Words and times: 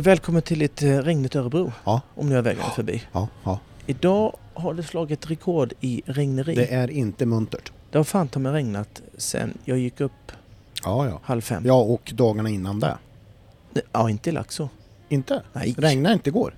Välkommen 0.00 0.42
till 0.42 0.62
ett 0.62 0.82
eh, 0.82 0.98
regnigt 0.98 1.36
Örebro. 1.36 1.72
Ja. 1.84 2.00
Om 2.14 2.28
nu 2.28 2.38
är 2.38 2.42
vägen 2.42 2.62
förbi. 2.74 3.02
Ja, 3.12 3.28
ja. 3.44 3.58
Idag 3.86 4.36
har 4.54 4.74
det 4.74 4.82
slagit 4.82 5.30
rekord 5.30 5.72
i 5.80 6.02
regneri. 6.06 6.54
Det 6.54 6.60
Det, 6.60 6.74
är 6.74 6.90
inte 6.90 7.26
muntert. 7.26 7.72
har 7.92 8.04
fan 8.04 8.28
ta 8.28 8.38
mig 8.38 8.52
regnat 8.52 9.02
sen 9.16 9.58
jag 9.64 9.78
gick 9.78 10.00
upp 10.00 10.32
Ja, 10.84 11.06
ja. 11.08 11.20
halv 11.22 11.40
fem. 11.40 11.62
Ja, 11.66 11.74
och 11.74 12.12
dagarna 12.14 12.48
innan 12.48 12.80
det. 12.80 12.98
Ja, 13.92 14.10
inte 14.10 14.30
i 14.30 14.32
Laxå. 14.32 14.68
Inte? 15.08 15.42
Nej. 15.52 15.74
Regnade 15.78 16.12
inte 16.14 16.30
igår 16.30 16.54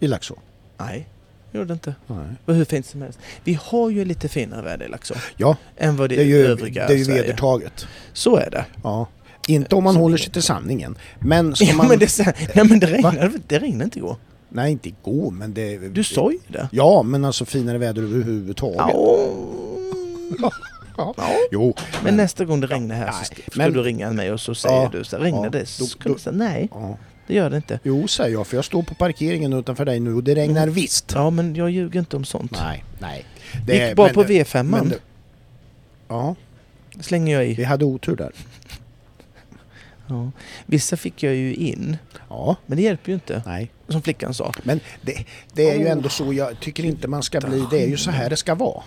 i 0.00 0.06
Laxå? 0.06 0.38
Nej, 0.78 1.08
gjorde 1.52 1.66
det 1.66 1.72
inte. 1.72 1.94
Nej. 2.06 2.18
Det 2.18 2.52
var 2.52 2.54
hur 2.54 2.64
fint 2.64 2.86
som 2.86 3.02
helst. 3.02 3.18
Vi 3.44 3.58
har 3.62 3.90
ju 3.90 4.04
lite 4.04 4.28
finare 4.28 4.62
väder 4.62 4.86
i 4.86 4.88
Laxå. 4.88 5.14
Ja, 5.36 5.56
Än 5.76 5.96
vad 5.96 6.08
det, 6.10 6.16
det 6.16 6.22
är 6.22 6.26
ju, 6.26 6.46
övriga 6.46 6.86
det 6.86 6.92
är 6.92 6.98
ju 6.98 7.04
vedertaget. 7.04 7.86
Så 8.12 8.36
är 8.36 8.50
det. 8.50 8.64
Ja. 8.82 9.06
Inte 9.48 9.74
om 9.74 9.84
man 9.84 9.94
Så 9.94 10.00
håller 10.00 10.16
sig 10.16 10.32
till 10.32 10.42
sanningen. 10.42 10.98
Men 11.20 11.56
ska 11.56 11.64
Ja, 11.68 11.74
man... 11.74 11.88
men 11.88 11.98
det, 11.98 12.08
så 12.08 12.22
nej 12.54 12.64
men 12.68 12.78
det 12.80 12.86
regnade, 12.86 13.30
det 13.48 13.58
regnade 13.58 13.84
inte 13.84 13.98
igår. 13.98 14.16
Nej, 14.48 14.72
inte 14.72 14.88
igår, 14.88 15.30
men 15.30 15.54
det... 15.54 15.78
Du 15.78 16.04
sa 16.04 16.32
ju 16.32 16.38
det. 16.48 16.68
Ja, 16.72 17.02
men 17.02 17.24
alltså 17.24 17.44
finare 17.44 17.78
väder 17.78 18.02
överhuvudtaget. 18.02 18.76
Ja. 18.78 19.28
Ja. 20.96 21.14
Ja. 21.16 21.30
Jo, 21.52 21.74
Men 22.04 22.16
nästa 22.16 22.44
gång 22.44 22.60
det 22.60 22.66
regnar 22.66 22.94
här 22.96 23.10
så 23.12 23.16
Nej, 23.16 23.24
ska, 23.24 23.34
ska 23.34 23.50
men- 23.54 23.72
du 23.72 23.82
ringa 23.82 24.10
mig 24.12 24.32
och 24.32 24.40
så 24.40 24.54
säger 24.54 24.76
Ja, 24.82 24.88
du 24.92 25.04
så 25.04 25.18
regnar 25.18 25.44
ja, 25.44 25.50
det? 25.50 25.58
då- 25.58 25.66
Så 25.66 25.84
du 26.02 26.08
då- 26.12 26.18
säga 26.18 26.36
nej, 26.36 26.68
Ja. 26.72 26.96
det 27.26 27.34
gör 27.34 27.50
det 27.50 27.56
inte. 27.56 27.80
Jo, 27.82 28.08
säger 28.08 28.32
jag, 28.32 28.46
för 28.46 28.56
jag 28.56 28.64
står 28.64 28.82
på 28.82 28.94
parkeringen 28.94 29.52
utanför 29.52 29.84
dig 29.84 30.00
nu 30.00 30.14
och 30.14 30.24
det 30.24 30.34
regnar 30.34 30.62
Mm. 30.62 30.74
visst. 30.74 31.12
Ja 31.14 31.30
men 31.30 31.54
jag 31.54 31.70
ljuger 31.70 32.00
inte 32.00 32.16
om 32.16 32.24
sånt. 32.24 32.52
Nej, 32.52 32.84
nej. 33.00 33.24
Det 33.66 33.86
gick 33.86 33.96
bra 33.96 34.04
men 34.04 34.14
på 34.14 34.22
det- 34.22 34.28
V5. 34.44 34.62
men 34.62 34.88
det- 34.88 34.98
Ja, 36.08 36.34
slänger 37.00 37.34
jag 37.40 37.40
vi 37.54 37.62
i. 37.62 37.64
hade 37.64 37.84
otur 37.84 38.16
där. 38.16 38.32
Ja. 40.06 40.30
Vissa 40.66 40.96
fick 40.96 41.22
jag 41.22 41.34
ju 41.34 41.54
in, 41.54 41.96
Ja, 42.28 42.56
men 42.66 42.76
det 42.76 42.82
hjälper 42.82 43.08
ju 43.08 43.14
inte. 43.14 43.42
nej. 43.46 43.70
Som 43.88 44.02
flickan 44.02 44.34
sa. 44.34 44.52
Men 44.62 44.80
det, 45.02 45.24
det 45.52 45.70
är 45.70 45.78
ju 45.78 45.86
ändå 45.86 46.08
så, 46.08 46.32
jag 46.32 46.60
tycker 46.60 46.84
inte 46.84 47.08
man 47.08 47.22
ska 47.22 47.40
bli, 47.40 47.64
det 47.70 47.82
är 47.82 47.88
ju 47.88 47.96
så 47.96 48.10
här 48.10 48.30
det 48.30 48.36
ska 48.36 48.54
vara. 48.54 48.82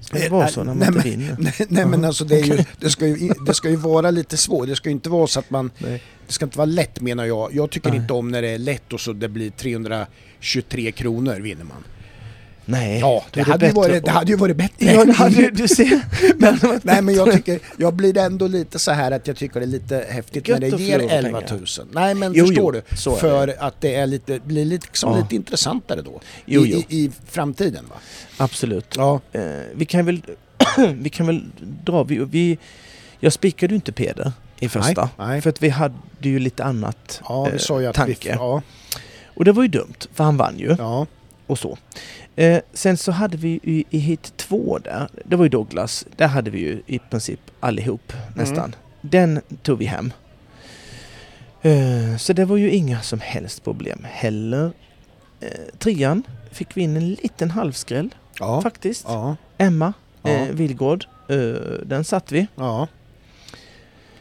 Ska 0.00 0.18
det 0.18 0.28
vara 0.28 0.48
så 0.48 0.64
när 0.64 0.74
man 0.74 0.78
Nej, 0.78 0.88
inte 0.88 1.08
vinner? 1.08 1.36
Nej, 1.40 1.66
nej 1.68 1.86
men 1.86 2.04
alltså 2.04 2.24
det, 2.24 2.40
är 2.40 2.44
ju, 2.44 2.64
det, 2.80 2.90
ska 2.90 3.06
ju, 3.06 3.32
det 3.46 3.54
ska 3.54 3.70
ju 3.70 3.76
vara 3.76 4.10
lite 4.10 4.36
svårt, 4.36 4.66
det 4.66 4.76
ska 4.76 4.88
ju 4.88 4.92
inte 4.92 5.10
vara 5.10 5.26
så 5.26 5.38
att 5.40 5.50
man, 5.50 5.70
Nej. 5.78 6.02
det 6.26 6.32
ska 6.32 6.44
inte 6.44 6.58
vara 6.58 6.66
lätt 6.66 7.00
menar 7.00 7.24
jag. 7.24 7.54
Jag 7.54 7.70
tycker 7.70 7.90
Nej. 7.90 7.98
inte 7.98 8.12
om 8.12 8.30
när 8.30 8.42
det 8.42 8.48
är 8.48 8.58
lätt 8.58 8.92
och 8.92 9.00
så 9.00 9.12
det 9.12 9.28
blir 9.28 9.50
323 9.50 10.92
kronor 10.92 11.34
vinner 11.40 11.64
man. 11.64 11.84
Nej, 12.72 12.98
Ja, 13.00 13.24
det 13.30 13.40
är 13.40 13.44
hade, 13.44 13.66
ju 13.66 13.72
varit, 13.72 14.04
det 14.04 14.10
hade 14.10 14.30
ju 14.30 14.36
varit 14.36 14.56
bättre. 14.56 14.92
Ja, 14.92 15.04
det 15.04 15.12
hade, 15.12 15.50
du 15.50 15.68
ser. 15.68 16.00
Men, 16.36 16.58
Nej 16.82 17.02
men 17.02 17.14
jag 17.14 17.32
tycker, 17.32 17.60
jag 17.76 17.94
blir 17.94 18.18
ändå 18.18 18.46
lite 18.46 18.78
så 18.78 18.90
här 18.92 19.10
att 19.10 19.26
jag 19.26 19.36
tycker 19.36 19.60
det 19.60 19.66
är 19.66 19.68
lite 19.68 20.06
häftigt 20.08 20.48
Gött 20.48 20.60
när 20.60 20.70
det 20.70 20.82
ger 20.82 20.98
förlora 20.98 21.12
11 21.14 21.40
pengar. 21.40 21.60
000. 21.78 21.88
Nej 21.92 22.14
men 22.14 22.32
Jo, 22.34 22.46
förstår 22.46 22.74
jo, 22.76 22.82
du? 23.12 23.16
För 23.20 23.54
att 23.58 23.80
det 23.80 23.94
är 23.94 24.06
lite, 24.06 24.40
blir 24.44 24.64
liksom 24.64 25.12
Ja. 25.12 25.18
lite 25.18 25.34
intressantare 25.34 26.02
då. 26.02 26.20
Jo, 26.44 26.66
I. 26.66 26.86
I, 26.88 27.04
I 27.04 27.10
framtiden 27.28 27.84
va? 27.90 27.96
Absolut. 28.36 28.94
Ja. 28.96 29.20
Eh, 29.32 29.42
vi 29.74 29.84
kan 29.84 30.06
väl, 30.06 30.22
vi 30.94 31.10
kan 31.10 31.26
väl 31.26 31.44
dra, 31.84 32.02
vi, 32.02 32.18
vi, 32.18 32.58
jag 33.20 33.32
spikade 33.32 33.72
ju 33.72 33.76
inte 33.76 33.92
Peder 33.92 34.32
i 34.60 34.68
första. 34.68 35.02
Nej, 35.18 35.28
nej. 35.28 35.40
För 35.40 35.50
att 35.50 35.62
vi 35.62 35.68
hade 35.68 35.94
ju 36.20 36.38
lite 36.38 36.64
annat 36.64 37.20
Ja, 37.28 37.48
vi 37.78 37.84
eh, 37.84 37.92
tanke. 37.92 38.28
vi... 38.28 38.34
Ja, 38.36 38.62
Och 39.24 39.44
det 39.44 39.52
var 39.52 39.62
ju 39.62 39.68
dumt, 39.68 39.94
för 40.14 40.24
han 40.24 40.36
vann 40.36 40.58
ju. 40.58 40.76
ja. 40.78 41.06
och 41.46 41.58
så. 41.58 41.78
Eh, 42.36 42.60
sen 42.72 42.96
så 42.96 43.12
hade 43.12 43.36
vi 43.36 43.60
i, 43.62 43.84
i 43.90 43.98
hit 43.98 44.32
två 44.36 44.78
där, 44.78 45.08
det 45.24 45.36
var 45.36 45.44
ju 45.44 45.48
Douglas, 45.48 46.06
där 46.16 46.26
hade 46.26 46.50
vi 46.50 46.58
ju 46.58 46.82
i 46.86 46.98
princip 46.98 47.40
allihop 47.60 48.12
nästan. 48.36 48.74
Den 49.00 49.40
tog 49.62 49.78
vi 49.78 49.84
hem. 49.84 50.12
Eh, 51.62 52.16
så 52.16 52.32
det 52.32 52.44
var 52.44 52.56
ju 52.56 52.70
inga 52.70 53.00
som 53.00 53.20
helst 53.20 53.64
problem 53.64 54.06
heller. 54.10 54.72
Eh, 55.40 55.48
trean 55.78 56.22
fick 56.50 56.76
vi 56.76 56.82
in 56.82 56.96
en 56.96 57.10
liten 57.10 57.50
halvskräll 57.50 58.14
ja. 58.38 58.62
faktiskt. 58.62 59.04
ja. 59.08 59.36
Emma 59.58 59.92
Ja. 60.22 60.30
eh, 60.30 60.48
Vilgård, 60.48 61.04
eh, 61.28 61.36
den 61.86 62.04
satt 62.04 62.32
vi. 62.32 62.46
Ja. 62.56 62.88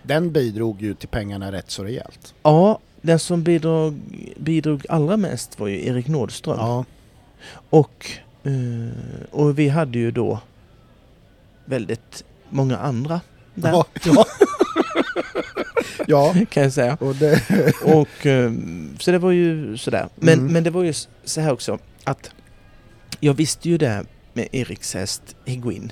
Den 0.03 0.31
bidrog 0.31 0.81
ju 0.81 0.93
till 0.93 1.09
pengarna 1.09 1.51
rätt 1.51 1.71
så 1.71 1.83
rejält. 1.83 2.33
Ja, 2.43 2.79
den 3.01 3.19
som 3.19 3.43
bidrog, 3.43 3.99
bidrog 4.37 4.85
allra 4.89 5.17
mest 5.17 5.59
var 5.59 5.67
ju 5.67 5.85
Erik 5.87 6.07
Nordström. 6.07 6.57
Ja. 6.59 6.85
Och, 7.71 8.11
eh, 8.43 9.31
och 9.31 9.59
vi 9.59 9.69
hade 9.69 9.99
ju 9.99 10.11
då 10.11 10.39
väldigt 11.65 12.23
många 12.49 12.77
andra 12.77 13.21
där 13.55 13.69
Ja. 13.71 13.85
ja. 14.05 14.25
ja. 16.07 16.33
kan 16.49 16.63
jag 16.63 16.73
säga. 16.73 16.97
Och 16.99 17.15
det... 17.15 17.41
Och, 17.83 18.25
eh, 18.25 18.51
så 18.99 19.11
det 19.11 19.17
var 19.19 19.31
ju 19.31 19.77
sådär. 19.77 20.07
Men, 20.15 20.39
Mm. 20.39 20.53
men 20.53 20.63
det 20.63 20.69
var 20.69 20.83
ju 20.83 20.93
så 21.23 21.41
här 21.41 21.51
också 21.53 21.79
att 22.03 22.31
jag 23.19 23.33
visste 23.33 23.69
ju 23.69 23.77
det 23.77 24.03
med 24.33 24.47
Eriks 24.51 24.93
häst 24.93 25.35
Higuin 25.45 25.91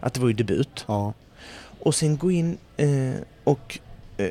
att 0.00 0.14
det 0.14 0.20
var 0.20 0.28
ju 0.28 0.34
debut. 0.34 0.84
Ja. 0.88 1.12
Och 1.80 1.94
sen 1.94 2.16
gå 2.16 2.30
in 2.30 2.58
eh, 2.76 3.14
och 3.44 3.78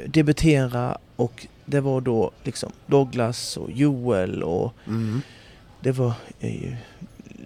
debutera 0.08 0.98
och 1.16 1.48
det 1.66 1.80
var 1.80 2.02
då 2.02 2.32
liksom 2.44 2.72
Douglas 2.86 3.58
och 3.58 3.72
Joel 3.72 4.44
och 4.44 4.74
Mm. 4.88 5.22
Det 5.82 5.92
var 5.92 6.14
eh, 6.40 6.74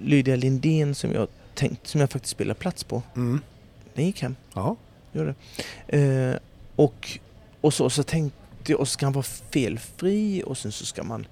Lydia 0.03 0.35
Lindén 0.35 0.95
som 0.95 1.13
jag 1.13 1.27
tänkt, 1.55 1.87
som 1.87 2.01
jag 2.01 2.09
faktiskt 2.11 2.31
spelade 2.31 2.59
plats 2.59 2.83
på. 2.83 3.03
Mm. 3.15 3.41
Den 3.93 4.05
gick 4.05 4.21
hem. 4.21 4.35
Ja. 4.53 4.75
Gjorde 5.13 5.35
det. 5.87 5.97
Eh, 6.31 6.37
och, 6.75 7.19
och 7.61 7.73
så, 7.73 7.89
så 7.89 8.03
tänkte 8.03 8.37
jag, 8.71 8.79
och 8.79 8.87
så 8.87 8.91
ska 8.91 9.05
han 9.05 9.13
vara 9.13 9.23
felfri 9.51 10.43
och 10.45 10.57
sen 10.57 10.71
så 10.71 10.85
ska 10.85 11.03
man 11.03 11.25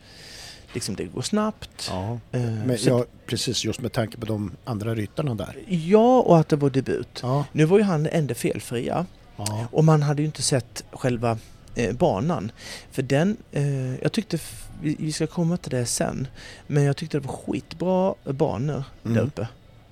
liksom 0.73 0.95
det 0.95 1.03
går 1.05 1.21
snabbt. 1.21 1.87
ja. 1.89 2.19
Eh, 2.31 2.41
Men, 2.41 2.77
så, 2.77 2.89
ja, 2.89 3.05
precis 3.25 3.65
just 3.65 3.81
med 3.81 3.91
tanke 3.91 4.17
på 4.17 4.25
de 4.25 4.51
andra 4.63 4.95
ryttarna 4.95 5.35
där. 5.35 5.55
ja, 5.67 6.19
och 6.21 6.39
att 6.39 6.49
det 6.49 6.55
var 6.55 6.69
debut. 6.69 7.19
Ja. 7.21 7.45
Nu 7.51 7.65
var 7.65 7.77
ju 7.77 7.83
han 7.83 8.07
enda 8.07 8.33
felfria 8.35 9.05
Ja. 9.37 9.67
och 9.71 9.83
man 9.83 10.01
hade 10.01 10.21
ju 10.21 10.25
inte 10.25 10.41
sett 10.41 10.83
själva 10.91 11.37
eh, 11.75 11.95
banan. 11.95 12.51
För 12.91 13.01
den, 13.01 13.37
eh, 13.51 13.95
jag 14.01 14.11
tyckte, 14.11 14.39
vi, 14.81 14.95
vi 14.99 15.11
ska 15.11 15.27
komma 15.27 15.57
till 15.57 15.71
det 15.71 15.85
sen, 15.85 16.27
men 16.67 16.83
jag 16.83 16.97
tyckte 16.97 17.19
det 17.19 17.27
var 17.27 17.33
skitbra 17.33 18.15
banor 18.33 18.83
där 19.03 19.11
Mm. 19.11 19.25
uppe. 19.27 19.47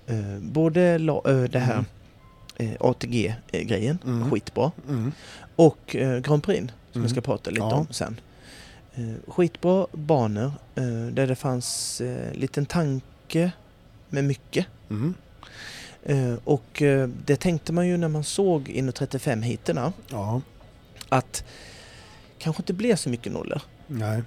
Eh, 0.07 0.39
både 0.41 0.97
la, 0.97 1.21
eh, 1.27 1.43
det 1.43 1.59
här 1.59 1.73
Mm. 1.73 2.71
eh, 2.71 2.77
ATG-grejen, 2.79 3.97
Mm. 4.05 4.31
skitbra. 4.31 4.71
Mm. 4.89 5.11
Och 5.55 5.95
eh, 5.95 6.19
Grand 6.19 6.43
Prix 6.43 6.59
som 6.59 6.71
Mm. 7.01 7.03
jag 7.03 7.11
ska 7.11 7.21
prata 7.21 7.49
lite 7.49 7.61
Ja. 7.65 7.73
om 7.75 7.87
sen. 7.91 8.19
Skitbra 9.27 9.87
banor 9.91 10.51
där 11.11 11.27
det 11.27 11.35
fanns 11.35 12.01
eh, 12.01 12.33
liten 12.33 12.65
tanke 12.65 13.51
med 14.09 14.23
mycket. 14.23 14.65
Mm. 14.89 15.13
Och 16.43 16.83
det 17.25 17.35
tänkte 17.35 17.73
man 17.73 17.87
ju 17.87 17.97
när 17.97 18.07
man 18.07 18.23
såg 18.23 18.69
in 18.69 18.91
35 18.91 19.41
hiterna 19.41 19.93
Ja. 20.09 20.41
Att 21.09 21.43
kanske 22.39 22.61
inte 22.61 22.73
blev 22.73 22.95
så 22.95 23.09
mycket 23.09 23.31
nollor. 23.33 23.61
Nej. 23.87 24.21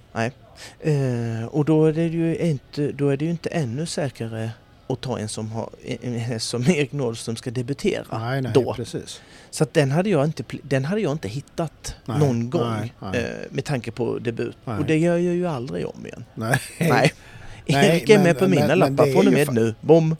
Eh, 0.80 1.44
och 1.50 1.64
då 1.64 1.86
är, 1.86 1.92
det 1.92 2.06
ju 2.06 2.36
inte, 2.36 2.92
då 2.92 3.08
är 3.08 3.16
det 3.16 3.24
ju 3.24 3.30
inte 3.30 3.48
ännu 3.48 3.86
säkrare 3.86 4.50
att 4.86 5.00
ta 5.00 5.18
en 5.18 5.28
som 5.28 5.52
har 5.52 5.70
en 6.02 6.14
häst 6.18 6.48
som 6.48 6.62
Erik 6.62 6.92
Nordström 6.92 7.36
ska 7.36 7.50
debutera. 7.50 8.18
Nej, 8.18 8.42
nej, 8.42 8.52
då. 8.54 8.74
precis. 8.74 9.20
Så 9.50 9.64
att 9.64 9.74
den 9.74 9.90
hade 9.90 10.10
jag 10.10 10.24
inte, 10.24 10.44
den 10.62 10.84
hade 10.84 11.00
jag 11.00 11.12
inte 11.12 11.28
hittat 11.28 11.94
Nej, 12.04 12.18
någon 12.18 12.50
gång 12.50 12.70
nej, 12.70 12.92
nej. 12.98 13.20
Eh, 13.24 13.46
med 13.50 13.64
tanke 13.64 13.90
på 13.90 14.18
debut. 14.18 14.56
Nej. 14.64 14.78
Och 14.78 14.84
det 14.84 14.96
gör 14.98 15.16
jag 15.16 15.34
ju 15.34 15.46
aldrig 15.46 15.86
om 15.86 16.06
igen. 16.06 16.24
Nej. 16.34 16.58
Nej. 16.80 17.12
Nej, 17.66 17.88
Erik 17.90 18.10
är 18.10 18.14
men- 18.14 18.24
med 18.24 18.38
på 18.38 18.48
mina 18.48 18.66
men 18.66 18.78
lappar. 18.78 19.06
ni 19.06 19.12
ju 19.12 19.30
med 19.30 19.52
nu? 19.54 19.74
Bom! 19.80 20.16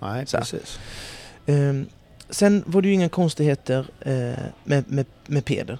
Nej, 0.00 0.26
Så 0.26 0.38
precis. 0.38 0.78
Ehm, 1.46 1.86
sen 2.30 2.62
var 2.66 2.82
det 2.82 2.88
ju 2.88 2.94
inga 2.94 3.08
konstigheter 3.08 3.86
eh, 4.00 4.12
med, 4.64 4.84
med, 4.88 5.06
med 5.26 5.44
Peder 5.44 5.78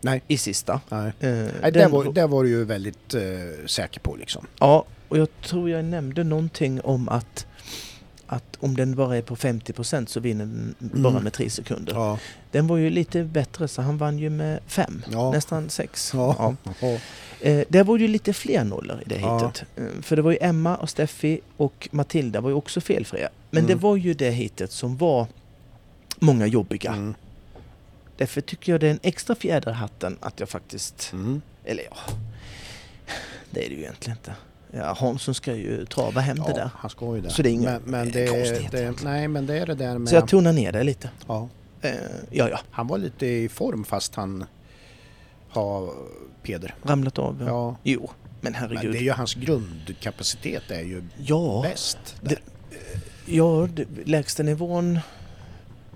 Nej. 0.00 0.22
i 0.28 0.38
sista. 0.38 0.80
Nej. 0.88 1.12
Eh, 1.20 1.30
Nej, 1.30 1.52
det 1.62 1.70
den- 1.70 1.90
var, 1.90 2.12
det 2.12 2.26
var 2.26 2.42
du 2.44 2.48
ju 2.48 2.64
väldigt 2.64 3.14
eh, 3.14 3.20
säker 3.66 4.00
på 4.00 4.16
liksom. 4.16 4.46
Ja, 4.58 4.84
och 5.08 5.18
jag 5.18 5.28
tror 5.42 5.70
jag 5.70 5.84
nämnde 5.84 6.24
någonting 6.24 6.80
om 6.80 7.08
att, 7.08 7.46
att 8.26 8.56
om 8.60 8.76
den 8.76 8.94
bara 8.94 9.16
är 9.16 9.22
på 9.22 9.36
50% 9.36 10.06
så 10.06 10.20
vinner 10.20 10.46
den 10.46 10.74
bara 10.78 11.10
Mm. 11.10 11.22
med 11.24 11.32
tre 11.32 11.50
sekunder. 11.50 11.92
Ja. 11.94 12.18
Den 12.50 12.66
var 12.66 12.76
ju 12.76 12.90
lite 12.90 13.24
bättre 13.24 13.68
så 13.68 13.82
han 13.82 13.98
vann 13.98 14.18
ju 14.18 14.30
med 14.30 14.60
fem, 14.66 15.02
Ja. 15.12 15.30
nästan 15.32 15.70
sex. 15.70 16.10
Ja. 16.14 16.54
Ja. 16.80 16.98
Eh, 17.40 17.64
där 17.68 17.84
var 17.84 17.98
ju 17.98 18.08
lite 18.08 18.32
fler 18.32 18.64
nollor 18.64 19.00
i 19.06 19.08
det 19.08 19.20
Ja. 19.20 19.38
hitet. 19.38 19.64
Eh, 19.76 20.02
för 20.02 20.16
det 20.16 20.22
var 20.22 20.30
ju 20.30 20.38
Emma 20.40 20.76
och 20.76 20.90
Steffi 20.90 21.40
och 21.56 21.88
Matilda 21.92 22.40
var 22.40 22.50
ju 22.50 22.56
också 22.56 22.80
felfria. 22.80 23.28
Men 23.50 23.64
Mm. 23.64 23.68
det 23.68 23.82
var 23.82 23.96
ju 23.96 24.14
det 24.14 24.30
hitet 24.30 24.72
som 24.72 24.96
var 24.96 25.26
många 26.18 26.46
jobbiga. 26.46 26.92
Mm. 26.92 27.14
Därför 28.20 28.40
tycker 28.40 28.72
jag 28.72 28.80
det 28.80 28.86
är 28.86 28.90
en 28.90 29.00
extra 29.02 29.34
fjäder 29.34 29.70
i 29.70 29.74
hatten 29.74 30.16
att 30.20 30.40
jag 30.40 30.48
faktiskt, 30.48 31.10
Mm. 31.12 31.42
eller 31.64 31.82
ja, 31.90 31.96
det 33.50 33.64
är 33.66 33.68
det 33.68 33.74
ju 33.74 33.80
egentligen 33.80 34.16
inte. 34.18 34.34
Ja, 34.72 34.92
Hansson 34.98 35.34
ska 35.34 35.54
ju 35.54 35.86
trava 35.86 36.20
hem 36.20 36.36
det 36.36 36.44
Ja, 36.48 36.54
där. 36.54 36.70
han 36.74 36.90
ska 36.90 37.16
ju 37.16 37.20
det. 37.22 37.30
Så 37.30 37.42
det 37.42 37.48
är 37.48 37.52
inga 37.52 37.70
men, 37.70 37.80
men 37.84 38.10
det, 38.10 38.70
det. 38.70 39.02
Nej, 39.04 39.28
men 39.28 39.46
det 39.46 39.58
är 39.58 39.66
det 39.66 39.74
där 39.74 39.98
med... 39.98 40.08
Så 40.08 40.14
jag 40.14 40.28
tonar 40.28 40.52
ner 40.52 40.72
det 40.72 40.82
lite. 40.82 41.10
ja. 41.28 41.48
Eh, 41.82 41.90
ja, 42.30 42.48
ja. 42.48 42.60
Han 42.70 42.86
var 42.86 42.98
lite 42.98 43.26
i 43.26 43.48
form 43.48 43.84
fast 43.84 44.14
han... 44.14 44.44
har 45.48 45.92
Peder. 46.42 46.74
Ramlat 46.82 47.18
av? 47.18 47.36
Ja. 47.40 47.46
Ja. 47.46 47.76
Jo, 47.82 48.10
men 48.40 48.54
herregud. 48.54 48.82
Men 48.84 48.92
det 48.92 48.98
är 48.98 49.02
ju 49.02 49.10
hans 49.12 49.34
grundkapacitet 49.34 50.70
är 50.70 50.80
ju 50.82 51.02
Ja, 51.18 51.60
bäst. 51.70 51.98
det- 52.22 52.28
Där. 52.28 52.40
ja 53.26 53.68
det, 53.74 53.86
lägsta 54.04 54.42
nivån. 54.42 54.98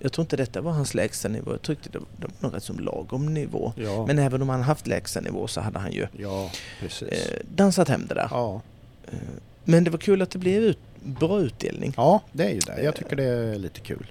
Jag 0.04 0.12
tror 0.12 0.22
inte 0.24 0.36
detta 0.36 0.60
var 0.60 0.72
hans 0.72 0.94
lägsta 0.94 1.28
nivå. 1.28 1.50
Jag 1.50 1.62
tyckte 1.62 1.88
det 1.88 1.98
var, 2.40 2.50
rätt 2.50 2.62
som 2.62 2.78
lagom 2.80 3.34
nivå. 3.34 3.72
Ja, 3.76 4.06
Men 4.06 4.18
även 4.18 4.42
om 4.42 4.48
han 4.48 4.62
haft 4.62 4.86
lägsta 4.86 5.20
nivå 5.20 5.46
så 5.46 5.60
hade 5.60 5.78
han 5.78 5.92
ju 5.92 6.06
ja 6.18 6.50
eh, 6.82 7.18
dansat 7.54 7.88
hem 7.88 8.06
det 8.08 8.14
där. 8.14 8.28
Ja. 8.30 8.60
Eh, 9.06 9.18
men 9.64 9.84
det 9.84 9.90
var 9.90 9.98
kul 9.98 10.22
att 10.22 10.30
det 10.30 10.38
blev 10.38 10.62
ut, 10.62 10.78
bra 11.04 11.40
utdelning 11.40 11.92
ja, 11.96 12.20
det 12.32 12.44
är 12.44 12.50
ju 12.50 12.58
det. 12.60 12.82
Jag 12.82 12.96
tycker 12.96 13.16
det 13.16 13.24
är 13.24 13.58
lite 13.58 13.80
kul. 13.80 14.06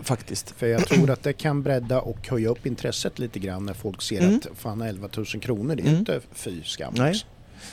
faktiskt. 0.00 0.50
För 0.50 0.66
jag 0.66 0.86
tror 0.88 1.10
att 1.10 1.22
det 1.22 1.32
kan 1.32 1.62
bredda 1.62 2.00
och 2.00 2.28
höja 2.28 2.48
upp 2.48 2.66
intresset 2.66 3.18
lite 3.18 3.38
grann 3.38 3.66
när 3.66 3.74
folk 3.74 4.02
ser 4.02 4.20
Mm. 4.20 4.36
att 4.36 4.58
fan 4.58 4.82
11 4.82 5.08
000 5.16 5.26
kronor, 5.26 5.74
det 5.76 5.82
är 5.82 5.86
Mm. 5.86 5.98
inte 5.98 6.20
fy 6.32 6.62
skam. 6.62 6.94
Nej. 6.96 7.08
alltså. 7.08 7.26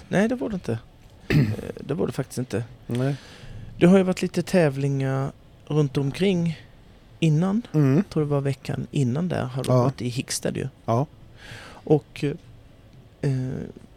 Nej, 0.09 0.27
det 0.29 0.35
var 0.35 0.49
det 0.49 0.53
inte. 0.53 0.79
Eh, 1.27 1.37
det 1.79 1.93
var 1.93 2.07
det 2.07 2.13
faktiskt 2.13 2.37
inte. 2.37 2.63
Nej. 2.87 3.15
Det 3.79 3.85
har 3.85 3.97
ju 3.97 4.03
varit 4.03 4.21
lite 4.21 4.41
tävlingar 4.43 5.31
runt 5.67 5.97
omkring 5.97 6.59
innan. 7.19 7.61
Mm. 7.73 7.95
Jag 7.95 8.09
tror 8.09 8.23
det 8.23 8.29
var 8.29 8.41
veckan 8.41 8.87
innan 8.91 9.27
där. 9.27 9.43
Har 9.43 9.63
det 9.63 9.71
Ja. 9.71 9.83
varit 9.83 10.01
i 10.01 10.07
Hickstad 10.09 10.51
ju. 10.57 10.67
Ja. 10.85 11.05
Och 11.67 12.23
eh, 13.21 13.31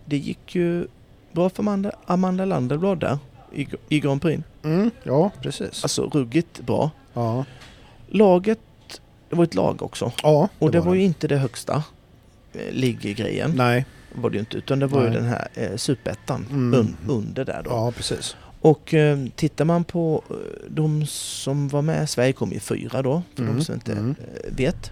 det 0.05 0.17
gick 0.17 0.55
ju 0.55 0.87
bra 1.33 1.51
för 1.51 1.63
Amanda, 1.63 1.93
Amanda 2.07 2.45
Landerblad 2.45 2.99
där 2.99 3.19
i, 3.55 3.69
i 3.89 4.01
Grand 4.01 4.23
Prix. 4.23 4.43
Mm. 4.65 4.91
Ja, 5.03 5.31
precis. 5.43 5.85
Alltså 5.85 6.03
ruggigt 6.03 6.61
bra. 6.61 6.91
Ja, 7.15 7.45
Laget, 8.09 8.61
det 9.29 9.37
var 9.37 9.45
ett 9.45 9.55
lag 9.55 9.83
också. 9.83 10.13
ja 10.23 10.49
Och 10.59 10.71
det, 10.71 10.81
var 10.81 10.95
ju 10.95 11.01
det. 11.01 11.05
inte 11.07 11.29
det 11.29 11.37
högsta 11.37 11.83
eh, 12.53 12.73
liggrejen. 12.73 13.53
Nej, 13.57 13.87
Var 14.15 14.31
det 14.31 14.35
ju 14.35 14.41
inte, 14.41 14.57
utan 14.57 14.79
det 14.79 14.87
var 14.87 15.03
ju 15.03 15.09
Nej. 15.11 15.17
den 15.19 15.27
här 15.29 15.49
eh, 15.55 15.77
superettan 15.77 16.47
Mm. 16.51 16.75
un, 16.81 16.97
under 17.09 17.45
där 17.45 17.63
då. 17.65 17.71
ja 17.71 17.93
precis. 17.97 18.37
Och 18.61 18.95
eh, 18.95 19.19
tittar 19.37 19.65
man 19.65 19.85
på 19.85 20.23
eh, 20.31 20.37
de 20.71 21.07
som 21.07 21.69
var 21.69 21.83
med, 21.83 22.11
Sverige 22.11 22.33
kom 22.33 22.53
ju 22.53 22.61
fyra 22.61 23.03
då, 23.03 23.23
för 23.35 23.43
Mm, 23.43 23.57
de 23.57 23.65
som 23.65 23.75
inte 23.75 23.93
mm. 23.93 24.15
eh, 24.45 24.55
vet. 24.57 24.91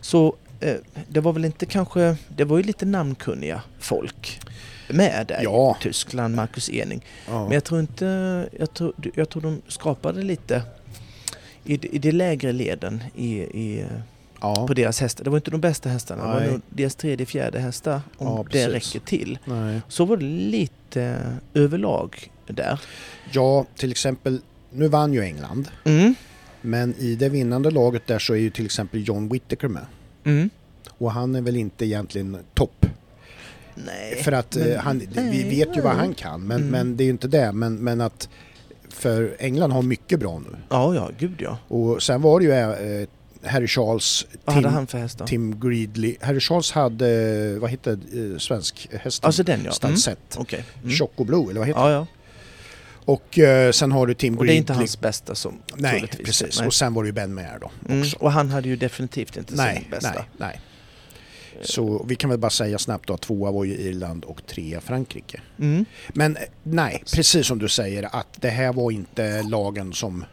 Så 0.00 0.36
eh, 0.60 0.74
det 1.08 1.20
var 1.20 1.32
väl 1.32 1.44
inte 1.44 1.66
kanske, 1.66 2.16
det 2.36 2.44
var 2.44 2.56
ju 2.56 2.62
lite 2.62 2.86
namnkunniga 2.86 3.62
folk 3.78 4.40
med 4.88 5.24
där. 5.28 5.40
Ja. 5.42 5.76
Tyskland, 5.80 6.34
Marcus 6.34 6.70
Ening. 6.70 7.04
Ja. 7.28 7.42
Men 7.42 7.52
jag 7.52 7.64
tror 7.64 7.80
inte, 7.80 8.48
jag 8.58 8.74
tror, 8.74 8.92
jag 9.14 9.28
tror 9.28 9.42
de 9.42 9.62
skapade 9.68 10.22
lite 10.22 10.62
i, 11.64 11.96
i 11.96 11.98
de 11.98 12.12
lägre 12.12 12.52
leden 12.52 13.04
i, 13.14 13.32
i, 13.40 13.84
ja. 14.40 14.66
på 14.66 14.74
deras 14.74 15.00
hästar. 15.00 15.24
Det 15.24 15.30
var 15.30 15.36
inte 15.38 15.50
de 15.50 15.60
bästa 15.60 15.88
hästarna, 15.88 16.26
det 16.26 16.32
var 16.32 16.40
Nej. 16.40 16.50
nog 16.50 16.60
deras 16.68 16.94
tredje, 16.94 17.26
fjärde 17.26 17.58
hästar 17.58 18.00
om 18.16 18.26
Ja, 18.26 18.44
det 18.50 18.68
räcker 18.68 19.00
till. 19.00 19.38
Nej. 19.44 19.80
Så 19.88 20.04
var 20.04 20.16
det 20.16 20.24
lite 20.24 21.20
överlag 21.54 22.30
där. 22.52 22.80
ja, 23.32 23.66
till 23.76 23.90
exempel, 23.90 24.40
nu 24.70 24.88
vann 24.88 25.12
ju 25.12 25.22
England. 25.22 25.68
Mm. 25.84 26.14
Men 26.60 26.94
i 26.98 27.14
det 27.14 27.28
vinnande 27.28 27.70
laget 27.70 28.06
där 28.06 28.18
så 28.18 28.32
är 28.32 28.38
ju 28.38 28.50
till 28.50 28.64
exempel 28.64 29.08
John 29.08 29.28
Whittaker 29.28 29.68
med. 29.68 29.86
Mm. 30.24 30.50
Och 30.98 31.12
han 31.12 31.34
är 31.34 31.40
väl 31.40 31.56
inte 31.56 31.84
egentligen 31.86 32.36
topp. 32.54 32.86
Nej. 33.74 34.22
För 34.24 34.32
att 34.32 34.56
men- 34.56 34.72
eh, 34.72 34.78
han, 34.78 34.98
vi 34.98 35.08
nej, 35.14 35.50
vet 35.50 35.76
ju 35.76 35.80
vad 35.80 35.92
han 35.96 36.14
kan, 36.14 36.46
men, 36.46 36.56
Mm. 36.60 36.70
men 36.70 36.96
det 36.96 37.02
är 37.02 37.04
ju 37.04 37.10
inte 37.10 37.28
det. 37.28 37.52
Men, 37.52 37.74
men 37.76 38.00
att 38.00 38.28
för 38.88 39.36
England 39.38 39.70
har 39.72 39.82
mycket 39.82 40.20
bra 40.20 40.38
nu. 40.38 40.56
Ja, 40.68 40.94
ja, 40.94 41.10
gud 41.18 41.34
ja. 41.42 41.58
Och 41.68 42.02
sen 42.02 42.22
var 42.22 42.40
det 42.40 42.46
ju 42.46 42.52
eh, 42.52 43.08
Harry 43.44 43.66
Charles, 43.66 44.26
Vad 44.44 44.54
Tim, 44.54 44.64
hade 44.64 44.74
han 44.76 44.86
för 44.86 44.98
hästar? 44.98 45.26
Tim 45.26 45.60
Greedley. 45.60 46.16
Harry 46.20 46.40
Charles 46.40 46.72
hade, 46.72 47.08
eh, 47.54 47.58
vad 47.60 47.70
hette 47.70 47.90
eh, 47.92 48.38
svensk 48.38 48.88
hästen? 48.92 49.26
Alltså 49.26 49.42
den 49.42 49.54
ja. 49.58 49.60
Mm. 49.60 49.72
Stansett. 49.72 50.36
Okej. 50.38 50.64
Mm. 50.82 50.90
Choco 50.96 51.24
Blue, 51.24 51.50
eller 51.50 51.60
vad 51.60 51.68
heter 51.68 51.80
Ja, 51.80 51.90
ja. 51.90 52.06
Och 53.10 53.38
eh, 53.38 53.72
sen 53.72 53.92
har 53.92 54.06
du 54.06 54.14
Tim 54.14 54.38
Och 54.38 54.46
det 54.46 54.52
är 54.52 54.56
inte 54.56 54.72
hans 54.72 55.00
bästa 55.00 55.34
som 55.34 55.58
Nej, 55.74 56.10
precis. 56.24 56.58
Nej. 56.58 56.66
Och 56.66 56.74
sen 56.74 56.94
var 56.94 57.02
det 57.02 57.06
ju 57.06 57.12
Ben 57.12 57.34
Maher 57.34 57.58
då 57.60 57.70
Mm. 57.88 58.08
Och 58.18 58.32
han 58.32 58.50
hade 58.50 58.68
ju 58.68 58.76
definitivt 58.76 59.36
inte 59.36 59.54
Nej, 59.54 59.76
sin 59.76 59.90
bästa. 59.90 60.12
nej, 60.12 60.24
nej. 60.38 60.60
Så 61.62 62.04
vi 62.08 62.16
kan 62.16 62.30
väl 62.30 62.38
bara 62.38 62.50
säga 62.50 62.78
snabbt 62.78 63.06
då 63.06 63.14
att 63.14 63.20
tvåa 63.20 63.50
var 63.50 63.64
ju 63.64 63.74
Irland 63.74 64.24
och 64.24 64.46
trea 64.46 64.80
Frankrike. 64.80 65.40
Mm. 65.58 65.84
Men 66.08 66.36
eh, 66.36 66.42
nej, 66.62 67.02
precis 67.14 67.46
som 67.46 67.58
du 67.58 67.68
säger 67.68 68.16
att 68.16 68.26
det 68.40 68.50
här 68.50 68.72
var 68.72 68.90
inte 68.90 69.42
lagen 69.42 69.92
som, 69.92 70.24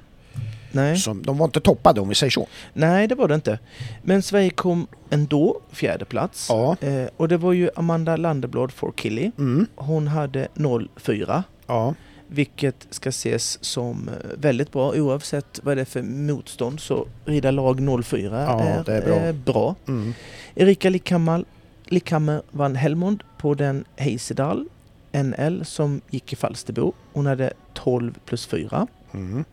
Nej. 0.72 0.98
som... 0.98 1.22
De 1.24 1.38
var 1.38 1.46
inte 1.46 1.60
toppade 1.60 2.02
om 2.02 2.10
vi 2.10 2.16
säger 2.16 2.32
så. 2.32 2.48
nej, 2.74 3.08
det 3.08 3.16
var 3.16 3.28
det 3.28 3.36
inte. 3.36 3.60
Men 4.04 4.22
Sverige 4.22 4.50
kom 4.50 4.88
ändå 5.10 5.62
fjärde 5.72 6.06
plats. 6.06 6.46
Ja. 6.50 6.78
Eh, 6.82 7.08
och 7.18 7.28
det 7.28 7.38
var 7.38 7.54
ju 7.54 7.70
Amanda 7.76 8.16
Landeblad 8.16 8.72
for 8.72 8.92
Killy. 8.92 9.32
Mm. 9.38 9.68
Hon 9.76 10.08
hade 10.08 10.48
0,4. 10.56 11.44
Ja. 11.68 11.94
Vilket 12.28 12.88
ska 12.90 13.10
ses 13.10 13.64
som 13.64 14.10
eh, 14.10 14.14
väldigt 14.38 14.72
bra 14.72 14.92
oavsett 14.96 15.60
vad 15.64 15.78
det 15.78 15.82
är 15.82 15.86
för 15.86 16.02
motstånd. 16.02 16.80
Så 16.80 17.08
rida 17.26 17.52
lag 17.52 17.80
0,4 17.80 18.44
Ja, 18.44 18.62
är, 18.62 18.90
är 18.90 19.06
bra. 19.06 19.16
eh, 19.16 19.36
bra. 19.36 19.76
Mm. 19.88 20.14
Erika 20.56 20.90
Lickhammar, 20.90 21.46
Lickhammer 21.86 22.42
vann 22.52 22.76
Helmond 22.76 23.24
på 23.38 23.54
den 23.54 23.86
Heisedal 23.96 24.66
NL 25.12 25.66
som 25.66 26.02
gick 26.10 26.34
i 26.34 26.36
Falsterbo. 26.36 26.94
Hon 27.14 27.26
hade 27.26 27.54
12 27.74 28.14
plus 28.26 28.46
4. 28.46 28.88
Mm. 29.14 29.44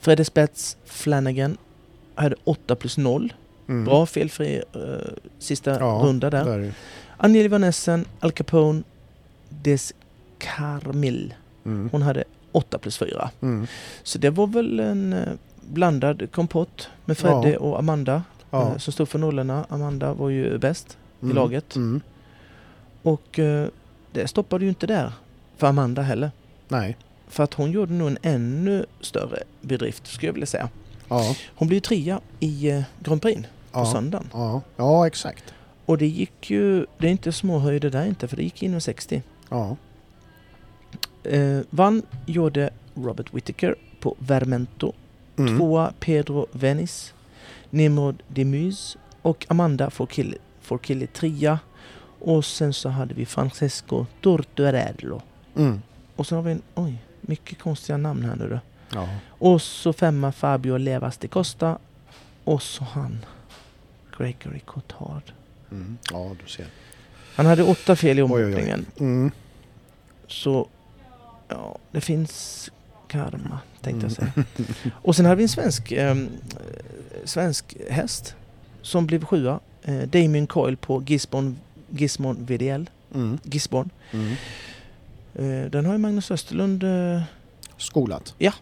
Fredde 0.00 0.24
Spets 0.24 0.76
Flanagan 0.84 1.56
hade 2.14 2.36
8 2.44 2.76
plus 2.76 2.98
0. 2.98 3.32
Mm. 3.68 3.84
Bra 3.84 4.06
felfri 4.06 4.62
eh, 4.74 4.80
sista 5.38 5.70
Ja, 5.70 6.00
runda 6.04 6.30
där. 6.30 6.44
Där. 6.44 6.72
Angeli 7.16 7.48
Van 7.48 7.64
Essen, 7.64 8.04
Al 8.20 8.32
Capone, 8.32 8.82
Des 9.48 9.94
Carmil. 10.38 11.34
Mm. 11.68 11.88
Hon 11.92 12.02
hade 12.02 12.24
8 12.52 12.78
plus 12.78 12.98
4. 12.98 13.30
Mm. 13.40 13.66
Så 14.02 14.18
det 14.18 14.30
var 14.30 14.46
väl 14.46 14.80
en 14.80 15.12
eh, 15.12 15.28
blandad 15.60 16.32
kompott 16.32 16.88
med 17.04 17.18
Fredde 17.18 17.50
Ja. 17.52 17.58
och 17.58 17.78
Amanda 17.78 18.22
Ja. 18.50 18.62
eh, 18.72 18.76
som 18.78 18.92
stod 18.92 19.08
för 19.08 19.18
nollorna. 19.18 19.66
Amanda 19.68 20.12
var 20.14 20.28
ju 20.28 20.58
bäst 20.58 20.98
Mm. 21.22 21.30
i 21.30 21.34
laget. 21.34 21.76
Mm. 21.76 22.00
Och 23.02 23.38
eh, 23.38 23.68
det 24.12 24.28
stoppade 24.28 24.64
ju 24.64 24.68
inte 24.68 24.86
där 24.86 25.12
för 25.56 25.66
Amanda 25.66 26.02
heller. 26.02 26.30
Nej. 26.68 26.96
För 27.28 27.44
att 27.44 27.54
hon 27.54 27.70
gjorde 27.70 27.92
nog 27.92 28.08
en 28.08 28.18
ännu 28.22 28.86
större 29.00 29.38
bedrift 29.60 30.06
skulle 30.06 30.28
jag 30.28 30.32
vilja 30.34 30.46
säga. 30.46 30.68
Ja. 31.08 31.34
Hon 31.54 31.68
blev 31.68 31.80
trea 31.80 32.20
i 32.40 32.84
Grand 33.00 33.22
Prix 33.22 33.40
på 33.42 33.46
Ja. 33.80 33.92
söndagen. 33.92 34.26
Ja. 34.32 34.60
ja, 34.76 35.06
exakt. 35.06 35.44
Och 35.86 35.98
det 35.98 36.06
gick 36.06 36.50
ju, 36.50 36.86
det 36.98 37.06
är 37.06 37.10
inte 37.10 37.32
små 37.32 37.58
höjder 37.58 37.90
där 37.90 38.06
inte 38.06 38.28
för 38.28 38.36
det 38.36 38.42
gick 38.42 38.62
inom 38.62 38.80
60. 38.80 39.22
Ja. 39.48 39.76
Eh, 41.24 41.60
vann 41.70 42.02
gjorde 42.26 42.70
Robert 42.94 43.34
Whittaker 43.34 43.74
på 44.00 44.16
Vermento. 44.18 44.92
Mm. 45.36 45.58
Tvåa 45.58 45.92
Pedro 46.00 46.46
Venis. 46.52 47.14
Nimrod 47.70 48.22
Demuse 48.28 48.98
och 49.22 49.46
Amanda 49.48 49.90
Forkilli 50.60 51.06
trea. 51.06 51.58
Och 52.20 52.44
sen 52.44 52.72
så 52.72 52.88
hade 52.88 53.14
vi 53.14 53.26
Francesco 53.26 54.06
Torturello. 54.20 55.22
Mm. 55.56 55.82
Och 56.16 56.26
så 56.26 56.34
har 56.34 56.42
vi 56.42 56.52
en, 56.52 56.62
oj, 56.74 56.94
mycket 57.20 57.58
konstiga 57.58 57.96
namn 57.96 58.24
här 58.24 58.36
nu 58.36 58.48
då. 58.48 58.60
Ja. 58.94 59.08
Och 59.28 59.62
så 59.62 59.92
femma 59.92 60.32
Fabio 60.32 60.76
Levas 60.76 61.16
de 61.18 61.28
Costa. 61.28 61.78
Och 62.44 62.62
så 62.62 62.84
han, 62.84 63.24
Gregory 64.18 64.60
Cotard. 64.60 65.32
Mm. 65.70 65.98
Ja, 66.10 66.36
du 66.42 66.48
ser. 66.48 66.66
Han 67.34 67.46
hade 67.46 67.62
åtta 67.62 67.96
fel 67.96 68.18
i 68.18 68.22
omhoppningen. 68.22 68.86
Mm. 68.98 69.30
Så, 70.26 70.68
ja, 71.48 71.78
det 71.92 72.00
finns 72.00 72.70
karma, 73.08 73.58
tänkte 73.80 74.06
jag 74.06 74.18
Mm. 74.22 74.32
säga. 74.34 74.44
Och 75.02 75.16
sen 75.16 75.24
hade 75.24 75.36
vi 75.36 75.42
en 75.42 75.48
svensk, 75.48 75.92
ehm, 75.92 76.28
svensk 77.24 77.76
häst 77.90 78.34
som 78.82 79.06
blev 79.06 79.24
sjua. 79.24 79.60
Eh, 79.82 79.98
Damien 80.02 80.46
Coyle 80.46 80.76
på 80.76 81.02
Gisborne, 81.06 81.54
Gisborne 81.90 82.40
VDL. 82.42 82.84
Mm. 83.14 83.38
Gisborne. 83.42 83.90
Mm. 84.10 84.32
Eh, 85.34 85.70
den 85.70 85.84
har 85.86 85.92
ju 85.92 85.98
Magnus 85.98 86.30
Österlund, 86.30 86.84
eh, 86.84 87.22
Skolat. 87.76 88.34
kan 88.38 88.52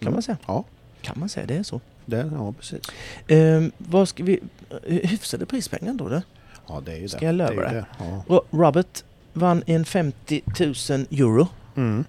Mm. 0.00 0.12
man 0.12 0.22
säga. 0.22 0.36
Ja, 0.46 0.64
Kan 1.02 1.20
man 1.20 1.28
säga, 1.28 1.46
det 1.46 1.54
är 1.56 1.62
så. 1.62 1.80
det, 2.06 2.30
ja 2.34 2.52
precis. 2.52 2.80
Eh, 3.28 3.62
vad 3.78 4.08
ska 4.08 4.24
vi, 4.24 4.40
eh, 4.86 5.08
hyfsade 5.10 5.46
prispengar 5.46 5.94
då? 5.94 6.08
det? 6.08 6.22
Ja, 6.68 6.82
det 6.84 6.92
är 6.92 6.96
ju 6.96 7.08
Ska 7.08 7.18
det. 7.18 7.24
jag 7.26 7.34
det 7.34 7.38
löva 7.38 7.64
är 7.68 7.74
ju 7.74 7.80
det? 7.80 7.86
Ja. 7.98 8.24
Ro- 8.28 8.44
Robert 8.50 9.04
vann 9.32 9.62
en 9.66 9.84
50 9.84 10.42
000 10.60 11.06
euro. 11.10 11.48
Mm. 11.76 12.04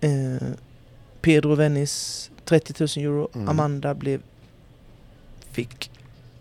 Eh, 0.00 0.48
Pedro 1.20 1.54
Vennis 1.54 2.30
30 2.44 2.74
000 2.96 3.04
euro. 3.06 3.28
Mm. 3.34 3.48
Amanda 3.48 3.94
blev, 3.94 4.20
fick 5.50 5.90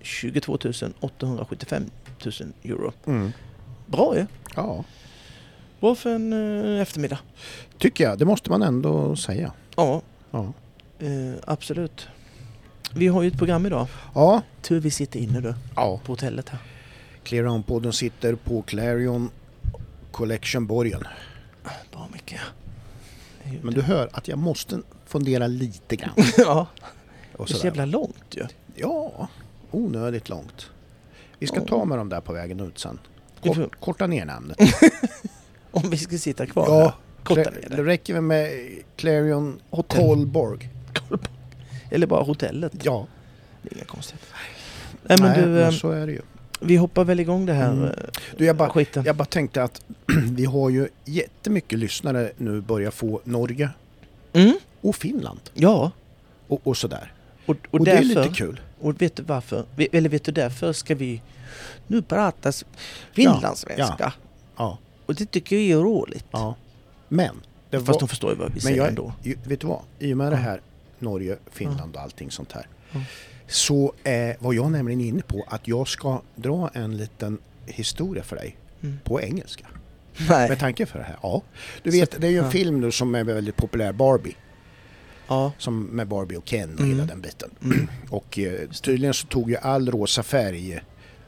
22 0.01 0.57
875 0.99 1.83
000 2.25 2.33
euro. 2.63 2.93
Mm. 3.05 3.31
Bra 3.85 4.17
ju. 4.17 4.25
Ja, 4.55 4.83
Bra 5.79 5.95
för 5.95 6.09
en 6.15 6.33
eh, 6.75 6.81
eftermiddag. 6.81 7.19
tycker 7.77 8.03
jag. 8.03 8.17
Det 8.19 8.25
måste 8.25 8.49
man 8.49 8.61
ändå 8.63 9.15
säga. 9.15 9.51
Ja, 9.75 10.01
Ja. 10.31 10.53
eh, 10.99 11.33
absolut. 11.47 12.07
Vi 12.93 13.07
har 13.07 13.21
ju 13.21 13.27
ett 13.27 13.37
program 13.37 13.65
idag. 13.65 13.87
Ja, 14.15 14.41
Tur 14.61 14.79
vi 14.79 14.91
sitter 14.91 15.19
inne 15.19 15.41
då 15.41 15.53
ja. 15.75 15.99
på 16.05 16.11
hotellet 16.11 16.49
här. 16.49 16.59
Clearon-podden 17.23 17.91
sitter 17.91 18.35
på 18.35 18.61
Clarion 18.61 19.29
Collection-borgen. 20.11 21.03
Bra 21.91 22.07
mycket. 22.13 22.39
Men 23.61 23.73
du 23.73 23.81
hör 23.81 24.09
att 24.13 24.27
jag 24.27 24.37
måste 24.39 24.79
fundera 25.05 25.47
lite 25.47 25.95
grann. 25.95 26.13
ja, 26.37 26.67
Och 27.37 27.45
det 27.47 27.53
är 27.53 27.57
så 27.57 27.65
jävla 27.67 27.85
långt 27.85 28.25
ju. 28.35 28.45
Ja, 28.75 29.27
onödigt 29.71 30.29
långt. 30.29 30.69
Vi 31.39 31.47
ska 31.47 31.55
Ja. 31.59 31.65
ta 31.67 31.85
med 31.85 31.97
dem 31.97 32.09
där 32.09 32.21
på 32.21 32.33
vägen 32.33 32.59
ut 32.59 32.79
sen. 32.79 32.99
Kort, 33.43 33.79
korta 33.79 34.07
ner 34.07 34.25
namnet. 34.25 34.57
Om 35.71 35.89
vi 35.89 35.97
ska 35.97 36.17
sitta 36.17 36.45
kvar 36.45 36.65
Ja. 36.67 36.93
Korta 37.23 37.41
ner 37.49 37.67
det 37.69 37.83
räcker 37.83 38.13
väl 38.13 38.21
med 38.23 38.51
Clarion 38.95 39.59
Hotell. 39.69 40.01
Kolborg. 40.07 40.69
Eller 41.91 42.07
bara 42.07 42.23
hotellet. 42.23 42.71
Ja, 42.83 43.07
Det 43.61 43.69
är 43.71 43.75
inga 43.77 43.85
konstigheter. 43.85 44.27
Nej 45.03 45.17
men 45.21 45.29
nej, 45.31 45.41
du, 45.41 45.47
men 45.47 45.63
eh, 45.63 45.71
så 45.71 45.91
är 45.91 46.07
det 46.07 46.13
ju. 46.13 46.21
Vi 46.59 46.75
hoppar 46.75 47.03
väl 47.03 47.19
igång 47.19 47.45
det 47.45 47.53
här 47.53 47.71
Mm. 47.71 47.83
eh, 47.83 47.91
Du, 48.37 48.45
jag 48.45 48.55
bara, 48.55 48.69
skiten. 48.69 49.03
jag 49.05 49.15
bara 49.15 49.25
tänkte 49.25 49.63
att 49.63 49.81
vi 50.31 50.45
har 50.45 50.69
ju 50.69 50.87
jättemycket 51.05 51.79
lyssnare 51.79 52.31
nu 52.37 52.61
börjar 52.61 52.91
få 52.91 53.21
Norge 53.23 53.69
Mm, 54.33 54.53
och 54.81 54.95
Finland 54.95 55.39
ja, 55.53 55.91
och, 56.47 56.67
och 56.67 56.77
sådär. 56.77 57.11
och, 57.45 57.49
och, 57.55 57.57
Och, 57.71 57.85
det 57.85 57.91
är 57.91 57.95
därför, 58.03 58.23
lite 58.23 58.35
kul. 58.35 58.59
och 58.79 59.01
vet 59.01 59.15
du 59.15 59.23
varför? 59.23 59.65
Eller 59.91 60.09
vet 60.09 60.23
du 60.23 60.31
därför 60.31 60.73
ska 60.73 60.95
vi 60.95 61.21
nu 61.87 62.01
prata 62.01 62.51
finlandssvenska. 63.13 64.13
Ja, 64.57 64.77
Och 65.05 65.15
det 65.15 65.25
tycker 65.25 65.55
vi 65.55 65.71
är 65.71 65.77
roligt. 65.77 66.25
ja. 66.31 66.55
Men, 67.07 67.35
det 67.69 67.77
Fast 67.77 67.87
var, 67.87 67.99
de 67.99 68.07
förstår 68.09 68.31
ju 68.31 68.37
vad 68.37 68.47
vi 68.47 68.53
men 68.53 68.61
säger 68.61 68.77
jag, 68.77 68.87
ändå. 68.87 69.13
vet 69.43 69.61
du 69.61 69.67
vad? 69.67 69.81
I 69.99 70.13
och 70.13 70.17
med 70.17 70.31
det 70.31 70.35
Ja. 70.35 70.41
här 70.41 70.61
Norge, 70.99 71.37
Finland 71.51 71.95
och 71.95 72.01
allting 72.01 72.31
sånt 72.31 72.51
här. 72.51 72.67
Så 73.47 73.93
eh, 74.03 74.35
var 74.39 74.53
jag 74.53 74.71
nämligen 74.71 75.01
inne 75.01 75.21
på 75.21 75.43
att 75.47 75.67
jag 75.67 75.87
ska 75.87 76.21
dra 76.35 76.69
en 76.73 76.97
liten 76.97 77.37
historia 77.65 78.23
för 78.23 78.35
dig 78.35 78.57
Mm. 78.83 78.99
på 79.03 79.21
engelska. 79.21 79.65
Nej. 80.29 80.49
Med 80.49 80.59
tanke 80.59 80.85
för 80.85 80.99
det 80.99 81.05
här. 81.05 81.17
Ja. 81.23 81.41
Du 81.83 81.91
Så- 81.91 81.97
vet, 81.97 82.21
det 82.21 82.27
är 82.27 82.31
ju 82.31 82.37
en 82.37 82.43
ja. 82.45 82.51
film 82.51 82.81
nu 82.81 82.91
som 82.91 83.15
är 83.15 83.23
väldigt 83.23 83.55
populär, 83.55 83.91
Barbie. 83.93 84.35
Ja. 85.27 85.51
Som 85.57 85.83
med 85.83 86.07
Barbie 86.07 86.35
och 86.37 86.45
Ken 86.45 86.73
och 86.73 86.79
Mm. 86.79 86.91
hela 86.91 87.05
den 87.05 87.21
biten. 87.21 87.49
Mm. 87.63 87.87
Och 88.09 88.39
eh, 88.39 88.69
tydligen 88.69 89.13
så 89.13 89.27
tog 89.27 89.49
ju 89.49 89.57
all 89.57 89.91
rosa 89.91 90.23
färg 90.23 90.79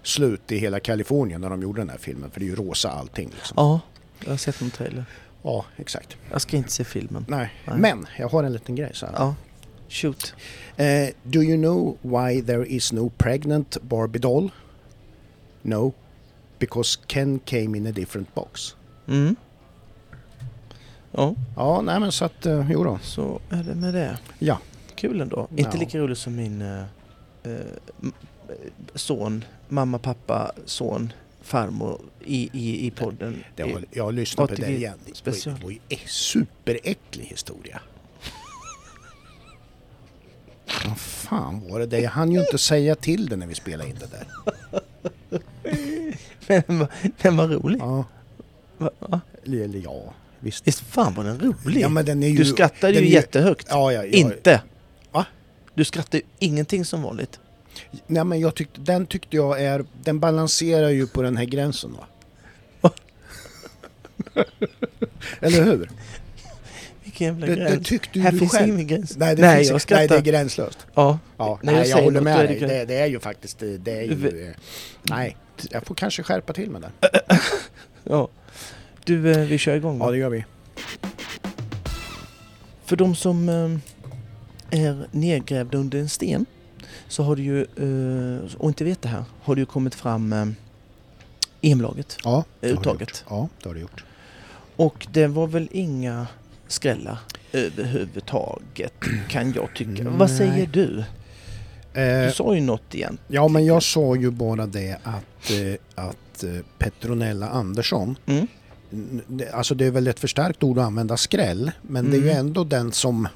slut 0.03 0.51
i 0.51 0.57
hela 0.57 0.79
Kalifornien 0.79 1.41
när 1.41 1.49
de 1.49 1.61
gjorde 1.61 1.81
den 1.81 1.89
här 1.89 1.97
filmen. 1.97 2.31
För 2.31 2.39
det 2.39 2.45
är 2.45 2.47
ju 2.47 2.55
rosa 2.55 2.89
allting. 2.91 3.29
Liksom. 3.35 3.53
ja, 3.57 3.79
jag 4.23 4.29
har 4.29 4.37
sett 4.37 4.61
någon 4.61 4.71
trailer. 4.71 5.05
Ja, 5.41 5.65
exakt. 5.77 6.17
Jag 6.31 6.41
ska 6.41 6.57
inte 6.57 6.71
se 6.71 6.83
filmen. 6.83 7.25
Nej. 7.29 7.53
Nej. 7.65 7.77
Men 7.79 8.07
jag 8.17 8.27
har 8.29 8.43
en 8.43 8.53
liten 8.53 8.75
grej 8.75 8.91
så 8.93 9.05
här. 9.05 9.13
Ja, 9.17 9.35
shoot. 9.89 10.33
Eh, 10.77 11.09
do 11.23 11.41
you 11.43 11.57
know 11.57 11.97
why 12.01 12.41
there 12.41 12.65
is 12.65 12.93
no 12.93 13.09
pregnant 13.17 13.77
Barbie 13.81 14.19
doll? 14.19 14.51
No. 15.61 15.93
Because 16.59 16.99
Ken 17.07 17.39
came 17.39 17.77
in 17.77 17.87
a 17.87 17.91
different 17.91 18.35
box. 18.35 18.75
Mm. 19.07 19.35
Ja, 21.11 21.35
Ja, 21.55 21.81
nej 21.81 21.99
men 21.99 22.11
så 22.11 22.25
att, 22.25 22.45
eh, 22.45 22.71
jo 22.71 22.83
då. 22.83 22.99
så 23.01 23.39
är 23.49 23.63
det 23.63 23.75
med 23.75 23.93
det. 23.93 24.17
Ja. 24.39 24.59
Kul 24.95 25.21
ändå. 25.21 25.47
Ja. 25.55 25.65
Inte 25.65 25.77
lika 25.77 25.97
roligt 25.97 26.17
som 26.17 26.35
min 26.35 26.61
eh, 26.61 26.83
son, 28.95 29.45
mamma, 29.69 29.99
pappa, 29.99 30.51
son, 30.65 31.13
farmor 31.41 32.01
i, 32.25 32.49
i, 32.53 32.87
i 32.87 32.91
podden. 32.91 33.43
Det 33.55 33.63
var, 33.63 33.85
jag 33.91 34.13
lyssnade 34.13 34.55
på 34.55 34.61
det 34.61 34.71
igen. 34.71 34.97
Det 35.05 35.11
var, 35.11 35.15
special. 35.15 35.55
det 35.55 35.63
var 35.63 35.71
ju 35.71 35.79
en 35.89 35.97
superäcklig 36.07 37.23
historia. 37.25 37.81
Vad 40.85 40.97
fan 40.97 41.69
var 41.69 41.79
det 41.79 41.85
där? 41.85 41.97
Jag 41.97 42.09
hann 42.09 42.31
ju 42.31 42.39
inte 42.39 42.57
säga 42.57 42.95
till 42.95 43.29
det 43.29 43.35
när 43.35 43.47
vi 43.47 43.55
spelade 43.55 43.89
in 43.89 43.95
det 43.99 44.07
där. 44.11 44.27
Men 46.47 46.63
den 46.67 46.79
var, 46.79 46.87
den 47.21 47.37
var 47.37 47.47
rolig. 47.47 47.79
Ja, 47.79 48.05
Va? 48.77 48.89
Va? 48.99 49.21
eller 49.45 49.79
ja, 49.79 50.13
visst. 50.39 50.67
Visst 50.67 50.79
fan 50.79 51.13
var 51.13 51.23
den 51.23 51.39
rolig? 51.39 51.81
Ja, 51.81 51.89
men 51.89 52.05
den 52.05 52.23
är 52.23 52.27
ju, 52.27 52.37
du 52.37 52.45
skrattade 52.45 52.93
ju 52.93 52.99
är 52.99 53.03
jättehögt. 53.03 53.67
Ja, 53.69 53.91
ja, 53.91 54.05
ja. 54.05 54.11
Inte! 54.11 54.61
Va? 55.11 55.25
Du 55.73 55.85
skrattade 55.85 56.17
ju 56.17 56.23
ingenting 56.39 56.85
som 56.85 57.01
vanligt. 57.01 57.39
Nej 58.07 58.23
men 58.23 58.39
jag 58.39 58.55
tyckte, 58.55 58.81
den 58.81 59.05
tyckte 59.05 59.35
jag 59.35 59.61
är, 59.63 59.85
den 60.03 60.19
balanserar 60.19 60.89
ju 60.89 61.07
på 61.07 61.21
den 61.21 61.37
här 61.37 61.45
gränsen? 61.45 61.97
Va? 61.97 62.05
Eller 65.39 65.63
hur? 65.63 65.89
Vilken 67.19 67.39
jävla 67.39 67.47
Det, 67.47 67.55
det 67.63 67.71
gräns. 67.71 67.87
tyckte 67.87 68.19
ju 68.19 68.23
Här 68.25 68.31
du 68.31 68.39
finns 68.39 68.51
själv. 68.51 68.73
ingen 68.73 68.87
gräns. 68.87 69.17
Nej, 69.17 69.35
det 69.35 69.41
Nej, 69.41 69.65
finns, 69.65 69.85
jag 69.89 69.97
nej, 69.97 70.07
det 70.07 70.15
är 70.15 70.21
gränslöst. 70.21 70.87
Ja, 70.93 71.19
Ja, 71.37 71.59
nej, 71.63 71.75
jag 71.75 71.87
jag, 71.87 71.95
håller 72.03 72.11
något, 72.11 72.23
med 72.23 72.39
då 72.39 72.43
dig. 72.47 72.59
det 72.59 72.67
Det, 72.67 72.85
det 72.85 72.95
är 72.95 73.05
ju 73.05 73.19
faktiskt, 73.19 73.59
det 73.59 73.77
det 73.77 73.91
är 73.91 74.01
ju... 74.03 74.53
Nej, 75.03 75.37
jag 75.71 75.83
får 75.83 75.95
kanske 75.95 76.23
skärpa 76.23 76.53
till 76.53 76.69
med 76.69 76.81
den. 76.81 76.91
ja. 78.03 78.27
Du, 79.03 79.31
eh, 79.31 79.37
vi 79.39 79.57
kör 79.57 79.75
igång 79.75 79.99
va? 79.99 80.05
Ja, 80.05 80.11
det 80.11 80.17
gör 80.17 80.29
vi. 80.29 80.45
För 82.85 82.95
de 82.95 83.15
som 83.15 83.49
eh, 83.49 84.79
är 84.81 85.07
nedgrävda 85.11 85.77
under 85.77 85.99
en 85.99 86.09
sten 86.09 86.45
så 87.07 87.23
har 87.23 87.35
det 87.35 87.41
ju, 87.41 87.61
eh, 87.61 88.55
och 88.57 88.69
inte 88.69 88.83
vet 88.83 89.01
det 89.01 89.09
här, 89.09 89.23
har 89.43 89.55
det 89.55 89.59
ju 89.61 89.65
kommit 89.65 89.95
fram 89.95 90.55
EM-laget, 91.61 92.17
Ja, 92.23 92.43
det 92.59 92.67
har 92.67 92.73
det 92.73 92.79
uttaget. 92.79 92.99
gjort. 93.09 93.23
Ja, 93.29 93.49
det 93.63 93.69
har 93.69 93.73
det 93.73 93.81
gjort. 93.81 94.03
Och 94.75 95.07
det 95.11 95.27
var 95.27 95.47
väl 95.47 95.67
inga 95.71 96.27
skrällar 96.69 97.17
överhuvudtaget 97.51 98.93
kan 99.29 99.51
jag 99.53 99.69
tycka. 99.75 100.03
Vad 100.09 100.29
Nej. 100.29 100.37
säger 100.37 100.67
du? 100.67 100.85
Du 100.85 101.03
Eh, 102.01 102.31
sa 102.31 102.55
ju 102.55 102.61
något 102.61 102.95
igen. 102.95 103.17
ja, 103.27 103.47
men 103.47 103.65
jag 103.65 103.83
sa 103.83 104.15
ju 104.15 104.31
bara 104.31 104.65
det 104.65 104.97
att, 105.03 105.51
eh, 105.51 106.05
att 106.05 106.43
eh, 106.43 106.49
Petronella 106.77 107.47
Andersson 107.49 108.15
Mm. 108.25 108.47
Alltså 109.53 109.75
det 109.75 109.85
är 109.85 109.91
väl 109.91 110.07
ett 110.07 110.19
för 110.19 110.27
starkt 110.27 110.63
ord 110.63 110.77
att 110.77 110.85
använda 110.85 111.17
skräll 111.17 111.71
men 111.81 112.11
det 112.11 112.17
är 112.17 112.21
ju 112.21 112.29
Mm. 112.29 112.39
ändå 112.45 112.63
den 112.63 112.91
som 112.91 113.27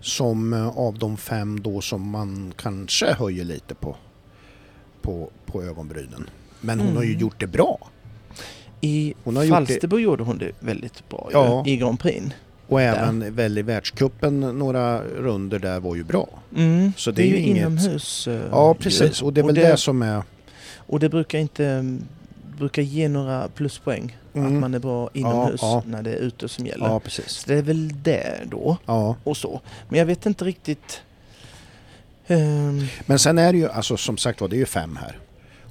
som 0.00 0.52
av 0.76 0.98
de 0.98 1.16
fem 1.16 1.60
då 1.62 1.80
som 1.80 2.10
man 2.10 2.52
kanske 2.56 3.12
höjer 3.14 3.44
lite 3.44 3.74
på 3.74 3.96
på, 5.02 5.30
på 5.46 5.62
ögonbrynen. 5.62 6.30
Men 6.60 6.80
hon 6.80 6.96
har 6.96 7.02
ju 7.02 7.08
Mm. 7.10 7.20
gjort 7.20 7.40
det 7.40 7.46
bra. 7.46 7.88
I 8.80 9.14
Hon 9.24 9.36
har 9.36 9.44
gjort 9.44 9.54
Falsterbo 9.54 9.98
gjorde 9.98 10.22
hon 10.24 10.38
det 10.38 10.50
väldigt 10.60 11.08
bra 11.08 11.28
ju, 11.32 11.38
Ja. 11.38 11.64
i 11.66 11.76
Grand 11.76 12.00
Prix. 12.00 12.26
Och 12.66 12.80
även 12.80 13.34
väl 13.34 13.58
i 13.58 13.62
världscupen 13.62 14.40
några 14.40 15.02
runder 15.02 15.58
där 15.58 15.80
var 15.80 15.94
ju 15.96 16.04
bra. 16.04 16.28
Mm. 16.56 16.92
Så 16.96 17.10
det 17.10 17.22
är 17.22 17.26
ju 17.26 17.36
inget- 17.38 17.56
inomhus. 17.60 18.28
eh, 18.28 18.40
Ja 18.50 18.74
precis 18.74 19.22
ju. 19.22 19.26
och 19.26 19.32
det 19.32 19.40
är 19.40 19.44
väl 19.44 19.54
det, 19.54 19.76
som 19.76 20.02
är... 20.02 20.22
Och 20.76 21.00
det 21.00 21.08
brukar 21.08 21.38
inte 21.38 21.66
mm, 21.66 22.04
brukar 22.58 22.82
ge 22.82 23.08
några 23.08 23.48
pluspoäng. 23.48 24.16
Att 24.30 24.36
Mm. 24.36 24.60
man 24.60 24.74
är 24.74 24.78
bra 24.78 25.10
inomhus 25.12 25.60
ja. 25.62 25.82
när 25.86 26.02
det 26.02 26.10
är 26.12 26.16
ute 26.18 26.48
som 26.48 26.66
gäller. 26.66 26.86
Ja 26.86 27.00
precis. 27.00 27.28
Så 27.30 27.48
det 27.48 27.54
är 27.54 27.62
väl 27.62 28.02
det 28.02 28.40
då 28.50 28.76
Ja. 28.86 29.16
och 29.24 29.36
så. 29.36 29.60
Men 29.88 29.98
jag 29.98 30.06
vet 30.06 30.26
inte 30.26 30.44
riktigt. 30.44 31.00
ehm, 32.26 32.86
Men 33.06 33.18
sen 33.18 33.38
är 33.38 33.52
det 33.52 33.58
ju 33.58 33.68
alltså 33.68 33.96
som 33.96 34.16
sagt 34.16 34.40
var 34.40 34.48
det 34.48 34.56
är 34.56 34.58
ju 34.58 34.66
fem 34.66 34.96
här. 35.00 35.18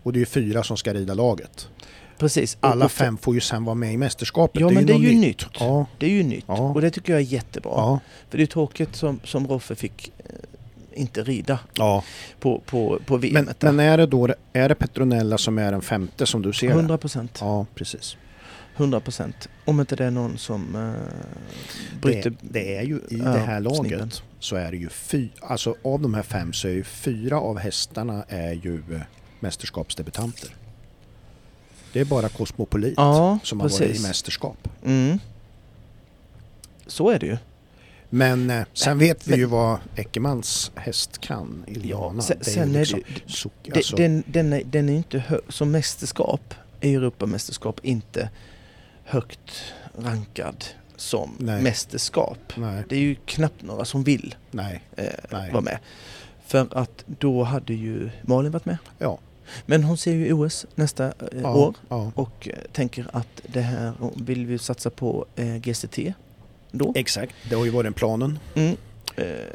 Och 0.04 0.14
det 0.14 0.18
är 0.18 0.20
ju 0.20 0.26
fyra 0.26 0.64
som 0.64 0.78
ska 0.78 0.94
rida 0.94 1.14
laget. 1.14 1.70
Precis. 2.20 2.58
Alla 2.60 2.86
och- 2.86 2.92
fem 2.92 3.18
får 3.18 3.36
ju 3.36 3.42
sen 3.42 3.64
vara 3.66 3.76
med 3.76 3.94
i 3.94 3.98
mästerskapet. 3.98 4.62
Ja 4.62 4.70
men 4.70 4.86
det 4.86 4.94
är 4.94 4.98
ju 4.98 5.16
nytt. 5.16 5.46
Ja, 5.60 5.86
Det 5.98 6.06
är 6.06 6.10
ju 6.10 6.24
nytt. 6.24 6.46
Ja. 6.48 6.54
Och 6.58 6.82
det 6.82 6.92
tycker 6.92 7.14
jag 7.14 7.22
är 7.22 7.26
jättebra. 7.26 7.72
ja, 7.76 8.00
För 8.30 8.38
det 8.38 8.44
är 8.44 8.48
tråkigt 8.48 8.96
som, 8.96 9.20
som 9.24 9.48
Roffe 9.48 9.76
fick 9.76 10.12
eh, 10.18 11.02
inte 11.02 11.24
rida 11.24 11.60
ja. 11.74 12.04
på, 12.40 12.60
på, 12.66 13.00
på 13.06 13.18
VM. 13.18 13.46
Men, 13.46 13.76
men 13.76 13.86
är 13.86 13.98
det 13.98 14.06
då 14.06 14.28
är 14.54 14.70
det 14.70 14.76
Petronella 14.76 15.38
som 15.38 15.58
är 15.58 15.72
den 15.72 15.82
femte 15.82 16.26
som 16.26 16.42
du 16.42 16.54
ser 16.54 16.68
det? 16.68 16.74
100 16.74 16.98
procent. 16.98 17.38
Ja, 17.42 17.66
precis. 17.76 18.18
100 18.78 19.00
procent. 19.00 19.50
Om 19.66 19.80
inte 19.80 19.96
det 19.96 20.06
är 20.06 20.12
någon 20.12 20.38
som 20.38 20.76
eh, 20.76 22.02
bryter 22.02 22.30
Det, 22.30 22.36
det 22.42 22.76
är 22.78 22.84
ju 22.84 23.00
i 23.10 23.16
det 23.16 23.40
här 23.40 23.60
laget 23.60 23.80
snibben. 23.80 24.12
så 24.40 24.56
är 24.56 24.72
det 24.72 24.78
ju 24.78 24.90
fy, 24.90 25.30
alltså 25.42 25.76
av 25.84 26.02
de 26.02 26.14
här 26.14 26.24
fem 26.24 26.54
så 26.54 26.68
är 26.68 26.72
ju 26.72 26.84
fyra 26.84 27.40
av 27.40 27.58
hästarna 27.60 28.24
är 28.28 28.54
ju 28.54 28.84
eh, 28.92 29.02
mästerskapsdebutanter. 29.40 30.50
Det 31.94 32.00
är 32.00 32.06
bara 32.06 32.30
Cosmopolit 32.30 32.94
Ja, 32.98 33.40
som 33.44 33.60
har 33.60 33.70
varit 33.70 33.82
i 33.82 33.88
precis. 33.88 34.08
mästerskap. 34.08 34.68
Mm. 34.86 35.20
Så 36.88 37.10
är 37.10 37.20
det 37.20 37.26
ju. 37.26 37.38
Men 38.10 38.50
eh, 38.50 38.64
sen 38.74 38.98
vet 39.00 39.28
vi 39.28 39.32
men- 39.32 39.40
ju 39.40 39.46
vad 39.46 39.78
Eckermans 39.96 40.72
häst 40.76 41.18
kan, 41.22 41.64
Iliana. 41.68 42.22
sen, 42.22 42.38
det 42.40 42.48
är 42.50 42.54
sen 42.54 42.76
är 42.76 42.80
liksom, 42.80 43.00
ju- 43.00 43.22
så, 43.28 43.50
alltså, 43.76 43.96
den, 43.96 44.24
den, 44.28 44.54
är, 44.54 44.64
den 44.66 44.90
är 44.90 44.94
inte 44.94 45.20
hö, 45.20 45.40
som 45.50 45.72
mästerskap, 45.72 46.54
Europamästerskap, 46.82 47.80
inte 47.84 48.30
högt 49.04 49.74
rankad 49.98 50.66
som 50.96 51.36
Nej. 51.38 51.62
mästerskap. 51.64 52.38
nej, 52.56 52.84
Det 52.90 52.96
är 52.96 53.00
ju 53.00 53.16
knappt 53.26 53.62
några 53.62 53.86
som 53.86 54.04
vill 54.04 54.36
eh, 54.98 55.06
vara 55.52 55.62
med. 55.62 55.80
För 56.46 56.68
att 56.72 57.04
då 57.08 57.44
hade 57.44 57.74
ju 57.74 58.10
Malin 58.22 58.52
varit 58.52 58.66
med. 58.66 58.78
ja, 59.00 59.18
Men 59.66 59.84
hon 59.84 59.98
ser 59.98 60.12
ju 60.12 60.34
OS 60.34 60.66
nästa 60.76 61.06
eh, 61.06 61.12
ja, 61.42 61.54
år 61.54 61.76
ja. 61.90 62.12
och 62.16 62.48
eh, 62.48 62.60
tänker 62.72 63.08
att 63.14 63.42
det 63.48 63.62
här 63.62 63.94
vill 64.16 64.46
vi 64.46 64.58
satsa 64.58 64.90
på 64.90 65.26
eh, 65.36 65.56
GCT 65.56 66.00
då. 66.72 66.94
Exakt, 66.96 67.36
det 67.50 67.56
har 67.56 67.66
ju 67.66 67.72
varit 67.72 67.96
planen. 67.96 68.40
Mm. 68.56 68.76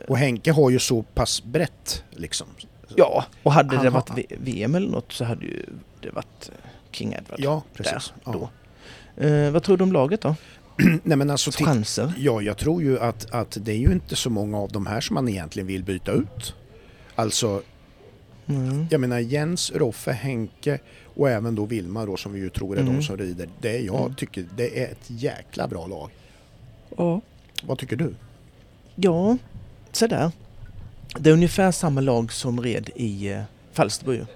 Och 0.09 0.19
Henke 0.19 0.53
har 0.53 0.71
ju 0.71 0.79
så 0.79 1.03
pass 1.03 1.43
brett 1.45 2.03
liksom. 2.11 2.47
Ja, 2.97 3.25
och 3.43 3.53
hade 3.53 3.77
Han 3.77 3.85
det 3.85 3.91
varit 3.91 4.11
V- 4.17 4.27
VM 4.29 4.75
eller 4.75 4.89
något 4.89 5.13
så 5.13 5.25
hade 5.25 5.45
ju 5.45 5.67
det 6.01 6.11
varit 6.11 6.51
King 6.91 7.13
Edward. 7.13 7.41
Ja, 7.41 7.63
precis. 7.75 8.13
Där, 8.25 8.33
då. 8.33 8.51
Eh, 9.25 9.51
vad 9.51 9.63
tror 9.63 9.77
du 9.77 9.85
om 9.85 9.93
laget 9.93 10.21
då? 10.21 10.35
Nej 11.03 11.17
men 11.17 11.31
alltså, 11.31 11.51
Chanser? 11.65 12.13
ja, 12.19 12.43
jag 12.43 12.59
tror 12.59 12.83
ju 12.83 13.01
att, 13.01 13.31
att 13.31 13.59
det 13.61 13.73
är 13.73 13.77
ju 13.77 13.93
inte 13.93 14.17
så 14.17 14.31
många 14.31 14.59
av 14.59 14.73
de 14.73 14.87
här 14.87 15.01
som 15.01 15.15
man 15.15 15.29
egentligen 15.29 15.67
vill 15.67 15.85
byta 15.85 16.13
ut. 16.13 16.55
Alltså, 17.15 17.63
Mm. 18.47 18.87
jag 18.91 19.01
menar 19.01 19.19
Jens, 19.19 19.73
Roffe, 19.75 20.13
Henke 20.13 20.79
och 21.15 21.31
även 21.31 21.55
då 21.55 21.65
Vilma 21.65 22.07
då 22.07 22.17
som 22.17 22.33
vi 22.33 22.41
ju 22.41 22.51
tror 22.51 22.77
är 22.77 22.81
Mm. 22.83 22.97
de 22.97 23.03
som 23.03 23.17
rider. 23.17 23.49
Det 23.61 23.79
jag 23.79 24.01
Mm. 24.01 24.15
tycker 24.15 24.47
det 24.57 24.83
är 24.83 24.93
ett 24.93 25.05
jäkla 25.07 25.69
bra 25.69 25.87
lag. 25.87 26.11
Ja. 26.97 27.21
Vad 27.63 27.79
tycker 27.79 27.97
du? 27.97 28.15
Ja, 28.95 29.37
så 29.93 30.07
där. 30.07 30.31
Det 31.19 31.31
är 31.31 31.35
ungefär 31.35 31.71
samma 31.73 32.01
lag 32.01 32.33
som 32.33 32.61
red 32.63 32.91
i 32.95 33.29
eh, 33.33 33.43
Falsterbo 33.73 34.27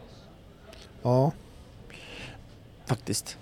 Ja, 1.02 1.32
faktiskt. 2.86 3.36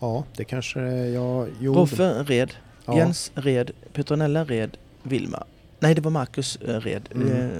ja 0.00 0.24
det 0.36 0.44
kanske 0.44 0.80
jag... 0.90 1.48
Jo, 1.60 1.74
Roffe 1.74 2.22
red, 2.22 2.50
ja, 2.86 2.96
Jens 2.96 3.32
red, 3.34 3.70
Petronella 3.92 4.44
red, 4.44 4.76
Vilma. 5.02 5.44
Nej, 5.80 5.94
det 5.94 6.00
var 6.00 6.10
Marcus 6.10 6.56
eh, 6.56 6.80
red. 6.80 7.08
Mm. 7.14 7.32
Eh, 7.32 7.58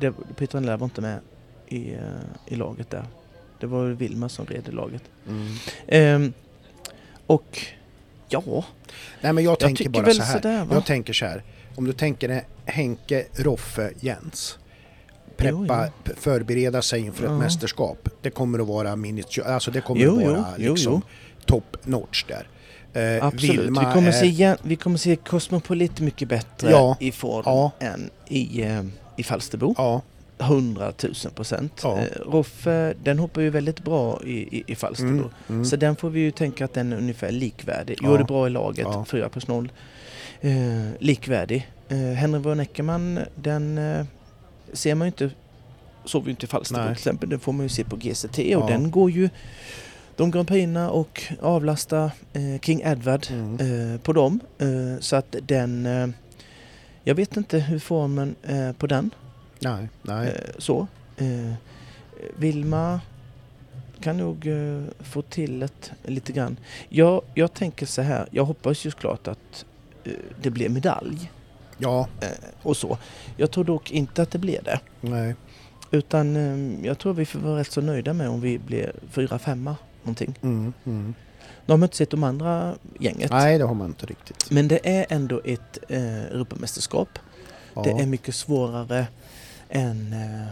det, 0.00 0.12
Petronella 0.36 0.76
var 0.76 0.84
inte 0.84 1.00
med 1.00 1.18
i, 1.68 1.92
eh, 1.92 2.00
i 2.46 2.56
laget 2.56 2.90
där. 2.90 3.04
Det 3.60 3.66
var 3.66 3.86
Vilma 3.86 4.28
som 4.28 4.46
red 4.46 4.68
i 4.68 4.72
laget. 4.72 5.02
Mm. 5.28 5.52
Ehm, 5.86 6.32
och 7.26 7.58
ja, 8.28 8.42
Nej 9.20 9.32
men 9.32 9.44
jag 9.44 9.50
jag 9.52 9.58
tänker 9.58 9.88
bara 9.88 10.10
så 10.14 10.22
här. 10.22 10.32
sådär? 10.32 10.66
Jag 10.70 10.86
tänker 10.86 11.12
så 11.12 11.26
här. 11.26 11.42
Om 11.74 11.84
du 11.84 11.92
tänker 11.92 12.28
dig 12.28 12.44
Henke, 12.64 13.24
Roffe, 13.32 13.90
Jens. 14.00 14.58
Preppa, 15.36 15.86
Jo, 15.86 15.92
p- 16.04 16.12
förbereda 16.16 16.82
sig 16.82 17.00
inför 17.00 17.24
ett 17.24 17.30
Ja. 17.30 17.38
mästerskap. 17.38 18.08
Det 18.22 18.30
kommer 18.30 18.58
att 18.58 18.66
vara 18.66 18.96
minitio, 18.96 19.42
alltså 19.44 19.70
det 19.70 19.80
kommer 19.80 20.00
Jo, 20.02 20.16
att 20.16 20.22
jo, 20.24 20.30
vara 20.30 20.46
jo, 20.58 20.72
liksom 20.72 21.02
top 21.46 21.76
notch 21.86 22.24
där. 22.28 22.48
Eh, 23.16 23.24
Absolut. 23.26 23.58
Vilma 23.60 23.86
vi, 23.88 23.94
kommer 23.94 24.08
är, 24.08 24.12
se, 24.12 24.56
vi 24.62 24.76
kommer 24.76 24.98
se 24.98 25.16
Cosmopolit 25.16 26.00
mycket 26.00 26.28
bättre 26.28 26.70
Ja. 26.70 26.96
i 27.00 27.12
form 27.12 27.42
Ja. 27.46 27.70
än 27.78 28.10
i, 28.28 28.62
eh, 28.62 28.82
i 29.16 29.22
Falsterbo. 29.22 29.74
Ja, 29.78 30.00
100 30.38 30.92
000 31.02 31.14
procent. 31.34 31.80
Ja. 31.82 31.98
Eh, 31.98 32.06
Roffe, 32.26 32.94
den 33.04 33.18
hoppar 33.18 33.40
ju 33.42 33.50
väldigt 33.50 33.84
bra 33.84 34.20
i, 34.24 34.30
i, 34.58 34.64
i 34.66 34.74
Falsterbo. 34.74 35.10
mm, 35.12 35.30
mm. 35.48 35.64
Så 35.64 35.76
den 35.76 35.96
får 35.96 36.10
vi 36.10 36.20
ju 36.20 36.30
tänka 36.30 36.64
att 36.64 36.74
den 36.74 36.92
är 36.92 36.96
ungefär 36.96 37.30
likvärdig. 37.32 37.98
Ja. 38.02 38.08
Gjorde 38.08 38.24
bra 38.24 38.46
i 38.46 38.50
laget, 38.50 38.86
Ja. 38.90 39.04
4 39.04 39.28
plus 39.28 39.48
0. 39.48 39.72
Eh, 40.40 40.52
likvärdig. 40.98 41.70
Eh, 41.88 41.96
Henry 41.98 42.40
von 42.40 42.60
Eckermann, 42.60 43.20
den 43.34 43.78
eh, 43.78 44.04
ser 44.72 44.94
man 44.94 45.06
ju 45.06 45.08
inte, 45.08 45.30
såg 46.04 46.24
vi 46.24 46.30
inte 46.30 46.44
i 46.46 46.48
Falsterbo 46.48 46.78
Nej. 46.80 46.88
till 46.88 47.00
exempel. 47.00 47.28
Den 47.28 47.40
får 47.40 47.52
man 47.52 47.62
ju 47.64 47.68
se 47.68 47.84
på 47.84 47.96
GCT 47.96 48.38
och 48.38 48.62
Ja. 48.62 48.66
den 48.68 48.90
går 48.90 49.10
ju 49.10 49.28
de 50.16 50.30
Grand 50.30 50.48
Prixna 50.48 50.90
och 50.90 51.22
avlasta 51.40 52.10
eh, 52.32 52.60
King 52.62 52.80
Edward 52.84 53.26
Mm. 53.30 53.92
eh, 53.94 54.00
på 54.00 54.12
dem. 54.12 54.40
Eh, 54.58 55.00
så 55.00 55.16
att 55.16 55.36
den, 55.42 55.86
jag 57.04 57.14
vet 57.14 57.36
inte 57.36 57.58
hur 57.58 57.78
formen 57.78 58.34
är 58.42 58.72
på 58.72 58.86
den. 58.86 59.10
Nej, 59.60 59.88
nej. 60.02 60.28
Eh, 60.28 60.50
så. 60.58 60.86
Eh, 61.16 61.52
Vilma 62.36 63.00
kan 64.00 64.16
nog 64.16 64.46
eh, 64.46 64.82
få 65.00 65.22
till 65.22 65.62
ett 65.62 65.92
lite 66.04 66.32
grann. 66.32 66.56
Jag, 66.88 67.22
jag 67.34 67.54
tänker 67.54 67.86
så 67.86 68.02
här, 68.02 68.28
jag 68.30 68.44
hoppas 68.44 68.86
ju 68.86 68.90
såklart 68.90 69.28
att 69.28 69.64
det 70.42 70.50
blir 70.50 70.68
medalj 70.68 71.30
Ja, 71.78 72.08
och 72.62 72.76
så. 72.76 72.98
Jag 73.36 73.50
tror 73.50 73.64
dock 73.64 73.90
inte 73.90 74.22
att 74.22 74.30
det 74.30 74.38
blir 74.38 74.60
det. 74.64 74.80
nej. 75.00 75.34
Utan 75.90 76.36
jag 76.84 76.98
tror 76.98 77.14
vi 77.14 77.26
får 77.26 77.38
vara 77.38 77.58
rätt 77.60 77.70
så 77.72 77.80
nöjda 77.80 78.12
med 78.12 78.28
om 78.28 78.40
vi 78.40 78.58
blir 78.58 78.92
fyra, 79.10 79.38
femma 79.38 79.76
någonting. 80.02 80.34
Mm, 80.42 80.72
mm. 80.84 81.14
Nu 81.66 81.72
har 81.72 81.76
man 81.78 81.82
inte 81.86 81.96
sett 81.96 82.10
de 82.10 82.24
andra 82.24 82.74
gänget. 83.00 83.30
Nej, 83.30 83.58
det 83.58 83.64
har 83.64 83.74
man 83.74 83.86
inte 83.86 84.06
riktigt. 84.06 84.50
Men 84.50 84.68
det 84.68 84.80
är 84.98 85.06
ändå 85.08 85.40
ett 85.44 85.78
eh, 85.88 86.22
Europamästerskap. 86.24 87.08
Ja. 87.74 87.82
Det 87.82 87.90
är 87.90 88.06
mycket 88.06 88.34
svårare 88.34 89.06
än 89.68 90.12
eh, 90.12 90.46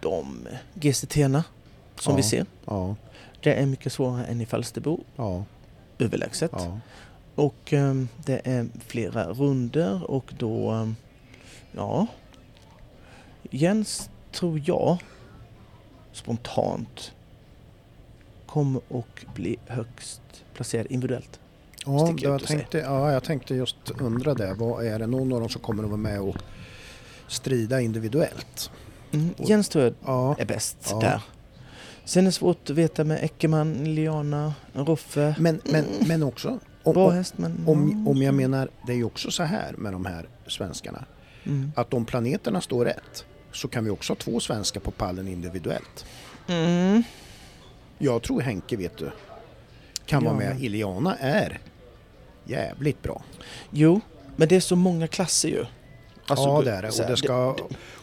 de 0.00 0.48
GCT-erna 0.74 1.44
som 2.00 2.12
Ja. 2.12 2.16
vi 2.16 2.22
ser. 2.22 2.46
Ja, 2.64 2.96
Det 3.42 3.54
är 3.54 3.66
mycket 3.66 3.92
svårare 3.92 4.24
än 4.24 4.40
i 4.40 4.46
Falsterbo, 4.46 5.00
ja, 5.16 5.44
överlägset. 5.98 6.52
Och 7.34 7.72
ehm, 7.72 8.08
det 8.24 8.40
är 8.44 8.66
flera 8.86 9.32
runder 9.32 10.10
och 10.10 10.34
då, 10.38 10.70
ehm, 10.70 10.96
ja, 11.72 12.06
Jens 13.50 14.10
tror 14.32 14.62
jag 14.64 14.98
spontant 16.12 17.12
kommer 18.46 18.80
att 18.90 19.34
bli 19.34 19.56
högst 19.66 20.20
placerad 20.56 20.86
individuellt. 20.90 21.40
Ja, 21.86 22.14
jag 22.18 22.42
tänkte, 22.42 22.78
ja, 22.78 23.12
jag 23.12 23.24
tänkte 23.24 23.54
just 23.54 23.76
undra 24.00 24.34
det. 24.34 24.54
Vad 24.54 24.86
är 24.86 24.98
det 24.98 25.06
någon 25.06 25.32
av 25.32 25.40
dem 25.40 25.48
som 25.48 25.60
kommer 25.62 25.82
att 25.82 25.88
vara 25.88 26.00
med 26.00 26.20
och 26.20 26.36
strida 27.28 27.80
individuellt? 27.80 28.70
Mm, 29.12 29.34
Jens 29.38 29.68
tror 29.68 29.84
jag 29.84 29.94
Ja, 30.04 30.36
är 30.38 30.44
bäst 30.44 30.76
Ja. 30.90 31.00
där. 31.00 31.22
Sen 32.04 32.22
är 32.22 32.26
det 32.26 32.32
svårt 32.32 32.70
att 32.70 32.76
veta 32.76 33.04
med 33.04 33.24
Eckermann, 33.24 33.94
Liana, 33.94 34.54
Roffe. 34.72 35.34
men, 35.38 35.60
men, 35.64 35.84
men 36.06 36.22
också 36.22 36.58
om, 36.82 36.92
Bra 36.94 37.10
häst 37.10 37.34
men... 37.38 37.64
om, 37.66 38.08
om 38.08 38.22
jag 38.22 38.34
menar, 38.34 38.68
det 38.86 38.92
är 38.92 38.96
ju 38.96 39.04
också 39.04 39.30
så 39.30 39.42
här 39.42 39.72
med 39.72 39.92
de 39.92 40.04
här 40.06 40.28
svenskarna. 40.46 41.04
Mm. 41.44 41.72
Att 41.76 41.94
om 41.94 42.04
planeterna 42.04 42.60
står 42.60 42.84
rätt 42.84 43.24
så 43.52 43.68
kan 43.68 43.84
vi 43.84 43.90
också 43.90 44.10
ha 44.12 44.16
två 44.16 44.40
svenskar 44.40 44.80
på 44.80 44.90
pallen 44.90 45.28
individuellt. 45.28 46.06
Mm. 46.48 47.02
Jag 47.98 48.22
tror 48.22 48.40
Henke, 48.40 48.76
vet 48.76 48.98
du, 48.98 49.10
kan 50.06 50.24
vara 50.24 50.34
med. 50.34 50.62
Iliana 50.62 51.16
är 51.16 51.58
jävligt 52.44 53.02
bra. 53.02 53.22
Jo, 53.70 54.00
men 54.36 54.48
det 54.48 54.56
är 54.56 54.60
så 54.60 54.76
många 54.76 55.06
klasser 55.06 55.48
ju. 55.48 55.64
Alltså, 56.26 56.46
ja, 56.48 56.62
det 56.62 56.70
är 56.70 56.82
det. 56.82 56.88
Och 56.88 57.10
det, 57.10 57.16
ska, 57.16 57.56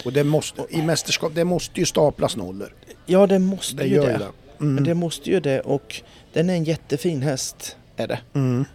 och 0.06 0.14
det 0.14 0.24
måste, 0.24 0.66
i 0.70 0.82
mästerskap, 0.82 1.32
det 1.36 1.44
måste 1.44 1.80
ju 1.80 1.86
staplas 1.86 2.36
nollor. 2.36 2.74
Ja, 3.06 3.28
det 3.28 3.40
måste 3.40 3.76
Det 3.76 3.86
ju 3.88 3.96
gör 3.96 4.06
det. 4.06 4.18
det. 4.18 4.30
Mm. 4.60 4.76
Men 4.76 4.84
det 4.84 4.94
måste 4.94 5.30
ju 5.30 5.40
det 5.40 5.60
och 5.62 6.02
den 6.34 6.50
är 6.50 6.54
en 6.54 6.64
jättefin 6.64 7.22
häst, 7.22 7.78
är 7.98 8.08
det. 8.08 8.20
Mm. 8.34 8.66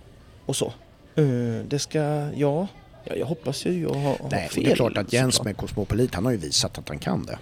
Och 0.47 0.57
så. 0.57 0.73
Eh, 1.15 1.65
det 1.69 1.79
ska, 1.79 2.29
ja, 2.35 2.67
ja 3.09 3.15
jag 3.17 3.27
hoppas 3.27 3.67
ju 3.67 3.83
jag 3.83 3.95
har, 3.95 4.01
har 4.03 4.29
Nej, 4.31 4.49
fel. 4.49 4.65
det 4.65 4.71
är 4.71 4.75
klart 4.77 4.97
att 4.97 5.13
Jens 5.13 5.35
såklart. 5.35 5.45
med 5.45 5.57
Cosmopolit, 5.57 6.15
han 6.15 6.25
har 6.25 6.33
ju 6.33 6.39
visat 6.39 6.79
att 6.79 6.89
han 6.89 6.99
kan 6.99 7.23
det. 7.27 7.39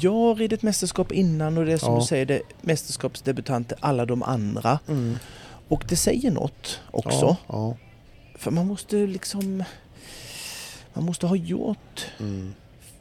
Jag 0.00 0.12
har 0.12 0.34
ridit 0.34 0.62
mästerskap 0.62 1.12
innan 1.12 1.58
och 1.58 1.66
det 1.66 1.72
är 1.72 1.76
som 1.78 1.92
Ja. 1.94 2.00
du 2.00 2.06
säger, 2.06 2.26
det 2.26 2.34
är 2.34 2.42
mästerskapsdebutanter, 2.60 3.78
alla 3.80 4.06
de 4.06 4.22
andra. 4.22 4.78
Och 5.68 5.84
det 5.88 5.96
säger 5.96 6.30
något 6.30 6.80
också. 6.90 7.36
Ja. 7.48 7.76
För 8.34 8.50
man 8.50 8.66
måste 8.66 8.96
liksom... 8.96 9.64
Man 10.94 11.04
måste 11.04 11.26
ha 11.26 11.36
gjort 11.36 12.06
Mm. 12.20 12.54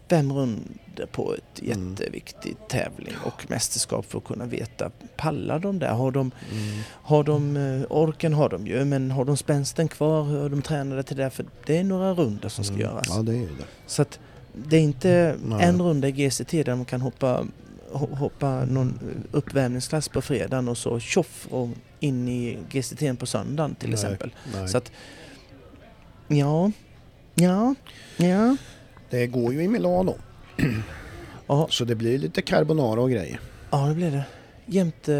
Fem 0.10 0.34
runder 0.34 1.06
på 1.12 1.34
ett 1.34 1.62
Mm. 1.62 1.90
jätteviktig 1.90 2.56
tävling 2.70 3.14
och 3.26 3.46
mästerskap 3.50 4.06
för 4.06 4.18
att 4.18 4.24
kunna 4.24 4.46
veta, 4.46 4.92
pallar 5.18 5.60
de 5.60 5.80
där? 5.80 5.94
Har 5.94 6.12
de, 6.12 6.32
Mm. 6.52 6.80
har 6.90 7.24
de 7.24 7.58
eh, 7.58 7.82
orken 7.90 8.34
har 8.34 8.50
de 8.50 8.68
ju, 8.68 8.86
men 8.86 9.12
har 9.12 9.26
de 9.26 9.38
spänsten 9.38 9.88
kvar? 9.88 10.46
Är 10.46 10.50
de 10.50 10.62
tränade 10.62 11.04
till 11.04 11.18
det? 11.18 11.30
För 11.30 11.46
det 11.66 11.78
är 11.78 11.84
några 11.84 12.14
runder 12.14 12.50
som 12.50 12.64
ska 12.64 12.74
Mm. 12.74 12.86
göras. 12.86 13.08
Ja, 13.10 13.22
det 13.22 13.36
är 13.38 13.42
det. 13.42 13.66
Så 13.88 14.02
att 14.02 14.20
det 14.54 14.78
är 14.78 14.82
inte 14.82 15.36
Nej. 15.46 15.64
en 15.66 15.82
runda 15.82 16.08
i 16.08 16.12
GCT 16.12 16.64
där 16.64 16.76
man 16.76 16.86
kan 16.86 17.02
hoppa, 17.02 17.44
ho- 17.92 18.16
hoppa 18.16 18.66
någon 18.66 19.00
uppvärmningsklass 19.32 20.10
på 20.10 20.22
fredagen 20.22 20.68
och 20.68 20.78
så 20.78 21.00
tjoff 21.00 21.48
och 21.52 21.70
in 22.00 22.28
i 22.28 22.58
GCT 22.70 23.16
på 23.20 23.26
söndagen 23.26 23.76
till 23.76 23.90
Nej. 23.90 23.94
exempel. 23.94 24.32
Nej. 24.54 24.68
Så 24.70 24.78
att, 24.78 24.92
ja, 26.28 26.72
ja, 27.36 27.76
ja. 28.18 28.58
Det 29.10 29.28
går 29.28 29.54
ju 29.54 29.64
i 29.64 29.68
Milano, 29.68 30.16
Ja, 31.48 31.68
så 31.70 31.86
det 31.86 31.96
blir 31.96 32.18
lite 32.18 32.42
carbonara 32.42 33.02
och 33.02 33.12
grejer. 33.12 33.40
ja 33.72 33.78
det 33.88 33.94
blir 33.96 34.12
det. 34.12 34.24
Jämte 34.66 35.14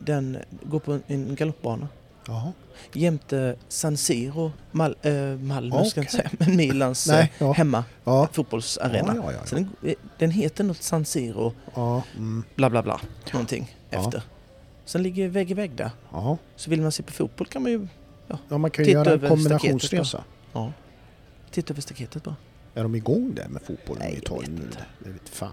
den, 0.00 0.38
går 0.62 0.78
på 0.78 0.98
en 1.06 1.34
galoppbana. 1.34 1.88
Jaha. 2.26 2.52
Jämte 2.92 3.56
San 3.68 3.96
Siro, 3.96 4.52
Mal, 4.72 4.96
äh, 5.02 5.12
Malmö 5.40 5.84
ska 5.84 6.00
jag 6.00 6.04
inte 6.04 6.16
säga, 6.16 6.30
men 6.38 6.56
Milans 6.56 7.06
Nej, 7.10 7.22
eh, 7.22 7.28
ja. 7.38 7.52
hemma 7.52 7.84
Ja. 8.04 8.28
fotbollsarena. 8.32 9.14
Ja, 9.16 9.32
ja, 9.32 9.38
den, 9.50 9.68
eh, 9.84 9.94
den 10.18 10.30
heter 10.30 10.64
något 10.64 10.82
San 10.82 11.04
Siro, 11.04 11.52
ja. 11.74 12.02
Mm. 12.16 12.44
bla 12.54 12.70
bla 12.70 12.82
bla, 12.82 13.00
någonting 13.32 13.76
efter. 13.90 14.22
Sen 14.84 15.02
ligger 15.02 15.28
vägg 15.28 15.50
i 15.50 15.54
vägg 15.54 15.70
där. 15.70 15.90
Så 16.56 16.70
vill 16.70 16.82
man 16.82 16.92
se 16.92 17.02
på 17.02 17.12
fotboll 17.12 17.46
kan 17.46 17.62
man 17.62 17.72
ju 17.72 17.88
ja, 18.48 18.58
man 18.58 18.70
kan 18.70 18.84
ju 18.84 18.90
Titta 18.90 19.10
göra 19.10 19.22
en 19.22 19.28
kombinationsresa. 19.28 20.24
ja, 20.52 20.72
titta 21.50 21.72
över 21.72 21.82
staketet 21.82 22.24
bara. 22.24 22.36
Är 22.74 22.82
de 22.82 22.94
igång 22.94 23.34
där 23.34 23.48
med 23.48 23.62
fotbollen 23.62 24.02
Nej, 24.02 24.12
i 24.12 24.14
vet 24.40 24.50
nu? 24.50 24.68
Det 24.98 25.10
vet 25.10 25.28
fan. 25.28 25.52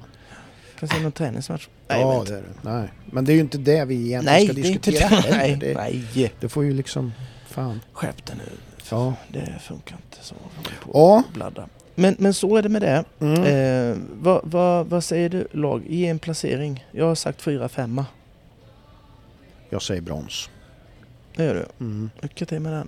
Kan 0.80 0.90
se 0.90 1.00
någon 1.00 1.12
träningsmatch. 1.12 1.68
Nej, 1.88 2.02
jag 2.02 2.16
ja, 2.16 2.24
det 2.28 2.34
är 2.34 2.42
det. 2.42 2.70
Nej. 2.70 2.90
Men 3.06 3.26
det 3.26 3.32
är 3.32 3.34
ju 3.34 3.40
inte 3.42 3.58
det 3.58 3.86
vi 3.86 3.96
egentligen 3.96 4.26
Nej, 4.26 4.46
ska 4.46 4.54
det 4.54 4.62
är 4.62 4.72
inte 4.72 4.92
diskutera 4.92 5.22
det. 5.22 5.30
Nej, 5.38 5.56
Det, 5.56 5.74
nej. 5.74 6.32
det 6.40 6.50
får 6.50 6.64
ju 6.64 6.74
liksom... 6.74 7.12
Fan. 7.48 7.80
Skärp 7.94 8.26
dig 8.26 8.36
nu. 8.38 8.52
Ja. 8.92 9.14
Det 9.28 9.54
funkar 9.62 9.96
inte 9.96 10.26
så. 10.26 10.36
På 10.84 10.92
Ja. 10.94 11.24
Bladda. 11.34 11.68
Men, 11.96 12.16
men 12.20 12.34
så 12.34 12.58
är 12.58 12.62
det 12.62 12.70
med 12.70 12.82
det. 12.82 13.04
Mm. 13.20 13.44
Eh, 13.44 13.98
vad, 14.14 14.42
vad, 14.44 14.88
vad 14.88 15.04
säger 15.04 15.30
du 15.30 15.48
lag? 15.52 15.84
Ge 15.88 16.08
en 16.08 16.20
placering. 16.20 16.86
Jag 16.92 17.06
har 17.06 17.16
sagt 17.16 17.42
fyra, 17.42 17.70
femma. 17.70 18.06
Jag 19.70 19.82
säger 19.82 20.02
brons. 20.02 20.50
Det 21.36 21.44
gör 21.44 21.54
du. 21.56 21.86
Mm. 21.86 22.10
Lycka 22.22 22.46
till 22.46 22.60
med 22.60 22.74
den. 22.74 22.88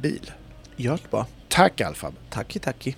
bil. 0.00 0.30
gör 0.76 0.96
det 1.02 1.10
bara. 1.10 1.26
Tack 1.48 1.80
Alfab. 1.80 2.14
Tacki, 2.30 2.58
tacki. 2.58 2.96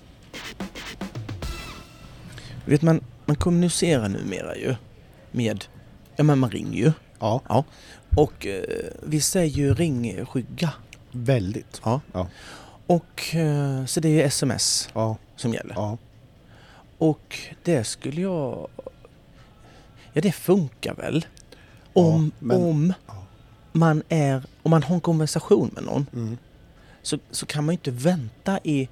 Vet 2.65 2.83
man, 2.83 3.05
man 3.27 3.37
kommunicerar 3.37 4.09
numera 4.09 4.57
ju 4.57 4.75
med... 5.31 5.65
Ja, 6.17 6.25
men 6.25 6.39
man 6.39 6.51
ringer 6.51 6.79
ju. 6.79 6.93
Ja, 7.19 7.41
Och 8.17 8.47
eh, 8.47 8.63
vi 9.03 9.21
säger 9.21 9.57
ju 9.57 9.75
ringskygga. 9.75 10.73
väldigt. 11.11 11.81
Ja. 11.85 12.01
Ja. 12.13 12.27
Och 12.87 13.25
så 13.35 13.85
så 13.87 14.01
det 14.01 14.09
är 14.09 14.13
ju 14.13 14.23
sms 14.23 14.89
Ja, 14.95 15.17
som 15.37 15.55
gäller. 15.55 15.75
ja. 15.75 15.99
Och 16.99 17.39
det 17.63 17.85
skulle 17.85 18.21
jag... 18.21 18.69
Ja, 20.13 20.21
det 20.21 20.33
funkar 20.33 20.95
väl. 20.95 21.27
Om, 21.93 22.33
men- 22.39 22.57
om 22.63 22.93
ja. 23.07 23.15
man 23.73 24.03
är... 24.09 24.43
Om 24.63 24.71
man 24.71 24.83
har 24.83 24.95
en 24.95 25.01
konversation 25.01 25.71
med 25.75 25.85
någon 25.85 26.07
Mm. 26.13 26.39
Så, 27.03 27.19
så 27.31 27.47
kan 27.47 27.65
man 27.65 27.73
ju 27.73 27.77
inte 27.77 27.91
vänta 27.91 28.59
i 28.65 28.89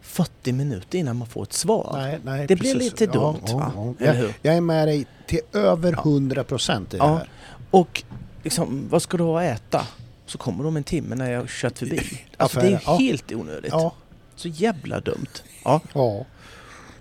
40 0.00 0.52
minuter 0.52 0.98
innan 0.98 1.16
man 1.16 1.28
får 1.28 1.42
ett 1.42 1.52
svar. 1.52 1.90
Nej, 1.92 2.18
nej, 2.24 2.46
Det 2.46 2.56
blir 2.56 2.74
precis. 2.74 2.90
lite 3.00 3.04
Ja, 3.04 3.12
dumt, 3.12 3.40
ja, 3.46 3.56
va? 3.56 3.72
ja. 3.76 3.94
Eller 3.98 4.14
Jag, 4.14 4.14
hur? 4.14 4.34
jag 4.42 4.54
är 4.56 4.60
med 4.60 4.88
dig 4.88 5.06
till 5.26 5.40
över 5.52 5.92
100 5.92 6.44
procent 6.44 6.94
i 6.94 6.96
det 6.96 7.04
Ja. 7.04 7.16
här. 7.16 7.28
Och 7.70 8.02
liksom, 8.42 8.88
vad 8.90 9.02
ska 9.02 9.16
du 9.16 9.24
ha 9.24 9.42
att 9.42 9.56
äta? 9.60 9.86
Så 10.26 10.38
kommer 10.38 10.64
de 10.64 10.76
en 10.76 10.84
timme 10.84 11.14
när 11.16 11.30
jag 11.30 11.40
har 11.40 11.46
kört 11.46 11.78
förbi. 11.78 12.00
Alltså 12.36 12.60
det 12.60 12.66
är 12.66 12.82
ja. 12.86 12.96
helt 12.96 13.32
onödigt. 13.32 13.72
Ja. 13.72 13.92
Så 14.36 14.48
jävla 14.48 15.00
dumt. 15.00 15.26
Ja. 15.64 15.80
Ja. 15.92 16.24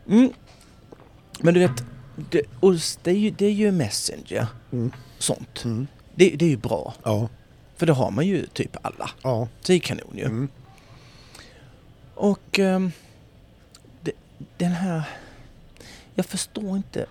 Mm. 0.07 0.29
Men 1.41 1.53
du 1.53 1.59
vet, 1.59 1.83
det, 2.15 2.41
det, 3.03 3.11
är 3.11 3.15
ju, 3.15 3.29
det 3.31 3.45
är 3.45 3.51
ju 3.51 3.71
Messenger. 3.71 4.47
Mm. 4.71 4.91
Sånt. 5.19 5.61
Mm. 5.65 5.87
Det, 6.15 6.29
det 6.29 6.45
är 6.45 6.49
ju 6.49 6.57
bra. 6.57 6.93
Ja. 7.03 7.29
För 7.79 7.85
det 7.85 7.93
har 7.93 8.11
man 8.11 8.27
ju 8.27 8.45
typ 8.45 8.77
alla. 8.81 9.09
Ja. 9.21 9.47
Så 9.61 9.71
det 9.71 9.73
är 9.73 9.79
kanon 9.79 10.17
ju. 10.17 10.25
Mm. 10.25 10.49
Och 12.15 12.59
ehm, 12.59 12.91
det, 14.01 14.11
den 14.57 14.71
här... 14.71 15.03
Jag 16.15 16.25
förstår 16.25 16.77
inte 16.77 17.05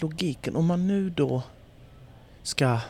logiken. 0.00 0.56
Om 0.56 0.66
man 0.66 0.86
nu 0.86 1.10
då 1.10 1.42
ska 2.42 2.80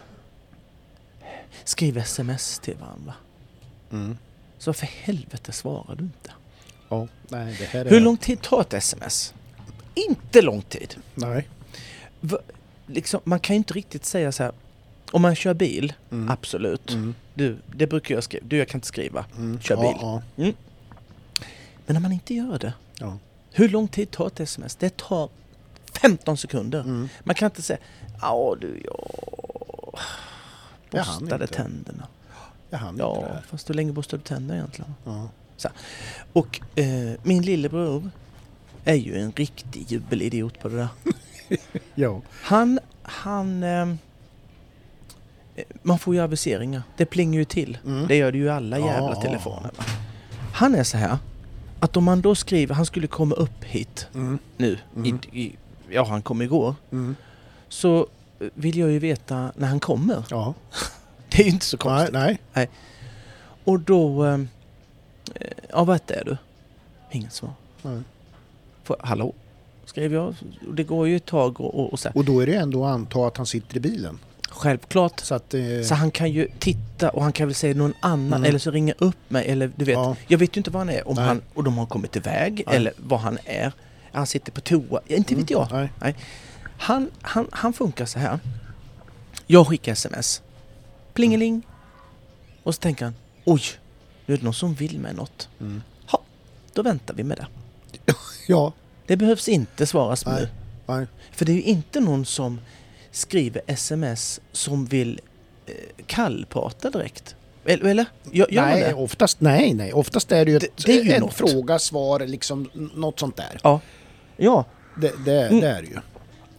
skriva 1.65 2.01
sms 2.01 2.59
till 2.59 2.77
varandra. 2.77 3.15
Mm. 3.93 4.19
Så 4.59 4.73
för 4.73 4.87
helvete 4.87 5.53
svarar 5.53 5.95
du 5.97 6.05
inte? 6.05 6.31
Ja. 6.89 7.09
Nej, 7.29 7.57
det 7.59 7.65
här 7.65 7.85
är... 7.85 7.91
Hur 7.91 8.01
lång 8.01 8.17
tid 8.17 8.43
tar 8.43 8.61
ett 8.61 8.75
sms? 8.75 9.35
Inte 9.95 10.43
lång 10.43 10.63
tid. 10.63 10.97
Nej. 11.15 11.49
Va, 12.21 12.39
liksom, 12.87 13.21
man 13.25 13.41
kan 13.41 13.55
ju 13.55 13.59
inte 13.59 13.75
riktigt 13.75 14.05
säga 14.05 14.33
så 14.33 14.43
här. 14.43 14.53
Om 15.13 15.23
man 15.23 15.35
kör 15.35 15.55
bil, 15.55 15.93
Mm. 16.11 16.31
absolut. 16.31 16.91
Mm. 16.93 17.15
Du, 17.35 17.57
det 17.77 17.87
brukar 17.87 18.15
jag 18.15 18.25
skriva. 18.25 18.47
Du, 18.49 18.57
jag 18.57 18.69
kan 18.69 18.79
inte 18.79 18.87
skriva. 18.87 19.25
Mm. 19.37 19.61
Kör 19.61 19.77
bil. 19.77 19.97
Ja. 20.01 20.23
Men 21.87 21.95
när 21.95 22.01
man 22.01 22.13
inte 22.13 22.35
gör 22.35 22.59
det. 22.59 22.73
Ja. 22.99 23.19
Hur 23.53 23.69
lång 23.69 23.89
tid 23.89 24.11
tar 24.11 24.27
ett 24.27 24.41
sms? 24.41 24.77
Det 24.77 24.97
tar 24.97 25.29
15 26.01 26.37
sekunder. 26.37 26.81
Mm. 26.81 27.09
Man 27.25 27.35
kan 27.35 27.47
inte 27.47 27.63
säga 27.63 27.79
Ja 28.21 28.57
du, 28.61 28.83
jag 28.85 29.09
Jag 30.91 31.07
borstade 31.07 31.45
inte. 31.45 31.47
tänderna. 31.55 32.07
Jag 32.71 32.79
hann 32.79 32.95
inte 32.95 33.03
Ja, 33.03 33.15
det. 33.21 33.43
fast 33.49 33.71
hur 33.71 33.75
länge 33.75 33.93
borstade 33.93 34.23
du 34.23 34.27
tänderna 34.29 34.55
egentligen? 34.55 34.95
Ja. 35.05 35.29
Och 36.33 36.61
eh, 36.79 37.13
min 37.23 37.43
lillebror 37.43 38.11
är 38.85 38.95
ju 38.95 39.17
en 39.21 39.33
riktig 39.33 39.93
jubelidiot 39.93 40.59
på 40.61 40.69
det 40.69 40.77
där. 40.77 40.89
Ja. 41.95 42.21
Han, 42.43 42.79
han... 43.03 43.63
Eh, 43.63 43.95
man 45.83 45.99
får 45.99 46.15
ju 46.15 46.21
aviseringar. 46.21 46.83
Det 46.97 47.05
plingar 47.07 47.39
ju 47.39 47.45
till. 47.45 47.79
Mm. 47.87 48.07
Det 48.07 48.17
gör 48.17 48.33
det 48.33 48.39
ju 48.39 48.45
i 48.45 48.49
alla 48.49 48.79
Ja, 48.79 48.87
jävla 48.87 49.11
ja, 49.15 49.23
telefoner. 49.23 49.71
Va? 49.77 49.85
Han 50.53 50.75
är 50.75 50.85
så 50.85 50.97
här 50.97 51.19
att 51.81 51.97
om 51.97 52.05
man 52.05 52.21
då 52.21 52.35
skriver, 52.35 52.75
han 52.75 52.87
skulle 52.87 53.07
komma 53.07 53.35
upp 53.35 53.65
hit 53.65 54.07
Mm. 54.15 54.39
nu, 54.57 54.79
Mm. 54.97 55.19
i, 55.33 55.41
i, 55.43 55.57
ja 55.91 56.05
han 56.05 56.23
kom 56.23 56.43
igår, 56.43 56.75
Mm. 56.93 57.17
så 57.69 58.07
vill 58.55 58.79
jag 58.79 58.91
ju 58.91 58.99
veta 58.99 59.53
när 59.57 59.69
han 59.69 59.81
kommer. 59.81 60.25
Ja. 60.31 60.55
Det 61.31 61.39
är 61.43 61.45
ju 61.45 61.51
inte 61.51 61.65
så 61.67 61.77
Nej, 61.77 61.97
konstigt. 62.07 62.41
nej. 62.53 62.69
Och 63.65 63.81
då, 63.81 64.23
ehm, 64.25 64.49
eh, 65.35 65.47
ja 65.71 65.85
vart 65.85 66.11
är 66.11 66.25
du? 66.25 66.37
Inget 67.11 67.33
svar. 67.33 67.53
Nej. 67.83 68.01
Får, 68.85 68.97
hallå? 69.01 69.33
skrev 69.85 70.13
jag. 70.13 70.35
Det 70.73 70.85
går 70.85 71.09
ju 71.09 71.17
ett 71.17 71.27
tag 71.27 71.61
och, 71.61 71.79
och, 71.81 71.93
och 71.93 71.99
så. 71.99 72.09
här. 72.09 72.17
Och 72.17 72.25
då 72.25 72.41
är 72.41 72.47
det 72.47 72.55
ändå 72.55 72.85
att 72.85 72.95
anta 72.95 73.27
att 73.27 73.37
han 73.37 73.47
sitter 73.47 73.77
i 73.77 73.81
bilen. 73.81 74.19
Självklart. 74.61 75.21
Så 75.21 75.35
att... 75.35 75.55
Eh, 75.55 75.61
Så 75.85 75.95
han 75.95 76.11
kan 76.11 76.31
ju 76.31 76.49
titta 76.59 77.11
och 77.11 77.23
han 77.23 77.33
kan 77.33 77.47
väl 77.49 77.55
säga 77.55 77.75
någon 77.75 77.95
annan 78.01 78.27
Mm. 78.33 78.45
eller 78.45 78.59
så 78.59 78.71
ringa 78.71 78.95
upp 78.99 79.17
mig 79.31 79.49
eller 79.49 79.73
du 79.77 79.85
vet. 79.85 79.95
Ja. 79.95 80.17
Jag 80.29 80.39
vet 80.39 80.57
ju 80.57 80.59
inte 80.61 80.71
var 80.71 80.81
han 80.81 80.89
är, 80.89 81.09
om 81.09 81.15
Nej. 81.15 81.25
han, 81.25 81.43
och 81.55 81.65
de 81.65 81.79
har 81.79 81.87
kommit 81.87 82.17
iväg 82.17 82.63
Nej. 82.67 82.77
eller 82.77 82.93
var 82.97 83.19
han 83.19 83.39
är. 83.45 83.73
Han 84.13 84.27
sitter 84.27 84.53
på 84.53 84.61
toa, 84.61 85.01
inte 85.07 85.35
vet 85.35 85.51
jag. 85.51 85.73
Mm, 85.73 85.89
Nej. 86.01 86.15
Han, 86.79 87.11
han, 87.23 87.47
han 87.53 87.73
funkar 87.73 88.07
så 88.07 88.19
här. 88.19 88.39
Jag 89.47 89.67
skickar 89.67 89.93
sms. 89.93 90.43
Plingeling. 91.15 91.63
Och 92.63 92.75
så 92.75 92.81
tänker 92.81 93.05
han, 93.05 93.15
oj, 93.45 93.63
nu 94.27 94.35
är 94.35 94.39
det 94.39 94.45
någon 94.45 94.55
som 94.55 94.75
vill 94.75 94.99
mig 94.99 95.15
något. 95.15 95.49
Mm. 95.61 95.83
Ha, 96.11 96.23
då 96.75 96.83
väntar 96.83 97.15
vi 97.15 97.25
med 97.25 97.39
det. 97.39 97.47
Ja. 98.49 98.73
Det 99.07 99.17
behövs 99.17 99.49
inte 99.49 99.87
svaras 99.87 100.27
Nej. 100.27 100.35
nu. 100.43 100.49
Nej. 100.95 101.07
För 101.33 101.45
det 101.45 101.53
är 101.53 101.57
ju 101.57 101.63
inte 101.63 102.01
någon 102.01 102.25
som 102.25 102.61
skriver 103.13 103.63
sms 103.67 104.41
som 104.53 104.85
vill 104.87 105.21
eh, 105.67 105.73
kallprata 106.07 106.91
direkt. 106.91 107.35
Eller? 107.65 107.85
eller? 107.91 108.07
Gör, 108.33 108.47
gör 108.53 108.63
nej, 108.67 108.81
det? 108.83 108.95
oftast 108.95 109.41
nej, 109.41 109.75
nej. 109.75 109.93
Oftast 109.93 110.33
är 110.33 110.45
det 110.45 110.51
ju 110.51 110.57
ett, 110.57 110.65
Det- 110.87 110.99
är 110.99 111.05
ju 111.05 111.13
en 111.13 111.21
något. 111.21 111.35
fråga, 111.35 111.79
svar, 111.79 112.21
liksom 112.21 112.71
något 112.95 113.19
sånt 113.21 113.37
där. 113.37 113.61
Ja. 113.63 113.81
Ja, 114.37 114.65
Det, 115.01 115.13
det, 115.25 115.43
Mm. 115.47 115.61
det 115.61 115.69
är 115.69 115.83
det 115.83 115.89
ju. 115.89 115.97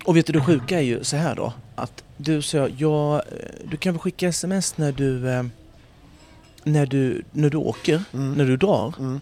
och 0.06 0.18
vet 0.18 0.26
du 0.26 0.34
det 0.34 0.42
sjuka 0.42 0.78
är 0.78 0.82
ju 0.84 1.04
så 1.04 1.16
här 1.16 1.36
då. 1.36 1.54
Att 1.76 2.04
du 2.18 2.42
sa, 2.42 2.68
ja, 2.78 3.18
eh, 3.20 3.24
du 3.72 3.78
kan 3.78 3.94
väl 3.94 4.00
skicka 4.00 4.28
sms 4.28 4.78
när 4.78 4.92
du, 4.92 5.30
eh, 5.30 5.44
när 6.64 6.86
du, 6.86 7.24
när 7.32 7.50
du 7.50 7.58
åker, 7.58 8.04
Mm. 8.14 8.34
när 8.34 8.46
du 8.46 8.58
drar. 8.58 8.94
Mm. 9.00 9.22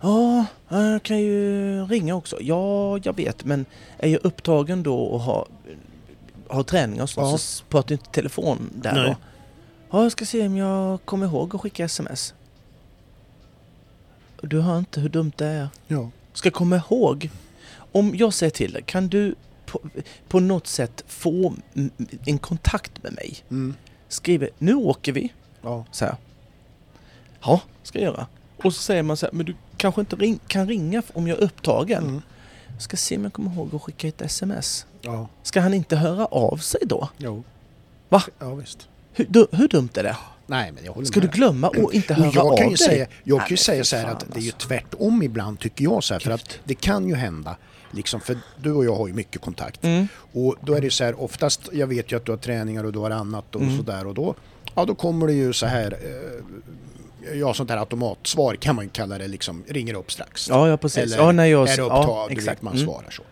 Ja, 0.00 0.44
jag 0.68 1.02
kan 1.02 1.18
ju 1.20 1.84
ringa 1.84 2.14
också. 2.14 2.36
Ja, 2.40 2.98
jag 3.02 3.16
vet, 3.16 3.44
men 3.44 3.64
är 3.98 4.08
jag 4.08 4.20
upptagen 4.24 4.82
då 4.82 4.98
och 4.98 5.20
har, 5.20 5.46
har 6.48 6.62
träning 6.62 7.02
och 7.02 7.10
sånt 7.10 7.30
Ja. 7.30 7.38
så 7.38 7.64
pratar 7.64 7.92
jag 7.92 8.00
inte 8.00 8.10
telefon 8.10 8.70
där 8.74 8.92
Nej. 8.94 9.04
då. 9.06 9.16
Ja, 9.90 10.02
jag 10.02 10.12
ska 10.12 10.24
se 10.24 10.46
om 10.46 10.56
jag 10.56 11.04
kommer 11.04 11.26
ihåg 11.26 11.54
att 11.54 11.60
skicka 11.60 11.84
sms. 11.84 12.34
Du 14.42 14.60
hör 14.60 14.78
inte 14.78 15.00
hur 15.00 15.08
dumt 15.08 15.32
det 15.36 15.46
är. 15.46 15.68
Ja. 15.86 16.10
Ska 16.32 16.50
komma 16.50 16.76
ihåg. 16.76 17.30
Om 17.92 18.14
jag 18.14 18.34
säger 18.34 18.50
till 18.50 18.72
dig, 18.72 18.82
kan 18.82 19.08
du 19.08 19.34
på, 19.66 19.80
på 20.28 20.40
något 20.40 20.66
sätt 20.66 21.04
få 21.06 21.54
en 22.24 22.38
kontakt 22.38 23.02
med 23.02 23.12
mig? 23.12 23.36
Mm. 23.50 23.74
Skriver, 24.08 24.50
nu 24.58 24.74
åker 24.74 25.12
vi. 25.12 25.32
Ja. 25.62 25.84
Så 25.90 26.04
här. 26.04 26.16
Ja, 27.40 27.60
ska 27.82 27.98
jag 27.98 28.12
göra. 28.12 28.26
Och 28.64 28.74
så 28.74 28.82
säger 28.82 29.02
man 29.02 29.16
så 29.16 29.26
här, 29.26 29.32
men 29.32 29.46
du 29.46 29.54
kanske 29.76 30.00
inte 30.00 30.16
ring, 30.16 30.40
kan 30.46 30.68
ringa 30.68 31.02
om 31.14 31.28
jag 31.28 31.38
är 31.38 31.42
upptagen. 31.42 32.04
Mm. 32.04 32.22
Ska 32.78 32.96
se 32.96 33.16
om 33.16 33.24
jag 33.24 33.32
kommer 33.32 33.52
ihåg 33.54 33.74
att 33.74 33.82
skicka 33.82 34.08
ett 34.08 34.20
sms. 34.22 34.86
Ja. 35.12 35.28
Ska 35.42 35.60
han 35.60 35.74
inte 35.74 35.96
höra 35.96 36.24
av 36.26 36.56
sig 36.56 36.80
då? 36.86 37.08
Jo. 37.16 37.42
Va? 38.08 38.22
Ja, 38.38 38.54
visst. 38.54 38.88
Hur, 39.12 39.26
du, 39.28 39.46
hur 39.52 39.68
dumt 39.68 39.88
är 39.94 40.02
det? 40.02 40.16
Nej, 40.46 40.72
men 40.72 40.84
jag 40.84 40.92
håller 40.92 41.06
Ska 41.06 41.20
du 41.20 41.26
med. 41.26 41.34
glömma 41.36 41.68
och 41.68 41.94
inte 41.94 42.14
höra 42.14 42.28
Och 42.28 42.34
jag 42.34 42.46
av 42.46 42.56
kan 42.56 42.70
ju 42.70 42.76
dig? 42.76 42.86
säga, 42.86 43.06
jag 43.24 43.38
kan 43.38 43.44
Nej, 43.44 43.50
ju 43.50 43.56
säga 43.56 43.84
så 43.84 43.96
här 43.96 44.06
att 44.06 44.20
det 44.32 44.38
är 44.38 44.42
ju 44.42 44.48
alltså. 44.52 44.68
tvärtom 44.68 45.22
ibland 45.22 45.60
tycker 45.60 45.84
jag 45.84 46.04
så 46.04 46.14
här, 46.14 46.20
för 46.20 46.30
att 46.30 46.58
det 46.64 46.74
kan 46.74 47.08
ju 47.08 47.14
hända 47.14 47.56
liksom, 47.90 48.20
för 48.20 48.38
du 48.56 48.72
och 48.72 48.84
jag 48.84 48.96
har 48.96 49.06
ju 49.08 49.14
mycket 49.14 49.40
kontakt 49.40 49.84
Mm. 49.84 50.08
och 50.32 50.56
då 50.60 50.74
är 50.74 50.80
det 50.80 50.90
så 50.90 51.04
här 51.04 51.20
oftast, 51.22 51.60
jag 51.72 51.86
vet 51.86 52.12
ju 52.12 52.16
att 52.16 52.24
du 52.24 52.32
har 52.32 52.36
träningar 52.38 52.84
och 52.84 52.92
du 52.92 52.98
har 52.98 53.10
annat 53.10 53.54
och 53.54 53.62
Mm. 53.62 53.76
sådär 53.76 54.06
och 54.06 54.14
då, 54.14 54.34
ja 54.74 54.84
då 54.84 54.94
kommer 54.94 55.26
det 55.26 55.32
ju 55.32 55.52
så 55.52 55.66
här 55.66 55.92
eh, 56.02 57.38
ja 57.38 57.54
sånt 57.54 57.70
här 57.70 57.76
automatsvar 57.76 58.54
kan 58.54 58.76
man 58.76 58.84
ju 58.84 58.90
kalla 58.90 59.18
det 59.18 59.28
liksom, 59.28 59.64
ringer 59.68 59.94
upp 59.94 60.12
strax. 60.12 60.48
Ja, 60.48 60.68
ja 60.68 60.76
precis. 60.76 60.98
Eller 60.98 61.16
ja, 61.16 61.32
när 61.32 61.44
jag, 61.46 61.68
är 61.68 61.76
det 61.76 61.82
ja, 61.82 62.26
du 62.28 62.34
vet 62.34 62.38
exakt. 62.42 62.62
man 62.62 62.72
Mm. 62.74 62.86
svarar 62.86 63.10
så. 63.10 63.22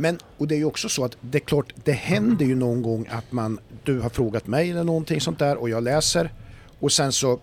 Men, 0.00 0.18
och 0.38 0.48
det 0.48 0.54
är 0.54 0.58
ju 0.58 0.64
också 0.64 0.88
så 0.88 1.04
att 1.04 1.16
det 1.20 1.38
är 1.38 1.40
klart, 1.40 1.72
det 1.84 1.92
händer 1.92 2.44
ju 2.46 2.54
någon 2.54 2.82
gång 2.82 3.06
att 3.10 3.32
man, 3.32 3.58
du 3.84 4.00
har 4.00 4.08
frågat 4.10 4.46
mig 4.46 4.70
eller 4.70 4.84
någonting 4.84 5.20
sånt 5.20 5.38
där 5.38 5.56
och 5.56 5.70
jag 5.70 5.82
läser 5.82 6.32
och 6.80 6.92
sen 6.92 7.12
så 7.12 7.40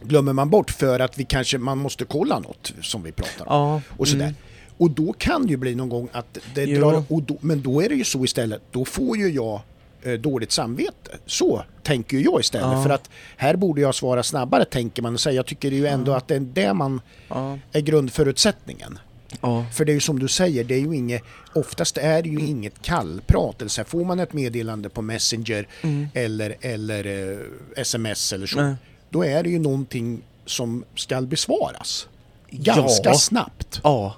glömmer 0.00 0.32
man 0.32 0.50
bort 0.50 0.70
för 0.70 1.00
att 1.00 1.18
vi 1.18 1.24
kanske, 1.24 1.58
man 1.58 1.78
måste 1.78 2.04
kolla 2.04 2.38
något 2.38 2.72
som 2.82 3.02
vi 3.02 3.12
pratar 3.12 3.48
om 3.48 3.54
Ja, 3.56 3.80
och 3.96 4.08
sådär. 4.08 4.22
mm. 4.24 4.34
Och 4.78 4.90
då 4.90 5.12
kan 5.12 5.42
det 5.46 5.50
ju 5.50 5.56
bli 5.56 5.74
någon 5.74 5.88
gång 5.88 6.08
att 6.12 6.38
det 6.54 6.64
Jo. 6.64 6.80
drar, 6.80 7.02
och 7.08 7.22
då, 7.22 7.36
men 7.40 7.62
då 7.62 7.82
är 7.82 7.88
det 7.88 7.94
ju 7.94 8.04
så 8.04 8.24
istället, 8.24 8.62
då 8.70 8.84
får 8.84 9.16
ju 9.16 9.28
jag 9.30 9.60
eh, 10.02 10.12
dåligt 10.12 10.52
samvete. 10.52 11.10
Så 11.26 11.62
tänker 11.82 12.16
ju 12.16 12.24
jag 12.24 12.40
istället. 12.40 12.72
Ja. 12.72 12.82
För 12.82 12.90
att 12.90 13.10
här 13.36 13.56
borde 13.56 13.80
jag 13.80 13.94
svara 13.94 14.22
snabbare 14.22 14.64
tänker 14.64 15.02
man. 15.02 15.18
Så 15.18 15.30
jag 15.30 15.46
tycker 15.46 15.70
ju 15.70 15.86
ändå 15.86 16.12
att 16.12 16.28
det 16.28 16.34
är 16.36 16.40
det 16.40 16.74
man 16.74 17.00
Ja, 17.28 17.58
är 17.72 17.80
grundförutsättningen. 17.80 18.98
Ja. 19.40 19.66
För 19.72 19.84
det 19.84 19.92
är 19.92 19.94
ju 19.94 20.00
som 20.00 20.18
du 20.18 20.28
säger, 20.28 20.64
det 20.64 20.74
är 20.74 20.78
ju 20.80 20.96
inget, 20.96 21.22
oftast 21.54 21.98
är 21.98 22.22
det 22.22 22.28
ju 22.28 22.40
inget 22.40 22.82
kallprat. 22.82 23.60
Eller 23.60 23.68
så 23.68 23.80
här, 23.80 23.86
får 23.86 24.04
man 24.04 24.20
ett 24.20 24.32
meddelande 24.32 24.88
på 24.88 25.02
Messenger 25.02 25.66
Mm. 25.82 26.08
eller, 26.14 26.56
eller 26.60 27.30
eh, 27.32 27.38
sms 27.76 28.32
eller 28.32 28.46
så, 28.46 28.60
Nej. 28.62 28.74
då 29.10 29.24
är 29.24 29.42
det 29.42 29.50
ju 29.50 29.58
någonting 29.58 30.22
som 30.46 30.84
ska 30.94 31.20
besvaras. 31.20 32.08
Ganska 32.50 33.08
Ja. 33.08 33.14
snabbt. 33.14 33.80
Ja, 33.84 34.14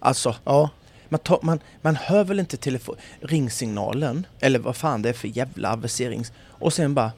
alltså 0.00 0.34
Ja. 0.44 0.70
man, 1.08 1.20
tar, 1.20 1.38
man, 1.42 1.60
man 1.82 1.96
hör 1.96 2.24
väl 2.24 2.40
inte 2.40 2.56
telefon, 2.56 2.96
ringsignalen 3.20 4.26
eller 4.40 4.58
vad 4.58 4.76
fan 4.76 5.02
det 5.02 5.08
är 5.08 5.12
för 5.12 5.28
jävla 5.28 5.68
aviserings 5.72 6.32
och 6.48 6.72
sen 6.72 6.94
bara 6.94 7.12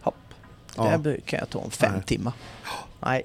hopp. 0.00 0.14
Det 0.76 0.82
här 0.82 1.20
kan 1.26 1.38
jag 1.38 1.50
ta 1.50 1.58
om 1.58 1.70
fem 1.70 1.92
Nej. 1.94 2.02
timmar. 2.04 2.32
Nej. 3.00 3.22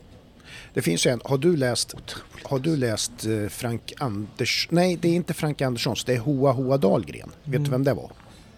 Det 0.74 0.82
finns 0.82 1.06
ju 1.06 1.12
en, 1.12 1.22
har 1.26 1.38
du 1.38 1.58
läst, 1.58 1.96
har 2.44 2.60
du 2.60 2.78
läst 2.78 3.12
eh, 3.26 3.48
Frank 3.50 3.94
Anders, 3.98 4.68
nej 4.72 4.98
det 5.02 5.10
är 5.10 5.14
inte 5.16 5.34
Frank 5.34 5.62
Anderssons, 5.62 6.04
det 6.04 6.14
är 6.14 6.20
Hoa 6.20 6.52
Hoa 6.52 6.78
Dahlgren. 6.78 7.30
Vet 7.44 7.56
Mm. 7.56 7.64
du 7.64 7.70
vem 7.72 7.84
det 7.84 7.94
var? 7.94 8.12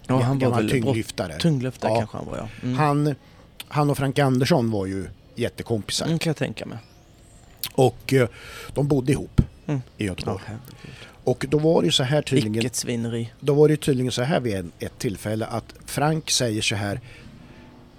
Ja, 0.06 0.20
han 0.20 0.38
var 0.38 0.50
väl 0.56 0.70
tyngdlyftare. 0.70 1.38
Tyngdlyftare 1.38 1.90
Ja. 1.92 1.98
kanske 1.98 2.16
han 2.16 2.26
var 2.26 2.36
ja. 2.36 2.48
Mm. 2.62 2.76
Han, 2.78 3.14
han 3.68 3.90
och 3.90 3.96
Frank 3.96 4.18
Andersson 4.18 4.70
var 4.70 4.86
ju 4.86 5.06
jättekompisar. 5.34 6.06
Mm, 6.06 6.18
kan 6.18 6.30
jag 6.30 6.36
tänka 6.36 6.66
mig. 6.66 6.78
Och 7.72 8.12
eh, 8.12 8.28
de 8.74 8.88
bodde 8.88 9.12
ihop 9.12 9.40
Mm. 9.66 9.80
i 9.98 10.04
Göteborg. 10.04 10.40
herregud. 10.44 10.94
Och 11.24 11.46
då 11.48 11.58
var 11.58 11.82
det 11.82 11.86
ju 11.86 11.92
så 11.92 12.02
här 12.02 12.22
tydligen, 12.22 12.52
Vilket 12.52 12.76
svineri. 12.76 13.32
då 13.40 13.54
var 13.54 13.68
det 13.68 13.76
tydligen 13.76 14.12
så 14.12 14.22
här 14.22 14.40
vid 14.40 14.70
ett 14.78 14.98
tillfälle 14.98 15.46
att 15.46 15.74
Frank 15.86 16.30
säger 16.30 16.62
så 16.62 16.74
här, 16.74 17.00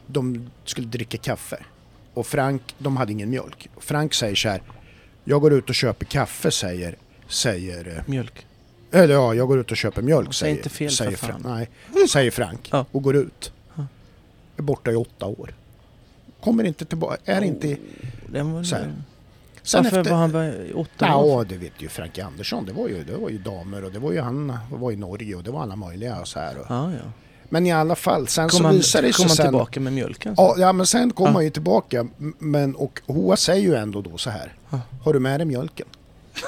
de 0.08 0.50
skulle 0.66 0.88
dricka 0.88 1.18
kaffe. 1.18 1.58
Och 2.14 2.28
Frank, 2.28 2.76
de 2.78 2.98
hade 2.98 3.12
ingen 3.12 3.30
mjölk. 3.30 3.70
Frank 3.78 4.14
säger 4.14 4.36
så 4.36 4.50
här, 4.50 4.62
jag 5.24 5.42
går 5.42 5.54
ut 5.54 5.70
och 5.70 5.76
köper 5.76 6.06
kaffe 6.06 6.52
säger, 6.52 6.96
säger 7.28 7.98
eh, 7.98 8.04
Mjölk. 8.06 8.46
Eller 8.92 9.14
ja, 9.14 9.34
jag 9.34 9.48
går 9.48 9.60
ut 9.60 9.72
och 9.72 9.78
köper 9.78 10.02
mjölk 10.02 10.28
Säg 10.34 10.34
säger, 10.34 10.56
inte 10.56 10.70
fel, 10.70 10.92
säger. 10.92 11.18
Frank, 11.18 11.46
nej, 11.46 11.70
säger 12.10 12.32
Frank 12.32 12.70
Ja. 12.72 12.86
och 12.92 13.04
går 13.04 13.16
ut. 13.16 13.52
Ja. 13.76 13.86
Är 14.58 14.62
borta 14.62 14.92
i 14.92 14.96
åtta 14.96 15.26
år. 15.26 15.54
Kommer 16.42 16.64
inte 16.64 16.86
tillbaka, 16.86 17.18
är 17.26 17.42
inte... 17.42 17.78
Den 18.30 18.52
var, 18.54 18.64
Så 18.64 18.76
här. 18.76 18.94
Sen 19.64 19.84
Varför 19.84 20.00
efter, 20.00 20.12
var 20.12 20.18
han 20.20 20.32
bara 20.32 20.52
åtta 20.76 21.16
år? 21.16 21.40
Ja, 21.40 21.46
det 21.50 21.58
vet 21.58 21.82
ju 21.82 21.90
Frank 21.90 22.20
Andersson. 22.20 22.66
Det 22.66 22.74
var 22.74 22.88
ju, 22.88 23.04
det 23.04 23.18
var 23.18 23.30
ju 23.30 23.38
damer 23.38 23.84
och 23.84 23.92
det 23.92 24.00
var 24.00 24.12
ju 24.12 24.20
han 24.22 24.58
var 24.72 24.92
i 24.92 24.96
Norge 24.96 25.36
och 25.36 25.44
det 25.44 25.52
var 25.52 25.62
alla 25.62 25.76
möjliga 25.76 26.20
och 26.22 26.28
så 26.28 26.40
här. 26.40 26.58
Och. 26.60 26.66
Ja, 26.70 26.92
ja. 26.92 27.12
Men 27.54 27.66
i 27.68 27.72
alla 27.72 27.96
fall, 27.96 28.28
sen 28.28 28.50
Kom 28.50 28.58
så 28.60 28.64
han, 28.64 28.76
visar 28.76 29.02
det 29.02 29.08
kom 29.08 29.14
sig 29.14 29.24
han 29.28 29.36
sen... 29.36 29.46
tillbaka 29.46 29.80
med 29.80 29.94
mjölken? 29.94 30.34
Ja, 30.38 30.56
ja, 30.58 30.74
men 30.74 30.86
sen 30.88 31.12
kom 31.14 31.26
Ja. 31.28 31.32
han 31.34 31.44
ju 31.44 31.50
tillbaka. 31.50 32.08
Men, 32.40 32.76
och 32.76 33.02
Hoa 33.08 33.36
säger 33.38 33.62
ju 33.62 33.76
ändå 33.76 34.02
då 34.02 34.18
så 34.18 34.30
här. 34.30 34.54
Ja. 34.70 34.80
Har 35.04 35.14
du 35.14 35.20
med 35.20 35.40
dig 35.40 35.46
mjölken? 35.48 35.86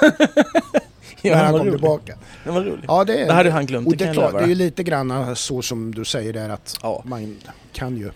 ja 1.22 1.34
när 1.36 1.44
han 1.44 1.52
kom 1.52 1.60
roligt. 1.60 1.72
tillbaka. 1.72 2.14
Den 2.44 2.54
var 2.54 2.60
rolig. 2.62 2.84
Ja, 2.88 3.04
det, 3.04 3.24
Det 3.24 3.32
hade 3.32 3.50
han 3.50 3.66
glömt, 3.66 3.86
Och 3.86 3.96
det 3.96 4.06
det 4.06 4.12
klart, 4.12 4.32
det 4.32 4.38
är 4.44 4.46
ju 4.48 4.54
lite 4.54 4.82
grann 4.82 5.36
så 5.36 5.62
som 5.62 5.94
du 5.94 6.04
säger 6.04 6.32
där 6.32 6.48
att 6.48 6.76
Ja. 6.82 7.02
man 7.06 7.36
kan 7.72 7.96
ju. 7.96 8.10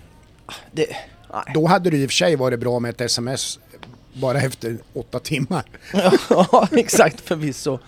Det. 0.73 0.87
Då 1.55 1.67
hade 1.67 1.91
det 1.91 1.97
i 1.97 2.07
och 2.07 2.11
för 2.11 2.15
sig 2.15 2.37
varit 2.37 2.61
bra 2.61 2.79
med 2.81 2.91
ett 2.91 3.01
sms 3.01 3.59
bara 4.13 4.41
efter 4.41 4.77
åtta 4.95 5.19
timmar. 5.19 5.65
ja, 6.31 6.69
exakt 6.73 7.21
förvisso. 7.21 7.79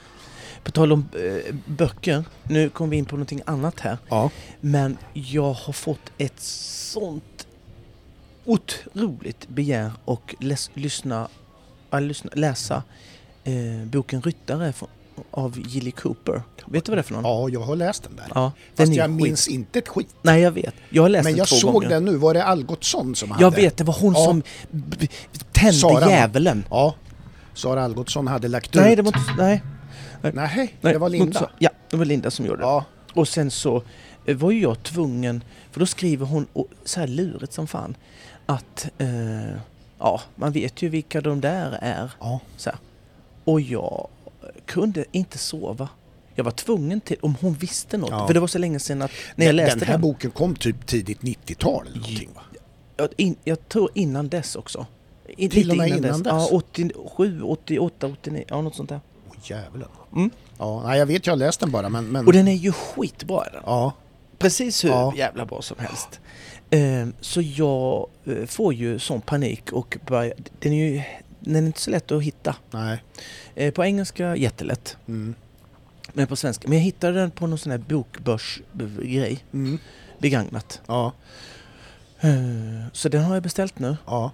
På 0.64 0.70
tal 0.70 0.92
om 0.92 1.08
eh, 1.14 1.54
böcker, 1.66 2.24
nu 2.42 2.68
kommer 2.68 2.90
vi 2.90 2.96
in 2.96 3.04
på 3.04 3.16
någonting 3.16 3.40
annat 3.46 3.80
här. 3.80 3.98
Ja. 4.08 4.30
Men 4.60 4.96
jag 5.12 5.52
har 5.52 5.72
fått 5.72 6.12
ett 6.18 6.40
sånt 6.40 7.46
otroligt 8.44 9.48
begär 9.48 9.92
och 10.04 10.34
läs, 10.40 10.70
lyssna, 10.74 11.28
äh, 11.92 12.00
lyssna, 12.00 12.30
läsa 12.34 12.82
eh, 13.44 13.52
boken 13.86 14.22
Ryttare 14.22 14.72
från, 14.72 14.88
av 15.30 15.58
Gilly 15.66 15.90
Cooper. 15.90 16.42
Vet 16.66 16.84
du 16.84 16.90
vad 16.92 16.96
det 16.98 17.00
är 17.00 17.02
för 17.02 17.14
någon? 17.14 17.24
ja, 17.24 17.48
jag 17.48 17.60
har 17.60 17.76
läst 17.76 18.02
den 18.02 18.16
där. 18.16 18.26
Ja, 18.34 18.52
Fast 18.74 18.92
är 18.92 18.96
jag 18.96 19.06
skit. 19.10 19.22
minns 19.22 19.48
inte 19.48 19.78
ett 19.78 19.88
skit. 19.88 20.08
Nej, 20.22 20.40
jag 20.42 20.50
vet. 20.50 20.74
Jag 20.90 21.02
har 21.02 21.08
läst 21.08 21.24
Men 21.24 21.32
den 21.32 21.38
jag 21.38 21.48
två 21.48 21.56
såg 21.56 21.72
gånger. 21.72 21.88
den 21.88 22.04
nu. 22.04 22.16
Var 22.16 22.34
det 22.34 22.44
Algotsson 22.44 23.14
som 23.14 23.30
hade? 23.30 23.44
Jag 23.44 23.50
vet, 23.50 23.76
det 23.76 23.84
var 23.84 23.96
hon 24.00 24.14
Ja. 24.14 24.24
som 24.24 24.42
tände 25.52 25.72
Sara. 25.72 26.10
djävulen. 26.10 26.64
Ja. 26.70 26.94
Sara 27.54 27.84
Algotsson 27.84 28.26
hade 28.26 28.48
lagt 28.48 28.74
Nej, 28.74 28.90
ut. 28.92 28.96
det 28.96 29.02
var 29.02 29.08
inte... 29.18 29.34
Nej. 29.42 29.62
Nej, 30.22 30.74
nej 30.80 30.92
det 30.92 30.98
var 30.98 31.08
Linda. 31.08 31.40
så- 31.40 31.48
Ja, 31.58 31.70
det 31.90 31.96
var 31.96 32.04
Linda 32.04 32.30
som 32.30 32.46
gjorde 32.46 32.58
det. 32.60 32.66
Ja. 32.66 32.84
Och 33.14 33.28
sen 33.28 33.50
så 33.50 33.82
eh, 34.26 34.36
var 34.36 34.50
ju 34.50 34.60
jag 34.62 34.82
tvungen, 34.82 35.44
för 35.70 35.80
då 35.80 35.86
skriver 35.86 36.26
hon 36.26 36.46
så 36.84 37.00
här 37.00 37.06
lurigt 37.06 37.52
som 37.52 37.66
fan, 37.66 37.96
att 38.46 38.88
eh, 38.98 39.56
ja, 39.98 40.20
man 40.36 40.52
vet 40.52 40.82
ju 40.82 40.88
vilka 40.88 41.20
de 41.20 41.40
där 41.40 41.78
är. 41.82 42.10
Ja. 42.20 42.40
Så 42.56 42.70
här. 42.70 42.78
Och 43.44 43.60
jag 43.60 44.08
kunde 44.66 45.04
inte 45.12 45.38
sova. 45.38 45.88
Jag 46.34 46.44
var 46.44 46.52
tvungen 46.52 47.00
till, 47.00 47.16
om 47.20 47.34
hon 47.40 47.54
visste 47.54 47.96
något, 47.96 48.10
Ja. 48.10 48.26
för 48.26 48.34
det 48.34 48.40
var 48.40 48.46
så 48.46 48.58
länge 48.58 48.78
sedan 48.78 49.02
att 49.02 49.10
när 49.36 49.46
jag 49.46 49.54
läste 49.54 49.78
den 49.78 49.86
här 49.88 49.94
den. 49.94 50.00
boken 50.00 50.30
kom 50.30 50.54
typ 50.54 50.86
tidigt 50.86 51.20
90-tal 51.20 51.86
eller 51.86 51.96
någonting 52.00 52.30
va? 52.34 52.42
Jag, 52.96 53.08
in, 53.16 53.36
jag 53.44 53.68
tror 53.68 53.90
innan 53.94 54.28
dess 54.28 54.56
också. 54.56 54.86
I- 55.36 55.48
Till 55.48 55.70
och 55.70 55.76
med 55.76 55.88
innan 55.88 56.22
dess? 56.22 56.26
Ja, 56.26 56.48
87, 56.52 57.42
88, 57.42 58.06
89, 58.06 58.44
ja 58.48 58.60
något 58.62 58.74
sånt 58.74 58.88
där. 58.88 59.00
Jävlar. 59.42 59.88
Mm. 60.16 60.30
Ja, 60.58 60.82
nej, 60.86 60.98
jag 60.98 61.06
vet 61.06 61.26
jag 61.26 61.32
har 61.32 61.38
läst 61.38 61.60
den 61.60 61.70
bara 61.70 61.88
men... 61.88 62.06
men 62.08 62.26
Och 62.26 62.32
den 62.32 62.48
är 62.48 62.52
ju 62.56 62.72
skitbra 62.72 63.44
den. 63.44 63.62
Ja, 63.66 63.92
Precis 64.38 64.84
hur 64.84 64.88
Ja. 64.88 65.12
jävla 65.16 65.46
bra 65.46 65.62
som 65.62 65.78
helst. 65.78 66.20
Ehm, 66.70 67.12
så 67.20 67.40
jag 67.40 68.06
eh, 68.24 68.46
får 68.46 68.74
ju 68.74 68.98
sån 68.98 69.20
panik 69.20 69.72
och 69.72 69.98
börjar, 70.06 70.32
den 70.60 70.72
är 70.72 70.76
ju 70.90 71.02
den 71.40 71.56
är 71.56 71.66
inte 71.66 71.80
så 71.80 71.90
lätt 71.90 72.12
att 72.12 72.22
hitta. 72.22 72.56
nej. 72.70 73.02
Eh, 73.54 73.72
på 73.74 73.84
engelska 73.84 74.36
jättelätt, 74.36 74.96
Mm. 75.08 75.34
men 76.12 76.26
på 76.26 76.36
svenska. 76.36 76.68
Men 76.68 76.78
jag 76.78 76.84
hittade 76.84 77.20
den 77.20 77.30
på 77.30 77.46
någon 77.46 77.58
sån 77.58 77.70
här 77.72 77.78
bokbörsgrej, 77.78 79.44
Mm. 79.52 79.78
begagnat. 80.18 80.80
Ja, 80.86 81.12
Eh, 82.20 82.86
så 82.92 83.08
den 83.08 83.22
har 83.24 83.34
jag 83.34 83.42
beställt 83.42 83.78
nu. 83.78 83.96
ja. 84.06 84.30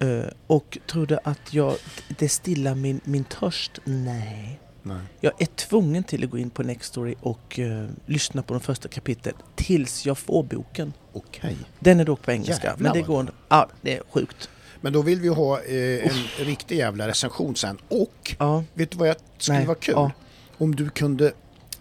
Eh, 0.00 0.30
och 0.46 0.78
trodde 0.86 1.18
att 1.24 1.54
jag, 1.54 1.76
det 2.18 2.28
stillar 2.28 2.74
min, 2.74 3.00
min 3.04 3.24
törst? 3.24 3.78
Nej. 3.84 4.60
Nej. 4.82 5.00
Jag 5.20 5.32
är 5.38 5.46
tvungen 5.46 6.04
till 6.04 6.24
att 6.24 6.30
gå 6.30 6.38
in 6.38 6.50
på 6.50 6.62
Nextory 6.62 7.14
och 7.20 7.58
eh, 7.58 7.86
lyssna 8.06 8.42
på 8.42 8.54
de 8.54 8.60
första 8.60 8.88
kapitlen 8.88 9.34
tills 9.54 10.06
jag 10.06 10.18
får 10.18 10.42
boken. 10.42 10.92
Okej. 11.12 11.56
Den 11.80 12.00
är 12.00 12.04
dock 12.04 12.22
på 12.22 12.32
engelska, 12.32 12.66
Jävlar 12.66 12.92
men 12.92 13.02
det 13.02 13.06
går 13.06 13.32
Ja, 13.48 13.68
det 13.80 13.96
är 13.96 14.02
sjukt. 14.10 14.50
Men 14.80 14.92
då 14.92 15.02
vill 15.02 15.20
vi 15.20 15.28
ha 15.28 15.60
eh, 15.60 16.06
en 16.38 16.44
riktig 16.46 16.76
jävla 16.78 17.08
recension 17.08 17.56
sen. 17.56 17.78
Och, 17.88 18.34
Ja, 18.38 18.64
vet 18.74 18.90
du 18.90 18.98
vad 18.98 19.08
jag 19.08 19.16
skulle 19.38 19.58
Nej, 19.58 19.66
vara 19.66 19.78
kul? 19.78 19.94
ja. 19.96 20.10
Om 20.58 20.74
du 20.74 20.88
kunde 20.90 21.32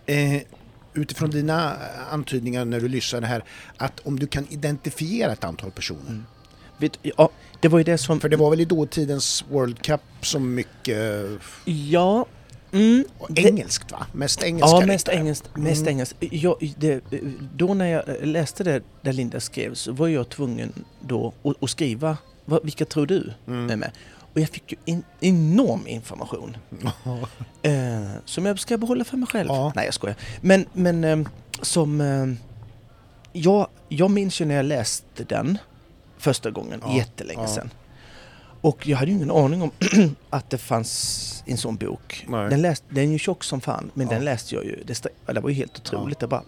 eh, 0.06 0.42
utifrån 0.94 1.30
dina 1.30 1.78
antydningar 2.12 2.66
när 2.66 2.80
du 2.80 2.88
lyssnade 2.88 3.28
här 3.28 3.44
att 3.78 4.00
om 4.00 4.20
du 4.20 4.28
kan 4.28 4.48
identifiera 4.50 5.32
ett 5.32 5.44
antal 5.44 5.72
personer. 5.72 6.10
Mm. 6.10 6.26
Vet, 6.78 7.00
ja, 7.02 7.30
det 7.60 7.68
var 7.68 7.78
ju 7.78 7.84
det 7.84 7.98
som... 7.98 8.20
För 8.20 8.30
det 8.30 8.38
var 8.38 8.50
väl 8.50 8.62
i 8.62 8.66
dåtidens 8.66 9.46
World 9.52 9.82
Cup 9.82 10.02
som 10.22 10.56
mycket 10.56 11.26
Ja, 11.66 12.26
mm, 12.72 13.06
engelskt 13.36 13.92
va? 13.92 14.06
Mest 14.13 14.44
engelska 14.44 14.78
Ja, 14.80 14.86
mest 14.86 15.08
engelskt. 15.10 15.50
Mest 15.56 15.82
Mm. 15.82 15.92
engelskt. 15.92 16.16
Jag, 16.20 16.74
det, 16.78 17.02
då 17.56 17.74
när 17.74 17.86
jag 17.88 18.04
läste 18.28 18.63
det 18.63 18.82
där 19.02 19.13
Linda 19.13 19.40
skrev 19.40 19.74
så 19.74 19.92
var 19.92 20.08
jag 20.08 20.30
tvungen 20.30 20.74
då 21.02 21.34
att, 21.44 21.63
att 21.63 21.70
skriva 21.70 22.18
vad, 22.46 22.63
vilka 22.63 22.86
tror 22.86 23.06
du 23.06 23.34
Mm. 23.48 23.70
är 23.70 23.76
med? 23.76 23.92
Och 24.34 24.40
jag 24.42 24.50
fick 24.50 24.72
ju 24.72 24.78
en 24.86 25.04
enorm 25.20 25.88
information. 25.88 26.58
Eh, 27.62 28.08
som 28.26 28.46
jag 28.46 28.60
ska 28.60 28.78
behålla 28.78 29.04
för 29.04 29.18
mig 29.18 29.28
själv. 29.28 29.48
Ja. 29.50 29.72
Nej, 29.76 29.86
jag 29.86 29.94
skojar. 29.94 30.16
Men, 30.42 30.66
men 30.74 31.04
eh, 31.04 31.20
som... 31.62 32.02
Eh, 32.02 32.28
jag, 33.34 33.68
jag 33.90 34.12
minns 34.12 34.42
ju 34.42 34.46
när 34.46 34.56
jag 34.56 34.66
läste 34.66 35.24
den 35.24 35.58
första 36.18 36.52
gången, 36.52 36.82
Ja, 36.86 36.96
jättelänge 36.96 37.42
ja. 37.42 37.48
sedan. 37.48 37.70
Och 38.62 38.88
jag 38.88 38.98
hade 38.98 39.12
ju 39.12 39.18
ingen 39.18 39.32
aning 39.32 39.62
om 39.62 39.72
att 40.30 40.50
det 40.50 40.58
fanns 40.58 41.44
en 41.46 41.58
sån 41.58 41.76
bok. 41.76 42.26
Nej. 42.30 42.50
Den, 42.50 42.62
läst, 42.62 42.84
den 42.90 43.04
är 43.08 43.12
ju 43.12 43.20
tjock 43.20 43.44
som 43.44 43.62
fan, 43.62 43.92
men 43.94 44.08
Ja. 44.08 44.14
den 44.14 44.26
läste 44.26 44.56
jag 44.56 44.66
ju. 44.66 44.84
Det, 44.86 45.06
det 45.34 45.40
var 45.40 45.50
ju 45.50 45.56
helt 45.56 45.78
otroligt. 45.80 46.20
Det 46.20 46.28
bara... 46.28 46.44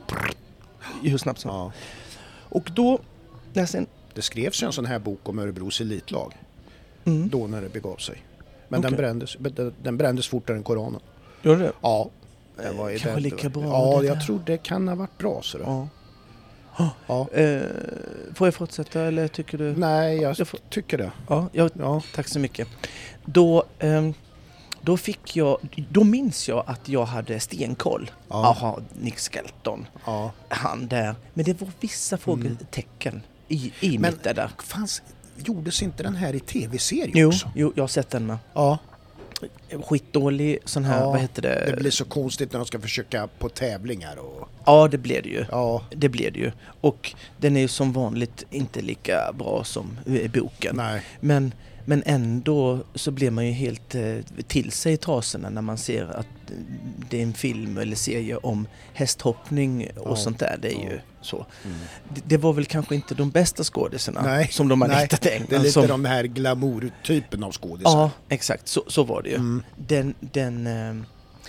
Hur 1.03 1.17
snabbt 1.17 1.39
som 1.39 1.51
Ja. 1.51 1.71
Och 2.49 2.69
då 2.75 2.99
läste 3.53 3.77
en... 3.77 3.87
Det 4.13 4.21
skrevs 4.21 4.63
ju 4.63 4.65
en 4.67 4.73
sån 4.73 4.85
här 4.85 4.99
bok 4.99 5.29
om 5.29 5.39
Örebros 5.39 5.81
elitlag 5.81 6.33
Mm. 7.05 7.29
då 7.29 7.47
när 7.47 7.61
det 7.61 7.69
begav 7.69 7.95
sig. 7.97 8.23
Men 8.67 8.81
den, 8.81 8.93
Okej. 8.93 8.97
brändes, 8.97 9.37
den- 9.39 9.73
den 9.83 9.97
brändes 9.97 10.27
fortare 10.27 10.57
än 10.57 10.63
Koranen. 10.63 10.99
Gör 11.41 11.57
det? 11.57 11.71
Ja. 11.81 12.09
Det 12.57 12.71
var, 12.71 12.97
kan 12.97 13.11
vara 13.11 13.15
det- 13.15 13.21
lika 13.21 13.49
bra 13.49 13.63
Ja, 13.63 14.01
det 14.01 14.07
jag 14.07 14.25
tror 14.25 14.41
det 14.45 14.57
kan 14.57 14.87
ha 14.87 14.95
varit 14.95 15.17
bra. 15.17 15.39
Så 15.43 15.57
Ja. 15.57 15.87
Ja. 17.07 17.27
Eh, 17.31 17.61
får 18.35 18.47
jag 18.47 18.53
fortsätta 18.53 19.01
eller 19.01 19.27
tycker 19.27 19.57
du? 19.57 19.75
Nej, 19.75 20.17
jag 20.17 20.35
Jag 20.39 20.47
får- 20.47 20.59
tycker 20.69 20.97
det. 20.97 21.11
Ja, 21.29 21.49
jag, 21.51 21.71
Ja. 21.79 22.01
tack 22.15 22.27
så 22.27 22.39
mycket. 22.39 22.67
Då, 23.25 23.63
ehm, 23.79 24.13
då 24.81 24.97
fick 24.97 25.35
jag, 25.35 25.57
då 25.89 26.03
minns 26.03 26.49
jag 26.49 26.63
att 26.67 26.89
jag 26.89 27.05
hade 27.05 27.39
stenkoll. 27.39 28.11
Ja. 28.29 28.55
Jaha, 28.61 28.79
Nick 29.01 29.19
Skelton, 29.19 29.87
ja. 30.05 30.31
han 30.49 30.87
där. 30.87 31.15
Men 31.33 31.45
det 31.45 31.61
var 31.61 31.69
vissa 31.79 32.17
frågetecken 32.17 33.21
i, 33.47 33.73
i 33.79 33.97
Men- 33.97 34.11
mitt 34.13 34.23
där. 34.23 34.49
Fanns, 34.63 35.01
gjordes 35.45 35.81
inte 35.83 36.03
den 36.03 36.15
här 36.15 36.33
i 36.35 36.39
tv-serie 36.39 37.11
Jo, 37.15 37.27
också? 37.27 37.51
jo, 37.55 37.73
jag 37.75 37.83
har 37.83 37.87
sett 37.87 38.09
den 38.09 38.25
med. 38.25 38.37
Ja. 38.53 38.77
Skitdålig 39.83 40.57
sån 40.65 40.85
här, 40.85 41.01
Ja, 41.01 41.09
vad 41.11 41.19
heter 41.19 41.41
det? 41.41 41.63
Det 41.67 41.75
blir 41.75 41.91
så 41.91 42.05
konstigt 42.05 42.51
när 42.51 42.59
de 42.59 42.65
ska 42.65 42.79
försöka 42.79 43.27
på 43.39 43.49
tävlingar 43.49 44.17
och... 44.17 44.49
Ja, 44.65 44.87
det 44.87 44.97
blev 44.97 45.23
det 45.23 45.29
ju. 45.29 45.45
Ja. 45.51 45.83
Det 45.91 46.09
blev 46.09 46.33
det 46.33 46.39
ju. 46.39 46.51
Och 46.81 47.13
den 47.37 47.57
är 47.57 47.61
ju 47.61 47.67
som 47.67 47.93
vanligt 47.93 48.43
inte 48.49 48.81
lika 48.81 49.33
bra 49.33 49.63
som 49.63 49.99
boken. 50.33 50.75
Nej. 50.75 51.01
Men, 51.19 51.53
men 51.89 52.03
ändå 52.05 52.79
så 52.95 53.11
blir 53.11 53.31
man 53.31 53.45
ju 53.45 53.51
helt 53.51 53.95
eh, 53.95 54.15
till 54.47 54.71
sig 54.71 54.93
i 54.93 54.97
trasorna 54.97 55.49
när 55.49 55.61
man 55.61 55.77
ser 55.77 56.05
att 56.05 56.27
det 57.09 57.17
är 57.19 57.23
en 57.23 57.33
film 57.33 57.77
eller 57.77 57.95
serie 57.95 58.35
om 58.35 58.67
hästhoppning 58.93 59.87
och 59.97 60.11
Ja, 60.11 60.15
sånt 60.15 60.39
där. 60.39 60.57
Det 60.61 60.67
är 60.67 60.73
ja. 60.85 60.91
ju 60.91 60.99
så. 61.21 61.45
Mm. 61.65 61.77
Det, 62.25 62.37
var 62.37 62.53
väl 62.53 62.65
kanske 62.65 62.95
inte 62.95 63.15
de 63.15 63.29
bästa 63.29 63.63
skådisarna 63.63 64.43
som 64.49 64.67
de 64.67 64.79
nej. 64.79 65.01
hittat 65.01 65.25
i 65.25 65.29
Det 65.29 65.35
är 65.35 65.41
England. 65.41 65.61
lite 65.61 65.73
som, 65.73 65.87
de 65.87 66.05
här 66.05 66.23
glamour-typen 66.23 67.43
av 67.43 67.51
skådisar. 67.51 67.91
Ja, 67.91 68.11
exakt. 68.29 68.67
Så, 68.67 68.83
så 68.87 69.03
var 69.03 69.21
det 69.21 69.29
ju. 69.29 69.35
Mm. 69.35 69.63
Den, 69.77 70.13
den, 70.19 70.67
eh, 70.67 71.05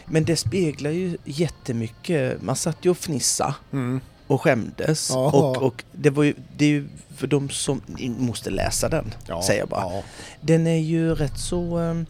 men 0.06 0.24
det 0.24 0.36
speglar 0.36 0.90
ju 0.90 1.16
jättemycket. 1.24 2.42
Man 2.42 2.56
satt 2.56 2.84
ju 2.84 2.90
och 2.90 2.98
fnissa 2.98 3.54
Mm. 3.72 4.00
Och 4.30 4.40
skämdes. 4.42 5.10
Ja. 5.10 5.30
Och, 5.30 5.56
och 5.62 5.84
det, 5.92 6.10
var 6.10 6.22
ju, 6.24 6.34
det 6.56 6.64
är 6.64 6.68
ju 6.68 6.88
för 7.16 7.26
de 7.26 7.50
som 7.50 7.80
måste 7.98 8.50
läsa 8.50 8.88
den, 8.88 9.14
Ja, 9.26 9.42
säger 9.42 9.60
jag 9.60 9.68
bara. 9.68 9.80
Ja. 9.80 10.02
Den 10.40 10.66
är 10.66 10.78
ju 10.78 11.14
rätt 11.14 11.38
så... 11.38 11.76
ehm, 11.78 12.06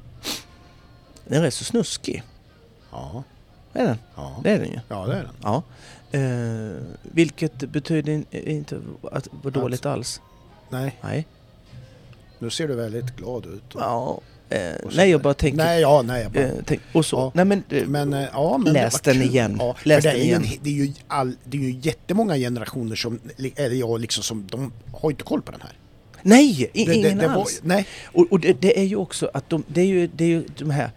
Den 1.24 1.38
är 1.38 1.42
rätt 1.42 1.54
så 1.54 1.64
snuskig. 1.64 2.22
Ja. 2.90 3.22
Är 3.72 3.84
den? 3.86 3.98
Ja. 4.16 4.40
Det 4.44 4.50
är 4.50 4.58
den 4.58 4.68
ju. 4.70 4.80
ja, 4.88 5.06
det 5.06 5.14
är 5.16 5.22
den. 5.22 5.34
Ja. 5.42 5.62
Eh, 6.18 6.82
vilket 7.02 7.58
betyder 7.58 8.12
in- 8.12 8.26
inte 8.30 8.80
att 9.12 9.24
det 9.24 9.30
var 9.42 9.50
dåligt 9.50 9.86
alls. 9.86 10.20
Nej, 10.68 10.98
Nej. 11.02 11.26
nu 12.38 12.50
ser 12.50 12.68
du 12.68 12.74
väldigt 12.74 13.16
glad 13.16 13.46
ut. 13.46 13.62
Ja. 13.74 14.20
Eh, 14.50 14.72
nej, 14.96 15.10
jag 15.10 15.22
bara 15.22 15.34
tänker... 15.34 15.56
Nej, 15.56 15.80
ja, 15.80 16.02
nej. 16.02 16.22
Jag 16.22 16.32
bara, 16.32 16.44
eh, 16.44 16.50
tänk, 16.66 16.80
och 16.92 17.06
så. 17.06 17.16
Ja. 17.16 17.30
Nej, 17.34 17.44
men... 17.44 17.62
eh, 17.70 17.86
men, 17.86 18.12
ja, 18.32 18.58
men 18.58 18.72
läs 18.72 19.00
den 19.00 19.22
igen. 19.22 19.56
Ja, 19.60 19.76
Läs 19.82 20.04
för 20.04 20.10
det, 20.10 20.16
den 20.18 20.22
är 20.22 20.28
ju 20.28 20.34
en, 20.34 20.44
igen. 20.44 20.58
det, 20.62 20.70
är 20.70 20.74
ju 20.74 20.92
all, 21.08 21.36
det 21.44 21.56
är 21.56 21.62
ju 21.62 21.78
jättemånga 21.82 22.36
generationer 22.36 22.96
som, 22.96 23.20
eller 23.56 23.74
jag 23.74 24.00
liksom, 24.00 24.22
som 24.22 24.46
de 24.50 24.72
har 24.92 25.10
inte 25.10 25.22
koll 25.24 25.42
på 25.42 25.52
den 25.52 25.60
här. 25.60 25.72
nej, 26.22 26.70
Det, 26.74 26.80
ingen 26.80 27.02
det, 27.18 27.22
det 27.22 27.28
var, 27.28 27.34
alls. 27.34 27.60
nej, 27.64 27.86
Och, 28.04 28.26
och 28.30 28.40
det, 28.40 28.78
är 28.80 28.84
ju 28.84 28.96
också 28.96 29.30
att 29.34 29.50
de, 29.50 29.64
det 29.66 29.80
är 29.80 29.86
ju, 29.86 30.06
det 30.16 30.24
är 30.24 30.28
ju 30.28 30.44
de 30.58 30.70
här 30.70 30.90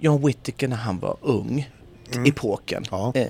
John 0.00 0.26
Whittaker 0.26 0.68
när 0.68 0.76
han 0.76 0.98
var 0.98 1.16
ung. 1.20 1.70
Epoken. 2.26 2.84
Ja. 2.90 3.12
Eh, 3.14 3.26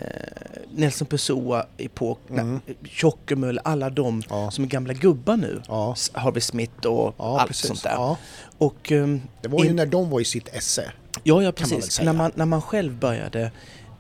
Nelson 0.75 1.07
Pessoa, 1.07 1.67
epok, 1.77 2.19
Mm. 2.31 2.41
mm. 2.49 2.61
Tjockemull, 2.85 3.61
alla 3.65 3.91
de 3.91 4.23
Ja. 4.31 4.51
som 4.51 4.65
är 4.65 4.69
gamla 4.69 4.93
gubbar 4.93 5.37
nu. 5.37 5.63
Ja. 5.69 5.95
Harvey 6.13 6.41
Smith 6.41 6.87
och 6.87 7.15
ja, 7.19 7.41
allt 7.41 7.49
precis. 7.49 7.67
sånt 7.67 7.83
där. 7.83 7.91
Ja. 7.93 8.17
Och, 8.59 8.93
ehm, 8.93 9.21
Det 9.43 9.49
var 9.49 9.65
ju 9.65 9.71
in- 9.71 9.77
när 9.77 9.87
de 9.87 10.11
var 10.11 10.21
i 10.21 10.25
sitt 10.25 10.49
esse. 10.49 10.83
ja, 11.13 11.21
ja, 11.23 11.43
man 11.43 11.53
precis. 11.53 11.93
säga. 11.93 12.13
När 12.13 12.19
man, 12.19 12.31
när 12.35 12.47
man 12.47 12.63
själv 12.63 12.99
började 12.99 13.51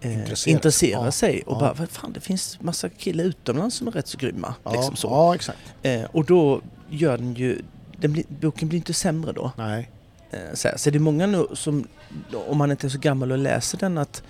eh, 0.00 0.18
Intressera 0.18 0.52
intressera, 0.52 1.10
sig. 1.12 1.42
Och 1.46 1.58
bara, 1.58 1.72
vad 1.72 1.88
fan 1.90 2.12
det 2.12 2.20
finns 2.20 2.58
massa 2.60 2.88
killar 2.88 3.24
utomlands 3.24 3.76
som 3.76 3.86
är 3.88 3.92
rätt 3.92 4.08
så 4.08 4.18
grymma. 4.18 4.54
Liksom 4.72 4.96
så. 4.96 5.36
Eh, 5.82 6.02
och 6.12 6.24
då 6.24 6.60
gör 6.90 7.18
den 7.18 7.34
ju, 7.34 7.62
den 7.96 8.12
blir, 8.12 8.24
boken 8.28 8.68
blir 8.68 8.76
inte 8.78 8.94
sämre 8.94 9.32
då. 9.32 9.52
Nej. 9.56 9.90
Eh, 10.30 10.38
Så, 10.54 10.68
här, 10.68 10.76
så 10.76 10.90
det 10.90 10.98
är 10.98 11.00
många 11.00 11.26
nu 11.26 11.46
som, 11.54 11.86
om 12.48 12.58
man 12.58 12.70
inte 12.70 12.86
är 12.86 12.88
så 12.88 12.98
gammal 12.98 13.32
och 13.32 13.38
läser 13.38 13.78
den, 13.78 13.98
att 13.98 14.22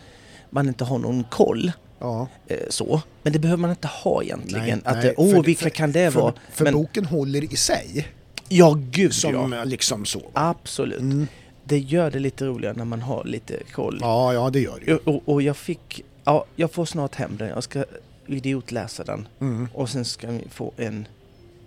man 0.51 0.69
inte 0.69 0.85
har 0.85 0.99
någon 0.99 1.25
koll. 1.25 1.73
Ja. 1.99 2.29
Eh, 2.47 2.57
så. 2.71 3.03
Men 3.23 3.33
det 3.33 3.39
behöver 3.39 3.61
man 3.61 3.71
inte 3.71 3.89
ha 3.89 4.23
egentligen. 4.23 4.65
Nej, 4.65 4.81
att, 4.85 4.97
nej, 4.97 5.07
eh, 5.09 5.15
åh, 5.17 5.35
för- 5.35 5.43
vilka 5.43 5.63
för- 5.63 5.71
kan 5.71 5.93
det 5.93 6.11
för, 6.11 6.21
vara? 6.21 6.35
För 6.53 6.65
Men, 6.65 6.75
boken 6.75 7.05
håller 7.05 7.53
i 7.53 7.57
sig. 7.57 8.09
ja, 8.49 8.77
gud 8.91 9.15
Som 9.15 9.53
ja. 9.53 9.59
eh, 9.59 9.67
liksom 9.67 10.05
så. 10.05 10.23
Absolut. 10.33 11.01
Mm. 11.01 11.27
Det 11.65 11.79
gör 11.79 12.11
det 12.11 12.19
lite 12.19 12.47
roligare 12.47 12.75
när 12.77 12.85
man 12.85 13.03
har 13.03 13.25
lite 13.25 13.63
koll. 13.73 13.99
Ja, 14.01 14.33
ja 14.35 14.51
det 14.51 14.61
gör 14.61 14.79
det 14.85 14.87
ju. 14.91 14.97
Och, 14.97 15.09
och, 15.15 15.23
och 15.35 15.43
jag 15.43 15.57
fick, 15.57 16.05
ja, 16.25 16.45
jag 16.57 16.73
får 16.73 16.85
snart 16.85 17.15
hem 17.15 17.37
den. 17.37 17.49
Jag 17.49 17.63
ska 17.63 17.85
idiotläsa 18.27 19.05
den. 19.05 19.29
Mm. 19.41 19.69
Och 19.75 19.89
sen 19.89 20.05
ska 20.05 20.31
vi 20.31 20.45
få 20.51 20.73
en 20.77 21.07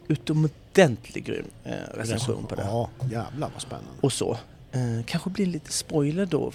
utomordentligt 0.08 1.26
grym 1.26 1.46
eh, 1.64 1.72
recension 1.94 2.46
på 2.46 2.56
det. 2.56 2.64
Ja, 2.68 2.90
jävlar 3.12 3.50
vad 3.54 3.62
spännande. 3.62 3.90
Och 4.02 4.14
så. 4.14 4.38
Eh, 4.72 5.06
kanske 5.06 5.30
blir 5.30 5.46
lite 5.46 5.72
spoiler 5.72 6.26
då 6.26 6.52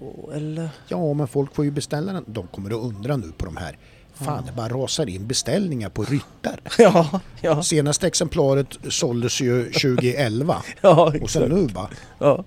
förvisso, 0.00 0.30
eller? 0.32 0.68
Ja, 0.88 1.14
men 1.14 1.26
folk 1.28 1.54
får 1.54 1.64
ju 1.64 1.70
beställa 1.70 2.12
den. 2.12 2.24
De 2.26 2.46
kommer 2.46 2.70
att 2.70 2.76
undra 2.94 3.16
nu 3.16 3.32
på 3.36 3.44
de 3.44 3.56
här. 3.56 3.78
Fan, 4.14 4.46
det 4.46 4.52
bara 4.52 4.68
rasar 4.68 5.08
in 5.08 5.26
beställningar 5.26 5.88
på 5.88 6.02
ryttar. 6.04 6.60
Ja, 6.78 7.20
ja, 7.40 7.62
Senaste 7.62 8.06
exemplaret 8.06 8.78
såldes 8.88 9.40
ju 9.40 9.64
2011. 9.64 10.62
ja 10.80 11.06
Och 11.22 11.30
sen 11.30 11.42
exakt. 11.42 11.48
nu 11.60 11.66
bara, 11.74 11.88
Ja. 12.18 12.44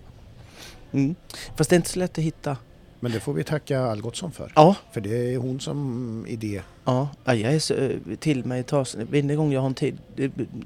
Mm. 0.91 1.15
Fast 1.55 1.69
det 1.69 1.73
är 1.73 1.77
inte 1.77 1.89
så 1.89 1.99
lätt 1.99 2.17
att 2.17 2.23
hitta. 2.23 2.57
Men 2.99 3.11
det 3.11 3.19
får 3.19 3.33
vi 3.33 3.43
tacka 3.43 3.81
Algotsson 3.81 4.31
för. 4.31 4.51
Ja, 4.55 4.75
För 4.91 5.01
det 5.01 5.33
är 5.33 5.37
hon 5.37 5.59
som 5.59 6.25
idé. 6.27 6.61
ja, 6.85 7.09
ja, 7.25 7.33
jag 7.35 7.53
är 7.53 7.59
så, 7.59 7.73
eh, 7.73 7.91
till 8.19 8.45
mig 8.45 8.63
tar, 8.63 8.87
varje 9.11 9.35
gång 9.35 9.51
jag 9.53 9.61
har 9.61 9.67
en 9.67 9.73
tid, 9.73 9.97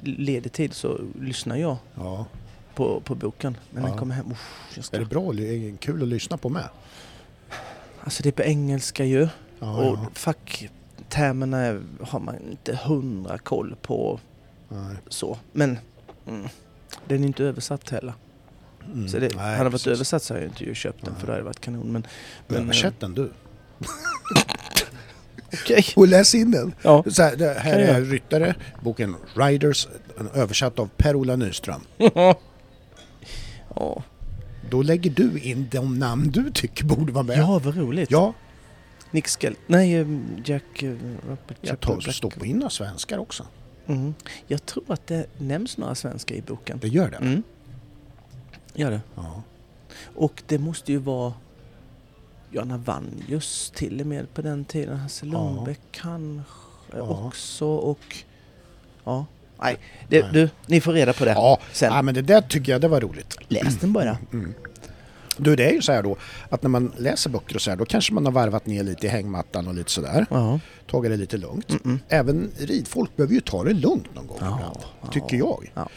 ledig 0.03 0.51
tid 0.51 0.73
så 0.73 0.99
lyssnar 1.21 1.55
jag 1.55 1.77
Ja. 1.95 2.25
På, 2.79 2.99
på 2.99 3.15
boken. 3.15 3.57
Men 3.71 3.83
Ja. 3.83 3.89
jag 3.89 3.97
kommer 3.97 4.15
hem, 4.15 4.31
usch, 4.31 4.69
jag 4.69 4.77
Är 4.77 4.81
ska, 4.81 4.99
det 4.99 5.05
bra? 5.05 5.33
Är 5.33 5.77
kul 5.77 6.01
att 6.01 6.07
lyssna 6.07 6.37
på 6.37 6.49
med. 6.49 6.69
alltså 8.03 8.23
det 8.23 8.29
är 8.29 8.33
på 8.33 8.43
engelska 8.43 9.05
ju. 9.05 9.27
Ja, 9.59 9.77
och 9.77 9.97
ja. 9.97 10.07
facktermerna 10.13 11.81
har 12.01 12.19
man 12.19 12.35
inte 12.51 12.75
hundra 12.75 13.37
koll 13.37 13.75
på 13.81 14.19
Nej. 14.69 14.95
så. 15.07 15.37
Men 15.51 15.77
mm, 16.27 16.47
den 17.07 17.23
är 17.23 17.27
inte 17.27 17.43
översatt 17.43 17.89
heller. 17.89 18.13
Mm. 18.85 19.07
Så 19.07 19.19
det, 19.19 19.35
Nej, 19.35 19.45
hade 19.45 19.63
den 19.63 19.71
varit 19.71 19.87
översatt 19.87 20.23
så 20.23 20.33
hade 20.33 20.45
jag 20.45 20.51
inte 20.51 20.75
köpt 20.75 21.05
den 21.05 21.13
Nej. 21.13 21.19
för 21.19 21.27
det 21.27 21.33
hade 21.33 21.43
varit 21.43 21.59
kanon. 21.61 21.91
Men, 21.91 22.07
men, 22.47 22.61
Översätt 22.61 22.99
den 22.99 23.13
du. 23.13 23.31
Okej. 25.53 25.85
Och 25.95 26.07
läs 26.07 26.35
in 26.35 26.51
den. 26.51 26.73
Ja. 26.81 27.03
Så 27.07 27.23
här, 27.23 27.59
här 27.59 27.79
är 27.79 28.01
Ryttare, 28.01 28.55
boken 28.81 29.15
Riders, 29.35 29.87
översatt 30.33 30.79
av 30.79 30.89
Per-Ola 30.97 31.35
Nyström. 31.35 31.81
ja. 33.75 34.03
Då 34.69 34.81
lägger 34.81 35.11
du 35.11 35.39
in 35.39 35.67
de 35.71 35.99
namn 35.99 36.31
du 36.31 36.51
tycker 36.51 36.85
borde 36.85 37.11
vara 37.11 37.23
med. 37.23 37.37
ja, 37.37 37.59
vad 37.63 37.77
roligt. 37.77 38.11
Ja, 38.11 38.33
Nick 39.11 39.27
Skell... 39.27 39.55
Nej, 39.67 39.93
eh, 39.95 40.07
Jack... 40.45 40.83
eh, 40.83 40.95
Robert 41.27 41.57
jag 41.61 41.79
tar 41.79 41.95
och 41.95 42.03
stoppa 42.03 42.45
in 42.45 42.55
några 42.57 42.69
svenskar 42.69 43.17
också. 43.17 43.45
Mm. 43.87 44.13
Jag 44.47 44.65
tror 44.65 44.83
att 44.87 45.07
det 45.07 45.25
nämns 45.37 45.77
några 45.77 45.95
svenskar 45.95 46.35
i 46.35 46.41
boken. 46.41 46.79
Det 46.81 46.87
gör 46.87 47.09
det? 47.09 47.17
Mm. 47.17 47.43
Gör 48.73 48.91
det. 48.91 49.01
Ja. 49.15 49.43
Och 50.15 50.43
det 50.47 50.59
måste 50.59 50.91
ju 50.91 50.97
vara 50.97 51.33
Johanna 52.51 52.77
Vanjus 52.77 53.71
till 53.75 54.01
och 54.01 54.07
med 54.07 54.33
på 54.33 54.41
den 54.41 54.65
tiden. 54.65 54.97
Hasse 54.97 55.25
Ja. 55.25 55.31
Lundbäck 55.31 55.79
kanske 55.91 56.51
Ja. 56.97 57.25
också 57.27 57.65
och... 57.65 58.15
Ja. 59.03 59.25
Nej, 59.61 59.77
det, 60.07 60.21
Nej. 60.21 60.29
du, 60.33 60.49
ni 60.65 60.81
får 60.81 60.93
reda 60.93 61.13
på 61.13 61.25
det 61.25 61.31
Ja, 61.31 61.59
sen. 61.71 61.93
ja, 61.93 62.01
men 62.01 62.13
det 62.13 62.21
där 62.21 62.41
tycker 62.41 62.71
jag 62.71 62.81
det 62.81 62.87
var 62.87 63.01
roligt. 63.01 63.37
Läs 63.47 63.77
den 63.77 63.93
bara. 63.93 64.17
Mm. 64.33 64.53
Du, 65.37 65.55
det 65.55 65.69
är 65.69 65.73
ju 65.73 65.81
så 65.81 65.91
här 65.91 66.03
då 66.03 66.17
att 66.49 66.61
när 66.63 66.69
man 66.69 66.91
läser 66.97 67.29
böcker 67.29 67.55
och 67.55 67.61
så 67.61 67.69
här, 67.69 67.77
då 67.77 67.85
kanske 67.85 68.13
man 68.13 68.25
har 68.25 68.31
varvat 68.31 68.65
ner 68.65 68.83
lite 68.83 69.05
i 69.07 69.09
hängmattan 69.09 69.67
och 69.67 69.73
lite 69.75 69.91
sådär. 69.91 70.25
Ja. 70.29 70.59
Tagit 70.91 71.11
det 71.11 71.17
lite 71.17 71.37
lugnt. 71.37 71.67
Mm-mm. 71.67 71.99
Även 72.09 72.51
ridfolk 72.57 73.15
behöver 73.15 73.33
ju 73.33 73.41
ta 73.41 73.63
det 73.63 73.73
lugnt 73.73 74.15
någon 74.15 74.27
gång 74.27 74.37
Ja, 74.41 74.55
ibland, 74.57 75.13
tycker 75.13 75.37
jag. 75.37 75.71
Ja. 75.73 75.89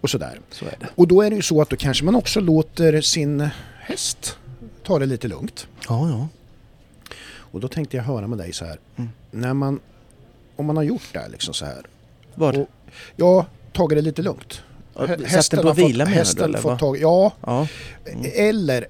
Och 0.00 0.10
sådär. 0.10 0.40
Så 0.50 0.64
är 0.64 0.76
det. 0.80 0.86
Och 0.94 1.08
då 1.08 1.22
är 1.22 1.30
det 1.30 1.36
ju 1.36 1.42
så 1.42 1.62
att 1.62 1.70
då 1.70 1.76
kanske 1.76 2.04
man 2.04 2.14
också 2.14 2.40
låter 2.40 3.00
sin 3.00 3.48
häst 3.80 4.38
ta 4.82 4.98
det 4.98 5.06
lite 5.06 5.28
lugnt. 5.28 5.66
Ja, 5.88 6.08
ja. 6.08 6.28
Och 7.30 7.60
då 7.60 7.68
tänkte 7.68 7.96
jag 7.96 8.04
höra 8.04 8.26
med 8.26 8.38
dig 8.38 8.52
så 8.52 8.64
här. 8.64 8.78
Mm. 8.96 9.10
När 9.30 9.54
man, 9.54 9.80
om 10.56 10.66
man 10.66 10.76
har 10.76 10.84
gjort 10.84 11.08
det 11.12 11.18
här 11.18 11.28
liksom 11.28 11.54
så 11.54 11.64
här. 11.64 11.86
Vad? 12.34 12.66
Ja, 13.16 13.46
tagit 13.72 13.98
det 13.98 14.02
lite 14.02 14.22
lugnt. 14.22 14.62
Ja, 14.94 15.06
Hä- 15.06 15.28
Satt 15.28 15.50
den 15.50 15.62
på 15.62 15.68
fått- 15.68 15.78
vila 15.78 16.04
du 16.04 16.10
hästen 16.10 16.44
eller? 16.44 16.58
fått 16.58 16.78
tag, 16.78 16.98
Ja, 17.00 17.32
Ja. 17.46 17.66
Mm. 18.12 18.30
eller 18.34 18.86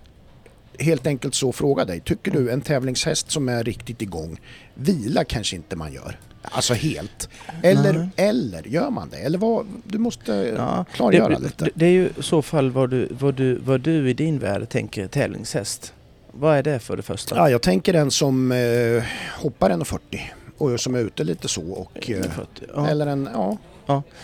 helt 0.79 1.07
enkelt 1.07 1.35
så 1.35 1.53
fråga 1.53 1.85
dig. 1.85 2.01
Tycker 2.01 2.31
du 2.31 2.51
en 2.51 2.61
tävlingshäst 2.61 3.31
som 3.31 3.49
är 3.49 3.65
riktigt 3.65 4.03
igång, 4.03 4.41
vila 4.75 5.25
kanske 5.25 5.57
inte 5.57 5.77
man 5.77 5.93
gör? 5.93 6.19
Alltså 6.43 6.75
helt. 6.75 7.29
Eller, 7.63 7.93
Nej. 7.93 8.09
eller 8.17 8.63
gör 8.69 8.91
man 8.91 9.09
det? 9.11 9.17
Eller 9.17 9.39
vad? 9.39 9.67
Du 9.85 9.99
måste 9.99 10.33
Ja, 10.57 10.85
klargöra 10.95 11.29
det, 11.29 11.39
lite. 11.39 11.65
Det, 11.65 11.71
det 11.75 11.87
är 11.87 11.91
ju 11.91 12.11
i 12.19 12.23
så 12.23 12.43
fall 12.43 12.71
vad 12.71 12.91
du, 12.91 13.09
vad, 13.21 13.35
du, 13.35 13.55
vad 13.55 13.81
du 13.81 14.11
i 14.11 14.15
din 14.15 14.39
värld 14.39 14.69
tänker 14.69 15.07
tävlingshäst. 15.09 15.93
Vad 16.33 16.57
är 16.57 16.63
det 16.63 16.79
för 16.79 16.97
det 16.97 17.03
första? 17.03 17.37
Ja, 17.37 17.51
jag 17.51 17.63
tänker 17.63 17.95
en 17.95 18.11
som 18.11 18.53
eh, 18.53 19.03
hoppar 19.43 19.71
1,40 19.71 20.21
och 20.59 20.81
som 20.81 20.95
är 20.95 20.99
ute 20.99 21.25
lite 21.25 21.49
så. 21.49 21.63
Och, 21.73 22.11
eh, 22.11 22.23
40. 22.23 22.47
Ja, 22.75 22.89
Eller 22.89 23.07
en, 23.07 23.29
ja, 23.33 23.57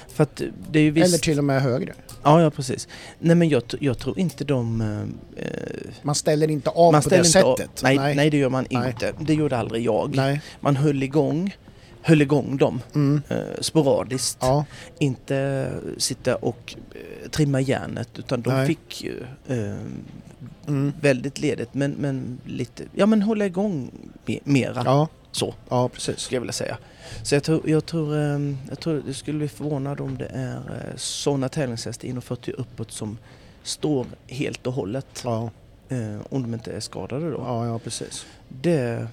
för 0.09 0.23
att 0.23 0.43
det 0.71 0.79
är 0.79 0.83
ju 0.83 0.91
visst... 0.91 1.07
eller 1.09 1.19
till 1.19 1.39
och 1.39 1.45
med 1.45 1.63
högre. 1.63 1.93
Ja, 2.23 2.43
ja 2.43 2.51
precis. 2.51 2.89
Nej 3.19 3.37
men 3.37 3.49
jag, 3.49 3.63
jag 3.81 3.99
tror 3.99 4.19
inte 4.19 4.45
de... 4.45 4.81
eh, 5.37 5.47
Man 6.03 6.15
ställer 6.15 6.51
inte 6.51 6.71
av 6.71 6.93
man 6.93 7.03
på 7.03 7.09
det 7.09 7.25
sättet. 7.25 7.45
av- 7.45 7.61
Nej, 7.83 8.15
nej. 8.17 8.31
det 8.31 8.37
gör 8.37 8.51
man 8.51 8.67
Nej. 8.71 8.89
inte. 8.91 9.13
Det 9.21 9.35
gjorde 9.35 9.57
aldrig 9.59 9.85
jag. 9.85 10.17
Nej. 10.17 10.41
Man 10.61 10.77
höll 10.77 11.03
igång, 11.03 11.57
höll 12.03 12.23
igång 12.23 12.57
dem 12.57 12.81
Mm. 12.95 13.23
eh, 13.29 13.37
sporadiskt. 13.61 14.39
Ja, 14.41 14.65
Inte 14.99 15.71
sitta 15.99 16.37
och 16.37 16.75
eh, 16.95 17.31
trimma 17.31 17.61
järnet 17.61 18.09
utan 18.19 18.43
de 18.43 18.51
Nej. 18.55 18.67
fick 18.67 19.03
ju 19.05 19.23
eh, 19.49 19.75
mm. 20.67 20.93
väldigt 21.01 21.41
ledigt 21.41 21.75
men, 21.75 21.91
men 21.91 22.39
lite, 22.45 22.83
ja 22.95 23.07
men 23.07 23.23
hålla 23.23 23.47
igång 23.47 23.91
me- 24.27 24.41
mera. 24.45 24.83
ja, 24.85 25.09
Så 25.35 25.55
ja 25.69 25.89
precis. 25.89 26.19
skulle 26.21 26.37
jag 26.37 26.41
vilja 26.41 26.53
säga. 26.53 26.79
Så 27.23 27.35
jag 27.35 27.43
tror, 27.43 27.71
jag 27.71 27.87
tror, 27.87 28.15
eh, 28.17 28.39
jag 28.69 28.81
tror 28.81 29.03
det 29.07 29.15
skulle 29.15 29.39
bli 29.39 29.49
förvånad 29.49 30.01
om 30.01 30.19
det 30.19 30.27
är 30.27 30.57
eh, 30.57 30.97
sådana 30.97 31.49
tävlingshästar 31.49 32.09
1,40 32.09 32.51
uppåt 32.59 32.93
som 32.93 33.19
står 33.63 34.07
helt 34.27 34.67
och 34.67 34.73
hållet. 34.73 35.07
Ja, 35.25 35.51
Eh, 35.89 36.21
om 36.31 36.43
de 36.43 36.55
inte 36.55 36.73
är 36.73 36.81
skadade 36.81 37.31
då. 37.31 37.37
ja, 37.39 37.67
ja 37.67 37.79
precis. 37.79 38.27
Det 38.49 39.07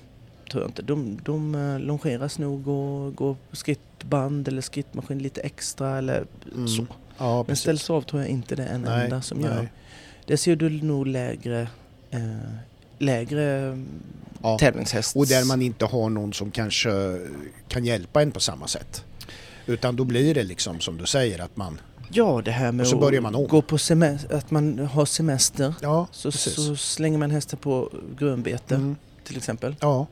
tror 0.51 0.63
jag 0.63 0.69
inte. 0.69 0.81
De, 0.81 1.19
de 1.25 1.55
eh, 1.55 1.79
longeras 1.79 2.39
nog 2.39 2.67
och 2.67 3.15
går 3.15 3.35
skrittband 3.51 4.47
eller 4.47 4.61
skrittmaskin 4.61 5.19
lite 5.19 5.41
extra 5.41 5.97
eller 5.97 6.25
Mm. 6.55 6.67
så. 6.67 6.85
Ja, 7.17 7.43
Men 7.47 7.55
ställs 7.55 7.89
av 7.89 8.01
tror 8.01 8.21
jag 8.21 8.29
inte 8.31 8.55
det 8.55 8.63
är 8.63 8.73
en 8.75 8.81
Nej, 8.81 9.03
enda 9.03 9.21
som 9.21 9.37
nej. 9.37 9.49
gör. 9.51 9.69
Det 10.25 10.37
ser 10.37 10.55
du 10.55 10.69
nog 10.69 11.07
lägre, 11.07 11.61
eh, 12.11 12.19
lägre 13.01 13.77
Ja. 14.43 14.57
tävlingshäst. 14.57 15.15
Och 15.15 15.27
där 15.27 15.45
man 15.45 15.61
inte 15.61 15.85
har 15.85 16.09
någon 16.09 16.33
som 16.33 16.51
kanske 16.51 17.19
kan 17.67 17.85
hjälpa 17.85 18.21
en 18.21 18.31
på 18.31 18.39
samma 18.39 18.67
sätt. 18.67 19.05
Utan 19.65 19.95
då 19.95 20.03
blir 20.03 20.33
det 20.33 20.43
liksom 20.43 20.79
som 20.79 20.97
du 20.97 21.05
säger 21.05 21.39
att 21.39 21.57
man... 21.57 21.79
Ja, 22.13 22.41
det 22.45 22.51
här 22.51 22.71
med 22.71 22.83
Och 22.83 22.87
så 22.87 22.97
börjar 22.97 23.21
man 23.21 23.35
om. 23.35 23.43
att 23.43 23.49
gå 23.49 23.61
på 23.61 23.77
semester, 23.77 24.35
att 24.35 24.51
man 24.51 24.79
har 24.79 25.05
semester. 25.05 25.73
Ja, 25.81 26.07
Så, 26.11 26.31
så 26.31 26.75
slänger 26.75 27.17
man 27.17 27.31
hästen 27.31 27.59
på 27.59 27.89
grönbete 28.17 28.75
Mm. 28.75 28.95
till 29.23 29.37
exempel. 29.37 29.75
Ja, 29.79 30.07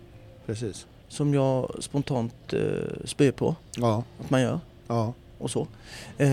precis. 0.45 0.85
Som 1.07 1.33
jag 1.33 1.75
spontant 1.79 2.53
eh, 2.53 2.59
spyr 3.05 3.31
på 3.31 3.55
Ja, 3.75 4.03
att 4.23 4.29
man 4.29 4.41
gör 4.41 4.59
ja. 4.87 5.13
och 5.37 5.51
så. 5.51 5.67
Eh, 6.17 6.29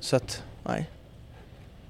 så 0.00 0.16
att, 0.16 0.42
nej. 0.64 0.90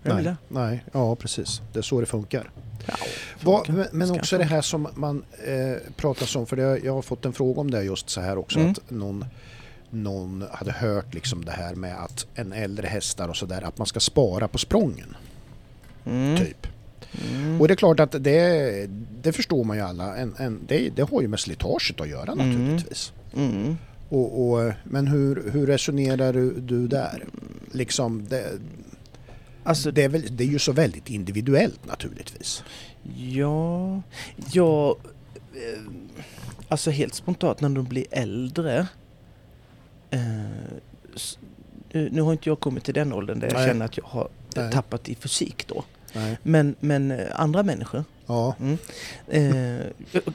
Vill 0.03 0.15
Nej, 0.15 0.25
det. 0.25 0.37
nej, 0.49 0.85
ja 0.93 1.17
precis. 1.17 1.61
Det 1.73 1.79
är 1.79 1.83
så 1.83 2.01
det 2.01 2.07
funkar. 2.07 2.51
Ja, 2.87 2.95
funkar. 3.39 3.89
men 3.93 4.11
också 4.11 4.39
det 4.39 4.45
här 4.45 4.61
som 4.63 4.89
man 4.95 5.23
eh, 5.47 5.77
pratar 5.97 6.37
om, 6.39 6.47
för 6.47 6.57
det, 6.57 6.79
jag 6.85 6.93
har 6.95 7.03
fått 7.03 7.25
en 7.25 7.33
fråga 7.33 7.61
om 7.61 7.71
det 7.71 7.83
just 7.83 8.11
så 8.11 8.21
här 8.21 8.39
också, 8.39 8.59
Mm. 8.59 8.71
att 8.71 8.91
någon, 8.91 9.25
någon 9.91 10.45
hade 10.53 10.73
hört 10.73 11.15
liksom 11.15 11.45
det 11.45 11.53
här 11.53 11.75
med 11.75 12.05
att 12.05 12.27
en 12.35 12.53
äldre 12.53 12.87
hästar 12.87 13.29
och 13.29 13.37
sådär, 13.37 13.63
att 13.63 13.79
man 13.79 13.87
ska 13.87 14.01
spara 14.01 14.49
på 14.49 14.59
sprången, 14.59 15.17
Mm. 16.07 16.37
typ. 16.39 16.67
Mm. 17.33 17.61
Och 17.61 17.69
det 17.69 17.75
är 17.75 17.77
klart 17.77 18.01
att 18.01 18.13
det, 18.25 18.87
det 19.23 19.33
förstår 19.33 19.65
man 19.65 19.77
ju 19.77 19.83
alla, 19.83 20.17
en, 20.17 20.35
en, 20.39 20.61
det, 20.67 20.89
det 20.97 21.03
har 21.11 21.21
ju 21.23 21.29
med 21.29 21.41
slitaget 21.41 22.01
att 22.01 22.09
göra 22.09 22.33
Mm. 22.33 22.49
naturligtvis. 22.51 23.13
Mm. 23.37 23.77
Och, 24.09 24.51
och, 24.51 24.73
men 24.85 25.07
hur, 25.07 25.51
hur 25.53 25.67
resonerar 25.67 26.33
du, 26.33 26.61
du 26.61 26.89
där? 26.89 27.25
Liksom, 27.73 28.27
det, 28.29 28.45
Alltså, 29.63 29.91
det, 29.91 30.03
är 30.03 30.09
väl, 30.09 30.37
det 30.37 30.45
är 30.45 30.49
ju 30.49 30.59
så 30.59 30.73
väldigt 30.73 31.11
individuellt 31.11 31.87
naturligtvis. 31.87 32.63
ja, 33.17 34.03
ja, 34.53 34.97
eh, 35.55 35.83
alltså 36.69 36.91
helt 36.91 37.15
spontant 37.15 37.61
när 37.61 37.69
de 37.69 37.85
blir 37.85 38.07
äldre. 38.11 38.87
Eh, 40.11 40.21
nu 41.93 42.21
har 42.21 42.33
inte 42.33 42.49
jag 42.49 42.61
kommit 42.61 42.85
till 42.85 42.95
den 42.95 43.13
åldern 43.13 43.41
där 43.41 43.47
jag 43.47 43.55
Nej. 43.55 43.69
känner 43.69 43.85
att 43.85 43.97
jag 43.97 44.05
har 44.05 44.29
Nej. 44.57 44.73
tappat 44.73 45.09
i 45.09 45.15
fysik 45.15 45.67
då. 45.67 45.85
Nej. 46.13 46.39
Men, 46.43 46.75
men 46.81 47.11
eh, 47.11 47.41
andra 47.41 47.63
människor 47.63 48.05
Ja, 48.31 48.55
mm, 48.61 48.79
eh, 49.27 49.87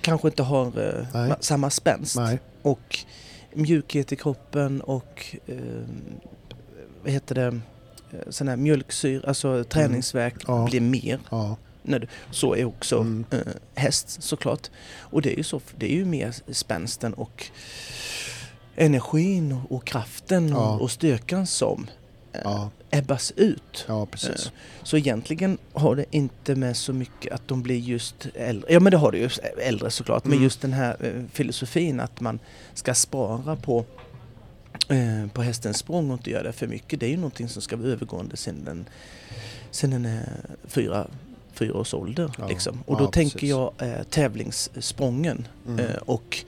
kanske 0.02 0.28
inte 0.28 0.44
har 0.44 0.98
eh, 1.16 1.36
samma 1.40 1.70
spänst 1.70 2.18
och 2.62 3.00
mjukhet 3.54 4.12
i 4.12 4.16
kroppen 4.16 4.82
och 4.82 5.36
eh, 5.46 5.56
vad 7.04 7.12
heter 7.12 7.36
det, 7.36 7.60
sån 8.30 8.48
här 8.48 8.56
mjölksyra, 8.56 9.28
alltså 9.28 9.64
träningsverk 9.64 10.34
Mm. 10.48 10.60
Ja. 10.62 10.66
blir 10.70 10.82
mer. 10.82 11.20
Ja, 11.30 11.58
du, 11.84 12.08
så 12.32 12.56
är 12.56 12.66
också 12.66 12.98
Mm. 12.98 13.26
eh, 13.32 13.40
häst 13.76 14.24
såklart. 14.24 14.70
Och 15.00 15.22
det 15.22 15.34
är 15.34 15.38
ju 15.38 15.44
så, 15.44 15.62
det 15.78 15.86
är 15.92 15.96
ju 15.96 16.06
mer 16.06 16.36
spänsten 16.54 17.14
och 17.14 17.46
energin 18.76 19.52
och, 19.52 19.72
och 19.76 19.86
kraften 19.86 20.50
Ja. 20.50 20.74
och, 20.76 20.82
och 20.82 20.92
styrkan 20.92 21.48
som 21.48 21.88
eh, 22.34 22.40
ja, 22.44 22.70
ebbas 22.92 23.32
ut. 23.36 23.86
ja 23.88 24.06
precis. 24.06 24.46
Eh, 24.46 24.52
Så 24.84 24.98
egentligen 24.98 25.58
har 25.74 25.96
det 25.96 26.06
inte 26.12 26.56
med 26.56 26.78
så 26.78 26.94
mycket 26.94 27.34
att 27.34 27.48
de 27.48 27.62
blir 27.64 27.80
just 27.80 28.28
äldre. 28.34 28.74
Ja 28.74 28.80
men 28.80 28.92
det 28.92 28.98
har 28.98 29.12
det 29.12 29.18
ju, 29.18 29.30
äldre 29.62 29.92
såklart. 29.92 30.24
Men 30.24 30.34
Mm. 30.34 30.44
just 30.44 30.62
den 30.62 30.74
här 30.74 30.96
eh, 31.00 31.24
filosofin 31.34 32.00
att 32.00 32.20
man 32.22 32.40
ska 32.74 32.94
spara 32.94 33.56
på, 33.56 33.86
eh, 34.90 35.28
på 35.34 35.42
hästens 35.42 35.78
språng 35.78 36.12
och 36.12 36.18
inte 36.18 36.30
göra 36.32 36.44
det 36.44 36.54
för 36.54 36.68
mycket. 36.68 37.00
Det 37.00 37.06
är 37.06 37.10
ju 37.10 37.18
någonting 37.18 37.50
som 37.50 37.62
ska 37.62 37.76
vara 37.78 37.88
övergående 37.88 38.38
sen 38.38 38.64
den, 38.66 38.86
sen 39.72 39.90
den 39.90 40.06
är 40.06 40.30
fyra, 40.68 41.08
fyra 41.54 41.78
års 41.78 41.94
ålder. 41.94 42.32
Ja, 42.38 42.48
Liksom. 42.48 42.84
Och 42.86 43.00
ja, 43.00 43.06
då 43.06 43.12
tänker 43.12 43.34
precis. 43.40 43.50
jag 43.50 43.74
eh, 43.80 44.04
tävlingssprången 44.04 45.48
Mm. 45.68 45.80
eh, 45.86 45.96
och 45.96 46.44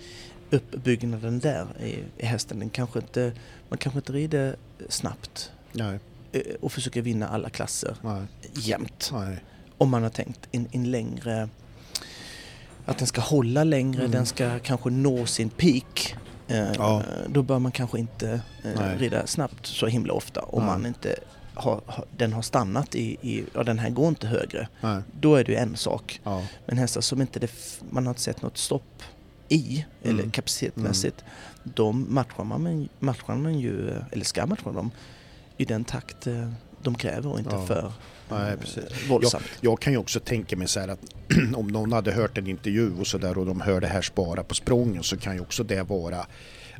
uppbyggnaden 0.51 1.39
där 1.39 1.67
i, 1.83 2.03
i 2.17 2.25
hästen. 2.25 2.59
Den 2.59 2.69
kanske 2.69 2.99
inte, 2.99 3.31
man 3.69 3.77
kanske 3.77 3.99
inte 3.99 4.13
rider 4.13 4.55
snabbt 4.89 5.51
Nej, 5.73 5.99
eh, 6.31 6.41
och 6.61 6.71
försöker 6.71 7.01
vinna 7.01 7.27
alla 7.27 7.49
klasser 7.49 7.95
nej, 8.01 8.21
jämt. 8.53 9.09
nej. 9.13 9.37
Om 9.77 9.89
man 9.89 10.03
har 10.03 10.09
tänkt 10.09 10.39
en, 10.51 10.67
en 10.71 10.91
längre, 10.91 11.49
att 12.85 12.97
den 12.97 13.07
ska 13.07 13.21
hålla 13.21 13.63
längre, 13.63 13.99
Mm. 13.99 14.11
den 14.11 14.25
ska 14.25 14.59
kanske 14.59 14.89
nå 14.89 15.25
sin 15.25 15.49
peak. 15.49 16.15
Eh, 16.47 16.71
Ja. 16.77 17.03
Då 17.27 17.41
bör 17.41 17.59
man 17.59 17.71
kanske 17.71 17.99
inte 17.99 18.31
eh, 18.63 18.71
Nej. 18.75 18.97
rida 18.97 19.27
snabbt 19.27 19.65
så 19.65 19.87
himla 19.87 20.13
ofta 20.13 20.41
om 20.41 20.59
Nej. 20.65 20.67
man 20.73 20.85
inte 20.85 21.15
har, 21.53 21.81
den 22.17 22.33
har 22.33 22.41
stannat 22.41 22.95
i, 22.95 23.17
i, 23.21 23.43
ja 23.53 23.63
den 23.63 23.79
här 23.79 23.89
går 23.89 24.07
inte 24.07 24.27
högre. 24.27 24.67
nej. 24.81 25.01
Då 25.19 25.35
är 25.35 25.43
det 25.43 25.51
ju 25.51 25.57
en 25.57 25.75
sak. 25.77 26.21
Ja, 26.23 26.43
Men 26.65 26.77
hästar 26.77 27.01
som 27.01 27.21
inte 27.21 27.39
det, 27.39 27.51
man 27.89 28.05
har 28.05 28.11
inte 28.11 28.21
sett 28.21 28.41
något 28.41 28.57
stopp 28.57 29.03
i, 29.49 29.85
eller 30.03 30.19
Mm. 30.19 30.31
kapacitetmässigt, 30.31 31.23
de 31.63 32.13
matchar 32.13 32.43
man, 32.43 32.89
matchar 32.99 33.35
man 33.35 33.59
ju, 33.59 33.89
eller 34.11 34.25
ska 34.25 34.45
matcha 34.45 34.71
dem, 34.71 34.91
i 35.57 35.65
den 35.65 35.83
takt 35.83 36.27
eh, 36.27 36.51
de 36.83 36.95
kräver 36.95 37.31
och 37.31 37.39
inte 37.39 37.55
Ja. 37.55 37.65
för 37.65 37.91
nej, 38.29 38.51
eh, 38.51 38.59
precis. 38.59 39.09
våldsamt. 39.09 39.43
Jag 39.61 39.79
kan 39.79 39.93
ju 39.93 39.99
också 39.99 40.19
tänka 40.19 40.55
mig 40.57 40.67
så 40.67 40.79
här 40.79 40.87
att 40.87 40.99
om 41.55 41.67
någon 41.67 41.91
hade 41.93 42.11
hört 42.11 42.37
en 42.37 42.47
intervju 42.47 42.91
och 42.99 43.07
så 43.07 43.17
där 43.17 43.37
och 43.37 43.45
de 43.45 43.61
hör 43.61 43.81
det 43.81 43.87
här 43.87 44.01
spara 44.01 44.43
på 44.43 44.55
sprången 44.55 45.03
så 45.03 45.17
kan 45.17 45.33
ju 45.35 45.41
också 45.41 45.63
det 45.63 45.83
vara 45.83 46.25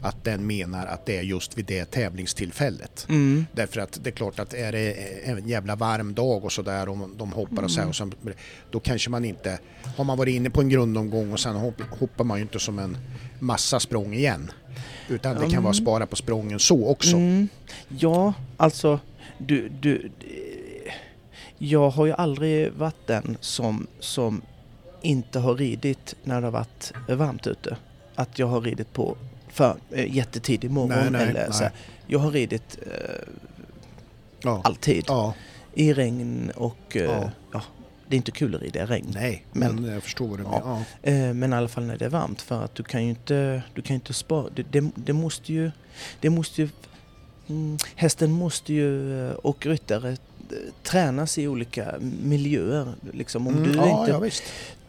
att 0.02 0.24
den 0.24 0.48
menar 0.48 0.86
att 0.86 1.06
det 1.06 1.18
är 1.18 1.22
just 1.22 1.58
vid 1.58 1.66
det 1.66 1.86
tävlingstillfället. 1.86 3.06
Mm. 3.10 3.45
Därför 3.54 3.82
att 3.82 4.00
det 4.04 4.10
är 4.10 4.12
klart 4.12 4.39
att 4.39 4.54
är 4.54 4.72
det 4.72 4.91
en 5.24 5.48
jävla 5.48 5.76
varm 5.76 6.14
dag 6.14 6.45
och 6.45 6.52
sådär 6.52 6.89
och 6.89 7.10
de 7.18 7.32
hoppar 7.32 7.64
och 7.64 7.72
så 7.72 7.80
Mm. 7.80 7.84
här 7.86 7.89
och 7.89 7.95
sen, 7.95 8.14
då 8.72 8.80
kanske 8.80 9.10
man 9.10 9.26
inte, 9.26 9.60
har 9.98 10.04
man 10.04 10.18
varit 10.18 10.36
inne 10.36 10.50
på 10.50 10.62
en 10.62 10.70
grundomgång 10.70 11.34
och 11.34 11.39
sen 11.39 11.56
hopp, 11.56 11.82
hoppar 12.00 12.24
man 12.24 12.38
ju 12.38 12.41
inte 12.41 12.60
som 12.60 12.80
en 12.80 12.98
massa 13.39 13.80
språng 13.80 14.14
igen. 14.14 14.52
Utan 15.10 15.34
det 15.36 15.41
kan 15.41 15.50
Mm. 15.52 15.64
vara 15.64 15.74
spara 15.74 16.06
på 16.06 16.16
sprången 16.16 16.60
så 16.60 16.88
också. 16.88 17.16
Mm. 17.16 17.48
Ja, 17.88 18.34
alltså 18.58 19.00
du, 19.38 19.70
du, 19.70 20.12
jag 21.58 21.90
har 21.90 22.06
ju 22.06 22.12
aldrig 22.14 22.72
varit 22.74 23.08
den 23.08 23.38
som, 23.40 23.88
som 24.00 24.42
inte 25.02 25.40
har 25.40 25.56
ridit 25.56 26.16
när 26.24 26.42
det 26.42 26.48
har 26.48 26.52
varit 26.52 26.94
varmt 27.10 27.48
ute. 27.48 27.78
Att 28.16 28.40
jag 28.40 28.48
har 28.48 28.62
ridit 28.62 28.94
på 28.94 29.18
för, 29.50 29.78
äh, 29.92 30.16
jättetidig 30.16 30.72
morgon 30.72 30.90
Nej, 31.00 31.12
nej, 31.12 31.22
eller 31.28 31.52
så. 31.52 31.60
nej. 31.64 31.70
här. 31.70 31.72
Jag 32.08 32.20
har 32.20 32.32
ridit 32.32 32.78
eh, 32.82 33.34
Ja. 34.42 34.62
alltid. 34.64 35.04
ja, 35.08 35.34
I 35.74 35.94
regn 35.94 36.52
och 36.56 36.98
eh, 36.98 37.04
Ja. 37.04 37.32
ja. 37.54 37.62
det 38.08 38.16
är 38.16 38.18
inte 38.18 38.32
kul 38.32 38.56
att 38.56 38.62
rida 38.62 38.84
i 38.84 38.86
regn. 38.86 39.08
nej, 39.14 39.46
Men- 39.52 39.76
men, 39.82 39.94
jag 39.94 40.04
förstår 40.04 40.28
vad 40.28 40.40
du 40.40 40.44
menar. 40.44 40.84
Eh, 41.02 41.34
men 41.34 41.54
i 41.54 41.56
alla 41.56 41.68
fall 41.68 41.84
när 41.86 41.98
det 41.98 42.06
är 42.06 42.10
varmt 42.10 42.42
för 42.42 42.64
att 42.64 42.76
du 42.76 42.84
kan 42.84 43.04
ju 43.04 43.10
inte, 43.10 43.62
du 43.74 43.82
kan 43.82 43.94
inte 43.94 44.14
spara. 44.14 44.50
Det, 44.56 44.64
det, 44.72 44.92
det 44.96 45.14
måste 45.14 45.54
ju, 45.54 45.72
det 46.22 46.30
måste 46.30 46.62
ju, 46.62 46.70
mm, 47.50 47.78
hästen 47.95 48.32
måste 48.32 48.74
ju 48.74 49.22
eh, 49.30 49.34
och 49.34 49.66
ryttare 49.66 50.10
eh, 50.12 50.16
tränas 50.84 51.38
i 51.38 51.48
olika 51.48 51.95
miljöer. 52.24 52.93
Liksom. 53.14 53.48
Om 53.48 53.54
Mm, 53.58 53.72
du 53.72 53.78
ja, 53.78 54.00
inte 54.00 54.12
ja, 54.12 54.32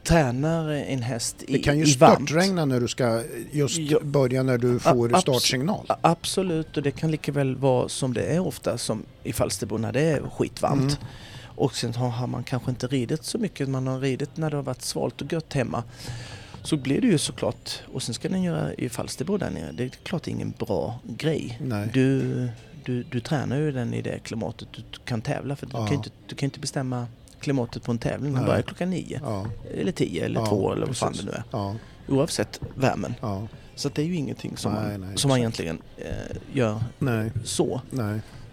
tränar 0.02 0.68
en 0.70 1.02
häst 1.02 1.36
i, 1.48 1.52
Det 1.52 1.58
kan 1.58 1.78
ju 1.78 1.86
störtregna 1.86 2.64
när 2.64 2.80
du 2.80 2.88
ska 2.88 3.22
just 3.52 3.78
Ja. 3.78 3.98
börja 4.02 4.42
när 4.42 4.58
du 4.58 4.78
får 4.78 5.08
abs- 5.08 5.20
startsignal. 5.20 5.86
Absolut, 6.00 6.76
och 6.76 6.82
det 6.82 6.90
kan 6.90 7.10
lika 7.10 7.32
väl 7.32 7.56
vara 7.56 7.88
som 7.88 8.14
det 8.14 8.22
är 8.22 8.38
ofta 8.40 8.78
som 8.78 9.02
i 9.24 9.32
Falsterbo 9.32 9.78
när 9.78 9.92
det 9.92 10.00
är 10.00 10.20
skitvarmt. 10.36 10.80
Mm. 10.82 10.94
Och 11.44 11.76
sen 11.76 11.94
har 11.94 12.08
har 12.08 12.26
man 12.26 12.44
kanske 12.44 12.70
inte 12.70 12.86
ridit 12.86 13.24
så 13.24 13.38
mycket, 13.38 13.68
man 13.68 13.86
har 13.86 14.00
ridit 14.00 14.36
när 14.36 14.50
det 14.50 14.56
har 14.56 14.62
varit 14.62 14.82
svalt 14.82 15.22
och 15.22 15.32
gött 15.32 15.52
hemma. 15.52 15.82
Så 16.62 16.76
blir 16.76 17.00
det 17.00 17.06
ju 17.06 17.18
såklart, 17.18 17.70
och 17.92 18.02
sen 18.02 18.14
ska 18.14 18.28
den 18.28 18.42
göra 18.42 18.74
i 18.74 18.88
Falsterbo 18.88 19.36
där 19.36 19.50
nere, 19.50 19.72
det 19.72 19.84
är 19.84 19.88
klart 19.88 20.26
ingen 20.28 20.50
bra 20.58 20.98
grej. 21.04 21.58
Nej. 21.62 21.90
Du, 21.92 22.48
du, 22.84 23.02
du 23.02 23.20
tränar 23.20 23.56
ju 23.56 23.72
den 23.72 23.94
i 23.94 24.02
det 24.02 24.18
klimatet 24.18 24.68
du 24.72 24.82
kan 25.04 25.20
tävla 25.22 25.56
för. 25.56 25.66
Du, 25.66 25.72
Ja. 25.72 25.78
kan, 25.78 25.88
ju 25.88 25.94
inte, 25.96 26.10
du 26.26 26.34
kan 26.34 26.46
inte 26.46 26.60
bestämma 26.60 27.06
klimatet 27.40 27.82
på 27.82 27.92
en 27.92 27.98
tävling, 27.98 28.34
den 28.34 28.44
börjar 28.44 28.62
klockan 28.62 28.90
nio. 28.90 29.20
Ja, 29.24 29.46
Eller 29.74 29.92
tio 29.92 30.24
eller 30.24 30.40
Ja, 30.40 30.46
två 30.46 30.72
eller 30.72 30.86
vad 30.86 30.96
fan 30.96 31.12
det 31.16 31.24
nu 31.24 31.30
är. 31.30 31.42
ja, 31.50 31.74
Oavsett 32.08 32.60
värmen. 32.74 33.14
ja. 33.20 33.48
Så 33.74 33.88
det 33.88 34.02
är 34.02 34.06
ju 34.06 34.14
ingenting 34.16 34.56
som, 34.56 34.72
Nej, 34.72 34.98
man, 34.98 35.08
nej, 35.08 35.18
som 35.18 35.28
man 35.28 35.38
egentligen 35.38 35.78
eh, 35.96 36.36
gör 36.52 36.80
Nej, 36.98 37.30
så. 37.44 37.80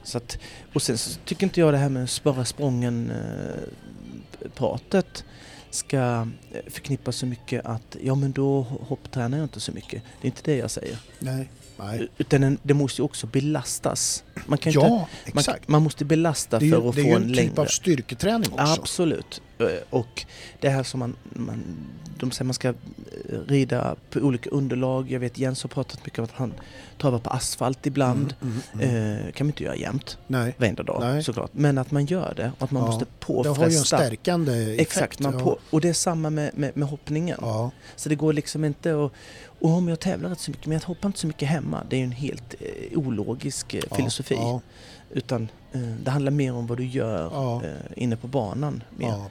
så 0.04 0.18
att, 0.18 0.38
och 0.74 0.82
sen 0.82 0.98
så 0.98 1.20
tycker 1.26 1.44
inte 1.44 1.60
jag 1.60 1.74
det 1.74 1.78
här 1.78 1.90
med 1.90 2.10
spara 2.10 2.46
sprången 2.46 3.12
eh, 3.12 4.50
pratet 4.56 5.26
ska 5.76 5.98
eh, 5.98 6.60
förknippas 6.68 7.16
så 7.16 7.26
mycket 7.26 7.66
att 7.66 7.96
ja 8.02 8.16
men 8.16 8.32
då 8.32 8.62
hopptränar 8.62 9.38
jag 9.38 9.46
inte 9.46 9.60
så 9.60 9.72
mycket. 9.72 10.04
Det 10.22 10.28
är 10.28 10.30
inte 10.30 10.42
det 10.44 10.58
jag 10.58 10.72
säger. 10.72 10.98
Nej, 11.20 11.50
nej. 11.80 12.08
Utan 12.18 12.42
den, 12.42 12.58
det 12.64 12.74
måste 12.74 13.02
ju 13.02 13.06
också 13.06 13.28
belastas. 13.28 14.24
Man, 14.46 14.58
kan 14.58 14.70
inte, 14.74 14.86
Ja, 14.86 14.90
man, 14.90 15.08
exakt. 15.40 15.68
man 15.68 15.84
måste 15.84 16.06
belasta 16.06 16.56
är 16.58 16.60
för 16.60 16.66
ju, 16.68 16.76
att 16.90 16.96
det 16.96 17.02
är 17.02 17.04
få 17.04 17.10
ju 17.10 17.16
en 17.16 17.22
en 17.24 17.32
längre... 17.32 17.50
typ 17.50 17.60
av 17.60 17.66
styrketräning 17.66 18.52
också. 18.52 18.82
Absolut. 18.82 19.42
Eh, 19.60 19.66
Och 19.90 20.26
det 20.60 20.70
här 20.70 20.84
som 20.84 21.00
man, 21.00 21.16
man, 21.34 21.64
de 22.20 22.32
säger 22.32 22.46
man 22.46 22.54
ska 22.54 22.68
eh, 22.70 22.74
rida 23.48 23.96
på 24.10 24.20
olika 24.20 24.50
underlag. 24.50 25.12
Jag 25.12 25.20
vet 25.20 25.38
Jens 25.38 25.64
har 25.64 25.68
pratat 25.70 26.06
mycket 26.06 26.20
om 26.20 26.26
att 26.26 26.32
han 26.32 26.54
travar 26.98 27.20
på 27.20 27.30
asfalt 27.30 27.86
ibland. 27.86 28.36
Mm, 28.42 28.62
mm, 28.74 28.90
mm. 28.90 29.26
Eh, 29.26 29.32
kan 29.32 29.46
man 29.48 29.50
inte 29.52 29.64
göra 29.64 29.76
jämt, 29.76 30.18
Nej, 30.28 30.56
varenda 30.58 30.84
dag 30.84 30.98
Nej. 31.02 31.24
såklart. 31.24 31.50
Men 31.54 31.78
att 31.78 31.92
man 31.92 32.06
gör 32.06 32.34
det 32.36 32.52
och 32.58 32.64
att 32.64 32.72
man 32.72 32.84
Ja, 32.84 32.88
måste 32.88 33.06
det 33.06 33.34
har 33.34 33.44
ju 33.44 33.50
en 33.50 33.56
påfresta. 33.56 33.98
stärkande 33.98 34.54
effekt. 34.54 34.82
Exakt, 34.82 35.20
man 35.20 35.34
ja. 35.34 35.40
på, 35.40 35.58
och 35.70 35.82
det 35.82 35.90
är 35.90 35.94
samma 35.94 36.30
med, 36.30 36.52
med, 36.58 36.78
med 36.78 36.88
hoppningen. 36.88 37.38
Ja, 37.42 37.72
Så 37.96 38.10
det 38.10 38.16
går 38.16 38.34
liksom 38.34 38.66
inte 38.66 39.06
att... 39.06 39.12
Och 39.60 39.70
om 39.70 39.88
jag 39.88 40.00
tävlar 40.00 40.30
rätt 40.30 40.40
så 40.40 40.52
mycket, 40.52 40.66
men 40.66 40.78
jag 40.80 40.88
hoppar 40.88 41.10
inte 41.10 41.20
så 41.20 41.28
mycket 41.28 41.48
hemma. 41.50 41.84
Det 41.90 41.96
är 41.96 41.98
ju 41.98 42.04
en 42.04 42.12
helt 42.12 42.56
eh, 42.60 42.98
ologisk 42.98 43.74
eh, 43.74 43.82
filosofi. 43.96 44.38
Utan 45.18 45.48
eh, 45.72 45.80
det 45.82 46.12
handlar 46.12 46.32
mer 46.32 46.54
om 46.54 46.68
vad 46.68 46.78
du 46.78 46.86
gör 46.86 47.30
Ja. 47.34 47.62
eh, 47.64 47.72
inne 48.04 48.16
på 48.16 48.28
banan. 48.28 48.84
Ja. 49.00 49.30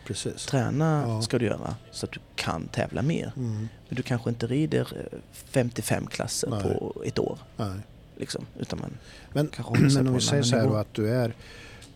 Träna 0.48 1.04
Ja. 1.08 1.22
ska 1.22 1.38
du 1.38 1.44
göra 1.46 1.74
så 1.90 2.06
att 2.06 2.12
du 2.12 2.20
kan 2.34 2.66
tävla 2.68 3.02
mer. 3.02 3.32
Mm, 3.36 3.52
Men 3.88 3.96
du 3.96 4.02
kanske 4.02 4.30
inte 4.30 4.46
rider 4.46 4.80
eh, 5.12 5.18
55 5.32 6.06
klasser 6.06 6.48
Nej. 6.50 6.62
på 6.62 7.02
ett 7.06 7.18
år. 7.18 7.38
nej. 7.56 7.76
Liksom, 8.16 8.46
utan 8.58 8.78
man 8.78 8.90
Men, 9.32 9.50
men 9.94 10.08
om 10.08 10.14
vi 10.14 10.20
säger 10.20 10.42
så 10.42 10.56
här 10.56 10.66
då 10.66 10.74
att 10.74 10.94
du 10.94 11.10
är 11.10 11.34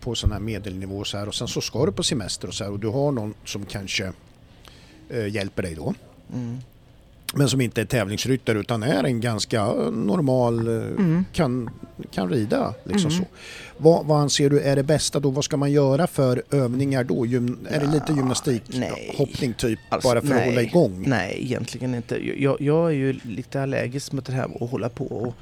på 0.01 0.14
sån 0.14 0.32
här 0.32 0.41
medelnivå 0.41 1.05
så 1.05 1.18
här 1.18 1.28
och 1.28 1.34
sen 1.34 1.49
så 1.49 1.61
ska 1.61 1.86
du 1.86 1.93
på 1.93 2.03
semester 2.03 2.49
och 2.49 2.55
så 2.55 2.64
här 2.64 2.70
och 2.72 2.78
du 2.78 2.89
har 2.89 3.12
någon 3.12 3.34
som 3.45 3.66
kanske 3.66 4.12
eh, 5.09 5.26
hjälper 5.26 5.62
dig 5.62 5.74
då. 5.74 5.95
Mm. 6.34 6.59
Men 7.34 7.49
som 7.49 7.61
inte 7.61 7.80
är 7.80 7.84
tävlingsryttare 7.84 8.59
utan 8.59 8.82
är 8.82 9.05
en 9.05 9.20
ganska 9.20 9.61
eh, 9.61 9.91
normal, 9.91 10.68
eh, 10.68 10.74
Mm. 10.74 11.24
kan, 11.32 11.70
kan 12.11 12.29
rida. 12.31 12.75
Liksom 12.85 13.11
Mm. 13.11 13.23
så. 13.25 13.29
Vad, 13.79 14.07
vad 14.07 14.21
anser 14.21 14.51
du 14.51 14.61
är 14.61 14.77
det 14.77 14.83
bästa 14.83 15.21
då? 15.21 15.31
Vad 15.31 15.45
ska 15.45 15.57
man 15.57 15.73
göra 15.73 16.07
för 16.07 16.43
övningar 16.51 17.05
då? 17.05 17.27
Gym, 17.27 17.67
är 17.71 17.81
det 17.81 17.87
lite 17.87 18.05
Ja, 18.09 18.17
gymnastik, 18.17 18.63
hoppning 19.17 19.55
typ, 19.55 19.79
Alltså, 19.89 20.09
bara 20.09 20.21
för 20.21 20.29
att 20.29 20.35
nej. 20.35 20.49
hålla 20.49 20.63
igång? 20.63 21.05
Nej, 21.07 21.39
egentligen 21.41 21.95
inte. 21.95 22.43
Jag, 22.43 22.61
jag 22.61 22.87
är 22.89 22.95
ju 22.95 23.13
lite 23.23 23.63
allergisk 23.63 24.13
mot 24.13 24.27
det 24.27 24.33
här 24.33 24.49
att 24.65 24.71
hålla 24.71 24.89
på 24.89 25.05
och 25.07 25.35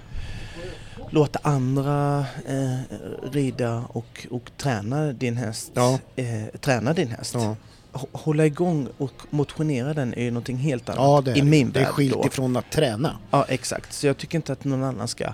låta 1.11 1.39
andra 1.43 2.25
eh, 2.49 2.97
rida 3.33 3.85
och, 3.89 4.27
och 4.31 4.51
träna 4.57 5.13
din 5.13 5.37
häst. 5.37 5.71
Ja. 5.75 5.99
Eh, 6.17 6.27
träna 6.61 6.93
din 6.93 7.09
häst. 7.09 7.35
Ja, 7.35 7.57
Hå- 7.93 8.07
Hålla 8.13 8.47
igång 8.47 8.89
och 8.99 9.13
motionera 9.31 9.95
den 9.95 10.15
är 10.15 10.23
ju 10.23 10.31
någonting 10.31 10.57
helt 10.57 10.89
annat 10.89 10.99
ja 11.01 11.21
det 11.25 11.31
är 11.31 11.37
i 11.37 11.43
min 11.43 11.67
det. 11.67 11.73
Det 11.73 11.81
är 11.81 11.85
värld 11.85 11.93
skilt 11.95 12.25
ifrån 12.25 12.57
att 12.57 12.71
träna. 12.73 13.17
Ja, 13.31 13.47
exakt. 13.49 13.93
Så 13.93 14.07
jag 14.07 14.17
tycker 14.17 14.39
inte 14.39 14.53
att 14.53 14.65
någon 14.65 14.83
annan 14.85 15.09
ska 15.09 15.33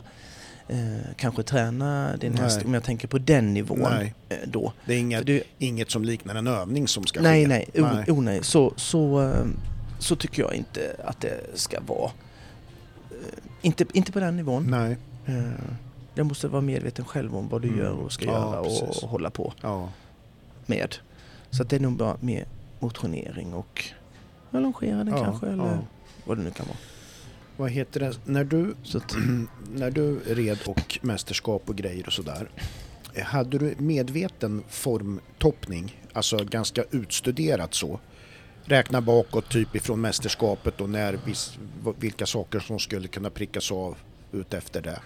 eh, 0.72 1.14
kanske 1.16 1.42
träna 1.42 2.16
din 2.16 2.32
Nej. 2.32 2.42
häst 2.42 2.64
om 2.64 2.74
jag 2.74 2.84
tänker 2.84 3.08
på 3.08 3.18
den 3.18 3.54
nivån 3.54 3.78
Nej. 3.80 4.14
eh, 4.28 4.36
då. 4.46 4.72
Det 4.86 4.94
är 4.94 4.98
inget, 4.98 5.26
det, 5.26 5.42
inget 5.58 5.90
som 5.90 6.04
liknar 6.04 6.34
en 6.34 6.46
övning 6.46 6.88
som 6.88 7.06
ska 7.06 7.20
nej, 7.20 7.44
ske. 7.44 7.48
nej, 7.48 7.68
o, 7.74 7.80
Nej. 7.94 8.04
O, 8.10 8.20
nej. 8.20 8.42
Så, 8.44 8.72
så, 8.76 9.22
eh, 9.22 9.44
så 9.98 10.16
tycker 10.16 10.42
jag 10.42 10.54
inte 10.54 10.96
att 11.04 11.20
det 11.20 11.40
ska 11.54 11.80
vara. 11.80 12.10
Eh, 13.10 13.16
Inte, 13.62 13.84
inte 13.92 14.12
på 14.12 14.20
den 14.20 14.36
nivån. 14.36 14.66
Nej. 14.70 14.96
Jag 16.14 16.26
måste 16.26 16.48
vara 16.48 16.62
medveten 16.62 17.04
själv 17.04 17.36
om 17.36 17.48
vad 17.48 17.62
du 17.62 17.68
Mm. 17.68 17.80
gör 17.80 17.90
och 17.92 18.12
ska 18.12 18.24
Ja, 18.24 18.32
göra 18.32 18.62
precis. 18.62 19.02
och 19.02 19.08
hålla 19.10 19.30
på 19.30 19.52
Ja. 19.60 19.88
med. 20.66 20.94
Så 21.50 21.62
att 21.62 21.68
det 21.70 21.76
är 21.76 21.80
nog 21.80 21.92
bara 21.96 22.16
mer 22.20 22.44
motionering 22.80 23.54
och 23.54 23.84
ja, 24.50 24.58
longera 24.60 24.96
den 25.04 25.08
Ja, 25.08 25.24
kanske 25.24 25.46
eller 25.46 25.78
vad 26.24 26.36
det 26.38 26.42
nu 26.42 26.50
kan 26.50 26.66
vara. 26.66 26.76
Vad 27.62 27.70
heter 27.70 28.00
det? 28.00 28.14
När 28.24 28.44
du, 28.44 28.74
att, 28.94 29.14
när 29.74 29.90
du 29.90 30.18
red 30.26 30.58
och 30.66 30.98
mästerskap 31.02 31.62
och 31.68 31.76
grejer 31.76 32.06
och 32.06 32.12
sådär. 32.12 32.50
eh, 33.14 33.24
Hade 33.24 33.58
du 33.58 33.74
medveten 33.78 34.62
formtoppning? 34.68 36.00
Alltså 36.12 36.36
ganska 36.44 36.84
utstuderat 36.90 37.74
så? 37.74 38.00
Räkna 38.64 39.00
bakåt 39.00 39.48
typ 39.50 39.76
ifrån 39.76 40.00
mästerskapet 40.00 40.80
och 40.80 40.90
när 40.90 41.18
vilka 41.98 42.26
saker 42.26 42.60
som 42.60 42.78
skulle 42.78 43.08
kunna 43.08 43.30
prickas 43.30 43.72
av 43.72 43.96
ut 44.32 44.54
efter 44.54 44.82
det. 44.82 45.00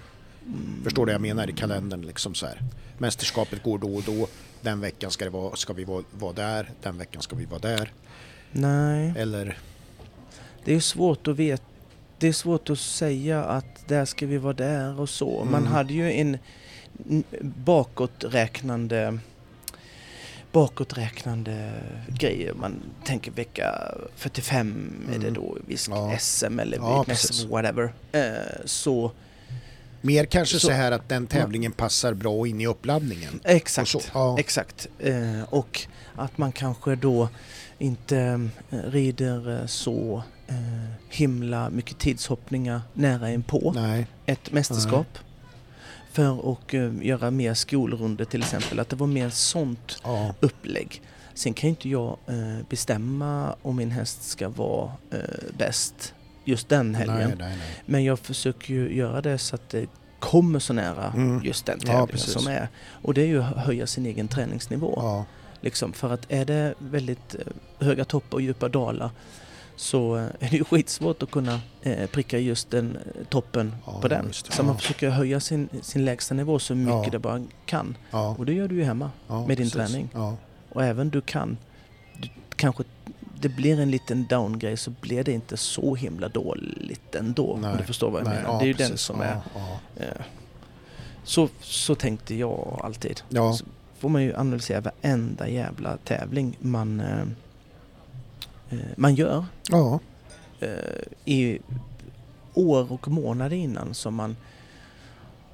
Mm. 0.46 0.80
Förstår 0.84 1.06
du 1.06 1.12
vad 1.12 1.14
jag 1.14 1.20
menar 1.36 1.50
i 1.50 1.52
kalendern 1.52 2.02
liksom 2.02 2.34
så 2.34 2.46
här. 2.46 2.62
Mästerskapet 2.98 3.62
går 3.62 3.78
då 3.78 3.94
och 3.96 4.02
då. 4.02 4.26
Den 4.60 4.80
veckan 4.80 5.10
ska, 5.10 5.24
det 5.24 5.30
vara, 5.30 5.56
ska 5.56 5.72
vi 5.72 5.84
vara, 5.84 6.04
vara 6.12 6.32
där, 6.32 6.70
den 6.82 6.98
veckan 6.98 7.22
ska 7.22 7.36
vi 7.36 7.44
vara 7.44 7.60
där. 7.60 7.92
Nej, 8.52 9.14
Eller 9.16 9.58
det 10.64 10.74
är 10.74 10.80
svårt 10.80 11.28
att 11.28 11.36
veta. 11.36 11.62
Det 12.18 12.28
är 12.28 12.32
svårt 12.32 12.70
att 12.70 12.78
säga 12.78 13.44
att 13.44 13.88
där 13.88 14.04
ska 14.04 14.26
vi 14.26 14.38
vara 14.38 14.52
där 14.52 15.00
och 15.00 15.08
så. 15.08 15.44
Man 15.44 15.60
Mm. 15.60 15.72
hade 15.72 15.92
ju 15.92 16.12
en 16.12 16.38
bakåträknande 17.40 19.18
bakåträknande 20.52 21.72
grejer. 22.08 22.54
Man 22.54 22.82
tänker 23.04 23.30
vecka 23.30 23.94
45 24.16 24.92
är 25.08 25.18
det 25.18 25.28
Mm. 25.28 25.34
då 25.34 25.56
visst 25.66 25.88
Ja. 25.88 26.12
SM 26.18 26.58
eller 26.60 26.76
Ja, 26.76 27.04
precis. 27.04 27.44
whatever. 27.44 27.92
Eh, 28.12 28.22
så 28.64 29.12
mer 30.00 30.24
kanske 30.24 30.58
så, 30.58 30.66
Så- 30.66 30.72
här 30.72 30.92
att 30.92 31.08
den 31.08 31.26
tävlingen 31.26 31.72
passar 31.72 32.14
bra 32.14 32.46
in 32.46 32.60
i 32.60 32.66
uppladdningen. 32.66 33.40
exakt. 33.44 33.94
Och 33.94 34.02
ja. 34.14 34.36
Exakt. 34.38 34.88
Eh, 34.98 35.42
och 35.50 35.80
att 36.14 36.38
man 36.38 36.52
kanske 36.52 36.96
då 36.96 37.28
inte 37.78 38.48
eh, 38.70 38.78
rider 38.78 39.60
eh, 39.60 39.66
så 39.66 40.22
eh, 40.48 40.54
himla 41.08 41.70
mycket 41.70 41.98
tidshoppningar 41.98 42.80
nära 42.92 43.30
inpå 43.30 43.72
Nej, 43.74 44.06
ett 44.26 44.52
mästerskap. 44.52 45.18
För 46.12 46.52
att 46.52 46.74
eh, 46.74 46.92
göra 47.06 47.30
mer 47.30 47.54
skolrunder 47.54 48.24
till 48.24 48.42
exempel. 48.42 48.80
Att 48.80 48.88
det 48.88 48.96
var 48.96 49.06
mer 49.06 49.30
sånt 49.30 49.98
ja. 50.04 50.34
upplägg. 50.40 51.02
Sen 51.34 51.54
kan 51.54 51.68
ju 51.68 51.70
inte 51.70 51.88
jag 51.88 52.16
eh, 52.26 52.58
bestämma 52.68 53.56
om 53.62 53.76
min 53.76 53.90
häst 53.90 54.22
ska 54.28 54.48
vara 54.48 54.92
eh, 55.10 55.18
bäst 55.58 56.14
just 56.44 56.68
den 56.68 56.94
helgen. 56.94 57.16
Nej, 57.18 57.36
nej, 57.38 57.56
nej. 57.58 57.58
Men 57.86 58.04
jag 58.04 58.18
försöker 58.18 58.74
ju 58.74 58.96
göra 58.96 59.20
det 59.20 59.38
så 59.38 59.54
att 59.54 59.68
det 59.68 59.86
kommer 60.20 60.58
så 60.58 60.72
nära 60.72 61.12
Mm. 61.16 61.44
just 61.44 61.66
den 61.66 61.78
Ja, 61.80 61.86
tävlingen 61.86 62.08
precis. 62.08 62.32
som 62.32 62.46
är. 62.46 62.68
Och 63.02 63.14
det 63.14 63.22
är 63.22 63.26
ju 63.26 63.42
att 63.42 63.56
höja 63.56 63.86
sin 63.86 64.06
egen 64.06 64.28
träningsnivå. 64.28 64.94
Ja, 64.96 65.24
Liksom, 65.60 65.92
för 65.92 66.12
att 66.12 66.26
är 66.28 66.44
det 66.44 66.74
väldigt 66.78 67.34
eh, 67.34 67.86
höga 67.86 68.04
toppar 68.04 68.34
och 68.36 68.42
djupa 68.42 68.68
dalar 68.68 69.10
så 69.76 70.16
eh, 70.16 70.22
är 70.40 70.50
det 70.50 70.56
ju 70.56 70.64
skitsvårt 70.64 71.22
att 71.22 71.30
kunna 71.30 71.60
eh, 71.82 72.06
pricka 72.06 72.38
just 72.38 72.70
den 72.70 72.96
eh, 72.96 73.24
toppen 73.28 73.74
Ja, 73.86 74.00
på 74.00 74.08
den. 74.08 74.32
Så 74.32 74.62
man 74.62 74.78
försöker 74.78 75.10
höja 75.10 75.40
sin, 75.40 75.68
sin 75.82 76.04
lägsta 76.04 76.34
nivå 76.34 76.58
så 76.58 76.74
mycket 76.74 77.04
Ja. 77.04 77.10
det 77.10 77.18
bara 77.18 77.42
kan. 77.66 77.96
ja, 78.10 78.34
Och 78.38 78.46
det 78.46 78.52
gör 78.52 78.68
du 78.68 78.74
ju 78.74 78.84
hemma. 78.84 79.10
ja, 79.28 79.46
med 79.46 79.56
din 79.56 79.70
precis. 79.70 79.92
träning. 79.92 80.08
Och 80.72 80.84
även 80.84 81.10
du 81.10 81.20
kan, 81.20 81.56
du, 82.16 82.28
kanske 82.56 82.84
det 83.40 83.48
blir 83.48 83.80
en 83.80 83.90
liten 83.90 84.26
downgrej 84.26 84.76
så 84.76 84.90
blir 85.00 85.24
det 85.24 85.32
inte 85.32 85.56
så 85.56 85.94
himla 85.94 86.28
dåligt 86.28 87.14
ändå. 87.14 87.52
Om 87.52 87.60
Nej. 87.60 87.74
du 87.78 87.84
förstår 87.84 88.10
vad 88.10 88.20
jag 88.20 88.28
nej, 88.28 88.42
menar. 88.42 88.58
det 88.58 88.64
är 88.64 88.66
ju 88.66 88.72
den 88.72 88.90
precis. 88.90 89.06
som 89.06 89.20
ja, 89.20 89.26
är... 89.96 90.06
Eh, 90.06 90.24
så, 91.24 91.48
så 91.60 91.94
tänkte 91.94 92.34
jag 92.34 92.80
alltid. 92.84 93.22
Så 93.30 93.58
får 93.98 94.08
man 94.08 94.22
ju 94.22 94.36
analysera 94.36 94.80
varenda 94.80 95.48
jävla 95.48 95.96
tävling 95.96 96.56
man, 96.60 97.00
eh, 97.00 97.24
man 98.96 99.14
gör 99.14 99.44
ja. 99.68 100.00
eh, 100.60 100.68
i 101.24 101.58
år 102.54 102.92
och 102.92 103.08
månader 103.08 103.56
innan 103.56 103.94
som 103.94 104.14
man 104.14 104.36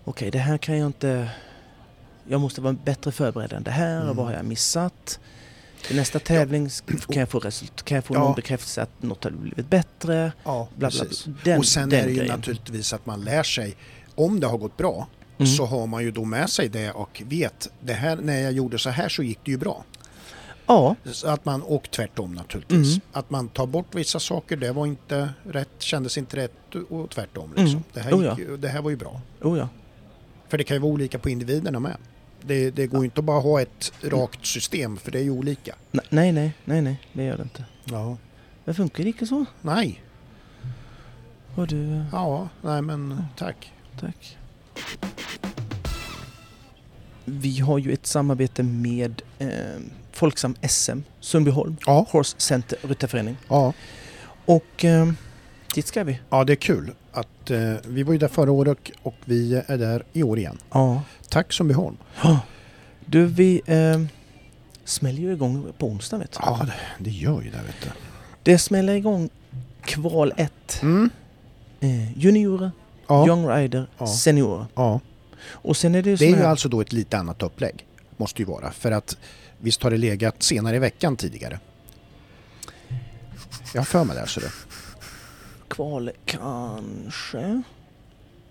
okej 0.05 0.31
det 0.31 0.39
här 0.39 0.59
kan 0.59 0.79
jag 0.79 0.87
inte 0.87 1.31
jag 2.29 2.41
måste 2.41 2.61
vara 2.61 2.73
bättre 2.85 3.13
förberedd 3.13 3.53
än 3.53 3.63
det 3.63 3.71
här 3.71 4.03
Mm. 4.03 4.17
vad 4.17 4.27
har 4.27 4.33
jag 4.33 4.45
missat 4.45 5.21
till 5.87 5.97
nästa 5.97 6.19
tävling 6.19 6.69
kan 7.09 7.21
jag 7.21 7.29
få 7.29 7.39
resultat, 7.39 7.83
kan 7.85 7.95
jag 7.95 8.05
få 8.05 8.15
Ja. 8.15 8.19
någon 8.21 8.35
bekräftelse 8.35 8.83
att 8.83 9.03
något 9.03 9.25
har 9.25 9.31
blivit 9.31 9.71
bättre 9.71 10.33
ja 10.45 10.69
bla, 10.77 10.91
bla, 10.91 11.05
bla. 11.05 11.35
Den, 11.45 11.59
och 11.59 11.67
sen 11.67 11.93
är 11.93 12.03
det 12.03 12.09
ju 12.11 12.17
grejen. 12.17 12.37
naturligtvis 12.37 12.93
att 12.93 13.07
man 13.07 13.21
lär 13.21 13.43
sig, 13.43 13.77
om 14.15 14.41
det 14.41 14.47
har 14.47 14.59
gått 14.59 14.77
bra, 14.77 15.07
Mm. 15.39 15.53
så 15.53 15.67
har 15.67 15.87
man 15.87 16.03
ju 16.05 16.11
då 16.11 16.25
med 16.25 16.51
sig 16.51 16.69
det 16.69 16.91
och 16.91 17.23
vet, 17.27 17.69
det 17.81 17.93
här, 17.93 18.17
när 18.17 18.41
jag 18.41 18.53
gjorde 18.53 18.79
så 18.79 18.91
här 18.91 19.09
så 19.09 19.23
gick 19.23 19.39
det 19.45 19.51
ju 19.51 19.57
bra. 19.59 19.85
Ja, 20.67 20.97
att 21.25 21.45
man, 21.45 21.63
och 21.63 21.91
tvärtom 21.91 22.35
naturligtvis. 22.35 22.89
Mm. 22.97 23.01
Att 23.13 23.31
man 23.31 23.49
tar 23.49 23.67
bort 23.67 23.95
vissa 23.95 24.21
saker, 24.21 24.57
det 24.57 24.73
var 24.73 24.87
inte 24.87 25.29
rätt, 25.45 25.69
kändes 25.79 26.19
inte 26.19 26.37
rätt 26.37 26.75
och 26.91 27.11
tvärtom. 27.11 27.49
Liksom. 27.57 27.67
Mm. 27.67 27.83
Det, 27.93 28.01
här 28.01 28.13
Oh, 28.13 28.25
gick, 28.29 28.39
ju- 28.39 28.57
det 28.57 28.69
här 28.69 28.83
var 28.83 28.91
ju 28.91 28.97
bra. 28.97 29.21
oh 29.41 29.59
ja. 29.59 29.69
För 30.49 30.59
det 30.59 30.65
kan 30.65 30.75
ju 30.77 30.81
vara 30.81 30.93
olika 30.93 31.19
på 31.19 31.31
individerna 31.31 31.81
med. 31.81 31.97
Det, 32.43 32.71
det 32.71 32.87
går 32.87 33.01
ju 33.01 33.05
inte 33.05 33.21
att 33.21 33.25
bara 33.25 33.41
ha 33.41 33.61
ett 33.61 33.93
rakt 34.03 34.47
system 34.47 34.97
för 34.97 35.11
det 35.11 35.19
är 35.19 35.23
ju 35.23 35.31
olika. 35.31 35.75
Nej, 35.91 36.33
nej, 36.33 36.53
nej, 36.65 36.83
nej, 36.83 37.01
det 37.13 37.25
gör 37.25 37.37
det 37.37 37.43
inte. 37.43 37.65
Ja. 37.85 38.17
Det 38.65 38.75
funkar 38.75 39.07
inte 39.07 39.27
så. 39.27 39.45
Nej, 39.61 40.03
Och 41.55 41.67
du, 41.67 41.93
eh, 41.97 42.05
ja, 42.13 42.49
nej 42.63 42.83
men 42.83 43.25
tack. 43.37 43.73
Tack. 44.01 44.37
Vi 47.25 47.59
har 47.61 47.79
ju 47.79 47.93
ett 47.93 48.07
samarbete 48.07 48.63
med 48.63 49.23
eh, 49.39 49.49
Folksam 50.13 50.55
SM 50.69 50.99
Sundbyholm, 51.21 51.77
Ja, 51.87 52.07
Horse 52.11 52.35
Center 52.39 52.79
Ryttarförening. 52.83 53.37
ja. 53.49 53.73
Och 54.45 54.85
eh, 54.85 55.13
dit 55.75 55.87
ska 55.87 56.05
vi. 56.05 56.19
ja 56.31 56.45
det 56.45 56.53
är 56.53 56.57
kul 56.57 56.93
att 57.13 57.51
eh, 57.51 57.75
vi 57.87 58.03
var 58.03 58.13
ju 58.13 58.19
där 58.19 58.29
förra 58.29 58.53
året 58.53 58.79
och, 58.79 58.91
och 59.03 59.15
vi 59.25 59.63
är 59.67 59.79
där 59.79 60.05
i 60.13 60.23
år 60.23 60.39
igen. 60.39 60.59
Ja. 60.73 61.03
Tack 61.29 61.53
Sundbyholm. 61.53 61.97
Du, 63.07 63.27
vi 63.27 63.63
eh, 63.67 64.03
smäller 64.85 65.21
ju 65.23 65.33
igång 65.33 65.67
på 65.79 65.87
onsdag 65.87 66.19
vet 66.19 66.33
du. 66.33 66.39
Ja, 66.43 66.61
det, 66.67 67.05
det 67.05 67.11
gör 67.11 67.41
ju 67.43 67.51
det 67.51 67.57
vet 67.67 67.81
du. 67.83 67.89
Det 68.43 68.59
smäller 68.59 68.95
igång 68.95 69.31
kval 69.85 70.33
1. 70.37 70.53
Mm. 70.83 71.11
Eh, 71.81 72.19
juniorer, 72.19 72.71
Ja, 73.09 73.27
Young 73.27 73.49
Rider, 73.49 73.87
Ja. 73.99 74.07
seniorer. 74.07 74.67
ja. 74.75 75.01
Och 75.45 75.77
sen 75.77 75.95
är 75.95 76.03
det 76.03 76.11
Det 76.11 76.13
är 76.15 76.17
sån 76.17 76.29
ju 76.29 76.35
här... 76.37 76.45
alltså 76.51 76.69
då 76.69 76.81
ett 76.81 76.93
lite 76.93 77.19
annat 77.19 77.43
upplägg. 77.43 77.87
Måste 78.17 78.43
ju 78.43 78.47
vara. 78.47 78.71
För 78.73 78.91
att 78.91 79.17
visst 79.61 79.83
har 79.83 79.91
det 79.91 79.97
legat 79.97 80.43
senare 80.43 80.77
i 80.77 80.79
veckan 80.79 81.17
tidigare. 81.17 81.59
Jag 83.75 83.81
har 83.81 83.85
för 83.85 84.05
mig 84.05 84.17
det. 84.17 84.27
Så 84.27 84.41
det. 84.41 84.51
Kval 85.69 86.11
kanske? 86.25 87.63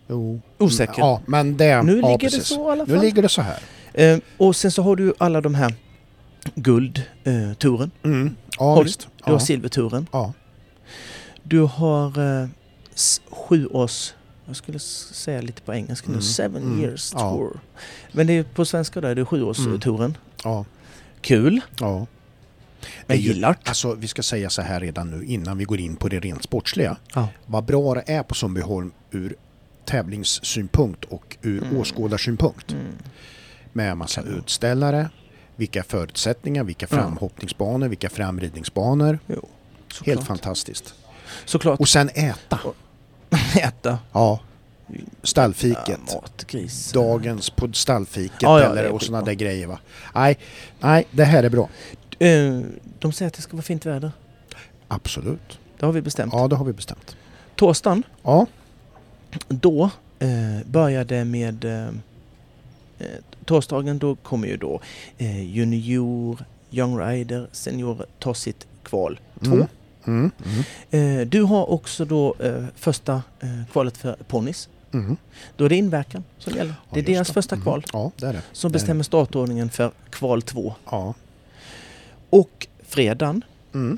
Jo. 0.07 0.41
Osäker. 0.57 0.93
Ja, 0.97 1.21
men 1.25 1.57
det... 1.57 1.81
Nu 1.83 1.99
ja, 1.99 2.07
ligger 2.07 2.17
precis. 2.17 2.39
det 2.49 2.55
så 2.55 2.69
i 2.69 2.71
alla 2.71 2.83
Nu 2.83 2.93
fall. 2.93 3.05
ligger 3.05 3.21
det 3.21 3.29
så 3.29 3.41
här. 3.41 3.59
Eh, 3.93 4.19
och 4.37 4.55
sen 4.55 4.71
så 4.71 4.83
har 4.83 4.95
du 4.95 5.13
alla 5.17 5.41
de 5.41 5.55
här 5.55 5.73
guldturen. 6.55 7.91
Mm. 8.03 8.35
Ja, 8.59 8.65
Har 8.65 8.77
du? 8.77 8.83
visst. 8.83 9.07
Du 9.17 9.23
har 9.23 9.33
Ja. 9.33 9.39
silverturen. 9.39 10.07
ja. 10.11 10.33
Du 11.43 11.59
har 11.59 12.41
eh, 12.41 12.47
s- 12.95 13.21
sju 13.29 13.65
års, 13.67 14.13
jag 14.45 14.55
skulle 14.55 14.79
säga 14.79 15.41
lite 15.41 15.61
på 15.61 15.73
engelska 15.73 16.07
nu, 16.07 16.13
Mm, 16.13 16.21
seven 16.21 16.63
mm, 16.63 16.81
years 16.83 17.11
ja. 17.13 17.19
tour. 17.19 17.59
Men 18.11 18.27
det 18.27 18.33
är 18.33 18.43
på 18.43 18.65
svenska 18.65 19.01
då 19.01 19.07
är 19.07 19.15
det 19.15 19.21
Mm. 19.21 19.25
sjuårsturen. 19.25 20.17
ja. 20.43 20.65
Kul, 21.21 21.61
ja. 21.79 22.07
ju- 23.07 23.15
gillar. 23.15 23.57
Alltså 23.63 23.93
vi 23.95 24.07
ska 24.07 24.23
säga 24.23 24.49
så 24.49 24.61
här 24.61 24.79
redan 24.79 25.11
nu 25.11 25.25
innan 25.25 25.57
vi 25.57 25.63
går 25.63 25.79
in 25.79 25.95
på 25.95 26.07
det 26.09 26.19
rent 26.19 26.43
sportsliga. 26.43 26.97
Ja. 27.15 27.27
Vad 27.45 27.63
bra 27.65 27.93
det 27.95 28.03
är 28.07 28.23
på 28.23 28.35
Sundbyholm 28.35 28.91
ur 29.11 29.35
tävlingssynpunkt 29.85 31.05
och 31.05 31.37
ur 31.41 31.63
Mm. 31.63 31.77
åskådarsynpunkt. 31.77 32.71
Mm. 32.71 32.85
Med 33.73 33.97
massa 33.97 34.21
utställare, 34.21 35.09
vilka 35.55 35.83
förutsättningar, 35.83 36.63
vilka 36.63 36.87
framhoppningsbanor, 36.87 37.87
vilka 37.87 38.09
framridningsbanor. 38.09 39.19
Jo. 39.27 39.47
Helt 40.05 40.23
fantastiskt. 40.23 40.93
Såklart. 41.45 41.79
Och 41.79 41.89
sen 41.89 42.09
äta. 42.09 42.59
Äta. 43.55 43.99
Ja. 44.11 44.39
Stallfiket. 45.23 45.99
Ja, 46.07 46.13
mat, 46.13 46.45
gris. 46.47 46.91
Dagens 46.91 47.49
på 47.49 47.73
stallfiket 47.73 48.41
Ja, 48.41 48.61
ja, 48.61 48.69
eller 48.69 48.91
och 48.91 49.01
sådana 49.01 49.25
där 49.25 49.33
grejer 49.33 49.67
va. 49.67 49.79
Nej, 50.15 50.37
nej, 50.79 51.07
det 51.11 51.23
här 51.23 51.43
är 51.43 51.49
bra. 51.49 51.69
Eh, 52.19 52.59
de 52.99 53.11
säger 53.11 53.27
att 53.27 53.33
det 53.33 53.41
ska 53.41 53.53
vara 53.53 53.63
fint 53.63 53.85
väder. 53.85 54.11
Absolut. 54.87 55.59
Det 55.79 55.85
har 55.85 55.93
vi 55.93 56.01
bestämt. 56.01 56.33
Ja, 56.33 56.47
det 56.47 56.55
har 56.55 56.65
vi 56.65 56.73
bestämt. 56.73 57.15
Torsdagen, 57.55 58.03
Ja, 58.23 58.45
då 59.47 59.89
eh, 60.19 60.65
börjar 60.65 61.05
det 61.05 61.25
med... 61.25 61.65
Eh, 61.65 61.87
eh, 62.99 63.05
torsdagen 63.45 63.99
då 63.99 64.15
kommer 64.15 64.47
ju 64.47 64.57
då 64.57 64.81
eh, 65.17 65.43
junior, 65.43 66.45
young 66.71 66.99
rider, 66.99 67.47
senior 67.51 68.05
ta 68.19 68.33
sitt 68.33 68.67
kval 68.83 69.19
två. 69.43 69.53
Mm. 69.53 69.67
Mm. 70.07 70.31
Mm. 70.91 71.21
Eh, 71.21 71.27
du 71.27 71.41
har 71.43 71.69
också 71.69 72.05
då 72.05 72.35
eh, 72.39 72.63
första 72.75 73.13
eh, 73.39 73.49
kvalet 73.71 73.97
för 73.97 74.13
ponnys. 74.27 74.69
Mm. 74.93 75.17
Då 75.57 75.65
är 75.65 75.69
det 75.69 75.75
inverkan 75.75 76.23
som 76.37 76.53
gäller. 76.55 76.73
Ja, 76.89 76.93
det 76.93 76.99
är 76.99 77.03
deras 77.03 77.31
första 77.31 77.55
Mm. 77.55 77.63
kval 77.63 77.85
Ja, 77.93 78.11
det 78.17 78.25
är 78.25 78.33
det. 78.33 78.41
som 78.51 78.71
det 78.71 78.73
bestämmer 78.73 79.03
startordningen 79.03 79.69
för 79.69 79.91
kval 80.09 80.41
två. 80.41 80.73
Ja. 80.91 81.13
Och 82.29 82.67
fredagen, 82.87 83.41
Mm. 83.73 83.97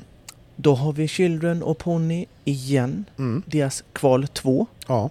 då 0.56 0.74
har 0.74 0.92
vi 0.92 1.08
Children 1.08 1.62
och 1.62 1.78
Pony 1.78 2.26
igen. 2.44 3.04
Mm. 3.18 3.42
Deras 3.46 3.84
kval 3.92 4.26
två. 4.28 4.66
Ja. 4.86 5.10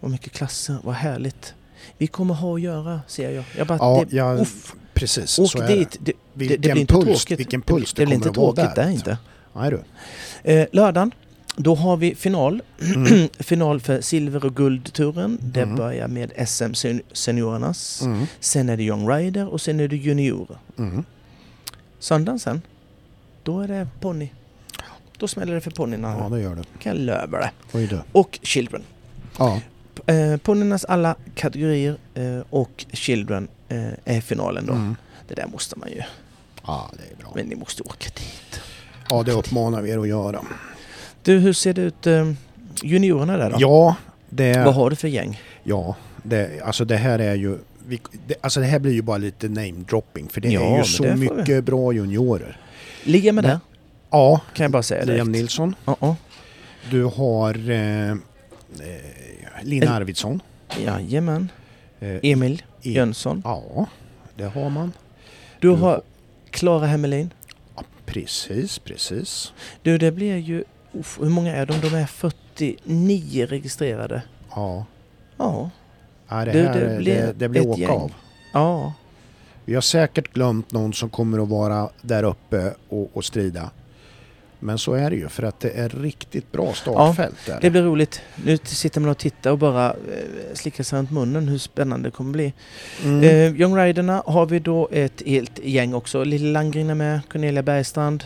Vad 0.00 0.10
mycket 0.10 0.32
klasser, 0.32 0.76
vad 0.84 0.94
härligt. 0.94 1.54
Vi 1.98 2.06
kommer 2.06 2.34
ha 2.34 2.54
att 2.54 2.60
göra, 2.60 3.00
ser 3.06 3.30
jag. 3.30 3.44
jag 3.58 3.66
bara, 3.66 3.78
Ja, 3.78 4.04
det, 4.10 4.16
ja, 4.16 4.34
uff, 4.34 4.74
precis. 5.02 5.38
åk 5.38 5.50
så 5.50 5.58
är 5.62 5.68
dit. 5.68 5.96
det. 6.00 6.12
Det, 6.34 6.46
det, 6.48 6.58
blir 6.58 6.76
inte 6.76 6.94
puls, 6.94 7.04
tråkigt. 7.24 7.40
Vilken 7.40 7.62
puls 7.62 7.92
det, 7.94 8.02
det, 8.02 8.06
blir 8.06 8.16
inte 8.16 8.30
tråkigt 8.30 8.64
där. 8.74 8.74
där 8.84 8.90
inte. 8.90 9.18
Nej 9.52 9.70
du. 9.70 9.82
Eh, 10.52 10.66
lördagen, 10.72 11.10
Då 11.56 11.74
har 11.74 11.96
vi 11.96 12.14
final. 12.14 12.62
Mm. 12.94 13.28
final 13.38 13.80
för 13.80 14.00
silver 14.00 14.44
och 14.44 14.56
guldturen. 14.56 15.38
Det 15.42 15.62
Mm. 15.62 15.76
börjar 15.76 16.08
med 16.08 16.32
SM 16.48 16.74
sen- 16.74 17.02
seniorernas. 17.12 18.02
Mm. 18.02 18.26
Sen 18.40 18.68
är 18.68 18.76
det 18.76 18.82
Young 18.82 19.08
Rider 19.08 19.46
och 19.48 19.60
sen 19.60 19.80
är 19.80 19.88
det 19.88 19.96
juniorer. 19.96 20.56
Mm. 20.78 21.04
Söndagen 21.98 22.38
sen, 22.38 22.62
då 23.42 23.60
är 23.60 23.68
det 23.68 23.88
ponny. 24.00 24.28
Då 25.18 25.28
smäller 25.28 25.54
det 25.54 25.60
för 25.60 25.70
ponnyerna. 25.70 26.16
Ja, 26.20 26.28
det 26.36 26.40
gör 26.42 26.54
det. 26.54 26.64
Kan 26.78 26.96
jag 26.96 27.00
lova 27.06 27.50
det. 27.72 28.02
Och 28.12 28.38
Children. 28.42 28.82
Ja. 29.38 29.60
Eh, 30.06 30.36
ponnyernas 30.36 30.84
alla 30.84 31.16
kategorier 31.34 31.96
eh, 32.14 32.38
och 32.50 32.84
Children 32.92 33.48
eh, 33.68 34.14
är 34.16 34.20
finalen 34.20 34.66
då. 34.66 34.72
Mm. 34.72 34.96
Det 35.28 35.34
där 35.34 35.46
måste 35.46 35.78
man 35.78 35.88
ju. 35.90 36.02
ja, 36.66 36.90
det 36.92 37.12
är 37.14 37.16
bra. 37.22 37.32
Men 37.34 37.46
ni 37.46 37.54
måste 37.54 37.82
åka 37.82 38.08
dit. 38.16 38.60
Ja, 39.10 39.22
det 39.22 39.32
uppmanar 39.32 39.82
vi 39.82 39.90
er 39.90 39.98
att 39.98 40.08
göra. 40.08 40.40
Du, 41.22 41.38
hur 41.38 41.52
ser 41.52 41.74
det 41.74 41.82
ut 41.82 42.06
eh, 42.06 42.32
juniorerna 42.82 43.36
där 43.36 43.50
då? 43.50 43.56
Ja, 43.60 43.96
det... 44.30 44.64
Vad 44.64 44.74
har 44.74 44.90
du 44.90 44.96
för 44.96 45.08
gäng? 45.08 45.40
Ja, 45.62 45.96
det, 46.22 46.60
alltså 46.64 46.84
det 46.84 46.96
här 46.96 47.18
är 47.18 47.34
ju... 47.34 47.58
Vi, 47.86 48.00
det, 48.26 48.34
alltså 48.40 48.60
det 48.60 48.66
här 48.66 48.78
blir 48.78 48.92
ju 48.92 49.02
bara 49.02 49.18
lite 49.18 49.48
namedropping 49.48 50.28
för 50.28 50.40
det 50.40 50.48
Ja, 50.48 50.60
är 50.74 50.78
ju 50.78 50.84
så 50.84 51.02
vi. 51.02 51.14
mycket 51.14 51.64
bra 51.64 51.92
juniorer. 51.92 52.56
Ligger 53.04 53.32
med 53.32 53.44
där, 53.44 53.60
Ja, 54.10 54.40
kan 54.54 54.64
jag 54.64 54.70
bara 54.70 54.82
säga 54.82 55.00
direkt. 55.04 55.16
Liam 55.16 55.32
Nilsson. 55.32 55.74
Ja, 55.84 55.96
ja. 56.00 56.16
Du 56.90 57.04
har 57.04 57.70
eh, 57.70 58.10
eh, 58.10 58.16
Lina 59.64 59.86
El- 59.86 59.92
Arvidsson. 59.92 60.40
Jajamän. 60.84 61.48
Eh, 62.00 62.18
Emil 62.22 62.62
E- 62.82 62.90
Jönsson. 62.90 63.42
Ja, 63.44 63.86
det 64.36 64.44
har 64.44 64.70
man. 64.70 64.92
Du 65.60 65.68
Du 65.68 65.74
har 65.74 66.02
Klara 66.50 66.86
Hemmelin. 66.86 67.30
Ja, 67.76 67.82
precis, 68.06 68.78
precis. 68.78 69.52
Du, 69.82 69.98
det 69.98 70.12
blir 70.12 70.36
ju... 70.36 70.64
Uff, 70.92 71.18
hur 71.20 71.28
många 71.28 71.56
är 71.56 71.66
de? 71.66 71.80
De 71.80 71.94
är 71.94 72.06
49 72.06 73.46
registrerade. 73.46 74.22
Ja, 74.50 74.84
Ja. 75.36 75.70
ja 76.28 76.44
det, 76.44 76.52
Du, 76.52 76.62
här, 76.66 76.74
det 76.80 76.88
det 76.88 76.96
blir 76.98 77.14
det, 77.14 77.32
det 77.32 77.48
blir 77.48 77.68
åka 77.68 77.80
gäng. 77.80 77.90
av. 77.90 78.12
Ja. 78.52 78.92
Vi 79.64 79.74
har 79.74 79.80
säkert 79.82 80.32
glömt 80.32 80.72
någon 80.72 80.92
som 80.92 81.10
kommer 81.10 81.42
att 81.42 81.48
vara 81.48 81.88
där 82.02 82.22
uppe 82.22 82.74
och, 82.88 83.10
och 83.16 83.24
strida. 83.24 83.70
Men 84.64 84.78
så 84.78 84.92
är 84.94 85.10
det 85.10 85.16
ju 85.16 85.28
för 85.28 85.42
att 85.42 85.60
det 85.60 85.70
är 85.70 85.88
riktigt 85.88 86.52
bra 86.52 86.72
startfält 86.72 87.36
där. 87.46 87.58
Det 87.60 87.70
blir 87.70 87.82
roligt. 87.82 88.20
Nu 88.44 88.58
sitter 88.64 89.00
man 89.00 89.10
och 89.10 89.18
tittar 89.18 89.50
och 89.50 89.58
bara 89.58 89.90
eh, 89.90 90.54
slickar 90.54 90.84
sig 90.84 90.98
runt 90.98 91.10
munnen 91.10 91.48
hur 91.48 91.58
spännande 91.58 92.08
det 92.08 92.12
kommer 92.12 92.32
bli. 92.32 92.52
Mm. 93.04 93.22
Eh, 93.22 93.60
Young 93.60 93.76
Riderna 93.76 94.22
har 94.26 94.46
vi 94.46 94.58
då 94.58 94.88
ett 94.92 95.22
helt 95.26 95.58
gäng 95.64 95.94
också. 95.94 96.24
Lille 96.24 96.52
Landgren 96.52 96.90
är 96.90 96.94
med, 96.94 97.20
Cornelia 97.32 97.62
Bergstrand 97.62 98.24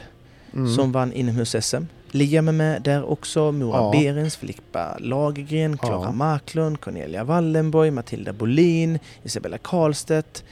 Mm. 0.54 0.74
som 0.74 0.92
vann 0.92 1.12
inomhus-SM. 1.12 1.82
Liam 2.10 2.48
är 2.48 2.52
med 2.52 2.82
där 2.82 3.04
också, 3.10 3.52
Mora 3.52 3.76
Ja. 3.78 3.90
Berens, 3.92 4.36
Filippa 4.36 4.96
Lagergren, 5.00 5.78
Klara 5.78 6.04
Ja. 6.04 6.12
Marklund, 6.12 6.80
Cornelia 6.80 7.24
Wallenborg, 7.24 7.90
Matilda 7.90 8.32
Bolin, 8.32 8.98
Isabella 9.22 9.58
Karlstedt, 9.58 10.44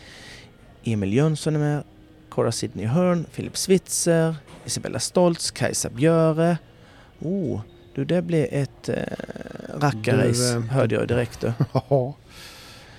Emil 0.84 1.12
Jönsson 1.12 1.54
är 1.54 1.58
med, 1.60 1.82
Cora 2.28 2.52
Sidney 2.52 2.86
Hearn, 2.86 3.24
Philip 3.34 3.56
Switzer, 3.56 4.34
Isabella 4.66 4.98
Stoltz, 4.98 5.50
Kajsa 5.50 5.90
Björe. 5.90 6.58
Oh, 7.20 7.60
du 7.94 8.04
det 8.04 8.22
blir 8.22 8.48
ett 8.50 8.88
eh, 8.88 8.96
rackarrace, 9.80 10.54
eh, 10.56 10.60
hörde 10.62 10.94
jag 10.94 11.08
direkt. 11.08 11.40
Du. 11.40 11.52
Ja. 11.88 12.14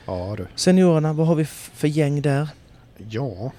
ja 0.06 0.36
du. 0.38 0.48
Seniorerna, 0.56 1.14
vad 1.14 1.28
har 1.28 1.36
vi 1.36 1.46
för 1.46 1.88
gäng 1.88 2.22
där? 2.22 2.48
Ja. 3.10 3.52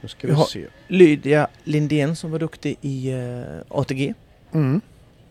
Nu 0.00 0.08
ska 0.08 0.26
Vi 0.26 0.32
vi 0.32 0.38
har- 0.38 0.44
se. 0.44 0.66
Lydia 0.88 1.48
Lindén 1.64 2.16
som 2.16 2.30
var 2.30 2.38
duktig 2.38 2.76
i 2.80 3.10
eh, 3.12 3.42
ATG 3.68 4.14
Mm. 4.52 4.80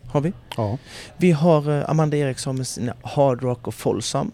har 0.07 0.21
vi. 0.21 0.33
Ja. 0.57 0.77
Vi 1.17 1.31
har 1.31 1.69
eh, 1.79 1.89
Amanda 1.89 2.17
Eriksson 2.17 2.55
med 2.57 2.67
sina 2.67 2.93
Hard 3.03 3.41
Rock 3.43 3.67
och 3.67 3.73
Folsam. 3.73 4.31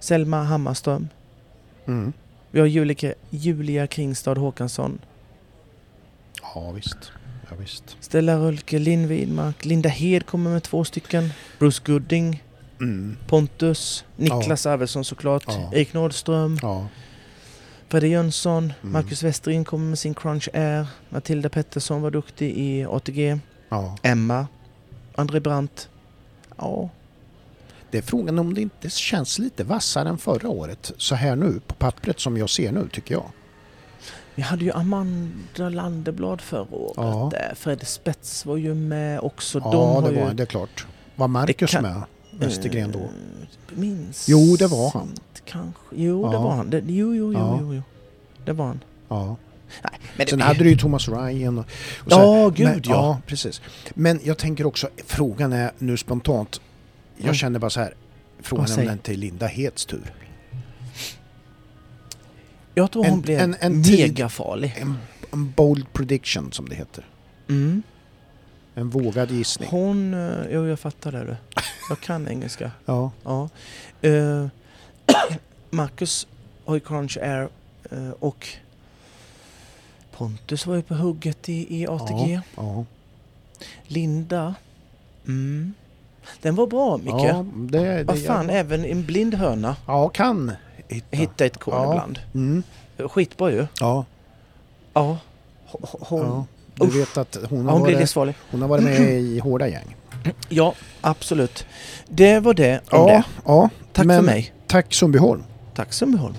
Selma 0.00 0.42
Hammarström. 0.42 1.08
Mm. 1.86 2.12
Vi 2.50 2.60
har 2.60 2.66
Julia, 2.66 3.14
Julia 3.30 3.86
Kringstad 3.86 4.34
Håkansson. 4.38 4.98
Ja, 6.64 6.70
visst. 6.72 7.12
Ja, 7.50 7.56
visst. 7.56 7.96
Stella 8.00 8.36
Rölke, 8.36 8.78
Linn 8.78 9.08
Widmark. 9.08 9.64
Linda 9.64 9.88
Hed 9.88 10.26
kommer 10.26 10.50
med 10.50 10.62
två 10.62 10.84
stycken. 10.84 11.30
Bruce 11.58 11.82
Gooding. 11.86 12.42
Mm. 12.80 13.16
Pontus. 13.26 14.04
Niklas 14.16 14.66
Arvidsson 14.66 15.04
såklart. 15.04 15.44
Ja. 15.46 15.70
Erik 15.74 15.92
Nordström. 15.92 16.58
Ja. 16.62 16.86
Fredrik 17.88 18.10
Jönsson. 18.12 18.64
Mm. 18.82 18.92
Marcus 18.92 19.22
Westerin 19.22 19.64
kommer 19.64 19.86
med 19.86 19.98
sin 19.98 20.14
Crunch 20.14 20.48
Air. 20.54 20.86
Matilda 21.08 21.48
Pettersson 21.48 22.02
var 22.02 22.10
duktig 22.10 22.50
i 22.58 22.84
ATG. 22.84 23.38
ja. 23.68 23.96
Emma. 24.02 24.46
André 25.14 25.40
Brandt. 25.40 25.88
Ja, 26.58 26.88
Det 27.90 27.98
är 27.98 28.02
frågan 28.02 28.38
om 28.38 28.54
det 28.54 28.60
inte 28.60 28.90
känns 28.90 29.38
lite 29.38 29.64
vassare 29.64 30.08
än 30.08 30.18
förra 30.18 30.48
året. 30.48 30.92
Så 30.96 31.14
här 31.14 31.36
nu 31.36 31.60
på 31.66 31.74
pappret 31.74 32.20
som 32.20 32.36
jag 32.36 32.50
ser 32.50 32.72
nu 32.72 32.88
tycker 32.92 33.14
jag. 33.14 33.24
Vi 34.36 34.42
hade 34.42 34.64
ju 34.64 34.72
Amanda 34.72 35.68
Landeblad 35.68 36.40
förra 36.40 36.74
året. 36.74 36.94
Ja. 36.96 37.28
där. 37.32 37.52
Fred 37.56 37.86
Spets 37.86 38.46
var 38.46 38.56
ju 38.56 38.74
med 38.74 39.20
också. 39.20 39.58
Ja, 39.64 39.70
De 39.70 40.04
det 40.14 40.20
var 40.20 40.28
ju... 40.28 40.34
det 40.34 40.42
är 40.42 40.46
klart. 40.46 40.86
Var 41.16 41.28
Marcus 41.28 41.70
kan- 41.70 41.82
med? 41.82 42.02
Östergren 42.40 42.92
då? 42.92 42.98
Eh, 42.98 43.04
Minns 43.78 44.28
Jo, 44.28 44.56
det 44.58 44.66
var 44.66 44.90
han. 44.92 45.08
inte 45.08 45.40
Kanske. 45.44 45.80
Jo, 45.94 46.28
det 46.28 46.34
Ja. 46.36 46.42
var 46.42 46.50
han. 46.50 46.70
Det, 46.70 46.78
jo, 46.86 47.14
jo, 47.14 47.32
jo, 47.32 47.32
Ja. 47.32 47.58
jo, 47.60 47.74
jo. 47.74 47.82
Det 48.44 48.52
var 48.52 48.66
han. 48.66 48.80
Ja. 49.08 49.36
Nej, 49.82 49.92
men 50.16 50.26
Sen 50.26 50.38
det, 50.38 50.44
hade 50.44 50.58
du 50.64 50.70
ju 50.70 50.76
Thomas 50.78 51.08
Ryan. 51.08 51.58
Och, 51.58 51.64
och 52.04 52.12
så. 52.12 52.18
Ja, 52.20 52.48
gud 52.48 52.66
men, 52.66 52.74
ja. 52.84 52.90
ja. 52.94 53.20
precis. 53.26 53.62
Men 53.94 54.20
jag 54.24 54.38
tänker 54.38 54.66
också, 54.66 54.88
frågan 55.06 55.52
är 55.52 55.70
nu 55.78 55.96
spontant. 55.96 56.60
Jag 57.16 57.24
Mm. 57.24 57.34
känner 57.34 57.58
bara 57.58 57.70
så 57.70 57.80
här. 57.80 57.94
Frågan 58.40 58.64
är 58.64 58.68
om 58.70 58.74
säger- 58.74 58.88
den 58.88 58.98
till 58.98 59.20
Linda 59.20 59.46
Heds 59.46 59.86
tur. 59.86 60.12
Jag 62.78 62.90
tror 62.90 63.04
hon 63.04 63.12
en- 63.12 63.20
blev 63.20 63.40
en- 63.40 63.56
en 63.60 63.82
tid- 63.84 63.98
megafarlig. 63.98 64.74
En, 64.80 64.94
en 65.32 65.50
bold 65.52 65.92
prediction 65.92 66.52
som 66.52 66.68
det 66.68 66.74
heter. 66.74 67.04
Mm. 67.48 67.82
En 68.74 68.90
vågad 68.90 69.30
gissning. 69.30 69.68
Hon... 69.70 70.14
eh, 70.14 70.44
Jo, 70.50 70.66
jag 70.66 70.80
fattar 70.80 71.12
det 71.12 71.24
du. 71.24 71.36
Jag 71.88 72.00
kan 72.00 72.28
engelska. 72.30 72.70
Ja. 72.84 73.10
Ja. 73.24 73.48
Eh, 74.02 74.46
Marcus 75.70 76.26
har 76.64 76.74
ju 76.74 76.80
Crunch 76.80 77.18
Air 77.22 77.48
eh, 77.90 78.10
och 78.10 78.48
Pontus 80.16 80.66
var 80.66 80.76
ju 80.76 80.82
på 80.82 80.94
hugget 80.94 81.48
i, 81.48 81.80
i 81.80 81.86
ATG. 81.86 82.32
Ja. 82.32 82.40
Ja. 82.56 82.84
Linda. 83.86 84.54
Mm. 85.26 85.74
Den 86.42 86.54
var 86.54 86.66
bra 86.66 86.96
Micke. 86.96 87.08
Ja, 87.14 87.44
det, 87.56 87.78
det, 87.78 88.04
Vad 88.04 88.22
fan, 88.22 88.48
jag, 88.48 88.58
även 88.58 88.84
en 88.84 89.04
blind 89.06 89.34
höna 89.34 89.76
ja, 89.86 90.08
kan 90.08 90.52
hitta. 90.88 91.16
hittar 91.16 91.44
ett 91.46 91.58
korn 91.58 91.74
Ja. 91.74 91.92
ibland. 91.92 92.18
Mm. 92.34 92.62
Skitbra 92.98 93.50
ju. 93.50 93.66
Ja, 93.80 94.04
Ja. 94.94 95.18
Hon, 96.00 96.20
ja. 96.20 96.86
Du 96.86 96.98
vet 96.98 97.16
att 97.16 97.36
hon 97.50 97.58
ja, 97.64 97.64
har, 97.72 97.78
hon 97.78 97.82
varit, 98.14 98.36
hon 98.50 98.62
har 98.62 98.68
varit 98.68 98.84
med 98.84 99.00
i 99.10 99.38
hårda 99.38 99.68
gäng. 99.68 99.96
Ja, 100.48 100.74
absolut. 101.00 101.66
Det 102.08 102.40
var 102.40 102.54
det 102.54 102.78
om 102.78 102.82
Ja, 102.90 103.06
det. 103.06 103.24
ja. 103.46 103.68
Tack 103.92 104.06
men 104.06 104.18
för 104.18 104.26
mig. 104.26 104.52
Tack 104.66 104.94
Sundbyholm. 104.94 105.42
Tack 105.74 105.92
Sundbyholm. 105.92 106.34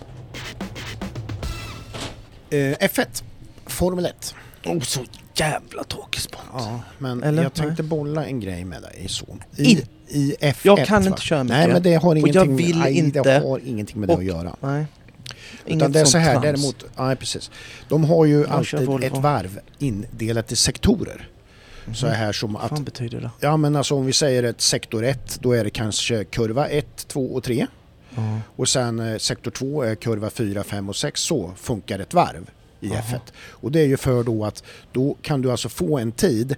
Eh, 2.49 2.57
F1, 2.57 3.23
Formel 3.65 4.05
1. 4.05 4.35
Oh, 4.65 4.79
så 4.81 4.99
jävla 5.35 5.83
tråkig 5.83 6.21
sport. 6.21 6.41
Ja, 6.53 6.79
men 6.97 7.23
Eller? 7.23 7.43
jag 7.43 7.53
tänkte 7.53 7.83
bolla 7.83 8.25
en 8.25 8.39
grej 8.39 8.65
med 8.65 8.81
dig 8.81 9.05
så. 9.09 9.25
I. 9.55 9.83
i 10.09 10.35
F1 10.41 10.55
Jag 10.63 10.85
kan 10.85 11.01
va? 11.03 11.07
inte 11.09 11.21
köra 11.21 11.43
mycket. 11.43 11.57
Nej 11.57 11.67
men 11.67 11.83
det 11.83 11.95
har 11.95 12.09
Och 12.09 12.17
ingenting, 12.17 12.33
jag 12.41 12.57
vill 12.57 12.79
nej, 12.79 12.93
inte. 12.97 13.21
det 13.21 13.39
har 13.39 13.61
ingenting 13.65 13.99
med 13.99 14.09
det 14.09 14.13
Och- 14.13 14.19
att 14.19 14.25
göra. 14.25 14.55
Nej. 14.59 14.85
Utan 15.65 15.91
det 15.91 15.99
är 15.99 16.05
så 16.05 16.17
här 16.17 16.31
trams. 16.31 16.43
däremot, 16.43 16.85
nej 16.97 17.15
precis. 17.15 17.51
De 17.89 18.03
har 18.03 18.25
ju 18.25 18.39
Jag 18.41 18.49
alltid 18.49 19.03
ett 19.03 19.17
varv 19.17 19.59
indelat 19.79 20.51
i 20.51 20.55
sektorer. 20.55 21.29
Så 21.93 22.07
här 22.07 22.31
som 22.31 22.53
Vad 22.53 22.63
att, 22.63 22.69
fan 22.69 22.83
betyder 22.83 23.21
det? 23.21 23.29
ja 23.39 23.57
men 23.57 23.75
alltså 23.75 23.95
om 23.95 24.05
vi 24.05 24.13
säger 24.13 24.43
ett 24.43 24.61
sektor 24.61 25.03
1 25.05 25.39
då 25.41 25.51
är 25.51 25.63
det 25.63 25.69
kanske 25.69 26.23
kurva 26.23 26.67
1, 26.67 27.07
2 27.07 27.25
och 27.33 27.43
3. 27.43 27.67
Ja. 28.15 28.39
Och 28.55 28.69
sen 28.69 28.99
eh, 28.99 29.17
sektor 29.17 29.51
2 29.51 29.83
är 29.83 29.95
kurva 29.95 30.29
4, 30.29 30.63
5 30.63 30.89
och 30.89 30.95
6. 30.95 31.21
Så 31.21 31.51
funkar 31.57 31.99
ett 31.99 32.13
varv 32.13 32.49
i 32.79 32.87
Jaha. 32.87 33.01
F1. 33.01 33.19
Och 33.49 33.71
det 33.71 33.79
är 33.79 33.85
ju 33.85 33.97
för 33.97 34.23
då 34.23 34.45
att 34.45 34.63
då 34.93 35.17
kan 35.21 35.41
du 35.41 35.51
alltså 35.51 35.69
få 35.69 35.97
en 35.97 36.11
tid 36.11 36.55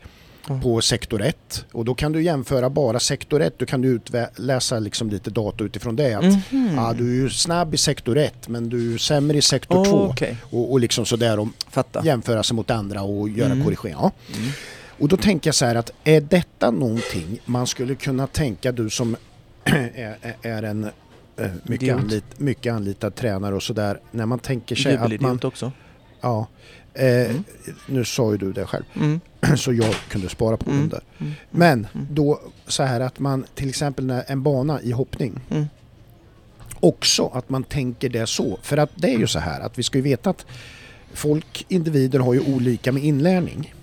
Ja. 0.50 0.60
på 0.64 0.82
sektor 0.82 1.22
1 1.22 1.66
och 1.72 1.86
då 1.86 1.96
kan 1.96 2.12
du 2.12 2.24
jämföra 2.24 2.70
bara 2.70 3.00
sektor 3.00 3.42
1. 3.42 3.54
Då 3.60 3.66
kan 3.66 3.82
du 3.82 3.88
utläsa 3.88 4.80
liksom 4.80 5.10
lite 5.10 5.30
data 5.30 5.64
utifrån 5.64 5.96
det. 5.96 6.14
Att, 6.14 6.24
Mhm. 6.24 6.72
ja, 6.76 6.94
du 6.98 7.10
är 7.10 7.14
ju 7.24 7.30
snabb 7.30 7.74
i 7.74 7.78
sektor 7.78 8.18
1 8.18 8.48
men 8.48 8.70
du 8.70 8.94
är 8.94 8.98
sämre 8.98 9.38
i 9.38 9.42
sektor 9.42 9.78
Åh, 9.78 9.84
2. 9.86 9.98
Okej, 10.12 10.38
Och, 10.52 10.72
och 10.72 10.80
liksom 10.80 11.06
sådär 11.06 11.40
och 11.40 11.48
fatta. 11.70 12.06
jämföra 12.06 12.44
sig 12.44 12.56
mot 12.56 12.72
andra 12.72 13.02
och 13.02 13.30
göra 13.30 13.52
Mm. 13.52 13.64
korrigeringar. 13.66 14.00
Ja. 14.02 14.12
Mm. 14.38 14.50
Och 15.00 15.08
då 15.08 15.18
tänker 15.18 15.48
jag 15.48 15.56
så 15.56 15.66
här 15.66 15.76
att 15.76 15.92
är 16.04 16.22
detta 16.22 16.72
någonting 16.72 17.40
man 17.46 17.68
skulle 17.68 17.96
kunna 17.96 18.28
tänka 18.28 18.72
du 18.72 18.90
som 18.90 19.16
är, 19.64 20.36
är- 20.42 20.64
en 20.64 20.84
eh, 21.38 21.48
mycket, 21.64 21.96
anlit, 21.96 22.40
mycket 22.40 22.74
anlitad 22.74 23.16
tränare 23.16 23.56
och 23.56 23.64
sådär 23.64 24.00
när 24.12 24.26
man 24.26 24.40
tänker 24.40 24.76
sig 24.76 24.98
att 24.98 25.22
man, 25.22 25.40
också. 25.44 25.72
ja, 26.22 26.48
Eh, 27.00 27.30
Mm. 27.30 27.44
Nu 27.88 28.06
sa 28.06 28.32
ju 28.32 28.38
du 28.38 28.52
det 28.54 28.66
själv, 28.66 28.84
Mm. 28.96 29.20
så 29.58 29.74
jag 29.74 29.96
kunde 30.10 30.30
spara 30.30 30.58
på 30.58 30.70
Mm. 30.70 30.80
dem 30.82 30.90
där. 30.90 31.02
Mm. 31.26 31.34
Men 31.52 31.88
Mm. 31.94 32.08
då 32.12 32.40
så 32.68 32.84
här 32.84 33.00
att 33.00 33.20
man 33.20 33.46
till 33.56 33.70
exempel 33.70 34.06
när 34.06 34.24
en 34.28 34.44
bana 34.44 34.82
i 34.82 34.92
hoppning 34.92 35.40
Mm. 35.50 35.66
också 36.80 37.28
att 37.34 37.50
man 37.50 37.64
tänker 37.64 38.10
det 38.10 38.28
så. 38.28 38.60
För 38.62 38.78
att 38.78 38.90
det 38.96 39.14
är 39.14 39.18
ju 39.20 39.28
så 39.28 39.40
här 39.40 39.60
att 39.62 39.80
vi 39.80 39.84
ska 39.84 39.98
ju 39.98 40.02
veta 40.02 40.30
att 40.30 40.46
folk, 41.14 41.66
individer 41.70 42.20
har 42.20 42.34
ju 42.34 42.40
olika 42.56 42.92
med 42.92 43.04
inlärning. 43.04 43.74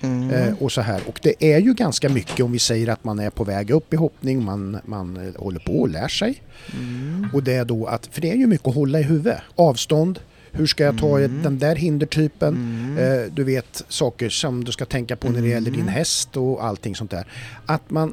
Mm. 0.00 0.30
Eh, 0.30 0.54
och 0.62 0.72
så 0.72 0.80
här. 0.80 1.00
Och 1.06 1.20
det 1.22 1.52
är 1.54 1.58
ju 1.60 1.74
ganska 1.74 2.08
mycket 2.08 2.40
om 2.44 2.52
vi 2.52 2.58
säger 2.58 2.88
att 2.88 3.04
man 3.04 3.18
är 3.18 3.30
på 3.30 3.44
väg 3.44 3.70
upp 3.70 3.92
i 3.92 3.96
hoppning, 3.96 4.44
man, 4.44 4.78
man 4.84 5.16
eh, 5.16 5.40
håller 5.42 5.60
på 5.60 5.80
och 5.80 5.88
lär 5.88 6.08
sig. 6.08 6.42
Mm. 6.78 7.28
Och 7.34 7.42
det 7.42 7.54
är 7.54 7.64
då 7.64 7.86
att, 7.86 8.06
för 8.06 8.20
det 8.20 8.30
är 8.30 8.36
ju 8.36 8.46
mycket 8.46 8.68
att 8.68 8.74
hålla 8.74 9.00
i 9.00 9.02
huvudet. 9.02 9.40
Avstånd, 9.56 10.18
hur 10.58 10.66
ska 10.66 10.84
jag 10.84 10.98
ta 10.98 11.18
Mm. 11.18 11.42
den 11.42 11.58
där 11.58 11.76
hindertypen? 11.76 12.54
Mm. 12.54 12.98
Eh, 13.24 13.32
du 13.32 13.44
vet 13.44 13.84
saker 13.88 14.28
som 14.28 14.64
du 14.64 14.72
ska 14.72 14.84
tänka 14.84 15.16
på 15.16 15.28
när 15.28 15.42
det 15.42 15.48
gäller 15.48 15.70
din 15.70 15.80
Mm. 15.80 15.94
häst 15.94 16.36
och 16.36 16.64
allting 16.64 16.94
sånt 16.96 17.10
där. 17.10 17.26
Att 17.66 17.90
man, 17.90 18.12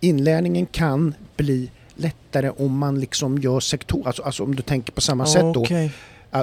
inlärningen 0.00 0.66
kan 0.66 1.14
bli 1.36 1.70
lättare 1.94 2.50
om 2.50 2.78
man 2.78 3.00
liksom 3.00 3.38
gör 3.38 3.60
sektor, 3.60 4.06
alltså, 4.06 4.22
alltså 4.22 4.42
om 4.44 4.54
du 4.54 4.62
tänker 4.62 4.92
på 4.92 5.00
samma 5.00 5.26
sätt 5.26 5.54
då. 5.54 5.66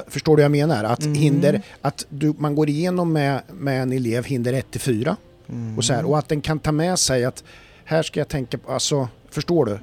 Förstår 0.07 0.37
du 0.37 0.41
vad 0.41 0.43
jag 0.43 0.51
menar? 0.67 0.83
Att 0.83 1.01
Mm. 1.03 1.13
hinder, 1.15 1.61
att 1.81 2.05
du, 2.09 2.33
man 2.37 2.55
går 2.55 2.69
igenom 2.69 3.13
med, 3.13 3.41
med 3.53 3.81
en 3.81 3.91
elev 3.91 4.25
hinder 4.25 4.53
1 4.53 4.71
till 4.71 4.81
4 4.81 5.17
Mm. 5.49 5.77
och 5.77 5.85
så 5.85 5.93
här, 5.93 6.05
och 6.05 6.17
att 6.17 6.27
den 6.29 6.41
kan 6.41 6.59
ta 6.59 6.71
med 6.71 6.99
sig 6.99 7.25
att 7.25 7.43
här 7.83 8.03
ska 8.03 8.19
jag 8.19 8.27
tänka 8.27 8.57
på, 8.57 8.71
alltså 8.71 9.07
förstår 9.29 9.65
du? 9.65 9.79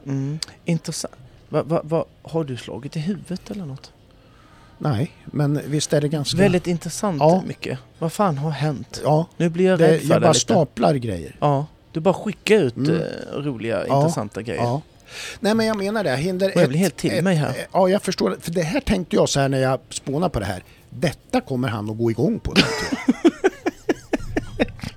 Intressant. 0.64 1.14
Va, 1.48 1.62
va, 1.62 1.80
va, 1.84 2.04
har 2.22 2.44
du 2.44 2.56
slagit 2.56 2.96
i 2.96 3.00
huvudet 3.00 3.50
eller 3.50 3.64
något? 3.66 3.92
Nej, 4.82 5.10
men 5.24 5.60
visst 5.66 5.92
är 5.92 6.00
det 6.00 6.08
ganska... 6.08 6.36
Väldigt 6.38 6.66
intressant 6.66 7.16
Ja. 7.20 7.42
mycket. 7.46 7.78
Vad 7.98 8.12
fan 8.12 8.38
har 8.38 8.50
hänt? 8.50 9.00
Ja, 9.04 9.26
Nu 9.36 9.48
blir 9.48 9.64
jag 9.66 9.78
det, 9.78 9.88
rädd 9.92 10.00
för 10.00 10.08
jag 10.08 10.16
det 10.16 10.20
bara 10.20 10.32
lite. 10.32 10.40
staplar 10.40 10.94
grejer. 10.94 11.36
Ja, 11.40 11.66
du 11.92 12.00
bara 12.00 12.14
skickar 12.14 12.56
ut 12.56 12.76
Mm. 12.76 12.90
eh, 13.00 13.06
roliga, 13.36 13.86
Ja, 13.86 13.98
intressanta 14.00 14.42
grejer. 14.42 14.62
Ja. 14.62 14.82
Nej 15.40 15.54
men 15.54 15.66
jag 15.66 15.76
menar 15.76 16.04
det, 16.04 16.16
hinder 16.16 16.46
Och 16.48 16.56
jag 16.56 16.62
ett- 16.62 16.68
blir 16.68 16.78
helt 16.78 16.96
till 16.96 17.12
ett- 17.12 17.24
mig 17.24 17.34
här. 17.36 17.54
Ja, 17.72 17.88
jag 17.88 18.02
förstår. 18.02 18.30
det. 18.30 18.36
För 18.40 18.50
det 18.50 18.62
här 18.62 18.80
tänkte 18.80 19.16
jag 19.16 19.28
så 19.28 19.40
här 19.40 19.48
när 19.48 19.58
jag 19.58 19.78
spånade 19.90 20.30
på 20.30 20.40
det 20.40 20.46
här. 20.46 20.62
Detta 20.90 21.40
kommer 21.40 21.68
han 21.68 21.90
att 21.90 21.98
gå 21.98 22.10
igång 22.10 22.38
på. 22.40 22.54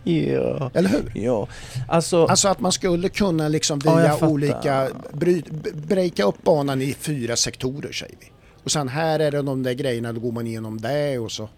Ja. 0.08 0.72
Eller 0.74 0.90
hur? 0.90 1.12
ja. 1.16 1.48
Alltså, 1.88 2.26
Alltså 2.26 2.48
att 2.48 2.60
man 2.60 2.72
skulle 2.72 3.10
kunna 3.10 3.48
liksom 3.48 3.82
Ja, 3.86 3.96
via 3.96 4.10
fattar. 4.12 4.28
olika, 4.28 4.88
bry, 5.14 5.44
breaka 5.74 6.24
upp 6.24 6.44
banan 6.44 6.82
i 6.82 6.94
fyra 7.00 7.36
sektorer 7.36 7.92
säger 7.92 8.16
vi. 8.20 8.26
Och 8.66 8.72
sen 8.72 8.88
här 8.88 9.20
är 9.20 9.32
det 9.32 9.42
de 9.42 9.64
där 9.64 9.74
grejerna, 9.74 10.14
då 10.14 10.20
går 10.20 10.32
man 10.32 10.48
igenom 10.48 10.82
det 10.82 11.20
och 11.20 11.32
så. 11.32 11.50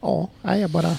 Ja, 0.00 0.28
nej, 0.42 0.60
jag 0.60 0.70
bara... 0.70 0.96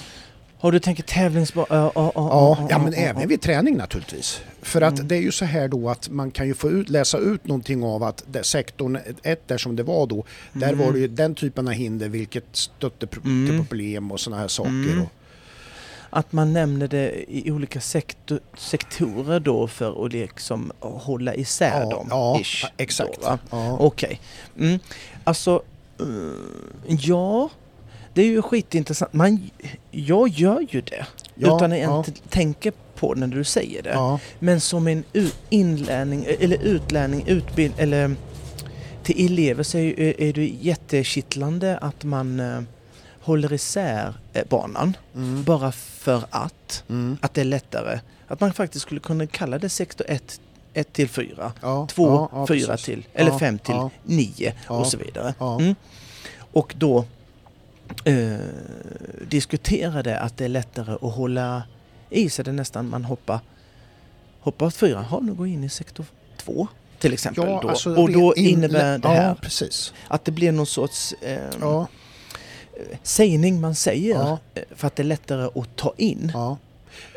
har 0.58 0.72
du 0.72 0.78
tänkt 0.80 1.06
tävlingsbana? 1.06 1.66
Ja, 1.70 1.92
ja, 1.94 2.12
Ja, 2.14 2.66
ja 2.70 2.78
men 2.78 2.94
även 2.94 3.28
vid 3.28 3.40
träning 3.40 3.76
naturligtvis. 3.76 4.40
För 4.62 4.80
att 4.82 4.94
Mm. 4.94 5.08
det 5.08 5.16
är 5.16 5.20
ju 5.20 5.32
så 5.32 5.44
här 5.44 5.68
då 5.68 5.90
att 5.90 6.08
man 6.08 6.30
kan 6.30 6.46
ju 6.46 6.54
få 6.54 6.70
ut, 6.70 6.88
läsa 6.88 7.18
ut 7.18 7.46
någonting 7.46 7.84
av 7.84 8.02
att 8.02 8.24
sektorn 8.42 8.98
1 9.22 9.48
där 9.48 9.58
som 9.58 9.76
det 9.76 9.82
var 9.82 10.06
då, 10.06 10.24
där 10.52 10.72
Mm. 10.72 10.86
var 10.86 10.92
det 10.92 10.98
ju 10.98 11.08
den 11.08 11.34
typen 11.34 11.68
av 11.68 11.74
hinder 11.74 12.08
vilket 12.08 12.44
stötte 12.52 13.06
pro- 13.06 13.20
till 13.22 13.30
Mm. 13.50 13.66
problem 13.66 14.12
och 14.12 14.20
sådana 14.20 14.40
här 14.42 14.48
saker. 14.48 14.70
Mm. 14.70 15.02
Och, 15.02 15.08
Att 16.10 16.32
man 16.32 16.52
nämner 16.52 16.88
det 16.88 17.24
i 17.28 17.50
olika 17.50 17.80
sektor, 17.80 18.40
sektorer 18.58 19.40
då 19.40 19.66
för 19.66 20.06
att 20.06 20.12
liksom 20.12 20.72
hålla 20.80 21.34
isär 21.34 21.80
ja, 21.80 21.90
dem. 21.90 22.06
ja, 22.10 22.40
ish, 22.40 22.64
exakt. 22.76 23.20
Då, 23.22 23.38
ja. 23.50 23.76
Okej. 23.80 24.20
Mm. 24.58 24.78
Alltså, 25.24 25.62
eh, 26.00 26.96
ja. 27.00 27.50
Det 28.14 28.22
är 28.22 28.26
ju 28.26 28.42
skitintressant. 28.42 29.12
Man, 29.12 29.50
jag 29.90 30.28
gör 30.28 30.66
ju 30.70 30.80
det. 30.80 31.06
Ja, 31.34 31.56
utan 31.56 31.72
att 31.72 31.78
jag 31.78 31.90
ja. 31.90 31.98
inte 31.98 32.12
tänker 32.28 32.72
på 32.94 33.14
det 33.14 33.20
när 33.20 33.26
du 33.26 33.44
säger 33.44 33.82
det. 33.82 33.90
ja. 33.90 34.20
Men 34.38 34.60
som 34.60 34.86
en 34.86 35.04
inlärning 35.50 36.26
eller 36.40 36.56
utlärning, 36.56 37.24
utbild 37.26 37.74
eller 37.78 38.14
till 39.02 39.26
elever 39.26 39.62
så 39.62 39.78
är, 39.78 40.20
är 40.20 40.32
det 40.32 40.46
jättekittlande 40.46 41.78
att 41.78 42.04
man 42.04 42.40
eh, 42.40 42.60
håller 43.20 43.52
isär 43.52 44.14
eh, 44.32 44.44
banan. 44.48 44.96
Mm. 45.14 45.44
Bara 45.44 45.72
för 45.72 46.24
att. 46.30 46.84
Mm. 46.88 47.18
Att 47.22 47.34
det 47.34 47.40
är 47.40 47.44
lättare. 47.44 48.00
Att 48.28 48.40
man 48.40 48.52
faktiskt 48.52 48.82
skulle 48.82 49.00
kunna 49.00 49.26
kalla 49.26 49.58
det 49.58 49.68
sektor 49.68 50.06
1, 50.10 50.40
1 50.74 50.92
till 50.92 51.08
4. 51.08 51.52
Ja, 51.62 51.86
2, 51.90 52.06
ja, 52.08 52.28
ja, 52.32 52.46
4 52.46 52.66
precis. 52.66 52.84
till, 52.84 53.06
eller 53.14 53.30
Ja, 53.30 53.38
5 53.38 53.58
till 53.58 53.74
ja. 53.74 53.90
9 54.04 54.54
Ja, 54.68 54.74
och 54.78 54.86
så 54.86 54.96
vidare. 54.98 55.34
ja. 55.38 55.60
Mm. 55.60 55.74
Och 56.52 56.74
då 56.78 57.04
eh, 58.04 58.36
diskuterade 59.28 60.18
att 60.20 60.36
det 60.36 60.44
är 60.44 60.48
lättare 60.48 60.92
att 60.92 61.14
hålla 61.14 61.62
i 62.10 62.30
sig 62.30 62.44
det 62.44 62.52
nästan 62.52 62.88
man 62.88 63.04
hoppar, 63.04 63.40
hoppar 64.40 64.66
åt 64.66 64.74
4. 64.74 65.04
Ja, 65.10 65.20
nu 65.22 65.34
går 65.34 65.46
jag 65.46 65.54
in 65.54 65.64
i 65.64 65.68
sektor 65.68 66.06
2 66.36 66.68
till 66.98 67.12
exempel. 67.12 67.44
då. 67.44 67.68
alltså, 67.68 67.94
och 67.96 68.12
då 68.12 68.34
in- 68.34 68.46
innebär 68.46 68.98
det 68.98 69.08
här 69.08 69.36
att 70.08 70.24
det 70.24 70.32
blir 70.32 70.52
någon 70.52 70.66
sorts 70.66 71.12
eh, 71.12 71.38
sägning 73.02 73.60
man 73.60 73.74
säger 73.74 74.14
Ja. 74.14 74.38
eh, 74.54 74.62
för 74.76 74.86
att 74.86 74.96
det 74.96 75.02
är 75.02 75.04
lättare 75.04 75.44
att 75.60 75.76
ta 75.76 75.94
in. 75.96 76.30
ja. 76.34 76.56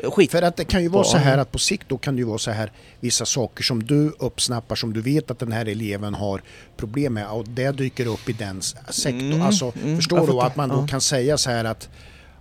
Skit. 0.02 0.30
För 0.30 0.42
att 0.42 0.56
det 0.56 0.64
kan 0.64 0.82
ju 0.82 0.88
vara 0.88 1.04
så 1.04 1.16
här 1.16 1.38
att 1.38 1.52
på 1.52 1.58
sikt 1.58 1.88
då 1.88 1.98
kan 1.98 2.14
det 2.16 2.18
ju 2.20 2.24
vara 2.26 2.38
så 2.38 2.50
här 2.50 2.72
vissa 3.00 3.26
saker 3.26 3.62
som 3.64 3.82
du 3.82 4.12
uppsnappar 4.18 4.76
som 4.76 4.92
du 4.92 5.00
vet 5.00 5.30
att 5.30 5.38
den 5.38 5.52
här 5.52 5.66
eleven 5.68 6.14
har 6.14 6.42
problem 6.76 7.14
med 7.14 7.26
och 7.30 7.48
det 7.48 7.70
dyker 7.72 8.06
upp 8.06 8.28
i 8.28 8.32
den 8.32 8.62
sektorn. 8.62 9.32
Mm, 9.32 9.42
alltså 9.42 9.72
mm, 9.82 9.96
förstår 9.96 10.26
du 10.26 10.40
att 10.40 10.56
man 10.56 10.68
då 10.68 10.76
Ja. 10.76 10.86
kan 10.86 11.00
säga 11.00 11.38
så 11.38 11.50
här 11.50 11.64
att 11.64 11.88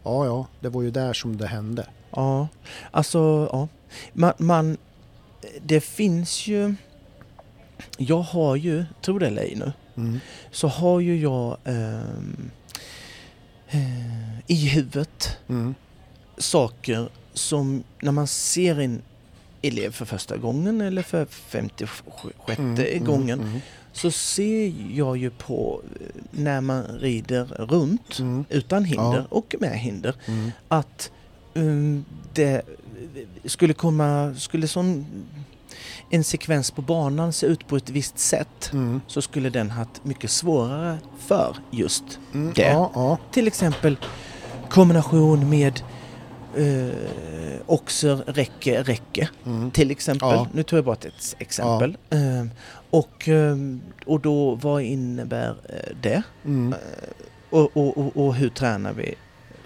ja 0.04 0.26
ja 0.26 0.48
det 0.60 0.70
var 0.70 0.82
ju 0.82 0.92
där 0.92 1.14
som 1.14 1.38
det 1.38 1.48
hände. 1.48 1.86
Ja, 2.16 2.48
alltså 2.92 3.50
ja. 3.52 3.68
Man, 4.14 4.34
man, 4.38 4.78
det 5.62 5.82
finns 5.82 6.48
ju... 6.48 6.76
Jag 7.98 8.22
har 8.22 8.56
ju, 8.56 8.86
tro 9.02 9.20
det 9.20 9.28
eller 9.28 9.42
ej 9.42 9.54
nu, 9.56 9.72
Mm. 9.98 10.20
så 10.52 10.68
har 10.68 11.00
ju 11.00 11.20
jag 11.22 11.58
eh, 11.64 12.00
i 14.48 14.56
huvudet 14.70 15.38
Mm. 15.48 15.76
saker 16.38 17.10
som 17.34 17.84
när 18.02 18.12
man 18.12 18.28
ser 18.28 18.80
en 18.80 19.02
elev 19.62 19.92
för 19.92 20.06
första 20.06 20.38
gången 20.38 20.82
eller 20.82 21.02
för 21.02 21.26
56 21.26 22.04
Mm, 22.58 22.76
mm, 22.76 23.06
gången 23.06 23.40
mm, 23.42 23.60
så 23.94 24.12
ser 24.12 24.74
jag 24.94 25.18
ju 25.18 25.30
på 25.30 25.82
eh, 26.00 26.08
när 26.32 26.62
man 26.62 26.84
rider 26.84 27.46
runt 27.46 28.20
mm, 28.20 28.46
utan 28.50 28.86
hinder 28.86 29.18
Ja. 29.18 29.26
och 29.30 29.56
med 29.60 29.80
hinder 29.80 30.16
mm. 30.26 30.52
att 30.68 31.12
um, 31.54 32.06
det 32.34 32.62
skulle 33.46 33.74
komma, 33.74 34.36
skulle 34.38 34.68
sån 34.68 35.06
en 36.10 36.24
sekvens 36.24 36.72
på 36.72 36.82
banan 36.82 37.34
se 37.34 37.46
ut 37.48 37.68
på 37.68 37.76
ett 37.76 37.90
visst 37.90 38.20
sätt 38.20 38.70
Mm. 38.74 39.02
så 39.08 39.22
skulle 39.22 39.50
den 39.50 39.70
haft 39.72 40.04
mycket 40.06 40.30
svårare 40.32 40.98
för 41.20 41.56
just 41.72 42.04
Mm. 42.34 42.54
Det. 42.56 42.62
Ja, 42.62 42.92
ja. 42.96 43.18
till 43.32 43.48
exempel 43.48 43.98
kombination 44.70 45.50
med 45.50 45.82
uh, 46.58 46.92
oxer, 47.66 48.16
räcke, 48.28 48.84
räcke 48.84 49.30
Mm. 49.46 49.72
till 49.72 49.92
exempel. 49.92 50.30
Ja. 50.30 50.48
Nu 50.54 50.64
tog 50.64 50.78
jag 50.78 50.86
bara 50.86 50.96
ett 50.96 51.36
exempel. 51.40 51.98
Ehm, 52.10 52.50
och, 52.90 53.28
ehm, 53.28 53.82
och 54.06 54.20
då 54.20 54.56
vad 54.56 54.82
innebär 54.82 55.50
eh, 55.70 55.96
det? 56.02 56.24
Mm. 56.46 56.76
Och, 57.50 57.78
och, 57.78 57.98
och, 57.98 58.18
och 58.26 58.36
hur 58.36 58.50
tränar 58.50 58.94
vi 58.94 59.16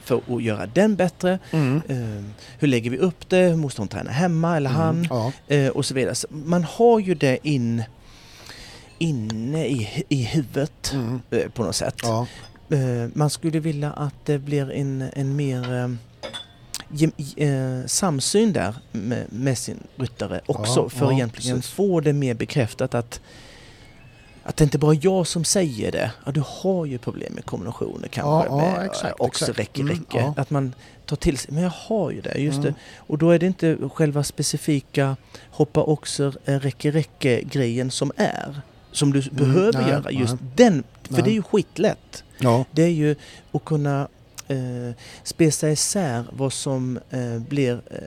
för 0.08 0.22
att 0.36 0.44
göra 0.44 0.66
den 0.66 0.96
bättre? 0.96 1.40
Mm. 1.52 1.82
Eh, 1.88 2.24
hur 2.60 2.68
lägger 2.68 2.90
vi 2.90 2.98
upp 2.98 3.30
det? 3.30 3.56
Måste 3.56 3.82
hon 3.82 3.88
träna 3.88 4.12
hemma 4.12 4.58
eller 4.58 4.70
han? 4.70 4.96
Mm. 4.96 5.08
Ja. 5.10 5.32
Eh, 5.56 5.70
och 5.70 5.86
så 5.86 5.94
vidare. 5.94 6.16
Så 6.16 6.28
man 6.30 6.64
har 6.64 7.00
ju 7.00 7.14
det 7.16 7.38
in, 7.48 7.84
inne 8.98 9.66
i, 9.68 10.06
i 10.10 10.24
huvudet 10.24 10.92
Mm. 10.94 11.22
eh, 11.32 11.50
på 11.50 11.64
något 11.64 11.76
sätt. 11.76 11.96
Ja. 12.04 12.28
Eh, 12.70 13.10
man 13.14 13.30
skulle 13.30 13.60
vilja 13.60 13.92
att 13.92 14.26
det 14.26 14.40
blir 14.40 14.72
en, 14.72 15.04
en 15.14 15.36
mer 15.36 15.98
gem, 16.92 17.12
eh, 17.38 17.86
samsyn 17.88 18.54
där 18.54 18.76
med, 18.92 19.26
med 19.30 19.58
sin 19.58 19.78
ryttare 19.96 20.42
också 20.46 20.80
Ja, 20.80 20.90
för 20.90 21.06
ja, 21.06 21.14
egentligen 21.14 21.58
precis. 21.58 21.72
få 21.72 22.00
det 22.00 22.14
mer 22.14 22.34
bekräftat 22.34 22.94
att 22.96 23.22
att 24.48 24.58
det 24.58 24.64
inte 24.64 24.78
bara 24.78 24.94
är 24.94 25.00
jag 25.02 25.28
som 25.28 25.44
säger 25.44 25.92
det. 25.92 26.12
Ja, 26.26 26.32
du 26.32 26.44
har 26.46 26.86
ju 26.86 26.98
problem 26.98 27.34
med 27.34 27.46
kombinationer 27.46 28.08
kanske 28.08 28.30
Ja, 28.30 28.46
ja, 28.50 28.78
med 28.78 28.86
exakt, 28.86 29.16
också 29.20 29.44
exakt. 29.46 29.60
räcke, 29.60 29.82
Mm, 29.82 29.94
räcke. 29.94 30.18
ja. 30.18 30.34
Att 30.38 30.50
man 30.50 30.74
tar 31.06 31.16
till 31.16 31.38
sig, 31.38 31.54
men 31.54 31.64
jag 31.64 31.70
har 31.88 32.12
ju 32.12 32.22
det, 32.22 32.38
just 32.40 32.58
Mm. 32.58 32.66
det. 32.72 32.74
Och 32.98 33.18
då 33.18 33.30
är 33.32 33.40
det 33.40 33.46
inte 33.46 33.78
själva 33.94 34.24
specifika 34.24 35.16
hoppa 35.52 35.84
också 35.84 36.32
räcke, 36.46 36.92
räcke 36.92 37.42
grejen 37.42 37.92
som 37.92 38.12
är. 38.16 38.62
Som 38.92 39.14
du 39.14 39.22
behöver 39.32 39.82
nej, 39.82 39.90
göra. 39.92 40.12
Just 40.12 40.34
nej. 40.34 40.52
den, 40.56 40.84
för 41.04 41.14
Nej. 41.14 41.22
det 41.24 41.30
är 41.30 41.34
ju 41.34 41.44
skitlätt. 41.44 42.24
Ja. 42.40 42.66
Det 42.72 42.84
är 42.84 42.88
ju 42.88 43.16
att 43.52 43.66
kunna 43.66 44.08
eh, 44.48 44.58
spesa 45.24 45.70
isär 45.70 46.24
vad 46.32 46.54
som, 46.54 47.00
eh, 47.10 47.38
blir, 47.50 47.74
eh, 47.92 47.98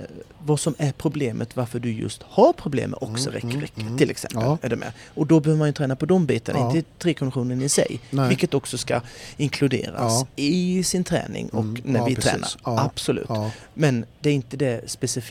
vad 0.45 0.61
som 0.61 0.75
är 0.79 0.93
problemet, 0.93 1.57
varför 1.57 1.79
du 1.79 1.93
just 1.93 2.23
har 2.23 2.53
problem 2.53 2.91
med 2.91 2.99
Mm, 3.03 3.15
oxeräck 3.15 3.43
mm, 3.45 3.65
mm. 3.77 3.99
till 3.99 4.11
exempel. 4.11 4.43
Ja. 4.43 4.59
Är 4.63 4.69
du 4.69 4.77
med? 4.77 4.93
Och 5.15 5.27
då 5.27 5.41
behöver 5.41 5.59
man 5.59 5.69
ju 5.69 5.73
träna 5.73 5.97
på 5.97 6.07
de 6.07 6.27
bitarna, 6.27 6.59
Ja. 6.59 6.77
inte 6.77 6.91
trikonditionen 6.99 7.63
i 7.63 7.69
sig. 7.69 8.01
Nej. 8.11 8.29
Vilket 8.29 8.55
också 8.55 8.79
ska 8.79 9.01
inkluderas 9.37 10.13
Ja. 10.21 10.27
i 10.37 10.83
sin 10.83 11.05
träning 11.05 11.49
och 11.49 11.61
Mm, 11.65 11.83
när 11.85 12.07
vi 12.07 12.15
precis. 12.15 12.31
tränar. 12.31 12.49
Absolut. 12.85 13.29
Men 13.75 14.05
det 14.21 14.31
är 14.31 14.35
inte 14.35 14.57
det. 14.57 14.81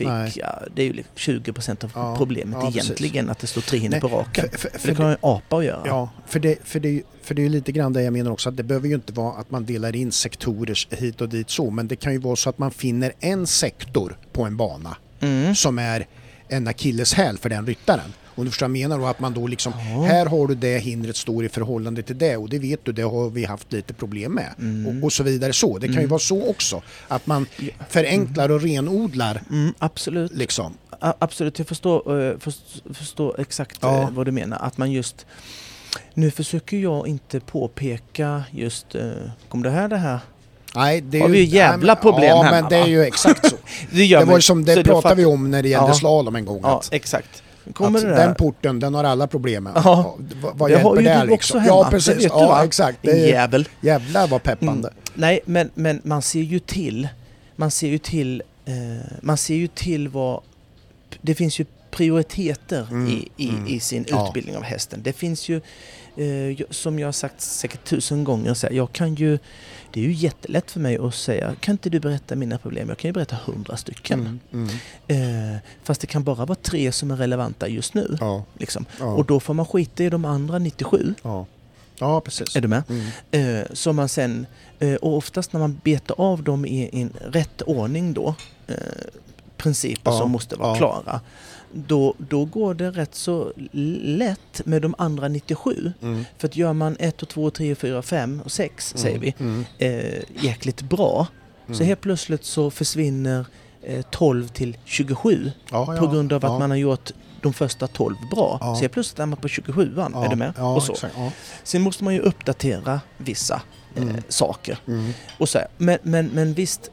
Ja, 0.00 0.62
det 0.74 0.82
är 0.82 0.86
ju 0.86 0.92
liksom 0.92 1.12
20% 1.16 1.84
av 1.84 1.90
Ja, 1.94 2.16
problemet 2.16 2.58
ja, 2.60 2.66
precis. 2.66 2.84
egentligen, 2.84 3.30
att 3.30 3.38
det 3.38 3.46
står 3.46 3.60
tre 3.60 3.88
Nej, 3.88 4.00
på 4.00 4.08
raken. 4.08 4.48
för, 4.50 4.58
för, 4.58 4.68
För 4.68 4.78
för 4.78 4.88
det 4.88 4.94
kan 4.94 5.10
ju 5.10 5.16
apa 5.20 5.56
att 5.58 5.64
göra. 5.64 5.82
Ja, 5.84 6.10
för 6.26 6.40
det, 6.40 6.56
för, 6.64 6.80
det, 6.80 7.02
för 7.30 7.34
det 7.34 7.42
är 7.42 7.44
ju 7.44 7.48
lite 7.48 7.72
grann 7.72 7.92
det 7.92 8.02
jag 8.02 8.12
menar 8.12 8.30
också 8.30 8.48
att 8.48 8.56
det 8.56 8.62
behöver 8.62 8.88
ju 8.88 8.94
inte 8.94 9.12
vara 9.12 9.32
att 9.40 9.50
man 9.50 9.64
delar 9.64 9.96
in 9.96 10.12
sektorer 10.12 10.96
hit 10.96 11.20
och 11.20 11.28
dit 11.28 11.50
så 11.50 11.70
men 11.70 11.88
det 11.88 11.96
kan 11.96 12.12
ju 12.12 12.18
vara 12.18 12.36
så 12.36 12.50
att 12.50 12.58
man 12.58 12.70
finner 12.70 13.12
en 13.20 13.46
sektor 13.46 14.18
på 14.32 14.42
en 14.44 14.56
bana 14.56 14.96
Mm. 15.20 15.54
som 15.54 15.78
är 15.78 16.06
en 16.48 16.68
akilleshäl 16.68 17.38
för 17.38 17.48
den 17.48 17.66
ryttaren. 17.66 18.12
Om 18.34 18.44
du 18.44 18.50
förstår 18.50 18.66
vad 18.68 18.76
jag 18.76 18.82
menar 18.88 18.98
då 18.98 19.06
att 19.06 19.20
man 19.20 19.34
då 19.34 19.46
liksom, 19.46 19.72
Ja. 19.76 20.02
här 20.02 20.26
har 20.26 20.46
du 20.46 20.54
det 20.54 20.78
hindret 20.78 21.16
står 21.16 21.44
i 21.44 21.48
förhållande 21.48 22.02
till 22.02 22.18
det 22.18 22.36
och 22.36 22.48
det 22.48 22.58
vet 22.58 22.84
du, 22.84 22.92
det 22.92 23.02
har 23.02 23.30
vi 23.30 23.44
haft 23.44 23.72
lite 23.72 23.94
problem 23.94 24.32
med. 24.32 24.54
Mm. 24.58 24.86
Och, 24.98 25.04
och 25.04 25.12
så 25.12 25.22
vidare 25.22 25.52
så. 25.52 25.78
Det 25.78 25.86
kan 25.86 25.94
ju 25.94 25.98
Mm. 25.98 26.10
vara 26.10 26.18
så 26.18 26.48
också. 26.50 26.82
Att 27.08 27.26
man 27.26 27.46
förenklar 27.88 28.48
och 28.50 28.62
renodlar 28.62 29.42
Mm, 29.50 29.74
absolut. 29.78 30.32
liksom. 30.34 30.74
A- 31.00 31.14
Absolut, 31.18 31.58
jag 31.58 31.68
förstår, 31.68 32.22
eh, 32.30 32.38
först- 32.38 32.82
förstår 32.94 33.40
exakt 33.40 33.78
Ja. 33.82 34.02
eh, 34.02 34.10
vad 34.10 34.26
du 34.26 34.32
menar. 34.32 34.58
Att 34.60 34.78
man 34.78 34.92
just... 34.92 35.26
Nu 36.14 36.30
försöker 36.30 36.76
jag 36.76 37.08
inte 37.08 37.40
påpeka 37.40 38.44
just... 38.50 38.94
eh, 38.94 39.02
Kommer 39.48 39.64
det 39.64 39.70
här 39.70 39.88
det 39.88 39.96
här? 39.96 40.18
Nej, 40.74 41.00
det 41.00 41.18
är 41.18 41.22
Har 41.22 41.28
vi 41.28 41.38
ju 41.38 41.44
jävla 41.44 41.92
nej, 41.94 42.02
problem 42.02 42.28
Ja, 42.28 42.42
hemma, 42.42 42.60
men 42.60 42.70
det 42.70 42.76
är 42.76 42.86
ju 42.86 43.02
exakt 43.04 43.50
så. 43.50 43.56
Det, 43.92 44.08
det 44.18 44.24
var 44.24 44.36
ju 44.36 44.42
som 44.42 44.64
det 44.64 44.74
du 44.74 44.84
pratade 44.84 45.14
vi 45.14 45.24
om 45.24 45.50
när 45.50 45.62
det 45.62 45.68
gällde 45.68 45.88
Ja. 45.88 45.94
slalom 45.94 46.36
en 46.36 46.44
gång. 46.44 46.60
Ja, 46.62 46.78
att, 46.78 46.88
exakt. 46.92 47.42
Kommer 47.74 47.98
att 47.98 48.04
det 48.04 48.14
den 48.14 48.34
porten, 48.34 48.80
den 48.80 48.94
har 48.94 49.04
alla 49.04 49.26
problem 49.26 49.64
med. 49.64 49.72
Ja. 49.84 50.16
vad 50.42 50.56
vad 50.58 50.70
Det 50.70 50.78
har 50.78 50.96
hjälper 50.96 51.00
ju 51.02 51.08
det 51.08 51.14
du 51.14 51.30
liksom? 51.30 51.32
också 51.34 51.58
hemma, 51.58 51.66
Ja, 51.76 51.84
det 51.84 51.90
precis. 51.90 52.14
vet 52.14 52.18
du, 52.22 52.28
ja, 52.28 52.48
va? 52.48 52.64
exakt. 52.64 52.98
Det 53.02 53.10
är, 53.10 53.28
jävel. 53.28 53.68
jävlar 53.80 54.26
vad 54.28 54.42
peppande. 54.42 54.88
Mm. 54.88 55.00
Nej, 55.14 55.40
men, 55.44 55.70
men 55.74 56.00
man 56.04 56.22
ser 56.22 56.40
ju 56.40 56.58
till... 56.58 57.08
Man 57.56 57.70
ser 57.70 57.88
ju 57.88 57.98
till... 57.98 58.42
Eh, 58.64 58.74
man 59.20 59.36
ser 59.36 59.54
ju 59.54 59.66
till 59.66 60.08
vad... 60.08 60.40
Det 61.20 61.34
finns 61.34 61.60
ju 61.60 61.64
prioriteter 61.90 62.86
Mm, 62.90 63.08
i, 63.08 63.28
i, 63.36 63.48
mm. 63.48 63.66
i 63.66 63.80
sin 63.80 64.04
Ja. 64.08 64.26
utbildning 64.28 64.56
av 64.56 64.62
hästen. 64.62 65.00
Det 65.02 65.12
finns 65.12 65.48
ju, 65.48 65.56
eh, 66.16 66.66
som 66.70 66.98
jag 66.98 67.06
har 67.06 67.12
sagt 67.12 67.40
säkert 67.40 67.84
tusen 67.84 68.24
gånger, 68.24 68.54
så 68.54 68.66
här, 68.66 68.74
jag 68.74 68.92
kan 68.92 69.14
ju... 69.14 69.38
Det 69.92 70.00
är 70.00 70.04
ju 70.04 70.12
jättelätt 70.12 70.70
för 70.70 70.80
mig 70.80 70.98
att 70.98 71.14
säga, 71.14 71.54
kan 71.60 71.72
inte 71.72 71.90
du 71.90 72.00
berätta 72.00 72.36
mina 72.36 72.58
problem? 72.58 72.88
Jag 72.88 72.98
kan 72.98 73.08
ju 73.08 73.12
berätta 73.12 73.36
hundra 73.44 73.76
stycken. 73.76 74.40
Mm, 74.52 74.68
mm. 75.08 75.54
Eh, 75.54 75.58
fast 75.82 76.00
det 76.00 76.06
kan 76.06 76.24
bara 76.24 76.44
vara 76.44 76.58
tre 76.62 76.92
som 76.92 77.10
är 77.10 77.16
relevanta 77.16 77.68
just 77.68 77.94
nu. 77.94 78.16
Ja, 78.20 78.44
Liksom. 78.58 78.84
ja, 78.98 79.04
Och 79.06 79.24
då 79.26 79.40
får 79.40 79.54
man 79.54 79.66
skita 79.66 80.04
i 80.04 80.10
de 80.10 80.24
andra 80.24 80.58
97. 80.58 81.14
ja. 81.22 81.46
ja, 81.98 82.20
precis. 82.20 82.56
Är 82.56 82.60
du 82.60 82.68
med? 82.68 82.82
Mm. 82.88 83.58
Eh, 83.60 83.66
som 83.72 83.96
man 83.96 84.08
sen, 84.08 84.46
eh, 84.78 84.94
och 84.94 85.16
oftast 85.16 85.52
när 85.52 85.60
man 85.60 85.80
betar 85.84 86.14
av 86.20 86.42
dem 86.42 86.66
i 86.66 86.90
en 86.92 87.12
rätt 87.20 87.62
ordning 87.62 88.12
då, 88.12 88.34
eh, 88.66 88.74
principer 89.56 90.10
Ja, 90.10 90.18
som 90.18 90.30
måste 90.30 90.56
vara 90.56 90.68
ja. 90.68 90.76
klara, 90.76 91.20
då, 91.72 92.14
då 92.18 92.44
går 92.44 92.74
det 92.74 92.90
rätt 92.90 93.14
så 93.14 93.52
lätt 93.72 94.60
med 94.66 94.82
de 94.82 94.94
andra 94.98 95.28
97. 95.28 95.92
Mm. 96.02 96.24
För 96.38 96.48
att 96.48 96.56
gör 96.56 96.72
man 96.72 96.96
1, 97.00 97.28
2, 97.28 97.50
3, 97.50 97.74
4, 97.74 98.02
5 98.02 98.40
och 98.44 98.52
6 98.52 98.92
säger 98.96 99.18
vi, 99.18 99.34
Mm. 99.38 99.64
eh, 99.78 100.22
jäkligt 100.44 100.82
bra, 100.82 101.26
så 101.66 101.72
Mm. 101.72 101.86
helt 101.86 102.00
plötsligt 102.00 102.44
så 102.44 102.70
försvinner 102.70 103.46
eh, 103.82 104.02
12 104.10 104.48
till 104.48 104.76
27 104.84 105.52
ja, 105.70 105.86
på 105.86 105.94
ja, 105.94 106.10
grund 106.12 106.32
av 106.32 106.42
ja. 106.44 106.52
att 106.54 106.58
man 106.60 106.70
har 106.70 106.76
gjort 106.78 107.10
de 107.42 107.52
första 107.52 107.86
12 107.86 108.16
bra. 108.30 108.58
Ja. 108.60 108.74
Så 108.74 108.80
helt 108.80 108.92
plötsligt 108.92 109.18
är 109.18 109.26
man 109.26 109.38
på 109.38 109.48
27an, 109.48 110.10
ja, 110.14 110.24
är 110.24 110.28
du 110.28 110.36
med? 110.36 110.52
Ja, 110.56 110.74
och 110.74 110.82
så. 110.82 110.92
Exakt, 110.92 111.14
ja. 111.18 111.32
Sen 111.64 111.82
måste 111.82 112.04
man 112.04 112.14
ju 112.14 112.20
uppdatera 112.20 113.00
vissa 113.18 113.62
eh, 113.96 114.02
Mm. 114.02 114.22
saker. 114.28 114.78
Mm. 114.86 115.12
Och 115.38 115.48
så 115.48 115.58
här. 115.58 115.68
Men, 115.76 115.98
men, 116.02 116.26
men 116.26 116.54
visst, 116.54 116.90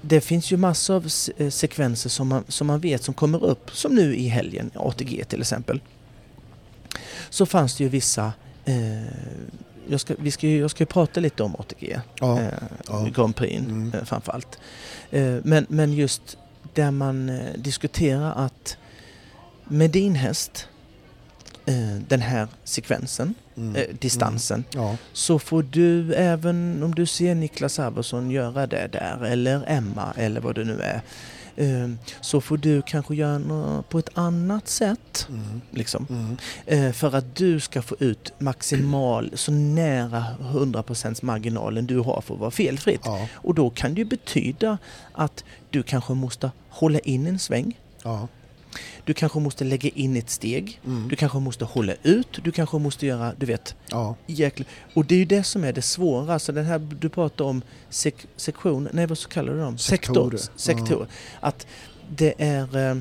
det 0.00 0.20
finns 0.20 0.50
ju 0.52 0.56
massor 0.56 0.94
av 0.96 1.08
eh, 1.36 1.50
sekvenser 1.50 2.10
som 2.10 2.28
man, 2.28 2.44
som 2.48 2.66
man 2.66 2.80
vet 2.80 3.02
som 3.04 3.14
kommer 3.14 3.44
upp, 3.44 3.70
som 3.70 3.94
nu 3.94 4.16
i 4.16 4.28
helgen, 4.28 4.70
ATG 4.74 5.24
till 5.28 5.40
exempel. 5.40 5.80
Så 7.30 7.46
fanns 7.46 7.76
det 7.76 7.84
ju 7.84 7.90
vissa, 7.90 8.32
eh, 8.64 9.02
jag, 9.88 10.00
ska, 10.00 10.14
vi 10.18 10.30
ska, 10.30 10.46
ju- 10.46 10.60
jag 10.60 10.70
ska 10.70 10.82
ju 10.82 10.86
prata 10.86 11.20
lite 11.20 11.42
om 11.42 11.56
ATG, 11.58 12.00
Ja. 12.20 12.40
eh, 12.40 12.48
ja. 12.88 13.08
Grand 13.14 13.36
Prix 13.36 13.56
Mm. 13.58 13.92
eh, 13.94 14.04
framförallt. 14.04 14.58
Eh, 15.10 15.36
men, 15.44 15.66
men 15.68 15.92
just 15.92 16.36
där 16.74 16.90
man 16.90 17.28
eh, 17.28 17.52
diskuterar 17.56 18.32
att 18.46 18.76
med 19.64 19.90
din 19.90 20.14
häst, 20.14 20.68
den 22.08 22.20
här 22.20 22.48
sekvensen, 22.64 23.34
Mm. 23.56 23.76
eh, 23.76 23.82
distansen, 24.00 24.64
Ja. 24.74 24.96
så 25.12 25.38
får 25.38 25.62
du 25.62 26.14
även 26.14 26.82
om 26.82 26.94
du 26.94 27.06
ser 27.06 27.34
Niklas 27.34 27.78
Alvarsson 27.78 28.30
göra 28.30 28.66
det 28.66 28.88
där 28.92 29.24
eller 29.24 29.64
Emma 29.66 30.12
eller 30.16 30.40
vad 30.40 30.54
det 30.54 30.64
nu 30.64 30.80
är 30.80 31.00
eh, 31.56 31.88
så 32.20 32.40
får 32.40 32.56
du 32.56 32.82
kanske 32.82 33.14
göra 33.14 33.38
något 33.38 33.88
på 33.88 33.98
ett 33.98 34.08
annat 34.14 34.68
sätt 34.68 35.26
Mm. 35.28 35.60
liksom, 35.70 36.06
Mm. 36.10 36.36
eh, 36.86 36.92
för 36.92 37.14
att 37.16 37.36
du 37.36 37.60
ska 37.60 37.82
få 37.82 37.96
ut 37.98 38.32
maximal, 38.38 39.30
så 39.34 39.52
nära 39.52 40.24
100% 40.40 41.22
marginalen 41.22 41.86
du 41.86 41.98
har 41.98 42.20
för 42.20 42.34
att 42.34 42.40
vara 42.40 42.50
felfritt. 42.50 43.00
Ja. 43.04 43.28
Och 43.34 43.54
då 43.54 43.70
kan 43.70 43.94
det 43.94 43.98
ju 43.98 44.04
betyda 44.04 44.78
att 45.12 45.44
du 45.70 45.82
kanske 45.82 46.12
måste 46.14 46.50
hålla 46.68 46.98
in 46.98 47.26
en 47.26 47.38
sväng, 47.38 47.78
Ja. 48.02 48.28
Du 49.04 49.14
kanske 49.14 49.38
måste 49.40 49.64
lägga 49.64 49.88
in 49.94 50.16
ett 50.16 50.30
steg, 50.30 50.80
Mm. 50.84 51.08
du 51.08 51.16
kanske 51.16 51.38
måste 51.38 51.64
hålla 51.64 51.92
ut, 52.02 52.38
du 52.44 52.52
kanske 52.52 52.78
måste 52.78 53.06
göra, 53.06 53.32
du 53.38 53.46
vet, 53.46 53.74
Ja. 53.90 54.16
Jäkla. 54.26 54.64
Och 54.94 55.04
det 55.04 55.14
är 55.14 55.18
ju 55.18 55.24
det 55.24 55.42
som 55.42 55.64
är 55.64 55.72
det 55.72 55.82
svåra. 55.82 56.38
Så 56.38 56.52
den 56.52 56.64
här 56.64 56.78
du 57.00 57.08
pratar 57.08 57.44
om 57.44 57.62
sek 57.90 58.14
sektion, 58.36 58.88
nej 58.92 59.06
vad 59.06 59.18
så 59.18 59.28
kallar 59.28 59.52
du 59.52 59.58
dem? 59.60 59.78
Sektor. 59.78 60.38
Sektor. 60.56 61.06
Att 61.40 61.66
det 62.16 62.34
är, 62.38 62.90
eh, 62.90 62.96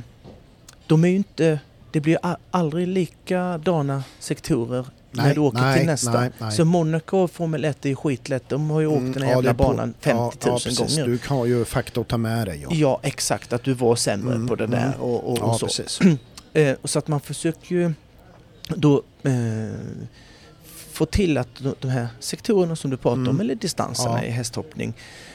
de 0.88 1.04
är 1.04 1.08
ju 1.08 1.16
inte, 1.16 1.60
det 1.92 2.00
blir 2.00 2.18
aldrig 2.52 2.88
likadana 2.88 4.04
sektorer 4.20 4.86
när 5.12 5.24
Nej, 5.24 5.34
du 5.34 5.40
åker 5.42 5.62
nej, 5.62 5.78
till 5.78 5.88
nästa. 5.88 6.20
nej, 6.20 6.32
nej. 6.40 6.52
Så 6.52 6.66
Monaco 6.66 7.18
och 7.18 7.32
Formel 7.32 7.66
1 7.66 7.86
är 7.86 7.90
ju 7.90 7.96
skitlätt. 7.96 8.50
De 8.50 8.70
har 8.70 8.80
ju 8.82 8.88
åkt 8.88 8.98
Mm, 9.00 9.12
den 9.12 9.22
här 9.24 9.30
ja, 9.30 9.36
jävla 9.36 9.54
banan 9.54 9.94
50 10.00 10.18
000 10.50 10.60
ja, 10.66 10.72
ja, 10.72 10.86
gånger. 10.86 11.06
Du 11.06 11.20
har 11.28 11.46
ju 11.46 11.66
fakta 11.66 12.02
att 12.02 12.08
ta 12.08 12.18
med 12.18 12.48
dig. 12.48 12.60
Ja, 12.62 12.70
Ja, 12.72 13.00
exakt. 13.04 13.54
Att 13.54 13.64
du 13.64 13.74
var 13.74 13.96
sämre 13.96 14.36
Mm, 14.36 14.48
på 14.48 14.56
det 14.56 14.68
där 14.68 14.86
mm. 14.88 15.00
och, 15.02 15.32
och, 15.32 15.38
ja 15.42 15.60
och 15.64 15.72
så. 15.72 15.84
Eh, 16.54 16.76
så 16.84 17.00
att 17.00 17.08
man 17.08 17.20
försöker 17.22 17.76
ju 17.76 17.94
då 18.68 19.04
eh, 19.24 19.32
få 20.92 21.06
till 21.06 21.38
att 21.38 21.48
de, 21.82 21.90
här 21.90 22.08
sektorerna 22.20 22.76
som 22.76 22.92
du 22.92 22.98
pratar 22.98 23.16
om, 23.22 23.26
Mm. 23.28 23.40
eller 23.40 23.56
distanserna 23.56 24.20
Ja. 24.24 24.28
i 24.28 24.30
hästhoppning, 24.32 24.94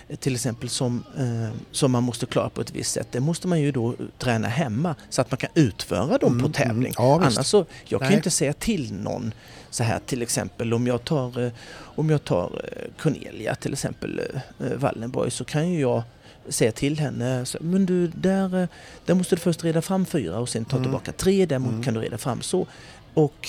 eh, 0.08 0.16
till 0.16 0.34
exempel 0.34 0.68
som, 0.68 1.04
eh, 1.18 1.56
som 1.72 1.92
man 1.92 2.02
måste 2.02 2.26
klara 2.26 2.48
på 2.48 2.60
ett 2.60 2.70
visst 2.70 2.92
sätt, 2.92 3.08
det 3.10 3.20
måste 3.20 3.48
man 3.48 3.60
ju 3.60 3.72
då 3.72 3.94
träna 4.18 4.48
hemma 4.48 4.94
så 5.10 5.20
att 5.20 5.30
man 5.30 5.38
kan 5.38 5.50
utföra 5.54 6.18
dem 6.18 6.32
Mm, 6.32 6.42
på 6.46 6.48
tävling. 6.52 6.94
mm. 6.98 7.08
Ja, 7.08 7.18
visst. 7.18 7.38
Annars 7.38 7.46
så, 7.46 7.64
jag 7.84 8.00
kan 8.00 8.08
ju 8.08 8.10
Nej. 8.10 8.16
inte 8.16 8.30
säga 8.30 8.52
till 8.52 8.92
någon 8.94 9.34
så 9.72 9.82
här 9.84 9.98
till 10.06 10.22
exempel 10.22 10.74
om 10.74 10.86
jag 10.86 11.04
tar, 11.04 11.40
eh, 11.44 11.52
om 11.74 12.10
jag 12.10 12.24
tar 12.24 12.60
eh, 12.64 13.02
Cornelia 13.02 13.54
till 13.54 13.72
exempel, 13.72 14.20
eh, 14.60 14.72
Wallenborg, 14.76 15.30
så 15.30 15.44
kan 15.44 15.68
ju 15.70 15.80
jag 15.80 16.02
säga 16.48 16.72
till 16.72 16.98
henne, 16.98 17.44
så, 17.46 17.58
men 17.60 17.86
du, 17.86 18.06
där, 18.06 18.68
där 19.06 19.14
måste 19.14 19.34
du 19.36 19.40
först 19.40 19.64
reda 19.64 19.82
fram 19.82 20.06
fyra 20.06 20.38
och 20.38 20.48
sen 20.48 20.64
ta 20.64 20.76
Mm. 20.76 20.84
tillbaka 20.84 21.12
tre, 21.12 21.46
där 21.46 21.56
Mm. 21.56 21.82
kan 21.82 21.94
du 21.94 22.00
reda 22.00 22.18
fram 22.18 22.42
så. 22.42 22.66
Och 23.14 23.48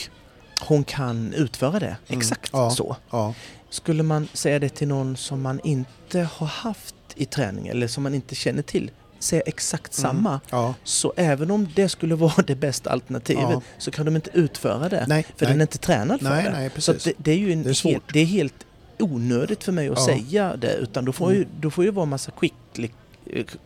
hon 0.62 0.84
kan 0.84 1.34
utföra 1.34 1.80
det 1.80 1.96
Mm. 2.08 2.20
exakt 2.20 2.50
Ja. 2.54 2.70
så. 2.70 2.96
Ja. 3.12 3.34
Skulle 3.70 4.04
man 4.04 4.28
säga 4.34 4.60
det 4.60 4.70
till 4.70 4.88
någon 4.88 5.18
som 5.18 5.42
man 5.42 5.60
inte 5.64 6.20
har 6.22 6.48
haft 6.48 6.96
i 7.16 7.26
träning 7.26 7.68
eller 7.68 7.88
som 7.88 8.04
man 8.04 8.14
inte 8.16 8.36
känner 8.36 8.62
till, 8.62 8.92
säga 9.24 9.42
exakt 9.46 9.98
Mm. 9.98 10.10
samma, 10.12 10.40
Ja. 10.50 10.74
så 10.84 11.14
även 11.16 11.52
om 11.52 11.68
det 11.76 11.90
skulle 11.90 12.16
vara 12.26 12.42
det 12.48 12.56
bästa 12.56 12.90
alternativet 12.90 13.44
Ja. 13.52 13.62
så 13.78 13.92
kan 13.92 14.06
de 14.06 14.16
inte 14.16 14.30
utföra 14.34 14.90
det. 14.90 15.06
Nej, 15.08 15.24
För 15.38 15.46
nej. 15.46 15.52
den 15.54 15.62
är 15.62 15.64
inte 15.64 15.78
tränad 15.78 16.20
för 16.22 16.30
Nej, 16.30 16.44
det. 16.44 16.52
nej, 16.52 16.72
så 16.78 16.94
det, 16.94 17.14
det 17.18 17.32
är 17.32 17.38
ju 17.38 17.54
en 17.54 17.64
Det 17.64 17.70
är 17.70 17.84
helt, 17.86 18.04
det 18.14 18.20
är 18.20 18.26
helt 18.26 18.66
onödigt 19.00 19.64
för 19.64 19.72
mig 19.72 19.90
att 19.90 19.98
Ja. 19.98 20.06
säga 20.06 20.56
det. 20.56 20.74
Utan 20.74 21.06
då 21.06 21.12
får, 21.14 21.32
ju, 21.32 21.38
Mm. 21.38 21.50
då 21.60 21.72
får 21.72 21.84
ju 21.84 21.92
vara 21.92 22.06
massa 22.06 22.32
quick, 22.32 22.54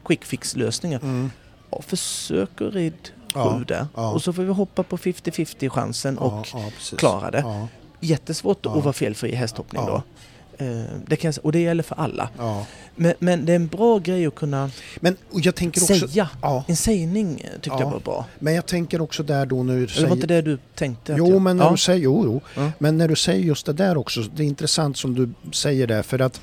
quick 0.05 0.25
fix 0.25 0.55
lösningar. 0.55 0.99
Mm. 1.03 1.31
Ja, 1.71 1.81
försök 1.81 2.61
att 2.61 2.73
rid 2.73 2.93
sju 3.33 3.63
där. 3.67 3.87
Och 3.93 4.23
så 4.23 4.33
får 4.33 4.43
vi 4.43 4.53
hoppa 4.53 4.83
på 4.83 4.97
50-50 4.97 5.69
chansen 5.69 6.17
och 6.17 6.47
klara 6.97 7.31
det. 7.31 7.67
Jättesvårt 7.99 8.65
att 8.65 8.83
vara 8.83 8.93
felfri 8.93 9.29
i 9.31 9.35
hästhoppning 9.35 9.85
då. 9.85 10.03
Eh, 10.57 10.81
Det 11.07 11.15
kan 11.15 11.31
jag, 11.35 11.45
och 11.45 11.51
det 11.51 11.59
gäller 11.59 11.83
för 11.83 11.95
alla. 11.95 12.29
ja. 12.37 12.65
Men, 12.99 13.13
men 13.19 13.45
det 13.45 13.51
är 13.51 13.55
en 13.55 13.67
bra 13.67 13.99
grej 13.99 14.25
att 14.25 14.35
kunna 14.35 14.71
Men 14.99 15.17
jag 15.33 15.55
tänker 15.55 15.81
också... 15.81 16.07
säga. 16.07 16.29
Ja, 16.41 16.63
En 16.67 16.75
sägning 16.75 17.35
tyckte 17.37 17.69
Ja. 17.69 17.79
jag 17.79 17.89
var 17.91 17.99
bra. 17.99 18.25
men 18.39 18.53
jag 18.53 18.65
tänker 18.65 19.01
också 19.01 19.23
där 19.23 19.45
då 19.45 19.63
du 19.63 19.73
Eller 19.73 19.87
säger... 19.87 20.07
var 20.07 20.15
inte 20.15 20.27
det 20.27 20.41
du 20.41 20.57
tänkte? 20.75 21.15
Jo, 21.17 21.29
jag, 21.29 21.41
men 21.41 21.57
när 21.57 21.71
du 21.71 21.77
säger... 21.77 21.99
Jo, 22.03 22.41
jo. 22.55 22.71
Men 22.79 22.97
när 22.97 23.07
du 23.07 23.15
säger 23.15 23.43
just 23.43 23.65
det 23.65 23.73
där 23.73 23.97
också, 23.97 24.21
det 24.21 24.43
är 24.43 24.47
intressant 24.47 24.97
som 24.97 25.15
du 25.15 25.29
säger 25.51 25.87
där 25.87 26.03
för 26.03 26.19
att 26.21 26.41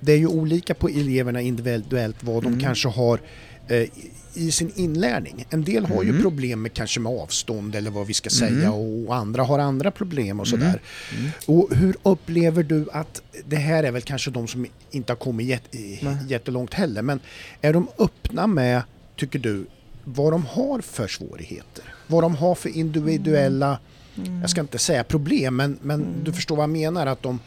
det 0.00 0.12
är 0.12 0.16
ju 0.18 0.26
olika 0.26 0.74
på 0.74 0.88
eleverna 0.88 1.40
individuellt 1.40 2.16
vad 2.20 2.42
de 2.42 2.46
Mm. 2.48 2.60
kanske 2.60 2.88
har 2.88 3.20
eh, 3.68 3.88
i 4.34 4.50
sin 4.50 4.72
inlärning. 4.74 5.46
En 5.50 5.64
del 5.64 5.86
har 5.86 6.02
ju 6.02 6.08
Mm. 6.10 6.22
problem 6.22 6.62
med 6.62 6.72
kanske 6.74 7.00
med 7.00 7.12
avstånd 7.12 7.74
eller 7.74 7.90
vad 7.90 8.06
vi 8.06 8.14
ska 8.14 8.30
Mm. 8.44 8.54
säga 8.60 8.72
och 8.72 9.14
andra 9.16 9.42
har 9.42 9.58
andra 9.58 9.90
problem 9.90 10.40
och 10.40 10.46
Mm. 10.46 10.60
sådär. 10.60 10.80
Mm. 11.18 11.30
Och 11.46 11.76
hur 11.76 11.96
upplever 12.02 12.62
du 12.62 12.86
att 12.92 13.22
det 13.46 13.56
här 13.56 13.84
är 13.84 13.90
väl 13.92 14.02
kanske 14.02 14.30
de 14.30 14.48
som 14.48 14.66
inte 14.90 15.12
har 15.12 15.16
kommit 15.18 15.46
jät- 15.48 15.74
i- 15.76 15.98
Nej. 16.02 16.16
jättelångt 16.28 16.74
heller, 16.74 17.02
men 17.02 17.20
är 17.60 17.72
de 17.72 17.88
öppna 17.98 18.46
med, 18.46 18.82
tycker 19.16 19.38
du, 19.38 19.66
vad 20.04 20.32
de 20.32 20.46
har 20.46 20.80
för 20.80 21.08
svårigheter? 21.08 21.84
Vad 22.06 22.22
de 22.22 22.36
har 22.36 22.54
för 22.54 22.68
individuella, 22.68 23.78
Mm. 24.16 24.40
jag 24.40 24.50
ska 24.50 24.60
inte 24.60 24.78
säga 24.78 25.04
problem, 25.04 25.56
men, 25.56 25.78
men 25.82 26.06
du 26.24 26.32
förstår 26.32 26.56
vad 26.56 26.62
jag 26.62 26.70
menar, 26.70 27.06
att 27.06 27.22
de, 27.22 27.38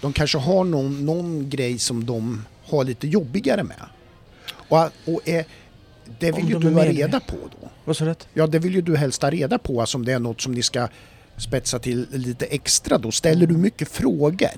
de 0.00 0.12
kanske 0.12 0.38
har 0.38 0.64
någon, 0.64 1.06
någon 1.06 1.50
grej 1.50 1.78
som 1.78 2.06
de 2.06 2.44
har 2.64 2.84
lite 2.84 3.06
jobbigare 3.08 3.62
med. 3.64 3.76
Och, 4.68 4.78
och 5.14 5.28
är, 5.28 5.44
det 6.18 6.32
vill 6.32 6.48
ju 6.48 6.54
de 6.54 6.64
du 6.64 6.72
ha 6.74 6.84
reda 6.84 7.20
på 7.20 7.36
då. 7.60 7.68
Vad 7.84 7.96
sa 7.96 8.04
du? 8.04 8.14
Ja, 8.34 8.46
det 8.46 8.58
vill 8.58 8.74
ju 8.74 8.80
du 8.82 8.96
helst 8.96 9.22
ha 9.22 9.30
reda 9.30 9.58
på, 9.58 9.80
alltså 9.80 9.98
om 9.98 10.04
det 10.04 10.12
är 10.12 10.18
något 10.18 10.40
som 10.40 10.52
ni 10.52 10.62
ska 10.62 10.88
spetsa 11.36 11.78
till 11.78 12.06
lite 12.10 12.46
extra 12.46 12.98
då. 12.98 13.10
Ställer 13.10 13.46
du 13.46 13.56
mycket 13.56 13.88
frågor? 13.88 14.50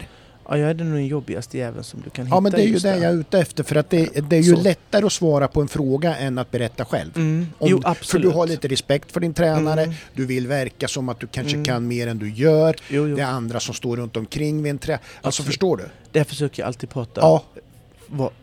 Ja, 0.48 0.58
jag 0.58 0.70
är 0.70 0.74
den 0.74 1.06
jobbigaste 1.06 1.58
jäveln 1.58 1.84
som 1.84 2.00
du 2.04 2.10
kan 2.10 2.26
hitta 2.26 2.36
Ja, 2.36 2.40
men 2.40 2.52
det 2.52 2.62
är 2.62 2.66
ju 2.66 2.72
det 2.72 2.80
där. 2.80 2.94
jag 2.96 3.12
är 3.12 3.14
ute 3.20 3.38
efter, 3.38 3.62
för 3.64 3.76
att 3.76 3.90
det, 3.90 4.30
det 4.30 4.36
är 4.36 4.40
ju 4.42 4.56
Så. 4.56 4.62
lättare 4.62 5.06
att 5.06 5.12
svara 5.12 5.48
på 5.48 5.60
en 5.60 5.68
fråga 5.68 6.16
än 6.16 6.38
att 6.38 6.50
berätta 6.50 6.84
själv. 6.84 7.10
Mm. 7.16 7.46
Om, 7.58 7.68
jo, 7.70 7.80
För 7.82 7.88
absolut. 7.90 8.22
du 8.30 8.36
har 8.38 8.46
lite 8.46 8.68
respekt 8.68 9.12
för 9.12 9.20
din 9.20 9.34
tränare, 9.34 9.82
Mm. 9.82 9.94
du 10.14 10.26
vill 10.26 10.46
verka 10.46 10.88
som 10.88 11.08
att 11.08 11.20
du 11.20 11.26
kanske 11.26 11.52
Mm. 11.54 11.64
kan 11.64 11.88
mer 11.88 12.06
än 12.06 12.18
du 12.18 12.30
gör. 12.30 12.76
Jo, 12.88 13.08
jo. 13.08 13.16
Det 13.16 13.22
är 13.22 13.26
andra 13.26 13.60
som 13.60 13.74
står 13.74 13.96
runt 13.96 14.16
omkring 14.16 14.62
vid 14.62 14.70
en 14.70 14.78
trä. 14.78 14.94
Alltså 14.94 15.28
Absolut. 15.28 15.46
förstår 15.46 15.76
du? 15.76 15.84
Där 16.12 16.24
försöker 16.24 16.62
jag 16.62 16.66
alltid 16.66 16.90
prata 16.90 17.20
Ja, 17.20 17.42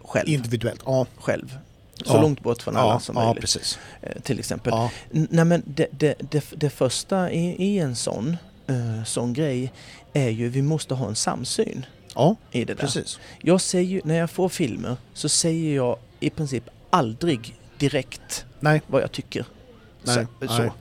själv. 0.04 0.30
individuellt. 0.30 0.82
Ja, 0.86 1.06
själv. 1.20 1.58
Så 2.06 2.14
Ja. 2.14 2.22
långt 2.22 2.42
bort 2.42 2.62
från 2.62 2.76
alla 2.78 2.94
ja, 2.94 3.00
som 3.00 3.16
ja 3.18 3.24
möjligt. 3.26 3.42
precis. 3.42 3.80
eh, 4.02 4.22
Till 4.22 4.40
exempel. 4.40 4.72
Ja. 4.76 4.90
Nej 5.12 5.46
men 5.46 5.64
det, 5.66 5.88
det, 5.92 6.16
det, 6.32 6.44
det 6.56 6.70
första 6.70 7.32
i, 7.32 7.64
i 7.66 7.80
en 7.80 7.96
sån, 7.96 8.38
eh, 8.68 9.04
sån 9.04 9.34
grej 9.34 9.72
är 10.14 10.30
ju 10.30 10.50
vi 10.50 10.62
måste 10.62 10.94
ha 10.94 11.08
en 11.08 11.16
samsyn 11.16 11.86
ja, 12.16 12.36
i 12.52 12.66
det 12.66 12.74
där. 12.74 12.82
precis. 12.82 13.20
Jag 13.42 13.62
säger 13.62 13.90
ju, 13.90 14.02
när 14.04 14.16
jag 14.16 14.30
får 14.30 14.50
filmer 14.50 14.98
så 15.14 15.30
säger 15.30 15.76
jag 15.76 15.98
i 16.20 16.30
princip 16.30 16.64
aldrig 16.90 17.56
direkt 17.78 18.46
Nej, 18.60 18.82
vad 18.88 19.02
jag 19.02 19.12
tycker. 19.12 19.46
Nej, 20.04 20.16
så, 20.16 20.46
nej. 20.46 20.50
så. 20.58 20.74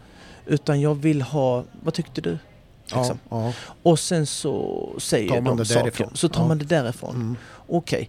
Utan 0.46 0.80
jag 0.80 0.94
vill 0.94 1.22
ha, 1.22 1.64
vad 1.82 1.94
tyckte 1.94 2.20
du? 2.20 2.38
ja, 2.86 2.98
Liksom. 2.98 3.18
ja. 3.28 3.52
Och 3.82 3.98
sen 3.98 4.26
så 4.26 4.88
säger 4.98 5.28
Tar 5.28 5.40
man 5.40 5.56
de 5.56 5.64
saker. 5.66 5.80
därifrån. 5.82 6.10
Så 6.14 6.28
tar 6.28 6.42
Ja. 6.42 6.48
man 6.48 6.58
det 6.58 6.64
därifrån. 6.64 7.14
Mm. 7.14 7.36
Okej, 7.68 8.08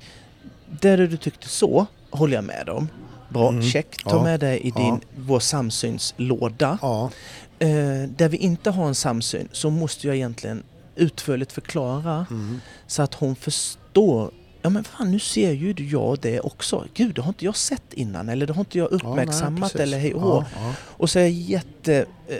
där 0.81 0.97
du 0.97 1.17
tyckte 1.17 1.47
så 1.49 1.85
håller 2.13 2.35
jag 2.35 2.43
med 2.43 2.69
om. 2.69 2.87
Bra, 3.29 3.49
Mm. 3.49 3.63
check. 3.63 4.03
Ta 4.03 4.09
Ja. 4.17 4.23
med 4.23 4.39
det 4.39 4.67
i 4.67 4.73
Ja. 4.75 4.81
din, 4.81 4.99
vår 5.17 5.39
samsynslåda. 5.39 6.77
ja. 6.81 7.09
Eh, 7.59 8.09
där 8.17 8.29
vi 8.29 8.37
inte 8.37 8.71
har 8.71 8.87
en 8.87 8.95
samsyn 8.95 9.47
så 9.51 9.69
måste 9.69 10.07
jag 10.07 10.15
egentligen 10.15 10.63
utförligt 10.95 11.51
förklara 11.51 12.25
Mm. 12.29 12.59
så 12.87 13.01
att 13.01 13.13
hon 13.13 13.35
förstår 13.35 14.31
Ja 14.61 14.69
men 14.69 14.83
fan 14.83 15.11
nu 15.11 15.19
ser 15.19 15.51
ju 15.51 15.73
jag 15.77 16.19
det 16.19 16.39
också. 16.39 16.85
Gud 16.93 17.15
det 17.15 17.21
har 17.21 17.27
inte 17.29 17.45
jag 17.45 17.55
sett 17.55 17.93
innan 17.93 18.29
eller 18.29 18.47
det 18.47 18.53
har 18.53 18.59
inte 18.61 18.77
jag 18.77 18.85
Ja, 18.91 18.97
nej, 19.03 19.11
uppmärksammat 19.11 19.75
eller 19.75 19.99
hej 19.99 20.13
och 20.13 20.21
ja, 20.21 20.45
ja. 20.55 20.73
Och 20.79 21.09
så 21.09 21.19
är 21.19 21.23
jag 21.23 21.31
jätte... 21.31 22.05
Eh, 22.27 22.35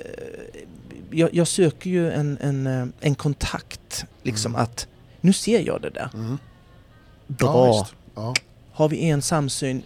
jag, 1.12 1.34
jag 1.34 1.48
söker 1.48 1.90
ju 1.90 2.12
en, 2.12 2.38
en, 2.42 2.68
eh, 2.68 2.86
en 3.02 3.16
kontakt 3.16 4.06
liksom 4.24 4.52
Mm. 4.52 4.64
att 4.64 4.88
nu 5.22 5.34
ser 5.34 5.60
jag 5.60 5.82
det 5.82 5.90
där. 5.90 6.10
Mm. 6.14 6.38
Bra! 7.28 7.68
Ja, 7.68 7.88
ja. 8.16 8.34
Har 8.74 8.90
vi 8.90 9.10
en 9.10 9.22
samsyn 9.22 9.84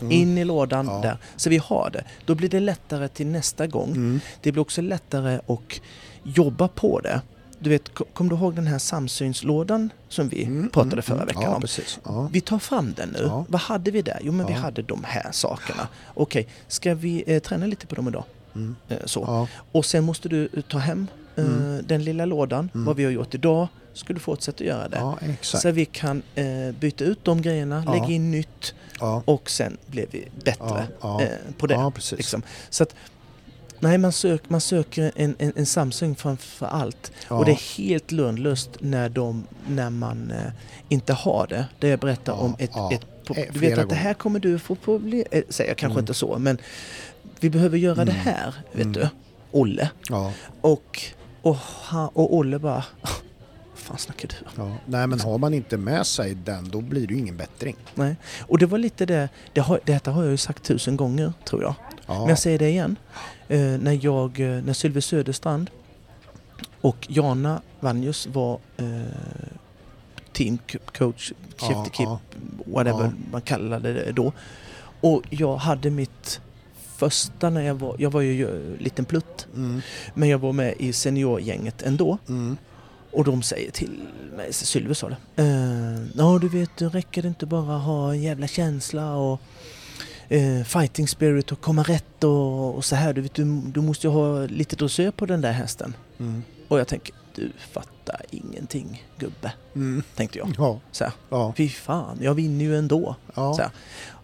Mm. 0.00 0.12
in 0.12 0.38
i 0.38 0.44
lådan 0.44 0.86
Ja. 0.86 1.00
där. 1.02 1.16
Så 1.36 1.50
vi 1.50 1.58
har 1.58 1.90
det. 1.92 2.04
Då 2.26 2.34
blir 2.34 2.48
det 2.48 2.60
lättare 2.60 3.08
till 3.08 3.26
nästa 3.26 3.66
gång. 3.66 3.88
Mm. 3.90 4.20
Det 4.42 4.52
blir 4.52 4.60
också 4.62 4.82
lättare 4.82 5.34
att 5.46 5.80
jobba 6.22 6.68
på 6.68 7.00
det. 7.00 7.20
Du 7.58 7.70
vet, 7.70 7.94
ko- 7.94 8.04
kommer 8.12 8.30
du 8.30 8.36
ihåg 8.36 8.54
den 8.54 8.66
här 8.66 8.78
samsynslådan 8.78 9.90
som 10.08 10.28
vi 10.28 10.44
Mm, 10.44 10.68
pratade 10.70 10.92
mm, 10.92 11.02
förra 11.02 11.16
mm. 11.16 11.26
veckan 11.26 11.42
ja, 11.42 11.54
om? 11.54 11.60
Precis. 11.60 11.98
Ja. 12.04 12.28
Vi 12.32 12.40
tar 12.40 12.58
fram 12.58 12.92
den 12.96 13.08
nu. 13.08 13.30
Vad 13.48 13.60
hade 13.60 13.90
vi 13.90 14.02
där? 14.02 14.18
Jo, 14.22 14.32
men 14.32 14.46
vi 14.46 14.52
hade 14.52 14.82
de 14.82 15.04
här 15.04 15.32
sakerna. 15.32 15.88
Okej, 16.14 16.48
ska 16.68 16.94
vi 16.94 17.24
eh, 17.26 17.40
träna 17.42 17.66
lite 17.66 17.86
på 17.86 17.94
dem 17.94 18.08
idag? 18.08 18.24
Mm. 18.54 18.76
Eh, 18.88 18.96
så. 19.04 19.48
Och 19.72 19.84
sen 19.84 20.04
måste 20.04 20.28
du 20.28 20.48
ta 20.68 20.78
hem 20.78 21.06
eh, 21.36 21.44
den 21.86 22.04
lilla 22.04 22.24
lådan. 22.24 22.70
Vad 22.72 22.96
vi 22.96 23.04
har 23.04 23.10
gjort 23.10 23.34
idag. 23.34 23.68
Ska 23.92 24.12
du 24.12 24.20
fortsätta 24.20 24.64
göra 24.64 24.88
det. 24.88 24.96
ja. 24.96 25.18
Så 25.40 25.70
vi 25.70 25.84
kan 25.84 26.22
eh, 26.34 26.46
byta 26.80 27.04
ut 27.04 27.24
de 27.24 27.42
grejerna, 27.42 27.82
Ja. 27.86 27.92
lägga 27.92 28.06
in 28.06 28.30
nytt 28.30 28.74
Ja. 29.00 29.22
och 29.24 29.50
sen 29.50 29.76
blir 29.86 30.06
vi 30.10 30.28
bättre 30.44 30.86
eh, 31.02 31.28
på 31.58 31.66
det. 31.66 31.92
Liksom. 32.16 32.42
Så 32.70 32.82
att, 32.82 32.94
nej, 33.80 33.98
man, 33.98 34.12
sök, 34.12 34.42
man 34.50 34.60
söker 34.60 35.12
en, 35.16 35.34
en, 35.38 35.52
en 35.56 35.66
samsyn 35.66 36.16
framför 36.16 36.66
allt. 36.66 37.12
Och 37.28 37.44
det 37.44 37.50
är 37.50 37.76
helt 37.78 38.12
lönlöst 38.12 38.70
när, 38.80 39.08
de, 39.08 39.46
när 39.68 39.90
man 39.90 40.30
eh, 40.30 40.52
inte 40.88 41.12
har 41.12 41.46
det. 41.46 41.66
Det 41.78 41.88
jag 41.88 41.98
berättar 41.98 42.32
om 42.32 42.54
ett, 42.58 42.70
ett 42.92 43.06
Eh, 43.36 43.44
Du 43.52 43.58
vet 43.58 43.78
att 43.78 43.88
det 43.88 43.94
här 43.94 44.14
kommer 44.14 44.40
du 44.40 44.58
få 44.58 44.74
problem... 44.74 45.24
Eh, 45.30 45.42
säger 45.48 45.70
jag 45.70 45.78
kanske 45.78 45.94
Mm. 45.94 46.02
inte 46.02 46.14
så, 46.14 46.38
men 46.38 46.58
vi 47.40 47.50
behöver 47.50 47.78
göra 47.78 48.04
det 48.04 48.12
Mm. 48.12 48.24
här, 48.24 48.54
vet 48.72 48.80
Mm. 48.82 48.92
du. 48.92 49.08
Olle. 49.50 49.90
Ja. 50.08 50.32
Och, 50.60 51.02
och, 51.42 51.56
han, 51.82 52.08
och 52.08 52.34
Olle 52.36 52.58
bara... 52.58 52.84
Fan 53.90 53.98
snackar 53.98 54.28
du 54.28 54.62
om? 54.62 54.68
Ja. 54.70 54.76
Nej, 54.86 55.06
men 55.06 55.20
har 55.20 55.38
man 55.38 55.54
inte 55.54 55.76
med 55.76 56.06
sig 56.06 56.34
den, 56.34 56.68
då 56.70 56.80
blir 56.80 57.06
det 57.06 57.14
ju 57.14 57.20
ingen 57.20 57.36
bättring. 57.36 57.76
Nej. 57.94 58.16
Och 58.46 58.58
det 58.58 58.66
var 58.66 58.78
lite 58.78 59.06
det, 59.06 59.28
det 59.52 59.60
har, 59.60 59.80
detta 59.84 60.10
har 60.10 60.22
jag 60.22 60.30
ju 60.30 60.36
sagt 60.36 60.62
tusen 60.64 60.96
gånger 60.96 61.32
tror 61.44 61.62
jag. 61.62 61.74
Ja. 62.06 62.18
Men 62.20 62.28
jag 62.28 62.38
säger 62.38 62.58
det 62.58 62.68
igen. 62.68 62.96
Eh, 63.48 63.58
när 63.60 63.98
jag, 64.04 64.40
eh, 64.40 64.62
när 64.64 64.72
Sylve 64.72 65.00
Söderstrand 65.02 65.70
och 66.80 67.06
Jana 67.10 67.62
Vanjus 67.80 68.26
var 68.26 68.58
eh, 68.76 68.86
teamcoach, 70.32 71.32
Ja, 71.60 71.66
chef 71.66 71.76
to 71.76 71.90
keep, 71.92 72.06
ja. 72.06 72.20
whatever 72.66 73.04
Ja. 73.04 73.12
man 73.32 73.40
kallade 73.42 73.92
det 73.92 74.12
då. 74.12 74.32
Och 75.00 75.22
jag 75.30 75.56
hade 75.56 75.90
mitt 75.90 76.40
första 76.96 77.50
när 77.50 77.60
jag 77.62 77.74
var, 77.74 77.96
jag 77.98 78.10
var 78.10 78.20
ju 78.20 78.48
en 78.50 78.76
liten 78.80 79.04
plutt, 79.04 79.46
Mm. 79.54 79.80
men 80.14 80.28
jag 80.28 80.38
var 80.38 80.52
med 80.52 80.74
i 80.78 80.92
seniorgänget 80.92 81.82
ändå. 81.82 82.18
Mm. 82.28 82.56
Och 83.12 83.24
de 83.24 83.42
säger 83.42 83.70
till 83.70 84.00
mig, 84.36 84.52
Sylve 84.52 84.94
sa 84.94 85.08
det. 85.08 85.16
Eh, 85.42 86.06
Ja 86.14 86.38
du 86.40 86.48
vet, 86.48 86.82
räcker 86.82 87.22
det 87.22 87.28
inte 87.28 87.46
bara 87.46 87.78
ha 87.78 88.12
en 88.12 88.22
jävla 88.22 88.46
känsla 88.46 89.14
och 89.16 89.40
eh, 90.28 90.62
fighting 90.64 91.08
spirit 91.08 91.52
och 91.52 91.60
komma 91.60 91.82
rätt 91.82 92.24
och, 92.24 92.74
och 92.76 92.84
så 92.84 92.96
här. 92.96 93.12
Du, 93.12 93.20
vet, 93.20 93.34
du, 93.34 93.44
du 93.60 93.80
måste 93.80 94.06
ju 94.06 94.12
ha 94.12 94.38
lite 94.46 94.76
dressör 94.76 95.10
på 95.10 95.26
den 95.26 95.40
där 95.40 95.52
hästen. 95.52 95.94
Mm. 96.18 96.42
Och 96.68 96.80
jag 96.80 96.88
tänker, 96.88 97.14
du 97.34 97.52
fattar 97.72 98.20
ingenting 98.30 99.04
gubbe, 99.18 99.52
Mm. 99.74 100.02
tänkte 100.14 100.38
jag. 100.38 100.54
Ja. 100.58 100.80
Så 100.92 101.04
här, 101.04 101.12
Ja. 101.30 101.52
Fy 101.56 101.68
fan, 101.68 102.18
jag 102.20 102.34
vinner 102.34 102.64
ju 102.64 102.78
ändå. 102.78 103.16
Ja. 103.34 103.54
Så 103.54 103.62
här. 103.62 103.70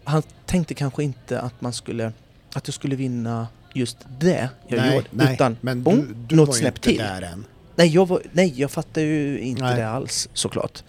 Han 0.03 0.23
tänkte 0.45 0.73
kanske 0.73 1.03
inte 1.03 1.39
att 1.41 1.61
man 1.61 1.73
skulle, 1.73 2.11
att 2.53 2.67
jag 2.67 2.73
skulle 2.73 2.95
vinna 2.95 3.47
just 3.73 3.97
det 4.19 4.49
jag 4.67 4.77
nej, 4.79 4.95
gjorde. 4.95 5.07
nej. 5.11 5.33
Utan, 5.33 5.57
men 5.61 5.83
boom, 5.83 5.95
du, 6.07 6.13
du 6.27 6.35
något 6.35 6.47
var 6.47 6.55
ju 6.55 6.59
snäpp 6.61 6.75
inte 6.75 6.89
till. 6.89 6.97
där 6.97 7.21
än. 7.21 7.45
Nej, 7.77 7.87
jag, 7.87 8.07
var, 8.07 8.21
nej, 8.31 8.53
jag 8.55 8.71
fattar 8.71 9.01
ju 9.01 9.39
inte 9.39 9.63
Nej. 9.63 9.75
det 9.75 9.89
alls 9.89 10.29
såklart. 10.33 10.83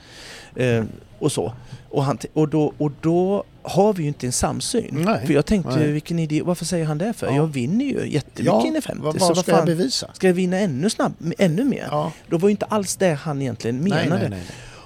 Eh, 0.57 0.85
och 1.19 1.33
så. 1.33 1.53
Och, 1.91 2.05
han, 2.05 2.19
och, 2.33 2.49
då, 2.49 2.73
och 2.79 2.93
då 3.01 3.45
har 3.63 3.93
vi 3.93 4.03
ju 4.03 4.09
inte 4.09 4.27
en 4.27 4.33
samsyn. 4.33 5.05
Nej. 5.07 5.27
För 5.27 5.35
jag 5.35 5.47
tänkte, 5.47 5.77
Nej. 5.77 5.93
vilken 5.93 6.19
idé, 6.19 6.43
varför 6.43 6.65
säger 6.65 6.85
han 6.85 6.99
det 6.99 7.13
för? 7.13 7.27
Ja. 7.27 7.37
Jag 7.37 7.47
vinner 7.47 7.85
ju 7.85 7.93
jättemycket 8.11 8.45
Ja, 8.45 8.67
in 8.67 8.77
i 8.77 8.81
50. 8.81 9.03
Vad, 9.03 9.21
så 9.21 9.27
vad 9.27 9.39
ska 9.39 9.51
jag 9.51 9.59
fan, 9.59 9.67
bevisa? 9.67 10.11
ska 10.13 10.27
jag 10.27 10.35
vinna 10.35 10.59
ännu 10.59 10.91
snabb, 10.91 11.13
ännu 11.39 11.65
mer? 11.65 11.87
Ja. 11.91 12.13
Då 12.29 12.39
var 12.39 12.49
ju 12.49 12.51
inte 12.51 12.67
alls 12.67 12.97
det 12.97 13.15
han 13.15 13.43
egentligen 13.43 13.83
menade. 13.83 14.29
Nej. 14.29 14.43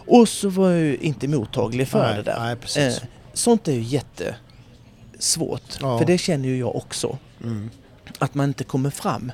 Och 0.07 0.29
så 0.29 0.49
var 0.49 0.71
jag 0.71 0.81
ju 0.81 0.97
inte 0.97 1.29
mottaglig 1.29 1.89
för 1.89 2.17
det 2.17 2.23
där. 2.23 2.57
Eh, 2.89 2.95
sånt 3.33 3.69
är 3.69 3.73
ju 3.73 3.83
jättesvårt. 3.83 5.79
Ja. 5.81 5.99
För 5.99 6.07
det 6.07 6.19
känner 6.19 6.49
ju 6.49 6.59
jag 6.59 6.77
också. 6.77 7.19
Mm. 7.45 7.71
Att 8.19 8.35
man 8.35 8.49
inte 8.49 8.65
kommer 8.65 8.91
fram 8.91 9.33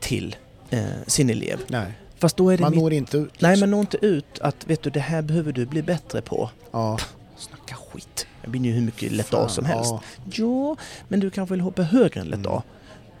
till 0.00 0.36
eh, 0.70 0.80
sin 1.06 1.30
elev. 1.30 1.58
Nej. 1.68 1.92
Fast 2.22 2.36
då 2.36 2.50
är 2.50 2.56
det 2.56 2.62
Man 2.62 2.70
mitt 2.70 2.80
når 2.80 2.92
inte 2.92 3.16
ut. 3.16 3.40
Nej, 3.40 3.50
liksom. 3.50 3.60
men 3.60 3.70
nå 3.70 3.80
inte 3.80 4.06
ut 4.06 4.38
att 4.40 4.66
vet 4.66 4.82
du, 4.82 4.90
det 4.90 5.00
här 5.00 5.22
behöver 5.22 5.52
du 5.52 5.66
bli 5.66 5.82
bättre 5.82 6.20
på. 6.22 6.50
Ja. 6.70 6.98
Snacka 7.36 7.74
skit. 7.74 8.26
Jag 8.42 8.50
vinner 8.50 8.68
ju 8.68 8.74
hur 8.74 8.82
mycket 8.82 9.12
lätt 9.12 9.26
Fan, 9.28 9.44
A 9.44 9.48
som 9.48 9.64
helst. 9.64 9.90
ja. 9.90 10.02
Ja, 10.24 10.76
men 11.08 11.20
du 11.20 11.30
kanske 11.30 11.52
vill 11.54 11.60
hoppa 11.60 11.82
högre 11.82 12.20
än 12.20 12.26
lätt 12.26 12.46
Mm. 12.46 12.52
A. 12.52 12.62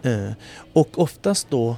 Eh, 0.02 0.32
och 0.72 0.98
oftast 0.98 1.46
då, 1.50 1.76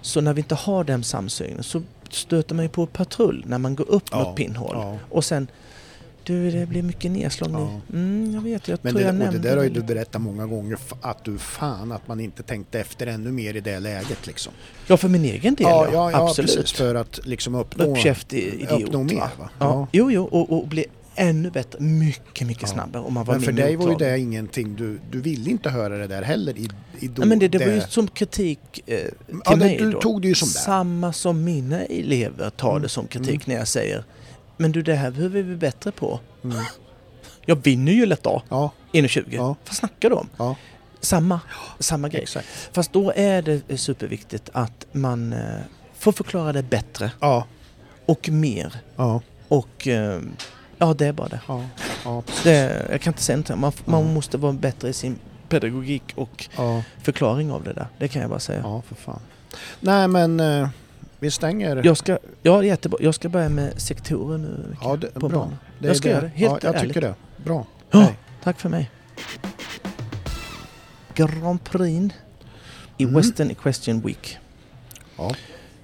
så 0.00 0.20
när 0.20 0.34
vi 0.34 0.40
inte 0.40 0.54
har 0.54 0.84
den 0.84 1.04
samsynen 1.04 1.62
så 1.62 1.82
stöter 2.10 2.54
man 2.54 2.64
ju 2.64 2.68
på 2.68 2.86
patrull 2.86 3.44
när 3.46 3.58
man 3.58 3.74
går 3.76 3.90
upp 3.90 4.04
Ja, 4.10 4.18
mot 4.24 4.36
pinnhål. 4.36 4.70
Ja. 4.74 4.96
Och 5.10 5.24
sen, 5.24 5.46
du 6.28 6.50
det 6.50 6.66
blir 6.66 6.82
mycket 6.82 7.10
nedslag 7.10 7.50
nu. 7.50 7.58
Ja. 7.58 7.80
Mm, 7.92 8.34
jag 8.34 8.40
vet, 8.40 8.68
jag 8.68 8.78
Men 8.82 8.92
tror 8.92 9.00
det, 9.00 9.06
jag 9.06 9.14
och 9.14 9.18
det 9.18 9.24
nämnde 9.24 9.48
där 9.48 9.56
har 9.56 9.64
ju 9.64 9.68
det. 9.70 9.74
du 9.80 9.86
berättat 9.86 10.20
många 10.22 10.46
gånger, 10.46 10.78
att 11.00 11.24
du 11.24 11.38
fan 11.38 11.92
att 11.92 12.08
man 12.08 12.20
inte 12.20 12.42
tänkte 12.42 12.80
efter 12.80 13.06
ännu 13.06 13.32
mer 13.32 13.54
i 13.56 13.60
det 13.60 13.78
läget 13.80 14.26
liksom. 14.26 14.52
Ja, 14.86 14.96
för 14.96 15.08
min 15.08 15.24
egen 15.24 15.54
del 15.54 15.66
ja, 15.66 15.88
ja. 15.92 16.10
ja, 16.10 16.28
Absolut. 16.28 16.56
precis. 16.56 16.72
För 16.72 16.94
att 16.94 17.20
liksom 17.26 17.54
uppnå, 17.54 17.84
Uppkäft 17.92 18.32
i- 18.32 18.54
idiot. 18.62 18.82
uppnå 18.82 19.02
mer. 19.02 19.14
va? 19.14 19.30
Va? 19.38 19.50
Ja. 19.58 19.86
Jo, 19.92 20.10
jo, 20.10 20.24
och, 20.24 20.52
och 20.58 20.68
bli 20.68 20.84
ännu 21.14 21.50
bättre, 21.50 21.80
mycket, 21.80 22.46
mycket 22.46 22.68
snabbare 22.68 23.02
om 23.02 23.14
man 23.14 23.24
var 23.24 23.34
Men 23.34 23.42
för 23.42 23.52
dig 23.52 23.76
var 23.76 23.88
ju 23.90 23.94
det 23.96 24.18
ingenting, 24.18 24.74
du, 24.76 24.98
du 25.10 25.20
ville 25.20 25.50
inte 25.50 25.70
höra 25.70 25.96
det 25.98 26.06
där 26.06 26.22
heller 26.22 26.58
i, 26.58 26.68
i 27.00 27.08
då, 27.08 27.12
Nej, 27.20 27.28
men 27.28 27.38
det, 27.38 27.48
det 27.48 27.58
var 27.58 27.66
ju 27.74 27.80
som 27.80 28.08
kritik 28.08 28.60
eh, 28.86 28.96
till 28.96 29.10
ja, 29.44 29.50
det, 29.50 29.56
mig 29.56 29.76
Du 29.78 29.90
då. 29.92 30.00
tog 30.00 30.22
det 30.22 30.28
ju 30.28 30.34
som 30.34 30.48
det. 30.48 30.52
Samma 30.54 31.12
som 31.12 31.44
mina 31.44 31.84
elever 31.84 32.50
tar 32.50 32.70
Mm. 32.70 32.82
det 32.82 32.88
som 32.88 33.06
kritik 33.06 33.28
Mm. 33.34 33.40
när 33.46 33.54
jag 33.56 33.68
säger 33.68 34.04
Men 34.60 34.72
du 34.72 34.82
det 34.82 34.94
här 34.94 35.10
behöver 35.10 35.42
vi 35.42 35.56
bättre 35.56 35.90
på. 35.92 36.20
Mm. 36.44 36.56
Jag 37.46 37.56
vinner 37.56 37.92
ju 37.92 38.06
lätt 38.06 38.26
A, 38.26 38.42
Ja, 38.48 38.70
1,20. 38.92 39.24
Ja. 39.30 39.56
Vad 39.66 39.74
snackar 39.76 40.10
du 40.10 40.16
om? 40.16 40.28
ja, 40.36 40.56
Samma, 41.00 41.40
samma 41.78 42.08
grej. 42.08 42.22
exakt. 42.22 42.46
Fast 42.72 42.92
då 42.92 43.12
är 43.16 43.42
det 43.42 43.78
superviktigt 43.78 44.50
att 44.52 44.86
man 44.92 45.32
eh, 45.32 45.38
får 45.98 46.12
förklara 46.12 46.52
det 46.52 46.62
bättre 46.62 47.10
Ja, 47.20 47.46
och 48.06 48.28
mer. 48.28 48.74
ja, 48.96 49.20
Och 49.48 49.86
eh, 49.88 50.20
ja, 50.78 50.94
det 50.94 51.06
är 51.06 51.12
bara 51.12 51.28
det. 51.28 51.40
ja, 51.48 51.64
ja, 52.04 52.22
det 52.44 52.86
jag 52.90 53.00
kan 53.00 53.10
inte 53.12 53.22
säga 53.22 53.36
något. 53.36 53.48
Man, 53.48 53.72
man 53.84 54.06
Ja. 54.06 54.12
måste 54.12 54.38
vara 54.38 54.52
bättre 54.52 54.88
i 54.88 54.92
sin 54.92 55.18
pedagogik 55.48 56.02
och 56.14 56.48
förklaring 57.02 57.52
av 57.52 57.62
det 57.64 57.72
där. 57.72 57.86
Det 57.98 58.08
kan 58.08 58.22
jag 58.22 58.30
bara 58.30 58.40
säga. 58.40 58.60
ja, 58.64 58.82
för 58.88 58.94
fan. 58.94 59.20
Nej 59.80 60.08
men 60.08 60.40
eh, 60.40 60.68
vi 61.18 61.30
stänger. 61.30 61.80
Jag 61.84 61.96
ska, 61.96 62.18
ja, 62.42 62.64
jättebra. 62.64 62.98
Jag 63.02 63.14
ska 63.14 63.28
börja 63.28 63.48
med 63.48 63.80
sektorer 63.82 64.38
nu. 64.38 64.76
Ja, 64.82 64.96
det, 64.96 65.06
på 65.06 65.28
bra. 65.28 65.50
Det 65.78 65.86
Jag 65.86 65.96
ska 65.96 66.08
göra 66.10 66.20
det, 66.20 66.28
helt 66.28 66.52
ja, 66.52 66.58
jag 66.62 66.74
ärligt. 66.74 66.94
tycker 66.94 67.00
det. 67.08 67.14
Bra. 67.44 67.66
Ja. 67.90 67.98
Nej. 67.98 68.18
Tack 68.42 68.60
för 68.60 68.68
mig. 68.68 68.90
Grand 71.14 71.64
Prix 71.64 72.14
i 72.96 73.02
Mm. 73.04 73.14
Western 73.16 73.50
Equestrian 73.50 74.00
Week. 74.00 74.38
Ja. 75.16 75.34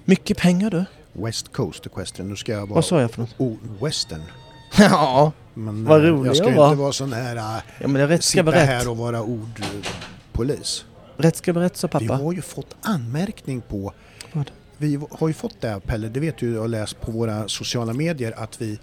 Mycket 0.05 0.37
pengar 0.37 0.69
du. 0.69 0.85
West 1.13 1.51
Coast 1.53 1.85
Equestrian. 1.85 2.29
Nu 2.29 2.35
ska 2.35 2.51
jag 2.51 2.59
vara... 2.61 2.73
Vad 2.75 2.85
sa 2.85 3.01
jag 3.01 3.11
för 3.11 3.21
något? 3.21 3.35
Oh, 3.37 3.55
western. 3.81 4.21
ja, 4.77 5.31
Men, 5.53 5.85
Vad 5.85 6.01
rolig 6.03 6.29
jag 6.29 6.37
ska 6.37 6.49
jag 6.49 6.55
var. 6.55 6.67
inte 6.69 6.79
vara 6.81 6.91
sån 6.93 7.13
här... 7.13 7.35
Äh, 7.35 7.63
ja 7.81 7.87
men 7.87 7.93
det 7.93 8.07
rätt 8.07 8.23
ska 8.23 8.31
sitta 8.31 8.43
vara 8.43 8.55
rätt. 8.55 8.67
här 8.67 8.89
och 8.89 8.97
vara 8.97 9.21
ordpolis. 9.21 10.85
Rätt 11.17 11.35
ska 11.35 11.53
vara 11.53 11.65
rätt 11.65 11.77
sa 11.77 11.87
Vi 11.87 12.07
pappa. 12.07 12.23
har 12.23 12.33
ju 12.33 12.41
fått 12.41 12.75
anmärkning 12.81 13.61
på... 13.61 13.93
Vad? 14.33 14.51
Vi 14.77 14.99
har 15.11 15.27
ju 15.27 15.33
fått 15.33 15.61
det 15.61 15.79
Pelle, 15.85 16.07
det 16.09 16.19
vet 16.19 16.37
du 16.37 16.53
jag 16.53 16.61
har 16.61 16.67
läst 16.67 17.01
på 17.01 17.11
våra 17.11 17.47
sociala 17.47 17.93
medier 17.93 18.33
att 18.37 18.61
vi 18.61 18.79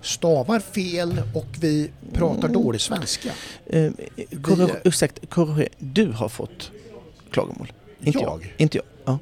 stavar 0.00 0.60
fel 0.60 1.22
och 1.34 1.46
vi 1.60 1.90
pratar 2.12 2.48
Mm. 2.48 2.62
dålig 2.62 2.80
svenska. 2.80 3.28
Eh, 3.66 3.92
korre, 4.42 4.80
Vi- 4.84 5.26
korrigera. 5.28 5.68
Du 5.78 6.12
har 6.12 6.28
fått 6.28 6.70
klagomål. 7.30 7.72
Inte 8.00 8.18
jag. 8.18 8.42
Jag? 8.44 8.54
Inte 8.56 8.78
jag. 8.78 8.84
Ja. 9.04 9.18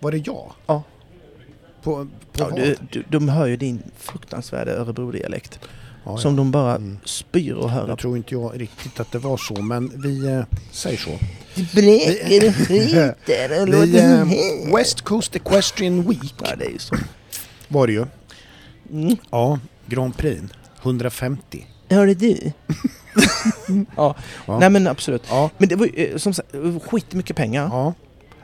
Var 0.00 0.12
det 0.12 0.26
jag? 0.26 0.52
Ja. 0.66 0.82
På, 1.82 1.92
på 2.32 2.42
Ja, 2.42 2.48
vad? 2.50 2.60
du, 2.60 2.76
du, 2.92 3.04
de 3.08 3.28
hör 3.28 3.46
ju 3.46 3.56
din 3.56 3.82
fruktansvärda 3.96 4.72
Örebro-dialekt. 4.72 5.60
Ja, 6.06 6.16
Som 6.18 6.36
de 6.36 6.50
bara 6.50 6.74
Mm. 6.76 6.98
spyr 7.04 7.52
och 7.52 7.70
höra 7.70 7.88
Jag 7.88 7.98
tror 7.98 8.16
inte 8.16 8.34
jag 8.34 8.60
riktigt 8.60 9.00
att 9.00 9.12
det 9.12 9.18
var 9.18 9.36
så, 9.36 9.62
men 9.62 9.92
vi 10.02 10.26
eh, 10.26 10.42
säger 10.72 10.98
så. 10.98 11.10
Bräker 11.74 12.48
och 12.48 12.54
skiter 12.54 13.60
och 13.62 13.68
låter... 13.68 14.20
eh, 14.20 14.76
West 14.76 15.00
Coast 15.02 15.36
Equestrian 15.36 16.02
Week 16.08 16.34
Ja, 16.44 16.56
det 16.58 16.64
är 16.64 16.78
så. 16.78 16.96
var 17.68 17.86
det 17.86 17.92
ju. 17.92 18.06
Mm. 18.92 19.16
Ja, 19.30 19.58
Grand 19.86 20.16
Prix. 20.16 20.42
150. 20.82 21.66
Hörde 21.90 22.14
du? 22.14 22.36
ja. 23.96 24.14
Ja. 24.46 24.58
Nej 24.58 24.70
men 24.70 24.86
absolut. 24.86 25.22
Ja, 25.28 25.50
Men 25.58 25.68
det 25.68 25.76
var 25.76 25.86
ju 25.86 26.04
eh, 26.04 26.16
som 26.16 26.34
sagt 26.34 26.48
skitmycket 26.90 27.36
pengar. 27.36 27.68
ja, 27.72 27.94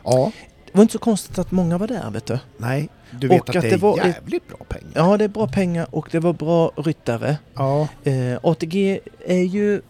ja. 0.05 0.33
Det 0.73 0.79
var 0.79 0.83
inte 0.83 0.93
så 0.93 0.99
konstigt 0.99 1.39
att 1.39 1.51
många 1.51 1.79
var 1.79 1.87
där 1.87 2.11
vet 2.11 2.27
du. 2.27 2.39
Nej, 2.57 2.89
du 3.11 3.29
vet 3.29 3.41
Och 3.41 3.51
att, 3.51 3.57
att 3.57 3.63
det 3.63 3.69
det 3.69 3.75
är 3.75 3.79
var- 3.79 3.97
jävligt 3.99 4.49
bra 4.49 4.59
pengar. 4.69 4.91
Ja, 4.95 5.17
det 5.17 5.25
är 5.25 5.29
bra 5.29 5.47
pengar 5.49 5.87
och 5.91 6.09
det 6.11 6.19
var 6.21 6.33
bra 6.33 6.73
ryttare. 6.77 7.37
Ja, 7.55 7.89
Eh, 8.05 8.39
ATG 8.43 9.01
är 9.27 9.43
ju, 9.43 9.75
eh, 9.75 9.81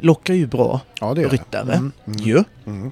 lockar 0.00 0.34
ju 0.34 0.46
bra 0.46 0.80
ja 1.00 1.14
det 1.14 1.24
ryttare. 1.28 1.72
Mm, 1.74 1.92
mm, 2.06 2.18
ju. 2.18 2.44
mm. 2.66 2.90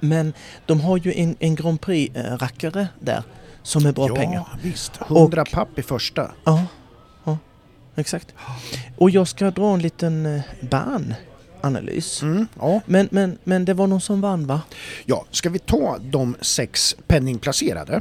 Men 0.00 0.32
de 0.66 0.80
har 0.80 0.96
ju 0.98 1.12
en, 1.14 1.36
en 1.40 1.54
Grand 1.54 1.80
Prix-rackare 1.80 2.86
där 3.00 3.22
som 3.62 3.86
är 3.86 3.92
bra 3.92 4.08
ja, 4.08 4.14
pengar. 4.14 4.48
visst. 4.62 4.96
100 5.08 5.42
Och- 5.42 5.50
papp 5.50 5.78
i 5.78 5.82
första. 5.82 6.30
Ja, 6.44 6.64
ja, 7.24 7.38
exakt. 7.96 8.34
Och 8.98 9.10
jag 9.10 9.28
ska 9.28 9.50
dra 9.50 9.74
en 9.74 9.82
liten 9.82 10.26
eh, 10.26 10.42
bananalys. 11.64 12.22
Mm, 12.22 12.46
ja. 12.60 12.80
Men, 12.86 13.08
men, 13.10 13.38
men 13.44 13.64
det 13.64 13.74
var 13.74 13.86
någon 13.86 14.00
som 14.00 14.20
vann 14.20 14.46
va? 14.46 14.60
ja, 15.04 15.24
ska 15.30 15.50
vi 15.50 15.58
ta 15.58 15.98
de 15.98 16.36
sex 16.40 16.96
penningplacerade? 17.06 18.00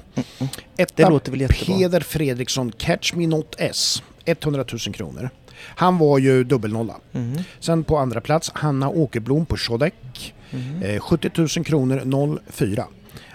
Det 0.76 0.84
Etta 0.84 1.10
låter 1.10 1.32
väl 1.32 1.42
jättebra. 1.42 1.78
Peder 1.78 2.00
Fredriksson 2.00 2.72
Catch 2.72 3.14
Me 3.14 3.28
Not 3.28 3.56
S. 3.58 4.04
100 4.26 4.66
000 4.72 4.96
kronor. 4.96 5.30
Han 5.66 5.98
var 5.98 6.18
ju 6.18 6.44
dubbelnolla. 6.44 6.96
Mm. 7.14 7.40
Sen 7.60 7.84
på 7.84 7.98
andra 7.98 8.22
plats 8.22 8.52
Hanna 8.54 8.90
Åkerblom 8.90 9.46
på 9.46 9.58
Shodek. 9.58 10.34
Mm. 10.52 10.84
Eh, 10.84 11.00
70 11.00 11.32
000 11.36 11.66
kronor 11.66 12.40
04. 12.48 12.88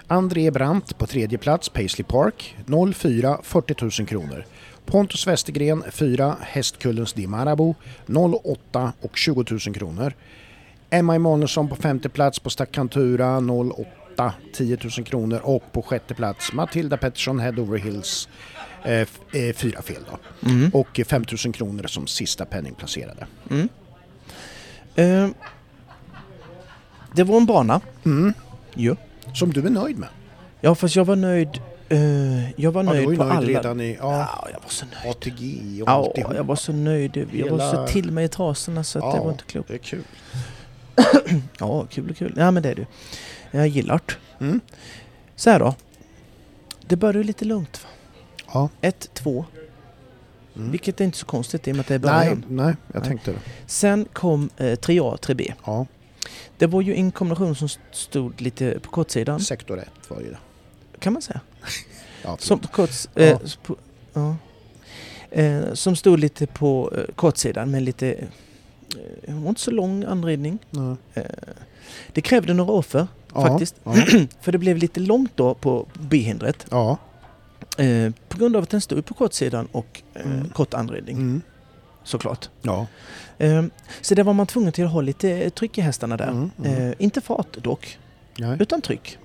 André 0.07 0.51
Brandt 0.51 0.97
på 0.97 1.07
tredje 1.07 1.37
plats 1.37 1.69
Paisley 1.69 2.05
Park 2.05 2.55
04 2.95 3.39
40 3.43 4.01
000 4.01 4.07
kronor. 4.07 4.45
Pontus 4.89 5.27
Westergren 5.27 5.83
4 5.91 6.37
Hästkullens 6.41 7.13
Di 7.13 7.27
Marabou 7.27 7.75
08 8.43 8.93
och 9.01 9.17
20 9.17 9.45
000 9.49 9.59
kronor. 9.59 10.13
Emma 10.89 11.15
Emanuelsson 11.15 11.69
på 11.69 11.75
femte 11.75 12.09
plats 12.09 12.39
på 12.39 12.49
Staccantura 12.49 13.37
08 14.17 14.33
10 14.53 14.77
000 14.97 15.05
kronor 15.05 15.39
och 15.43 15.63
på 15.71 15.81
sjätte 15.81 16.13
plats 16.13 16.53
Matilda 16.53 16.97
Pettersson 16.97 17.39
Head 17.39 17.51
Over 17.51 17.77
Hills 17.77 18.29
eh, 18.83 18.91
eh, 19.33 19.55
fyra 19.55 19.81
fel 19.81 20.01
då. 20.11 20.49
Mm. 20.49 20.69
Och 20.73 21.01
5 21.07 21.25
000 21.45 21.53
kronor 21.53 21.87
som 21.87 22.07
sista 22.07 22.45
penningplacerade. 22.45 23.27
Mm. 23.49 23.69
Eh, 24.95 25.29
det 27.15 27.23
var 27.23 27.37
en 27.37 27.45
bana. 27.45 27.81
Mm. 28.05 28.33
Jo. 28.75 28.95
Som 29.33 29.53
du 29.53 29.65
är 29.65 29.69
nöjd 29.69 29.97
med. 29.97 30.09
Ja, 30.61 30.75
fast 30.75 30.95
jag 30.95 31.05
var 31.05 31.15
nöjd. 31.15 31.61
Eh, 31.89 32.61
jag 32.61 32.71
var 32.71 32.83
Ja, 32.83 32.91
nöjd 32.93 33.05
var 33.05 33.11
ju 33.11 33.17
på 33.17 33.23
nöjd 33.23 33.37
alla. 33.37 33.47
redan 33.47 33.81
i 33.81 33.97
ja, 34.01 34.17
Ja, 34.19 34.47
jag 34.53 34.59
var 34.61 34.69
så 34.69 34.85
nöjd. 34.85 35.09
ATG 35.11 35.81
och 35.83 35.87
Ja, 35.89 36.33
jag 36.35 36.43
var 36.43 36.55
så 36.55 36.73
nöjd. 36.73 37.27
Jag 37.33 37.49
var 37.57 37.71
så 37.71 37.87
till 37.87 38.11
mig 38.11 38.25
i 38.25 38.27
trasorna 38.27 38.83
så 38.83 38.99
att 39.05 39.15
det 39.15 39.19
var 39.21 39.31
inte 39.31 39.43
klokt. 39.43 39.67
det 39.67 39.73
är 39.73 39.77
kul. 39.77 40.03
Ja, 41.59 41.85
kul 41.89 42.09
och 42.09 42.17
kul. 42.17 42.33
Ja, 42.37 42.51
men 42.51 42.63
det 42.63 42.69
är 42.69 42.75
du. 42.75 42.85
Jag 43.51 43.67
gillar 43.67 44.01
det. 44.05 44.45
Mm. 44.45 44.59
Så 45.35 45.49
här 45.49 45.59
då. 45.59 45.75
Det 46.87 46.95
började 46.95 47.19
ju 47.19 47.23
lite 47.23 47.45
lugnt. 47.45 47.81
Va? 47.83 47.89
Ja. 48.53 48.69
Ett, 48.81 49.09
två. 49.13 49.45
Mm. 50.55 50.71
Vilket 50.71 51.01
är 51.01 51.05
inte 51.05 51.17
så 51.17 51.25
konstigt 51.25 51.67
i 51.67 51.71
och 51.71 51.75
med 51.75 51.81
att 51.81 51.87
det 51.87 51.95
är 51.95 51.99
Nej, 51.99 52.09
början. 52.35 52.45
nej, 52.47 52.75
jag 52.93 52.99
Nej. 52.99 53.07
tänkte 53.09 53.31
det. 53.31 53.39
Sen 53.65 54.05
kom 54.13 54.49
eh, 54.57 54.63
3A, 54.65 55.17
3B. 55.19 55.53
Ja, 55.65 55.85
Det 56.57 56.65
var 56.67 56.81
ju 56.81 56.95
en 56.95 57.11
kombination 57.11 57.55
som 57.55 57.69
stod 57.91 58.41
lite 58.41 58.79
på 58.79 58.89
kortsidan. 58.91 59.39
sektor 59.39 59.79
1 59.79 59.87
var 60.07 60.19
ju 60.21 60.29
det. 60.29 60.37
Kan 60.99 61.13
man 61.13 61.21
säga. 61.21 61.39
Ja, 62.23 62.37
Som, 62.39 62.59
korts, 62.59 63.09
eh, 63.15 63.37
på, 63.63 63.75
ja. 64.13 64.35
eh, 65.31 65.73
som 65.73 65.95
stod 65.95 66.19
lite 66.19 66.47
på 66.47 66.91
eh, 66.97 67.15
kortsidan 67.15 67.71
med 67.71 67.83
lite... 67.83 68.11
Eh, 68.13 68.25
det 69.25 69.33
var 69.33 69.49
inte 69.49 69.61
så 69.61 69.71
lång 69.71 70.03
anridning. 70.03 70.59
Eh, 71.13 71.23
det 72.13 72.21
krävde 72.21 72.53
några 72.53 72.71
offer 72.71 73.07
faktiskt. 73.33 73.75
För 74.41 74.51
det 74.51 74.57
blev 74.57 74.77
lite 74.77 74.99
långt 74.99 75.31
då 75.35 75.53
på 75.53 75.85
B-hindret. 75.93 76.65
ja. 76.71 76.97
Eh, 77.77 78.11
på 78.29 78.37
grund 78.37 78.55
av 78.55 78.63
att 78.63 78.69
den 78.69 78.81
stod 78.81 79.05
på 79.05 79.13
kortsidan 79.13 79.67
och 79.71 80.01
eh, 80.13 80.25
Mm. 80.31 80.49
kort 80.49 80.73
anridning 80.73 81.15
Mm. 81.17 81.41
såklart. 82.03 82.49
ja. 82.61 82.87
Eh, 83.37 83.63
så 84.01 84.15
där 84.15 84.23
var 84.23 84.33
man 84.33 84.47
tvungen 84.47 84.71
till 84.73 84.85
att 84.85 84.91
ha 84.91 85.01
lite 85.01 85.29
eh, 85.31 85.49
tryck 85.49 85.77
i 85.77 85.81
hästarna 85.81 86.17
där. 86.17 86.27
Mm, 86.27 86.51
mm. 86.65 86.93
Inte 86.99 87.21
fart 87.21 87.57
dock, 87.57 87.97
Nej. 88.37 88.57
utan 88.59 88.81
tryck. 88.81 89.17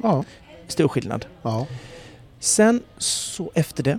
Stor 0.69 0.89
skillnad. 0.89 1.27
Sen 2.45 2.83
så 2.99 3.51
efter 3.55 3.83
det 3.83 3.99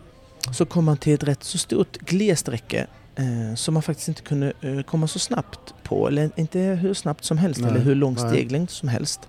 så 0.53 0.65
kom 0.65 0.85
man 0.85 0.97
till 0.97 1.13
ett 1.13 1.23
rätt 1.23 1.43
så 1.43 1.57
stort 1.57 1.97
glessträcke 1.97 2.87
eh, 3.15 3.55
som 3.55 3.73
man 3.73 3.83
faktiskt 3.83 4.07
inte 4.07 4.21
kunde 4.21 4.53
eh, 4.61 4.81
komma 4.81 5.07
så 5.07 5.19
snabbt 5.19 5.73
på. 5.83 6.07
Eller 6.07 6.29
inte 6.35 6.59
hur 6.59 6.93
snabbt 6.93 7.23
som 7.25 7.37
helst 7.37 7.61
Nej, 7.61 7.69
eller 7.71 7.79
hur 7.79 7.95
lång 7.95 8.17
steglängd 8.17 8.69
som 8.69 8.89
helst. 8.89 9.19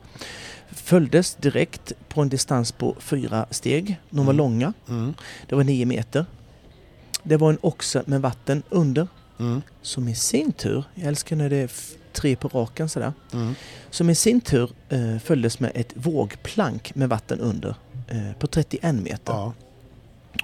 Följdes 0.73 1.35
direkt 1.35 1.93
på 2.09 2.21
en 2.23 2.29
distans 2.29 2.73
på 2.73 2.97
fyra 2.99 3.47
steg. 3.51 4.01
De 4.11 4.19
var 4.19 4.33
Mm. 4.33 4.37
långa. 4.37 4.73
Mm. 4.89 5.15
Det 5.49 5.55
var 5.55 5.65
nio 5.65 5.87
meter. 5.87 6.27
Det 7.23 7.37
var 7.37 7.51
en 7.51 7.59
oxe 7.61 8.03
med 8.07 8.21
vatten 8.21 8.63
under 8.69 9.09
Mm. 9.39 9.63
som 9.83 10.09
i 10.09 10.15
sin 10.15 10.53
tur, 10.53 10.85
jag 10.95 11.07
älskar 11.09 11.37
när 11.37 11.51
det 11.51 11.57
är 11.57 11.71
tre 12.13 12.37
på 12.37 12.49
raken 12.49 12.89
sådär, 12.89 13.13
Mm. 13.33 13.55
som 13.91 14.11
i 14.11 14.15
sin 14.15 14.41
tur 14.41 14.71
eh, 14.89 15.19
följdes 15.19 15.61
med 15.61 15.73
ett 15.75 15.93
vågplank 15.95 16.95
med 16.95 17.09
vatten 17.09 17.41
under 17.41 17.75
på 18.39 18.47
31 18.47 18.95
meter. 18.95 19.33
Ja. 19.33 19.53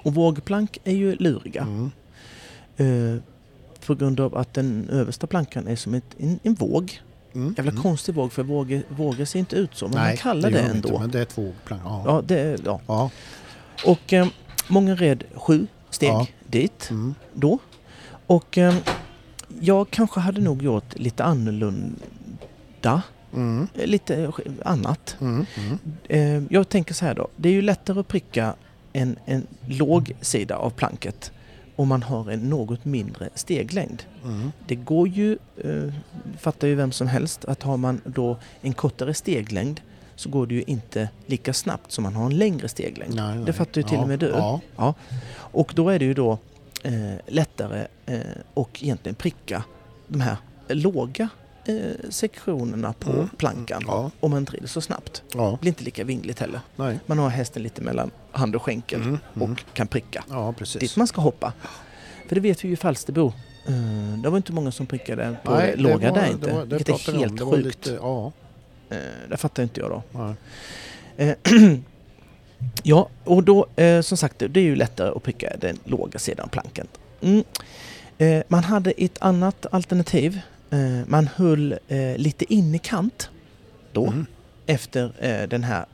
Och 0.03 0.13
vågplank 0.13 0.77
är 0.83 0.93
ju 0.93 1.15
luriga 1.15 1.61
Mm. 1.61 1.91
eh, 3.15 3.21
på 3.85 3.95
grund 3.95 4.19
av 4.19 4.37
att 4.37 4.53
den 4.53 4.89
översta 4.89 5.27
plankan 5.27 5.67
är 5.67 5.75
som 5.75 5.93
ett, 5.93 6.03
en, 6.17 6.39
en 6.43 6.53
våg. 6.53 7.01
Mm. 7.35 7.53
Jävla 7.57 7.71
Mm. 7.71 7.83
konstig 7.83 8.15
våg 8.15 8.33
för 8.33 8.43
vågor, 8.43 8.83
vågor 8.89 9.25
ser 9.25 9.39
inte 9.39 9.55
ut 9.55 9.69
så, 9.75 9.85
men 9.87 9.95
man 9.95 10.03
Nej, 10.03 10.17
kallar 10.17 10.51
det, 10.51 10.57
vi 10.61 10.63
ändå. 10.69 10.89
Inte, 10.89 10.99
men 10.99 11.11
det 11.11 11.17
är 11.19 11.21
ett 11.23 11.37
vågplan. 11.37 11.79
Ja. 11.83 12.03
Ja, 12.05 12.21
det, 12.27 12.59
ja. 12.65 12.79
ja. 12.87 13.09
Och 13.85 14.13
eh, 14.13 14.27
många 14.67 14.95
red 14.95 15.23
sju 15.35 15.67
steg 15.89 16.09
Ja. 16.09 16.27
dit 16.47 16.87
Mm. 16.89 17.15
då. 17.33 17.59
Och 18.27 18.57
eh, 18.57 18.75
jag 19.59 19.89
kanske 19.89 20.19
hade 20.19 20.41
nog 20.41 20.63
gjort 20.63 20.99
lite 20.99 21.23
annorlunda. 21.23 23.01
Mm. 23.33 23.67
Lite 23.73 24.31
annat. 24.65 25.17
Mm. 25.21 25.45
Mm. 25.55 25.79
Eh, 26.03 26.53
jag 26.53 26.69
tänker 26.69 26.93
så 26.93 27.05
här 27.05 27.13
då. 27.15 27.27
Det 27.35 27.49
är 27.49 27.53
ju 27.53 27.61
lättare 27.61 27.99
att 27.99 28.07
pricka 28.07 28.55
en, 28.93 29.15
en 29.25 29.47
låg 29.67 30.11
sida 30.21 30.55
av 30.55 30.69
planket 30.69 31.31
om 31.75 31.87
man 31.87 32.03
har 32.03 32.31
en 32.31 32.49
något 32.49 32.85
mindre 32.85 33.29
steglängd. 33.35 34.03
Mm. 34.23 34.51
Det 34.67 34.75
går 34.75 35.07
ju, 35.07 35.37
eh, 35.63 35.93
fattar 36.39 36.67
ju 36.67 36.75
vem 36.75 36.91
som 36.91 37.07
helst, 37.07 37.45
att 37.45 37.63
har 37.63 37.77
man 37.77 38.01
då 38.05 38.37
en 38.61 38.73
kortare 38.73 39.13
steglängd 39.13 39.81
så 40.15 40.29
går 40.29 40.47
det 40.47 40.55
ju 40.55 40.63
inte 40.67 41.09
lika 41.25 41.53
snabbt 41.53 41.91
som 41.91 42.03
man 42.03 42.15
har 42.15 42.25
en 42.25 42.37
längre 42.37 42.67
steglängd. 42.67 43.15
Nej, 43.15 43.35
nej. 43.35 43.45
Det 43.45 43.53
fattar 43.53 43.81
ju 43.81 43.87
till 43.87 43.95
Ja, 43.95 44.01
och 44.01 44.07
med 44.07 44.19
du. 44.19 44.27
Ja. 44.27 44.61
Ja. 44.75 44.93
Och 45.35 45.71
då 45.75 45.89
är 45.89 45.99
det 45.99 46.05
ju 46.05 46.13
då 46.13 46.37
eh, 46.83 46.93
lättare 47.27 47.87
eh, 48.05 48.19
och 48.53 48.83
egentligen 48.83 49.15
pricka 49.15 49.63
de 50.07 50.21
här 50.21 50.37
låga 50.67 51.29
eh, 51.65 52.09
sektionerna 52.09 52.93
på 52.93 53.09
Mm. 53.11 53.29
plankan 53.37 53.83
Ja. 53.87 54.11
om 54.19 54.31
man 54.31 54.45
rider 54.45 54.67
så 54.67 54.81
snabbt. 54.81 55.23
ja. 55.33 55.51
Det 55.51 55.57
blir 55.61 55.69
inte 55.69 55.83
lika 55.83 56.03
vingligt 56.03 56.39
heller. 56.39 56.59
Nej. 56.75 56.99
Man 57.05 57.19
har 57.19 57.29
hästen 57.29 57.63
lite 57.63 57.81
mellan 57.81 58.11
hand 58.31 58.55
och 58.55 58.61
skänkel 58.63 59.01
Mm. 59.01 59.17
Mm. 59.35 59.51
och 59.51 59.63
kan 59.73 59.87
pricka 59.87 60.23
Ja, 60.29 60.53
precis. 60.53 60.79
dit 60.79 60.97
man 60.97 61.07
ska 61.07 61.21
hoppa. 61.21 61.53
För 62.27 62.35
det 62.35 62.41
vet 62.41 62.63
vi 62.63 62.67
ju 62.67 62.73
i 62.73 62.77
Falsterbo. 62.77 63.33
Eh, 63.67 64.17
det 64.23 64.29
var 64.29 64.37
inte 64.37 64.51
många 64.53 64.71
som 64.71 64.85
prickade 64.85 65.35
på 65.43 65.51
Nej, 65.55 65.73
det 65.75 65.81
låga 65.81 66.11
var- 66.11 66.17
där 66.19 66.31
inte. 66.31 66.47
Det, 66.47 66.53
var, 66.53 66.65
det 66.65 66.75
vilket 66.75 67.07
är 67.07 67.13
helt 67.17 67.37
det 67.37 67.45
sjukt. 67.45 67.65
Lite, 67.65 67.91
ja, 68.01 68.31
Eh, 68.89 68.97
det 69.29 69.37
fattar 69.37 69.63
inte 69.63 69.79
jag 69.79 69.89
då. 70.13 70.35
Eh, 71.17 71.35
ja, 72.83 73.09
och 73.23 73.43
då 73.43 73.65
eh, 73.75 74.01
som 74.01 74.17
sagt 74.17 74.39
det 74.39 74.59
är 74.59 74.63
ju 74.63 74.75
lättare 74.75 75.09
att 75.15 75.23
pricka 75.23 75.53
den 75.59 75.79
låga 75.83 76.19
sidan 76.19 76.43
av 76.45 76.49
plankan. 76.49 76.87
Mm. 77.21 77.43
Eh, 78.17 78.43
man 78.47 78.63
hade 78.63 78.91
ett 78.91 79.17
annat 79.21 79.65
alternativ. 79.71 80.39
Eh, 80.73 81.07
man 81.07 81.27
höll 81.35 81.71
eh, 81.87 82.17
lite 82.17 82.53
in 82.53 82.75
i 82.75 82.79
kant 82.79 83.29
då 83.91 84.07
Mm. 84.07 84.25
efter 84.65 85.11
eh, 85.19 85.47
den 85.49 85.63
här 85.63 85.85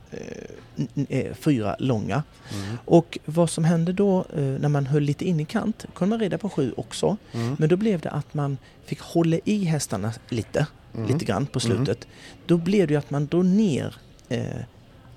fyra 1.34 1.76
långa. 1.78 2.22
Mm. 2.54 2.76
Och 2.84 3.18
vad 3.24 3.50
som 3.50 3.64
hände 3.64 3.92
då 3.92 4.24
när 4.34 4.68
man 4.68 4.86
höll 4.86 5.02
lite 5.02 5.24
in 5.28 5.40
i 5.40 5.44
kant 5.44 5.84
kunde 5.94 6.10
man 6.10 6.20
rida 6.20 6.38
på 6.38 6.48
sju 6.48 6.72
också. 6.76 7.16
Mm. 7.32 7.56
Men 7.58 7.68
då 7.68 7.76
blev 7.76 8.00
det 8.00 8.10
att 8.10 8.34
man 8.34 8.58
fick 8.84 9.00
hålla 9.00 9.38
i 9.44 9.64
hästarna 9.64 10.12
lite, 10.28 10.66
Mm. 10.94 11.06
lite 11.08 11.24
grann 11.24 11.46
på 11.46 11.60
Mm. 11.64 11.76
slutet. 11.76 12.06
Då 12.46 12.56
blev 12.56 12.88
det 12.88 12.96
att 12.96 13.10
man 13.10 13.26
drog 13.26 13.44
ner 13.44 13.94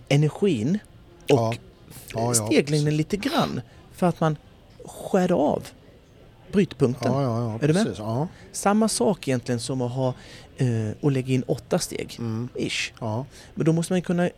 energin 0.10 0.80
och 1.22 1.27
Ja. 1.27 1.53
Ja, 2.14 2.34
ja, 2.35 2.45
steglängden 2.48 2.98
lite 2.98 3.18
grann 3.18 3.61
för 3.94 4.07
att 4.07 4.19
man 4.19 4.35
skär 4.85 5.31
av 5.31 5.68
brytpunkten. 6.53 7.11
Ja, 7.13 7.21
ja, 7.23 7.39
ja, 7.39 7.59
Är 7.61 7.67
du 7.67 7.73
med? 7.73 7.84
precis. 7.84 7.99
Ja. 7.99 8.27
Samma 8.51 8.88
sak 8.88 9.27
egentligen 9.27 9.59
som 9.59 9.81
att 9.81 9.91
ha 9.91 10.13
eh, 10.57 10.67
och 11.01 11.11
lägga 11.11 11.34
in 11.34 11.43
åtta 11.43 11.80
steg. 11.80 12.15
Mm. 12.19 12.49
Ish. 12.55 12.93
Ja. 12.99 13.25
Men 13.55 13.65
då 13.65 13.73
måste 13.73 13.93
man 13.93 14.01
kunna 14.01 14.25
eh, 14.25 14.31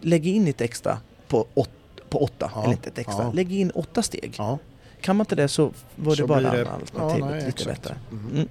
lägga 0.00 0.30
in 0.30 0.48
ett 0.48 0.60
extra 0.60 0.98
på, 1.28 1.46
åt, 1.54 1.70
på 2.08 2.22
åtta. 2.22 2.52
Eller 2.56 2.72
inte 2.72 2.88
ett 2.88 2.98
extra. 2.98 3.32
Lägg 3.32 3.52
in 3.52 3.70
åtta 3.70 4.02
steg. 4.02 4.36
Kan 5.00 5.16
man 5.16 5.24
inte 5.24 5.36
det 5.36 5.48
så 5.48 5.72
var 5.96 6.10
det 6.10 6.16
Så 6.16 6.26
bara 6.26 6.40
det 6.40 6.70
alternativet 6.70 7.26
nej, 7.30 7.34
lite 7.34 7.48
exakt. 7.48 7.82
bättre. 7.82 7.96
Mm. 8.10 8.30
Mm. 8.34 8.48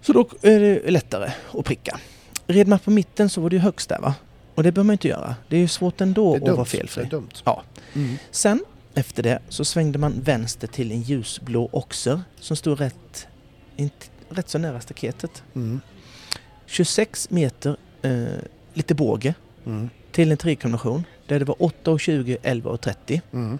Så 0.00 0.12
då 0.12 0.28
är 0.42 0.60
det 0.60 0.90
lättare 0.90 1.30
att 1.58 1.64
pricka. 1.64 2.00
Red 2.46 2.68
man 2.68 2.78
på 2.78 2.90
mitten 2.90 3.28
så 3.30 3.40
var 3.40 3.50
det 3.50 3.56
ju 3.56 3.62
högst 3.62 3.88
där 3.88 3.98
va? 4.00 4.14
Och 4.54 4.62
det 4.62 4.72
bör 4.72 4.82
man 4.82 4.92
inte 4.94 5.08
göra. 5.08 5.34
Det 5.48 5.56
är 5.56 5.60
ju 5.60 5.68
svårt 5.68 6.00
ändå 6.00 6.34
att 6.34 6.42
vara 6.42 6.56
Det 6.56 6.64
felfri. 6.64 7.08
Ja. 7.44 7.62
Mm. 7.94 8.16
Sen 8.30 8.64
efter 8.94 9.22
det 9.22 9.38
så 9.48 9.64
svängde 9.64 9.98
man 9.98 10.20
vänster 10.22 10.66
till 10.66 10.92
en 10.92 11.02
ljusblå 11.02 11.68
oxer 11.72 12.22
som 12.40 12.56
stod 12.56 12.80
rätt, 12.80 13.26
inte, 13.76 14.06
rätt 14.28 14.48
så 14.48 14.58
nära 14.58 14.80
staketet. 14.80 15.42
Mm. 15.54 15.80
26 16.66 17.30
meter, 17.30 17.76
eh, 18.02 18.24
lite 18.74 18.94
båge, 18.94 19.34
Mm. 19.66 19.90
till 20.12 20.30
en 20.32 20.36
trikombination 20.38 21.04
där 21.26 21.38
det 21.38 21.44
var 21.44 21.62
8 21.62 21.90
och 21.90 22.00
20, 22.00 22.38
11 22.42 22.70
och 22.70 22.80
30. 22.80 23.22
Mm. 23.32 23.58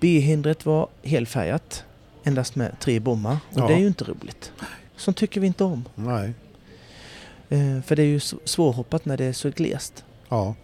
B-hindret 0.00 0.66
var 0.66 0.88
helfärgat, 1.02 1.84
endast 2.24 2.54
med 2.56 2.76
tre 2.80 3.00
bommar. 3.00 3.38
Och 3.52 3.58
Ja. 3.60 3.66
det 3.66 3.74
är 3.74 3.78
ju 3.78 3.86
inte 3.86 4.04
roligt. 4.04 4.52
Sånt 4.96 5.16
tycker 5.16 5.40
vi 5.40 5.46
inte 5.46 5.64
om. 5.64 5.84
Nej. 5.94 6.32
Eh, 7.48 7.82
för 7.82 7.96
det 7.96 8.02
är 8.02 8.06
ju 8.06 8.20
svårhoppat 8.44 9.04
när 9.04 9.16
det 9.16 9.24
är 9.24 9.32
så 9.32 9.50
glest. 9.50 10.04
Ja. 10.28 10.54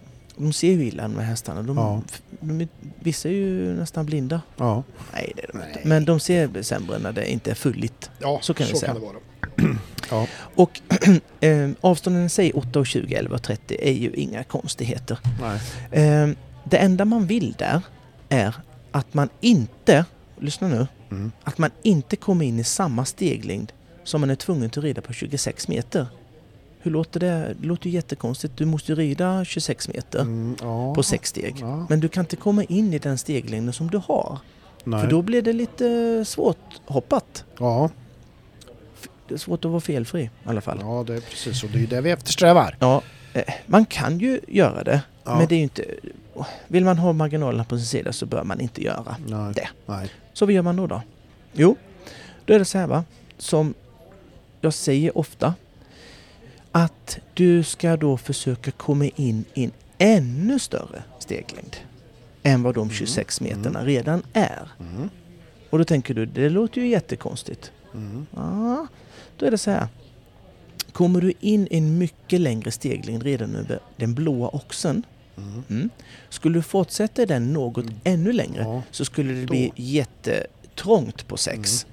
De 0.41 0.53
ser 0.53 0.71
ju 0.71 0.85
illa 0.87 1.07
med 1.07 1.25
hästarna. 1.25 1.61
De, 1.63 1.77
Ja. 1.77 2.01
de, 2.39 2.61
är- 2.61 2.67
vissa 2.99 3.29
är 3.29 3.33
ju 3.33 3.73
nästan 3.73 4.05
blinda. 4.05 4.41
Ja. 4.57 4.83
Nej, 5.13 5.33
det 5.35 5.43
är 5.43 5.47
de 5.53 5.67
inte. 5.67 5.79
Men 5.87 6.05
de 6.05 6.19
ser 6.19 6.61
sämre 6.61 6.99
när 6.99 7.11
det 7.11 7.31
inte 7.31 7.51
är 7.51 7.55
fulligt. 7.55 8.09
ja, 8.19 8.39
Så 8.41 8.53
kan 8.53 8.67
vi 8.67 8.75
säga. 8.75 8.93
det 8.93 8.99
vara. 8.99 9.15
ja. 10.09 10.27
Och 10.55 10.81
eh, 11.39 11.69
avstånden 11.81 12.25
i 12.25 12.29
sig 12.29 12.51
8 12.53 12.79
och 12.79 12.87
20, 12.87 13.15
11 13.15 13.35
och 13.35 13.43
30 13.43 13.77
är 13.81 13.91
ju 13.93 14.11
inga 14.13 14.43
konstigheter. 14.43 15.19
Nej. 15.41 16.03
Eh, 16.03 16.29
det 16.63 16.77
enda 16.77 17.05
man 17.05 17.25
vill 17.27 17.55
där 17.57 17.81
är 18.29 18.55
att 18.91 19.13
man 19.13 19.29
inte, 19.41 20.05
lyssna 20.39 20.67
nu, 20.67 20.87
Mm. 21.11 21.31
att 21.43 21.57
man 21.57 21.69
inte 21.83 22.15
kommer 22.15 22.45
in 22.45 22.59
i 22.59 22.63
samma 22.63 23.05
steglängd 23.05 23.71
som 24.03 24.21
man 24.21 24.29
är 24.29 24.35
tvungen 24.35 24.65
att 24.65 24.77
rida 24.77 25.01
på 25.01 25.13
26 25.13 25.67
meter. 25.67 26.07
Hur 26.81 26.91
låter 26.91 27.19
det? 27.19 27.55
Det 27.59 27.67
låter 27.67 27.87
ju 27.87 27.95
jättekonstigt. 27.95 28.57
Du 28.57 28.65
måste 28.65 28.91
ju 28.91 28.95
rida 28.95 29.45
26 29.45 29.87
meter 29.87 30.19
Mm. 30.21 30.55
Ja. 30.61 30.95
på 30.95 31.03
sex 31.03 31.29
steg. 31.29 31.55
Ja. 31.59 31.85
Men 31.89 31.99
du 31.99 32.07
kan 32.09 32.21
inte 32.23 32.35
komma 32.35 32.63
in 32.63 32.93
i 32.93 32.99
den 32.99 33.17
steglängden 33.17 33.73
som 33.73 33.89
du 33.89 33.97
har. 33.97 34.37
Nej. 34.83 35.01
För 35.01 35.07
då 35.09 35.21
blir 35.21 35.41
det 35.41 35.53
lite 35.53 36.25
svårt 36.25 36.57
hoppat. 36.85 37.43
Ja. 37.59 37.89
Det 39.27 39.33
är 39.33 39.37
svårt 39.37 39.65
att 39.65 39.71
vara 39.71 39.81
felfri 39.81 40.21
i 40.23 40.29
alla 40.45 40.61
fall. 40.61 40.77
ja, 40.81 41.03
det 41.07 41.15
är 41.15 41.19
precis 41.21 41.59
så. 41.61 41.67
Det 41.67 41.83
är 41.83 41.87
det 41.87 42.01
vi 42.01 42.11
eftersträvar. 42.11 42.75
Ja, 42.79 43.01
eh, 43.33 43.43
man 43.65 43.85
kan 43.85 44.19
ju 44.19 44.39
göra 44.47 44.83
det. 44.83 45.01
Ja. 45.23 45.37
Men 45.37 45.47
det 45.47 45.55
är 45.55 45.57
ju 45.57 45.63
inte... 45.63 45.85
Vill 46.67 46.85
man 46.85 46.97
ha 46.97 47.13
marginalerna 47.13 47.63
på 47.63 47.77
sin 47.77 47.85
sida 47.85 48.13
så 48.13 48.25
bör 48.25 48.43
man 48.43 48.61
inte 48.61 48.83
göra 48.83 49.15
Nej. 49.27 49.53
det. 49.55 49.69
Nej. 49.85 50.09
Så 50.33 50.45
vad 50.45 50.53
gör 50.53 50.61
man 50.61 50.75
då 50.75 50.87
då? 50.87 51.01
Jo, 51.53 51.75
då 52.45 52.53
är 52.53 52.59
det 52.59 52.65
så 52.65 52.77
här 52.77 52.87
va, 52.87 53.03
som 53.37 53.73
jag 54.61 54.73
säger 54.73 55.17
ofta, 55.17 55.53
att 56.71 57.19
du 57.33 57.63
ska 57.63 57.97
då 57.97 58.17
försöka 58.17 58.71
komma 58.71 59.05
in 59.05 59.45
i 59.53 59.63
en 59.63 59.71
ännu 59.97 60.59
större 60.59 61.03
steglängd 61.19 61.75
än 62.43 62.63
vad 62.63 62.75
de 62.75 62.81
Mm, 62.81 62.93
26 62.95 63.41
mm. 63.41 63.57
meterna 63.57 63.85
redan 63.85 64.23
är. 64.33 64.69
Mm. 64.79 65.09
Och 65.69 65.77
då 65.77 65.83
tänker 65.83 66.13
du, 66.13 66.25
det 66.25 66.49
låter 66.49 66.81
ju 66.81 66.87
jättekonstigt. 66.87 67.71
Mm. 67.93 68.25
Ja, 68.35 68.87
då 69.37 69.45
är 69.45 69.51
det 69.51 69.57
så 69.57 69.71
här. 69.71 69.87
Kommer 70.91 71.21
du 71.21 71.33
in 71.39 71.67
i 71.71 71.77
en 71.77 71.97
mycket 71.97 72.41
längre 72.41 72.71
steglängd 72.71 73.23
redan 73.23 73.55
över 73.55 73.79
den 73.97 74.13
blåa 74.15 74.47
oxen, 74.47 75.03
Mm. 75.37 75.63
mm, 75.69 75.89
skulle 76.29 76.57
du 76.57 76.61
fortsätta 76.61 77.25
den 77.25 77.53
något 77.53 77.83
Mm. 77.85 77.95
ännu 78.03 78.31
längre 78.33 78.61
Ja. 78.63 78.81
så 78.91 79.05
skulle 79.05 79.33
det 79.33 79.41
Då. 79.45 79.47
bli 79.51 79.71
jättetrångt 79.75 81.27
på 81.27 81.37
sex. 81.37 81.85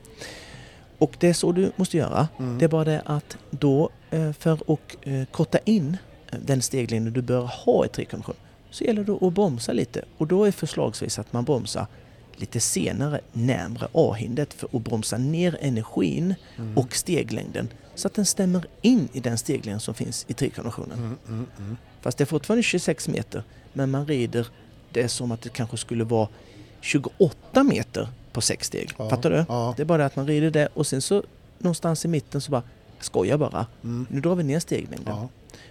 Och 0.98 1.16
det 1.20 1.28
är 1.28 1.32
så 1.32 1.52
du 1.52 1.72
måste 1.76 1.96
göra. 1.96 2.28
Mm. 2.38 2.58
Det 2.58 2.64
är 2.64 2.68
bara 2.68 2.84
det 2.84 3.02
att 3.04 3.36
då 3.50 3.90
eh, 4.10 4.32
för 4.32 4.52
att 4.52 4.96
eh, 5.02 5.24
korta 5.30 5.58
in 5.64 5.96
eh, 6.32 6.38
den 6.44 6.62
steglängden 6.62 7.12
du 7.12 7.22
bör 7.22 7.40
ha 7.64 7.84
i 7.84 7.88
trekombination 7.88 8.36
så 8.70 8.84
gäller 8.84 9.04
det 9.04 9.26
att 9.26 9.32
bromsa 9.32 9.72
lite. 9.72 10.04
Och 10.18 10.26
då 10.26 10.44
är 10.44 10.50
förslagsvis 10.50 11.18
att 11.18 11.32
man 11.32 11.44
bromsar 11.44 11.86
lite 12.36 12.60
senare 12.60 13.20
närmre 13.32 13.88
A-hindret 13.92 14.54
för 14.54 14.68
att 14.72 14.84
bromsa 14.84 15.18
ner 15.18 15.58
energin 15.60 16.34
Mm. 16.56 16.78
och 16.78 16.94
steglängden 16.96 17.68
så 17.94 18.08
att 18.08 18.14
den 18.14 18.26
stämmer 18.26 18.66
in 18.82 19.08
i 19.12 19.20
den 19.20 19.38
steglängd 19.38 19.82
som 19.82 19.94
finns 19.94 20.24
i 20.28 20.32
trekombinationen. 20.32 20.98
Mm. 20.98 21.16
Mm. 21.28 21.46
Mm. 21.58 21.76
Fast 22.00 22.18
det 22.18 22.24
är 22.24 22.26
fortfarande 22.26 22.62
26 22.62 23.08
meter 23.08 23.42
men 23.72 23.90
man 23.90 24.06
rider 24.06 24.46
det 24.92 25.08
som 25.08 25.32
att 25.32 25.42
det 25.42 25.48
kanske 25.48 25.76
skulle 25.76 26.04
vara 26.04 26.28
28 26.80 27.62
meter 27.64 28.08
på 28.36 28.40
sex 28.40 28.66
steg. 28.66 28.92
Ja. 28.98 29.10
Fattar 29.10 29.30
du? 29.30 29.44
Ja. 29.48 29.74
Det 29.76 29.82
är 29.82 29.84
bara 29.86 29.98
det 29.98 30.04
att 30.06 30.16
man 30.16 30.26
rider 30.26 30.50
det 30.50 30.68
och 30.74 30.86
sen 30.86 31.02
så 31.02 31.22
någonstans 31.58 32.04
i 32.04 32.08
mitten 32.08 32.40
så 32.40 32.50
bara 32.50 32.62
skoja 33.00 33.38
bara. 33.38 33.66
Mm. 33.84 34.06
Nu 34.10 34.20
drar 34.20 34.34
vi 34.34 34.44
ner 34.44 34.58
steglängden. 34.60 35.14
Ja. 35.16 35.28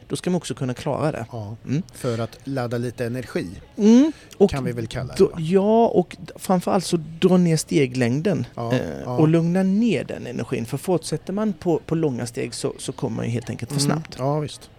Då 0.07 0.15
ska 0.15 0.29
man 0.29 0.37
också 0.37 0.53
kunna 0.55 0.73
klara 0.73 1.11
det. 1.11 1.25
Mm. 1.65 1.83
För 1.93 2.19
att 2.19 2.39
ladda 2.43 2.77
lite 2.77 3.05
energi 3.05 3.47
Mm. 3.77 4.11
Kan 4.49 4.63
vi 4.63 4.71
väl 4.71 4.87
kalla 4.87 5.13
det. 5.13 5.23
då, 5.23 5.31
ja, 5.37 5.87
och 5.87 6.17
framförallt 6.35 6.85
så 6.85 6.97
dra 7.21 7.37
ner 7.37 7.57
steglängden 7.57 8.45
eh, 8.55 9.19
och 9.19 9.27
lugna 9.27 9.63
ner 9.63 10.03
den 10.03 10.27
energin. 10.27 10.65
För 10.65 10.77
fortsätter 10.77 11.33
man 11.33 11.53
på, 11.53 11.79
på 11.85 11.95
långa 11.95 12.25
steg 12.25 12.53
så, 12.53 12.73
så 12.77 12.91
kommer 12.91 13.15
man 13.15 13.25
ju 13.25 13.31
helt 13.31 13.49
enkelt 13.49 13.71
för 13.71 13.79
Mm. 13.79 13.91
snabbt. 13.91 14.15
Ja, 14.19 14.39
visst. 14.39 14.69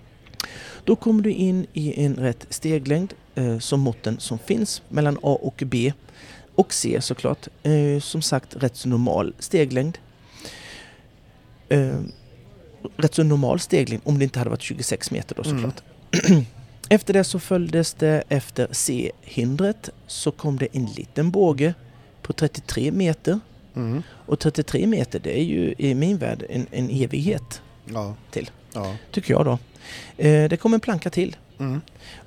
Då 0.85 0.97
kommer 0.97 1.23
du 1.23 1.31
in 1.33 1.67
i 1.73 2.05
en 2.05 2.15
rätt 2.15 2.47
steglängd 2.51 3.15
eh, 3.35 3.59
som 3.59 3.81
måtten 3.81 4.21
som 4.21 4.39
finns 4.39 4.83
mellan 4.89 5.19
A 5.23 5.39
och 5.43 5.63
B. 5.67 5.93
Och 6.57 6.73
C 6.75 6.99
såklart. 7.01 7.49
Eh, 7.63 8.01
som 8.01 8.23
sagt 8.23 8.57
rätt 8.57 8.77
så 8.77 8.89
normal 8.89 9.35
steglängd. 9.39 9.99
Eh, 11.69 11.99
rätt 12.97 13.15
så 13.15 13.23
normal 13.23 13.61
steglängd 13.61 14.03
om 14.05 14.19
det 14.19 14.25
inte 14.25 14.39
hade 14.39 14.51
varit 14.51 14.63
26 14.63 15.11
meter 15.11 15.35
då 15.35 15.51
Mm. 15.51 15.57
såklart. 15.63 15.83
Efter 16.89 17.15
det 17.15 17.25
så 17.25 17.39
följdes 17.39 17.95
det 17.95 18.23
efter 18.29 18.69
C-hindret 18.71 19.91
så 20.07 20.31
kom 20.31 20.59
det 20.59 20.69
en 20.73 20.87
liten 20.87 21.31
båge 21.31 21.75
på 22.23 22.33
33 22.33 22.93
meter 22.93 23.41
Mm. 23.77 24.03
Och 24.11 24.39
33 24.39 24.87
meter 24.87 25.19
det 25.19 25.39
är 25.39 25.45
ju 25.45 25.75
i 25.79 25.95
min 25.95 26.17
värld 26.19 26.45
en, 26.51 26.67
en 26.71 26.91
evighet, 26.91 27.63
Ja. 27.85 28.15
Till. 28.31 28.51
Ja. 28.75 28.97
tycker 29.11 29.35
jag 29.35 29.45
då. 29.45 29.59
Eh, 30.25 30.49
det 30.49 30.57
kommer 30.57 30.77
en 30.77 30.81
planka 30.81 31.11
till. 31.11 31.37
Mm. 31.59 31.81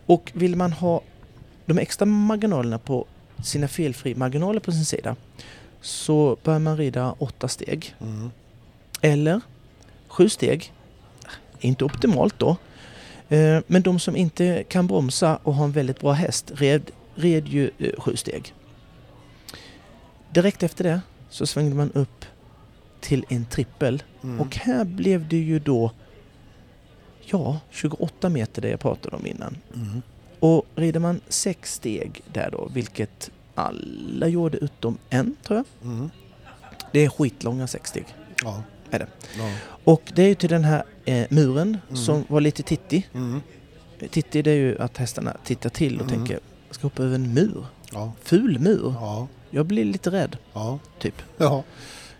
Och 0.05 0.31
vill 0.35 0.55
man 0.55 0.71
ha 0.73 1.01
de 1.65 1.77
extra 1.79 2.05
marginalerna 2.05 2.77
på 2.79 3.05
sina 3.43 3.67
felfri 3.67 4.15
marginaler 4.15 4.59
på 4.59 4.71
sin 4.71 4.85
sida 4.85 5.15
så 5.81 6.37
bör 6.43 6.59
man 6.59 6.77
rida 6.77 7.15
åtta 7.19 7.47
steg. 7.47 7.95
Mm. 8.01 8.31
Eller 9.01 9.41
sju 10.07 10.29
steg. 10.29 10.73
Inte 11.59 11.85
optimalt 11.85 12.39
då. 12.39 12.55
Eh, 13.29 13.59
Men 13.67 13.81
de 13.81 13.99
som 13.99 14.15
inte 14.15 14.63
kan 14.63 14.87
bromsa 14.87 15.39
och 15.43 15.53
har 15.53 15.65
en 15.65 15.71
väldigt 15.71 15.99
bra 15.99 16.11
häst 16.11 16.51
red, 16.55 16.91
red 17.15 17.47
ju 17.47 17.71
eh, 17.77 17.99
sju 17.99 18.15
steg. 18.15 18.53
Direkt 20.29 20.63
efter 20.63 20.83
det 20.83 21.01
så 21.29 21.45
svängde 21.47 21.75
man 21.75 21.91
upp 21.91 22.25
till 22.99 23.25
en 23.29 23.45
trippel 23.45 24.03
Mm. 24.23 24.39
och 24.41 24.55
här 24.55 24.83
blev 24.85 25.27
det 25.27 25.37
ju 25.37 25.59
då 25.59 25.91
ja, 27.25 27.59
28 27.71 28.29
meter 28.29 28.61
det 28.61 28.69
jag 28.69 28.79
pratade 28.79 29.15
om 29.15 29.25
innan. 29.25 29.57
Mm. 29.75 30.01
Och 30.39 30.65
rider 30.75 30.99
man 30.99 31.21
sex 31.27 31.73
steg 31.73 32.21
där 32.33 32.49
då, 32.51 32.69
vilket 32.73 33.31
alla 33.55 34.27
gjorde 34.27 34.57
utom 34.57 34.97
en 35.09 35.35
tror 35.43 35.57
jag. 35.81 35.91
Mm. 35.91 36.09
Det 36.91 36.99
är 36.99 37.09
skitlånga 37.09 37.67
sex 37.67 37.89
steg. 37.89 38.05
Ja. 38.43 38.63
Är 38.91 38.99
det. 38.99 39.07
Ja. 39.37 39.51
Och 39.83 40.01
det 40.15 40.23
är 40.23 40.27
ju 40.27 40.35
till 40.35 40.49
den 40.49 40.63
här 40.63 40.83
eh, 41.05 41.25
muren 41.29 41.77
Mm. 41.89 41.97
som 41.97 42.23
var 42.27 42.41
lite 42.41 42.63
tittig. 42.63 43.09
Mm. 43.13 43.41
Tittig 44.11 44.43
det 44.43 44.51
är 44.51 44.55
ju 44.55 44.79
att 44.79 44.97
hästarna 44.97 45.37
tittar 45.43 45.69
till 45.69 45.95
och 46.01 46.05
Mm. 46.07 46.15
tänker, 46.17 46.39
jag 46.67 46.75
ska 46.75 46.83
hoppa 46.85 47.03
över 47.03 47.15
en 47.15 47.33
mur. 47.33 47.65
Ja. 47.91 48.11
Ful 48.23 48.59
mur. 48.59 48.93
Ja. 48.99 49.27
Jag 49.49 49.65
blir 49.65 49.85
lite 49.85 50.09
rädd, 50.11 50.37
Ja. 50.53 50.79
typ. 50.99 51.15
Ja. 51.37 51.63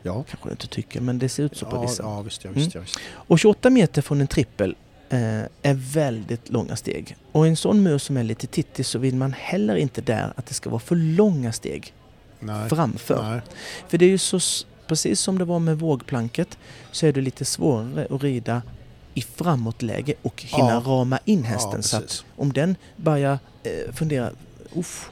Ja. 0.04 0.24
Kanske 0.30 0.50
du 0.50 0.52
inte 0.52 0.68
tycker, 0.68 1.02
men 1.02 1.20
det 1.20 1.30
ser 1.30 1.44
ut 1.44 1.58
så 1.58 1.66
på 1.66 1.82
vissa. 1.82 2.04
ja, 2.04 2.22
visst, 2.22 2.44
ja, 2.44 2.52
visst, 2.54 2.76
ja, 2.76 2.82
visst. 2.82 3.00
Och 3.12 3.40
28 3.40 3.70
meter 3.70 4.02
från 4.02 4.22
en 4.22 4.28
trippel 4.28 4.76
är 5.10 5.73
väldigt 5.94 6.49
långa 6.49 6.76
steg. 6.76 7.15
Och 7.31 7.48
en 7.48 7.56
sån 7.56 7.84
mur 7.84 7.98
som 7.98 8.18
är 8.18 8.23
lite 8.23 8.48
tittig 8.48 8.86
så 8.86 8.99
vill 8.99 9.15
man 9.15 9.34
heller 9.34 9.76
inte 9.76 10.02
där 10.02 10.34
att 10.36 10.45
det 10.45 10.53
ska 10.53 10.69
vara 10.69 10.80
för 10.80 10.95
långa 10.95 11.52
steg 11.52 11.94
Nej. 12.40 12.69
framför. 12.69 13.23
Nej. 13.31 13.41
För 13.88 13.98
det 13.98 14.06
är 14.06 14.10
ju 14.10 14.18
så, 14.18 14.40
precis 14.88 15.19
som 15.19 15.38
det 15.38 15.45
var 15.45 15.60
med 15.60 15.80
vågplanket, 15.80 16.57
så 16.91 17.06
är 17.06 17.14
det 17.14 17.22
lite 17.22 17.45
svårare 17.45 18.07
att 18.10 18.23
rida 18.23 18.61
i 19.14 19.22
framåtläge 19.22 20.14
och 20.22 20.44
hinna 20.48 20.69
Ja. 20.73 20.84
rama 20.86 21.19
in 21.26 21.44
hästen. 21.44 21.72
Ja, 21.76 21.81
så 21.81 21.98
att 21.98 22.23
om 22.36 22.53
den 22.53 22.76
börjar 22.95 23.40
eh, 23.64 23.94
fundera, 23.94 24.30
uff, 24.76 25.10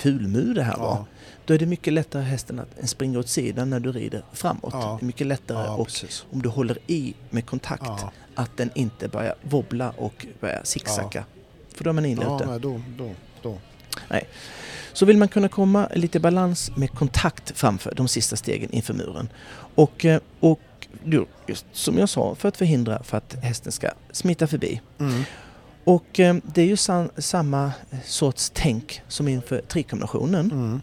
fulmur 0.00 0.54
det 0.54 0.62
här 0.62 0.76
var. 0.76 0.84
Ja. 0.86 1.06
Då 1.44 1.54
är 1.54 1.58
det 1.58 1.66
mycket 1.66 1.92
lättare 1.92 2.22
hästen 2.22 2.58
att 2.58 2.88
springa 2.88 3.18
åt 3.18 3.28
sidan 3.28 3.70
när 3.70 3.80
du 3.80 3.92
rider 3.92 4.22
framåt. 4.32 4.70
Ja. 4.72 4.96
Det 5.00 5.04
är 5.04 5.06
mycket 5.06 5.26
lättare 5.26 5.64
Ja, 5.66 5.74
och 5.74 5.86
precis. 5.86 6.24
om 6.32 6.42
du 6.42 6.48
håller 6.48 6.78
i 6.86 7.14
med 7.30 7.46
kontakt 7.46 7.82
Ja. 7.86 8.12
att 8.34 8.56
den 8.56 8.70
inte 8.74 9.08
börjar 9.08 9.34
wobbla 9.42 9.90
och 9.90 10.26
börjar 10.40 10.60
zigzacka. 10.64 11.24
För 11.74 11.84
då 11.84 11.90
är 11.90 11.94
man 11.94 12.04
inne 12.06 12.22
Ja, 12.22 12.36
ute. 12.36 12.46
nej, 12.50 12.60
då, 12.60 12.80
då, 12.98 13.10
då. 13.42 13.58
Så 14.92 15.06
vill 15.06 15.16
man 15.16 15.28
kunna 15.28 15.48
komma 15.48 15.88
lite 15.94 16.18
i 16.18 16.20
balans 16.20 16.70
med 16.76 16.90
kontakt 16.90 17.52
framför 17.58 17.94
de 17.94 18.08
sista 18.08 18.36
stegen 18.36 18.70
inför 18.70 18.94
muren. 18.94 19.28
Och, 19.74 20.04
eh, 20.04 20.20
och 20.40 20.60
ju- 21.04 21.26
just 21.46 21.66
som 21.72 21.98
jag 21.98 22.08
sa, 22.08 22.34
för 22.34 22.48
att 22.48 22.56
förhindra 22.56 23.02
för 23.02 23.16
att 23.16 23.34
hästen 23.42 23.72
ska 23.72 23.90
smita 24.12 24.46
förbi. 24.46 24.80
Mm. 24.98 25.22
Och 25.90 26.20
eh, 26.20 26.36
det 26.54 26.62
är 26.62 26.66
ju 26.66 26.76
san, 26.76 27.10
samma 27.18 27.72
sorts 28.04 28.50
tänk 28.54 29.02
som 29.08 29.28
inför 29.28 29.60
trikombinationen. 29.68 30.50
Mm. 30.52 30.80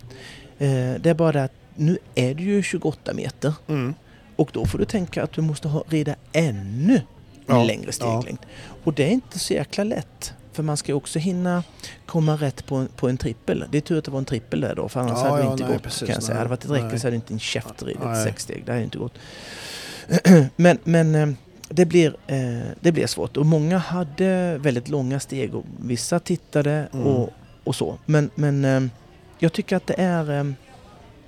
Eh, 0.57 1.01
det 1.01 1.09
är 1.09 1.13
bara 1.13 1.31
det 1.31 1.43
att 1.43 1.51
nu 1.75 1.97
är 2.15 2.33
det 2.35 2.43
ju 2.43 2.63
28 2.63 3.13
meter 3.13 3.53
Mm. 3.67 3.93
och 4.35 4.49
då 4.53 4.65
får 4.65 4.77
du 4.77 4.85
tänka 4.85 5.23
att 5.23 5.31
du 5.31 5.41
måste 5.41 5.67
ha, 5.67 5.83
rida 5.87 6.15
ännu 6.31 7.01
Ja, 7.49 7.63
längre 7.63 7.91
steglängd. 7.91 8.39
Och 8.83 8.93
det 8.93 9.03
är 9.03 9.09
inte 9.11 9.39
så 9.39 9.53
jäkla 9.53 9.83
lätt. 9.83 10.33
För 10.53 10.63
man 10.63 10.77
ska 10.77 10.91
ju 10.91 10.95
också 10.95 11.19
hinna 11.19 11.63
komma 12.05 12.35
rätt 12.35 12.65
på 12.65 12.75
en, 12.75 12.87
på 12.95 13.09
en 13.09 13.17
trippel. 13.17 13.65
Det 13.71 13.77
är 13.77 13.81
tur 13.81 13.97
att 13.97 14.05
det 14.05 14.11
var 14.11 14.19
en 14.19 14.25
trippel 14.25 14.61
där 14.61 14.75
då, 14.75 14.89
för 14.89 14.99
annars 14.99 15.17
Ja, 15.23 15.29
hade 15.29 15.37
det 15.41 15.45
ja, 15.45 15.51
inte 15.51 15.63
nej, 15.63 15.73
gått. 15.73 15.83
precis, 15.83 15.99
kan 16.07 16.13
jag 16.13 16.23
säga. 16.23 16.33
nej, 16.33 16.47
Hade 16.47 16.59
det 16.61 16.67
varit 16.69 16.81
ett 16.83 16.85
räcke 16.85 16.99
så 16.99 17.07
hade 17.07 17.11
det 17.11 17.15
inte 17.15 17.33
en 17.33 17.39
käft 17.39 17.83
ridit 17.83 18.23
sex 18.23 18.43
steg. 18.43 18.63
Det 18.65 18.71
hade 18.71 18.83
inte 18.83 18.97
gått. 18.97 19.13
men 20.55 20.77
men 20.83 21.15
eh, 21.15 21.29
det, 21.69 21.85
blir, 21.85 22.15
eh, 22.27 22.67
det 22.79 22.91
blir 22.91 23.07
svårt. 23.07 23.37
Och 23.37 23.45
många 23.45 23.77
hade 23.77 24.57
väldigt 24.57 24.89
långa 24.89 25.19
steg 25.19 25.55
och 25.55 25.65
vissa 25.81 26.19
tittade 26.19 26.87
Mm. 26.93 27.07
och, 27.07 27.29
och 27.63 27.75
så. 27.75 27.97
Men, 28.05 28.29
men 28.35 28.65
eh, 28.65 28.81
jag 29.39 29.53
tycker 29.53 29.75
att 29.75 29.87
det 29.87 29.95
är, 30.01 30.39
eh, 30.39 30.51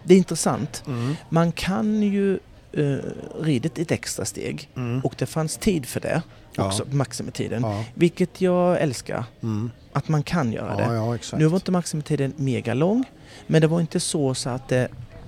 det 0.03 0.13
är 0.13 0.17
intressant. 0.17 0.83
Mm. 0.87 1.15
Man 1.29 1.51
kan 1.51 2.03
ju 2.03 2.39
eh, 2.73 2.97
ridit 3.41 3.79
ett 3.79 3.91
extra 3.91 4.25
steg 4.25 4.69
Mm. 4.75 5.01
och 5.03 5.15
det 5.17 5.25
fanns 5.25 5.57
tid 5.57 5.85
för 5.85 5.99
det 5.99 6.21
Ja. 6.55 6.65
också, 6.67 6.85
maximitiden. 6.91 7.61
Ja. 7.61 7.83
Vilket 7.93 8.41
jag 8.41 8.81
älskar, 8.81 9.23
Mm. 9.43 9.71
att 9.93 10.07
man 10.09 10.23
kan 10.23 10.53
göra 10.53 10.75
det. 10.75 10.83
Ja, 10.83 10.93
ja, 10.93 11.15
exakt. 11.15 11.39
Nu 11.39 11.45
var 11.45 11.57
inte 11.57 11.71
maximitiden 11.71 12.33
mega 12.35 12.73
lång, 12.73 13.03
men 13.47 13.61
det 13.61 13.67
var 13.67 13.79
inte 13.81 13.99
så, 13.99 14.33
så 14.33 14.49
att 14.49 14.67
det 14.67 14.87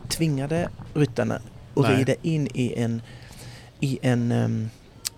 tvingade 0.09 0.69
ryttarna 0.93 1.35
att 1.75 1.83
Nej. 1.83 1.95
rida 1.97 2.13
in 2.21 2.47
i 2.53 2.73
en, 2.81 3.01
i 3.79 3.99
en 4.01 4.31
ehm, 4.31 4.69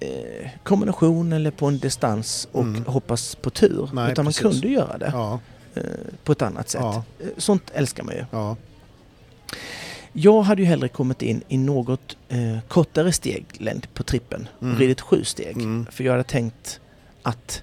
eh, 0.03 0.49
kombination 0.63 1.33
eller 1.33 1.51
på 1.51 1.65
en 1.67 1.77
distans 1.79 2.47
och 2.51 2.61
Mm. 2.63 2.85
hoppas 2.85 3.35
på 3.35 3.49
tur. 3.49 3.89
Nej, 3.93 4.11
utan 4.11 4.25
man 4.25 4.33
precis. 4.33 4.41
kunde 4.41 4.67
göra 4.67 4.97
det 4.97 5.09
Ja, 5.13 5.39
eh, 5.75 5.83
på 6.23 6.31
ett 6.31 6.41
annat 6.41 6.69
sätt. 6.69 6.81
Ja. 6.81 7.03
Eh, 7.19 7.27
Sånt 7.37 7.71
älskar 7.73 8.03
man 8.03 8.15
ju. 8.15 8.25
ja. 8.31 8.55
Jag 10.15 10.41
hade 10.41 10.61
ju 10.61 10.67
hellre 10.67 10.87
kommit 10.87 11.21
in 11.21 11.43
i 11.47 11.57
något 11.57 12.17
eh, 12.29 12.57
kortare 12.67 13.11
steglängd 13.11 13.93
på 13.93 14.03
trippen 14.03 14.47
och 14.57 14.63
Mm. 14.63 14.77
ridit 14.77 15.01
sju 15.01 15.23
steg. 15.23 15.55
Mm. 15.57 15.85
För 15.91 16.03
jag 16.03 16.11
hade 16.11 16.23
tänkt 16.23 16.79
att... 17.23 17.61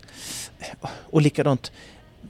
Och 0.86 1.22
likadant, 1.22 1.72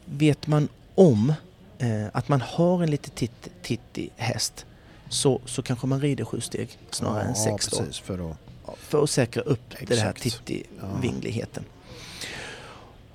vet 0.04 0.46
man 0.46 0.68
om 0.94 1.32
eh, 1.78 2.06
att 2.12 2.28
man 2.28 2.40
har 2.40 2.82
en 2.82 2.90
lite 2.90 3.10
titt, 3.10 3.48
tittig 3.62 4.10
häst 4.16 4.66
så, 5.08 5.40
så 5.46 5.62
kanske 5.62 5.86
man 5.86 6.00
rider 6.00 6.24
sju 6.24 6.40
steg 6.40 6.78
snarare 6.90 7.22
ja, 7.22 7.28
än 7.28 7.34
sex 7.34 7.68
ja, 7.72 7.78
då. 7.78 7.84
precis, 7.84 8.00
för 8.02 8.30
att... 8.30 8.36
För 8.78 9.04
att 9.04 9.10
säkra 9.10 9.42
upp 9.42 9.70
det 9.70 9.96
här 9.96 10.10
Exakt. 10.10 10.22
tittig-vingligheten. 10.22 11.64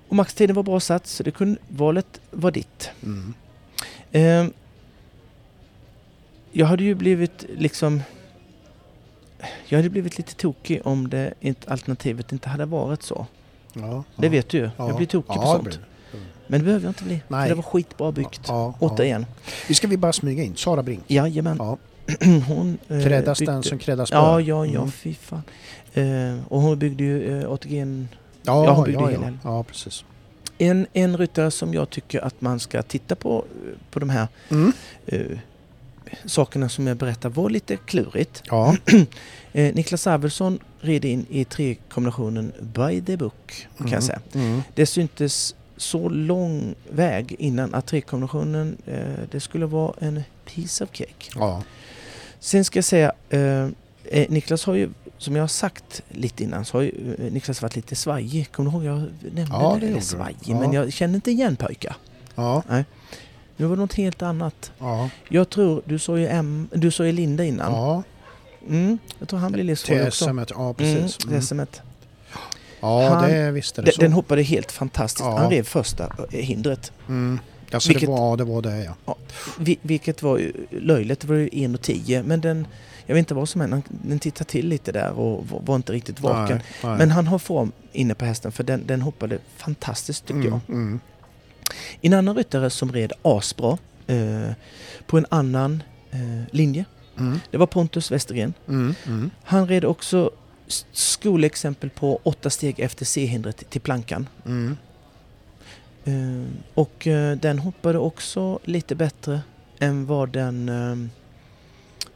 Och 0.09 0.15
maxtiden 0.15 0.55
var 0.55 0.63
bra 0.63 0.79
satt 0.79 1.07
så 1.07 1.23
det 1.23 1.31
kunde, 1.31 1.59
valet 1.67 2.21
var 2.31 2.51
ditt. 2.51 2.89
Mm. 3.03 3.33
Eh, 4.11 4.45
jag 6.51 6.65
hade 6.65 6.83
ju 6.83 6.95
blivit 6.95 7.45
liksom... 7.57 8.01
Jag 9.67 9.77
hade 9.79 9.89
blivit 9.89 10.17
lite 10.17 10.35
tokig 10.35 10.81
om 10.87 11.09
det 11.09 11.33
inte, 11.39 11.71
alternativet 11.71 12.31
inte 12.31 12.49
hade 12.49 12.65
varit 12.65 13.03
så. 13.03 13.25
Ja, 13.73 14.03
Det 14.15 14.25
ja. 14.25 14.31
vet 14.31 14.49
du 14.49 14.57
ju. 14.57 14.69
Ja. 14.77 14.87
Jag 14.87 14.97
blir 14.97 15.07
tokig 15.07 15.33
ja, 15.35 15.41
på 15.41 15.47
sånt. 15.47 15.63
blir- 15.63 15.79
Men 16.47 16.59
det 16.59 16.65
behöver 16.65 16.85
jag 16.85 16.89
inte 16.89 17.03
bli. 17.03 17.21
Nej. 17.27 17.41
För 17.43 17.49
det 17.49 17.55
var 17.55 17.63
skitbra 17.63 18.11
byggt. 18.11 18.41
Ja, 18.47 18.73
ja. 18.79 18.87
Återigen. 18.87 19.25
Vi 19.67 19.73
ska 19.73 19.87
vi 19.87 19.97
bara 19.97 20.13
smyga 20.13 20.43
in. 20.43 20.55
Sara 20.55 20.83
Brink. 20.83 21.03
Jajamän. 21.07 21.57
Ja. 21.59 21.77
Hon 22.47 22.77
eh, 22.87 23.03
Kräddas 23.03 23.39
byggde- 23.39 23.51
den 23.53 23.63
som 23.63 23.77
kräddas 23.79 24.11
bör. 24.11 24.17
Ja, 24.17 24.41
ja, 24.41 24.65
ja, 24.65 24.79
Mm. 24.79 24.91
fy 24.91 25.13
fan. 25.13 25.41
Eh, 25.93 26.35
och 26.47 26.61
hon 26.61 26.79
byggde 26.79 27.03
ju 27.03 27.41
eh, 27.41 27.51
ATG. 27.51 27.77
Ja, 27.77 27.85
Ja, 28.65 28.71
hon 28.73 28.85
byggde 28.85 29.01
ja, 29.01 29.11
ja. 29.11 29.31
ja, 29.43 29.63
precis. 29.63 30.05
En, 30.57 30.87
en 30.93 31.17
ryttare 31.17 31.51
som 31.51 31.73
jag 31.73 31.89
tycker 31.89 32.21
att 32.21 32.41
man 32.41 32.59
ska 32.59 32.81
titta 32.83 33.15
på, 33.15 33.45
eh, 33.65 33.77
på 33.91 33.99
de 33.99 34.09
här 34.09 34.27
Mm. 34.49 34.73
eh, 35.05 35.21
sakerna 36.25 36.69
som 36.69 36.87
jag 36.87 36.97
berättar 36.97 37.29
var 37.29 37.49
lite 37.49 37.77
klurigt. 37.77 38.43
Ja, 38.45 38.75
Eh, 39.57 39.75
Niklas 39.75 40.07
Arvidsson 40.07 40.59
red 40.81 41.05
in 41.05 41.25
i 41.29 41.45
trekombinationen 41.45 42.51
By 42.61 43.01
the 43.01 43.17
Book 43.17 43.67
kan 43.77 43.87
jag 43.87 43.91
Mm. 43.91 44.01
säga. 44.01 44.19
Mm. 44.33 44.61
Det 44.73 44.85
syntes 44.85 45.55
så 45.77 46.09
lång 46.09 46.75
väg 46.89 47.35
innan 47.39 47.73
att 47.73 47.85
trekombinationen 47.87 48.77
eh, 48.85 48.99
det 49.31 49.39
skulle 49.39 49.65
vara 49.65 49.93
en 49.99 50.23
piece 50.45 50.83
of 50.83 50.89
cake. 50.93 51.31
Ja. 51.35 51.63
Sen 52.45 52.65
ska 52.65 52.77
jag 52.77 52.85
säga, 52.85 53.11
eh, 53.29 53.39
eh, 54.03 54.29
Niklas 54.29 54.65
har 54.65 54.73
ju, 54.73 54.89
som 55.17 55.35
jag 55.35 55.43
har 55.43 55.47
sagt 55.47 56.01
lite 56.09 56.43
innan, 56.43 56.65
så 56.65 56.77
har 56.77 56.81
ju 56.81 57.15
eh, 57.19 57.33
Niklas 57.33 57.61
varit 57.61 57.75
lite 57.75 57.95
svajig. 57.95 58.51
Kommer 58.51 58.71
du 58.71 58.75
ihåg? 58.77 58.85
Jag 58.85 58.97
nämnde 59.21 59.45
Ja, 59.49 59.77
det, 59.81 59.87
det 59.87 60.01
svajig, 60.01 60.37
Ja. 60.45 60.59
men 60.59 60.73
jag 60.73 60.93
känner 60.93 61.15
inte 61.15 61.31
igen 61.31 61.55
pojkar. 61.55 61.95
Ja. 62.35 62.63
Nu 63.57 63.65
var 63.65 63.75
det 63.75 63.81
något 63.81 63.93
helt 63.93 64.21
annat. 64.21 64.71
Ja. 64.79 65.09
Jag 65.29 65.49
tror, 65.49 65.81
du 65.85 65.99
sa 65.99 66.19
ju, 66.19 66.27
M, 66.27 66.67
du 66.73 66.91
sa 66.91 67.05
ju 67.05 67.11
Linda 67.11 67.43
innan. 67.43 67.71
Ja. 67.71 68.03
Mm, 68.69 68.97
jag 69.19 69.29
tror 69.29 69.39
han 69.39 69.51
blir 69.51 69.63
livsfarlig 69.63 70.07
också. 70.07 70.25
TSM. 70.25 70.39
Ja, 70.55 70.73
precis. 70.73 71.25
Mm, 71.25 71.41
Mm. 71.51 71.67
Ja, 72.79 73.09
Han- 73.09 73.29
det 73.29 73.51
visste 73.51 73.81
det 73.81 73.85
Den, 73.85 73.93
så. 73.93 74.01
den 74.01 74.13
hoppade 74.13 74.41
helt 74.41 74.71
fantastiskt. 74.71 75.25
Ja. 75.25 75.37
Han 75.37 75.49
rev 75.51 75.63
första 75.63 76.03
eh, 76.31 76.39
hindret. 76.39 76.91
Mm. 77.07 77.39
Alltså 77.71 77.89
Vilket- 77.89 78.07
det 78.09 78.11
var, 78.11 78.29
ja, 78.29 78.35
det 78.35 78.43
var 78.43 78.61
det 78.61 78.83
ja. 79.05 79.15
Vi, 79.59 79.77
vilket 79.81 80.21
var 80.23 80.51
löjligt. 80.71 81.19
Det 81.19 81.27
var 81.27 81.35
ju 81.35 81.47
1,10 81.49 82.23
men 82.23 82.41
den... 82.41 82.67
Jag 83.07 83.15
vet 83.15 83.19
inte 83.19 83.33
vad 83.33 83.49
som 83.49 83.61
hände. 83.61 83.75
Han- 83.75 83.99
Den 84.09 84.19
tittade 84.19 84.49
till 84.49 84.67
lite 84.67 84.91
där 84.91 85.11
och 85.11 85.47
var- 85.65 85.75
inte 85.75 85.93
riktigt 85.93 86.19
vaken. 86.19 86.57
Nej, 86.57 86.65
nej. 86.83 86.97
Men 86.97 87.11
han 87.11 87.27
har 87.27 87.39
form 87.39 87.71
inne 87.91 88.15
på 88.15 88.25
hästen 88.25 88.51
för 88.51 88.63
den, 88.63 88.87
den 88.87 89.01
hoppade 89.01 89.39
fantastiskt 89.57 90.25
tycker 90.25 90.39
mm, 90.39 90.51
jag. 90.67 90.75
Mm. 90.75 90.99
En 92.01 92.13
annan 92.13 92.35
ryttare 92.35 92.69
som 92.69 92.91
red 92.91 93.13
asbra 93.21 93.77
eh, 94.07 94.49
på 95.07 95.17
en 95.17 95.25
annan 95.29 95.83
eh, 96.11 96.19
linje 96.51 96.85
Mm. 97.19 97.39
Det 97.51 97.57
var 97.57 97.67
Pontus 97.67 98.11
Westergren. 98.11 98.53
Mm. 98.67 98.95
Mm. 99.07 99.29
Han 99.43 99.67
red 99.67 99.85
också 99.85 100.31
skolexempel 100.91 101.89
på 101.89 102.19
åtta 102.23 102.49
steg 102.49 102.79
efter 102.79 103.05
C-hindret 103.05 103.69
till 103.69 103.81
plankan. 103.81 104.27
Eh, 106.05 106.43
och 106.73 107.07
eh, 107.07 107.37
den 107.37 107.59
hoppade 107.59 107.99
också 107.99 108.59
lite 108.63 108.95
bättre 108.95 109.41
än 109.79 110.05
vad 110.05 110.29
den 110.29 110.69
eh, 110.69 111.09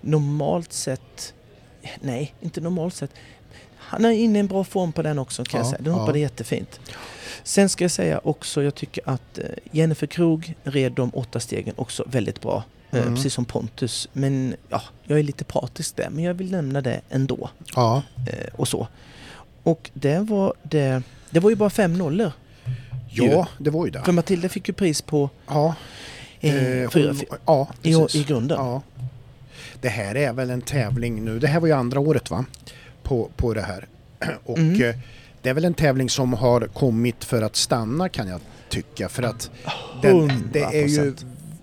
normalt 0.01 0.73
sett... 0.73 1.33
Nej, 2.01 2.33
inte 2.41 2.61
normalt 2.61 2.93
sett. 2.93 3.11
Han 3.75 4.05
är 4.05 4.11
inne 4.11 4.37
i 4.37 4.39
en 4.39 4.47
bra 4.47 4.63
form 4.63 4.91
på 4.91 5.01
den 5.01 5.19
också 5.19 5.43
kan 5.43 5.57
jag 5.57 5.65
Ja, 5.65 5.71
säga. 5.71 5.81
Den 5.83 5.93
hoppade 5.93 6.19
ja. 6.19 6.21
jättefint. 6.21 6.79
Sen 7.43 7.69
ska 7.69 7.83
jag 7.83 7.91
säga 7.91 8.21
också, 8.23 8.63
jag 8.63 8.75
tycker 8.75 9.09
att 9.09 9.39
Jennifer 9.71 10.07
Krog 10.07 10.55
red 10.63 10.91
de 10.91 11.09
åtta 11.13 11.39
stegen 11.39 11.73
också 11.77 12.03
väldigt 12.07 12.41
bra. 12.41 12.63
Mm. 12.91 13.15
Precis 13.15 13.33
som 13.33 13.45
Pontus. 13.45 14.09
Men 14.13 14.55
ja, 14.69 14.81
jag 15.03 15.19
är 15.19 15.23
lite 15.23 15.43
partisk 15.43 15.95
där. 15.95 16.09
Men 16.09 16.23
jag 16.23 16.33
vill 16.33 16.51
nämna 16.51 16.81
det 16.81 17.01
ändå. 17.09 17.49
Ja. 17.75 18.03
Och 18.53 18.67
så. 18.67 18.87
Och 19.63 19.89
det 19.93 20.19
var 20.19 20.53
det... 20.63 21.03
Det 21.29 21.39
var 21.39 21.49
ju 21.49 21.55
bara 21.55 21.69
fem 21.69 21.97
nollor. 21.97 22.31
Ja, 23.09 23.47
det 23.57 23.69
var 23.69 23.85
ju 23.85 23.91
det. 23.91 24.01
För 24.01 24.11
Matilda 24.11 24.49
fick 24.49 24.67
ju 24.67 24.73
pris 24.73 25.01
på 25.01 25.29
Ja, 25.47 25.75
eh, 26.39 26.55
eh, 26.83 26.89
fyra, 26.89 27.07
hon- 27.13 27.37
ja 27.45 27.67
i, 27.83 27.93
precis. 27.93 28.15
i 28.21 28.23
grunden. 28.23 28.57
Ja. 28.57 28.81
Det 29.81 29.89
här 29.89 30.15
är 30.15 30.33
väl 30.33 30.49
en 30.49 30.61
tävling 30.61 31.25
nu. 31.25 31.39
Det 31.39 31.47
här 31.47 31.59
var 31.59 31.67
ju 31.67 31.73
andra 31.73 31.99
året 31.99 32.29
va? 32.31 32.45
På, 33.03 33.29
på 33.35 33.53
det 33.53 33.61
här. 33.61 33.87
Och 34.45 34.57
Mm. 34.57 34.81
eh, 34.89 34.95
det 35.41 35.49
är 35.49 35.53
väl 35.53 35.65
en 35.65 35.73
tävling 35.73 36.09
som 36.09 36.33
har 36.33 36.61
kommit 36.61 37.23
för 37.23 37.41
att 37.41 37.55
stanna 37.55 38.09
kan 38.09 38.27
jag 38.27 38.39
tycka. 38.69 39.09
För 39.09 39.23
att 39.23 39.49
den, 40.01 40.49
det 40.53 40.59
är 40.63 40.87
ju... 40.87 41.13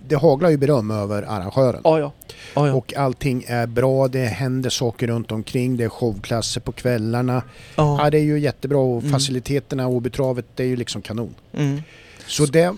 100%. 0.07 0.09
Det 0.09 0.15
haglar 0.15 0.49
ju 0.49 0.57
beröm 0.57 0.91
över 0.91 1.23
arrangören. 1.23 1.81
Ja, 1.83 1.99
ja. 1.99 2.11
ja, 2.55 2.67
ja. 2.67 2.73
Och 2.73 2.93
allting 2.93 3.45
är 3.47 3.67
bra, 3.67 4.07
det 4.07 4.19
händer 4.25 4.69
saker 4.69 5.07
runt 5.07 5.31
omkring, 5.31 5.77
det 5.77 5.83
är 5.83 5.89
showklasser 5.89 6.61
på 6.61 6.71
kvällarna. 6.71 7.41
Ja, 7.75 8.03
ja. 8.03 8.09
det 8.09 8.17
är 8.17 8.23
ju 8.23 8.39
jättebra 8.39 8.77
och 8.77 8.99
Mm. 8.99 9.11
faciliteterna 9.11 9.87
och 9.87 9.93
Åbytravet, 9.93 10.45
det 10.55 10.63
är 10.63 10.67
ju 10.67 10.75
liksom 10.75 11.01
kanon. 11.01 11.35
Mm. 11.53 11.81
Så 12.27 12.45
det, 12.45 12.75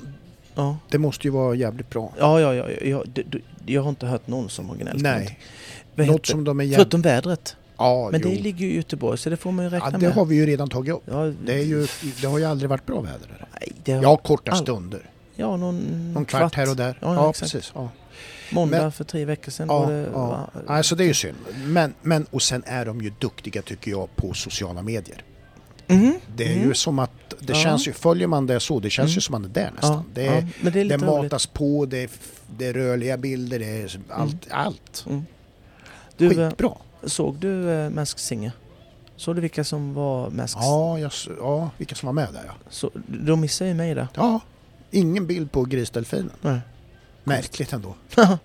ja. 0.56 0.77
det 0.89 0.97
måste 0.97 1.27
ju 1.27 1.31
vara 1.31 1.56
jävligt 1.56 1.89
bra. 1.89 2.14
Ja, 2.19 2.41
ja, 2.41 2.53
ja. 2.53 2.69
Jag, 2.81 3.03
det- 3.14 3.23
det- 3.23 3.41
jag 3.73 3.81
har 3.81 3.89
inte 3.89 4.06
hört 4.06 4.27
någon 4.27 4.49
som 4.49 4.69
har 4.69 4.76
gnällt. 4.76 5.01
Nej, 5.01 5.39
något 5.95 6.26
som 6.26 6.43
de 6.43 6.60
är 6.60 6.64
jävligt... 6.64 6.77
Förutom 6.77 7.01
vädret. 7.01 7.56
Ja, 7.77 8.10
Men 8.11 8.22
jo. 8.23 8.30
det 8.30 8.35
ligger 8.35 8.65
ju 8.65 8.72
i 8.72 8.76
Göteborg 8.76 9.18
så 9.18 9.30
det 9.30 9.38
får 9.38 9.51
man 9.51 9.65
ju 9.65 9.72
räkna 9.72 9.88
ja, 9.91 9.97
det 9.97 10.06
med. 10.07 10.11
har 10.15 10.26
vi 10.26 10.35
ju 10.35 10.45
redan 10.45 10.69
tagit 10.69 10.93
upp. 10.93 11.01
Ja, 11.06 11.31
Det, 11.45 11.61
ju, 11.61 11.88
det 12.22 12.27
har 12.27 12.38
ju 12.39 12.45
aldrig 12.45 12.69
varit 12.69 12.85
bra 12.85 13.01
väder 13.01 13.27
där. 13.39 13.47
Nej, 13.60 13.72
det 13.84 13.91
har, 13.93 14.03
Ja, 14.03 14.18
korta 14.18 14.51
all- 14.51 14.57
stunder. 14.57 15.10
Ja 15.40 15.57
någon, 15.57 16.14
Någon 16.14 16.26
kvart 16.26 16.56
här 16.56 16.70
och 16.70 16.76
där. 16.76 16.98
Ja, 17.02 17.14
Ja, 17.16 17.30
exakt. 17.30 17.52
precis. 17.52 17.72
Ja. 17.76 17.90
Måndag 18.52 18.82
Men- 18.82 18.91
för 18.91 19.03
tre 19.03 19.26
veckor 19.26 19.52
sedan 19.52 19.68
Ja, 19.70 19.80
var 19.80 19.91
det... 19.91 20.10
ja. 20.14 20.28
va- 20.28 20.49
Alltså 20.68 20.95
det 20.95 21.03
är 21.03 21.07
ju 21.07 21.14
synd. 21.14 21.38
Men, 21.66 21.94
men, 22.02 22.26
och 22.32 22.41
sen 22.41 22.64
är 22.66 22.86
de 22.86 23.02
ju 23.02 23.10
duktiga 23.20 23.61
tycker 23.61 23.91
jag 23.91 24.16
på 24.16 24.34
sociala 24.34 24.82
medier. 24.82 25.24
Mhm, 25.88 26.14
Det 26.36 26.44
är 26.53 26.56
mhm. 26.60 26.68
ju 26.68 26.74
som 26.74 26.99
att, 26.99 27.11
det 27.40 27.53
Ja. 27.53 27.64
känns 27.64 27.88
ju, 27.88 27.94
följer 27.94 28.28
man 28.28 28.48
det 28.48 28.60
så, 28.60 28.80
det 28.80 28.90
känns 28.90 29.07
Mm. 29.07 29.16
ju 29.16 29.22
som 29.22 29.32
man 29.34 29.45
är 29.45 29.49
där 29.49 29.72
nästan. 29.76 29.91
ja, 29.91 30.03
det, 30.14 30.24
ja, 30.26 30.32
är, 30.34 30.48
men 30.61 30.74
det 30.74 30.80
är 30.82 30.86
det 30.86 30.98
matas 30.98 31.45
på, 31.48 31.86
det 31.86 32.03
är, 32.03 32.10
det 32.57 32.68
är 32.68 32.74
rörliga 32.74 33.18
bilder, 33.18 33.60
det 33.60 33.66
är 33.82 33.99
allt. 34.10 34.48
allt. 34.52 35.06
Mm. 35.10 35.26
Du, 36.18 36.26
eh, 36.41 36.49
Skitbra. 36.49 36.72
såg 37.03 37.36
du 37.36 37.70
äh, 37.72 37.90
Masked 37.90 38.20
Singer? 38.20 38.52
Såg 39.16 39.36
du 39.36 39.41
vilka 39.41 39.64
som 39.64 39.94
var 39.94 40.30
Masked 40.30 40.61
Ja, 40.64 40.99
jag, 40.99 41.11
ja, 41.40 41.70
vilka 41.78 41.95
som 41.95 42.06
var 42.07 42.14
med 42.14 42.28
där 42.34 42.44
ja. 42.48 42.53
Så, 42.70 42.91
de 43.07 43.40
missade 43.41 43.68
ju 43.70 43.74
mig 43.76 43.95
där. 43.95 44.07
Ja, 44.16 44.40
ingen 44.91 45.28
bild 45.28 45.52
på 45.52 45.64
grisdelfinen. 45.64 46.32
Nej. 46.41 46.60
Märkligt 47.24 47.74
ändå. 47.74 47.95
ja, 48.16 48.38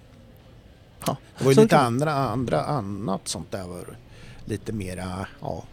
Det 1.39 1.45
var 1.45 1.53
ju 1.53 1.61
lite 1.63 1.79
andra, 1.79 2.13
andra 2.13 2.65
annat 2.65 3.29
sånt 3.29 3.51
där 3.51 3.65
var 3.67 3.85
lite 4.45 4.73
mera, 4.73 5.27
ja, 5.41 5.65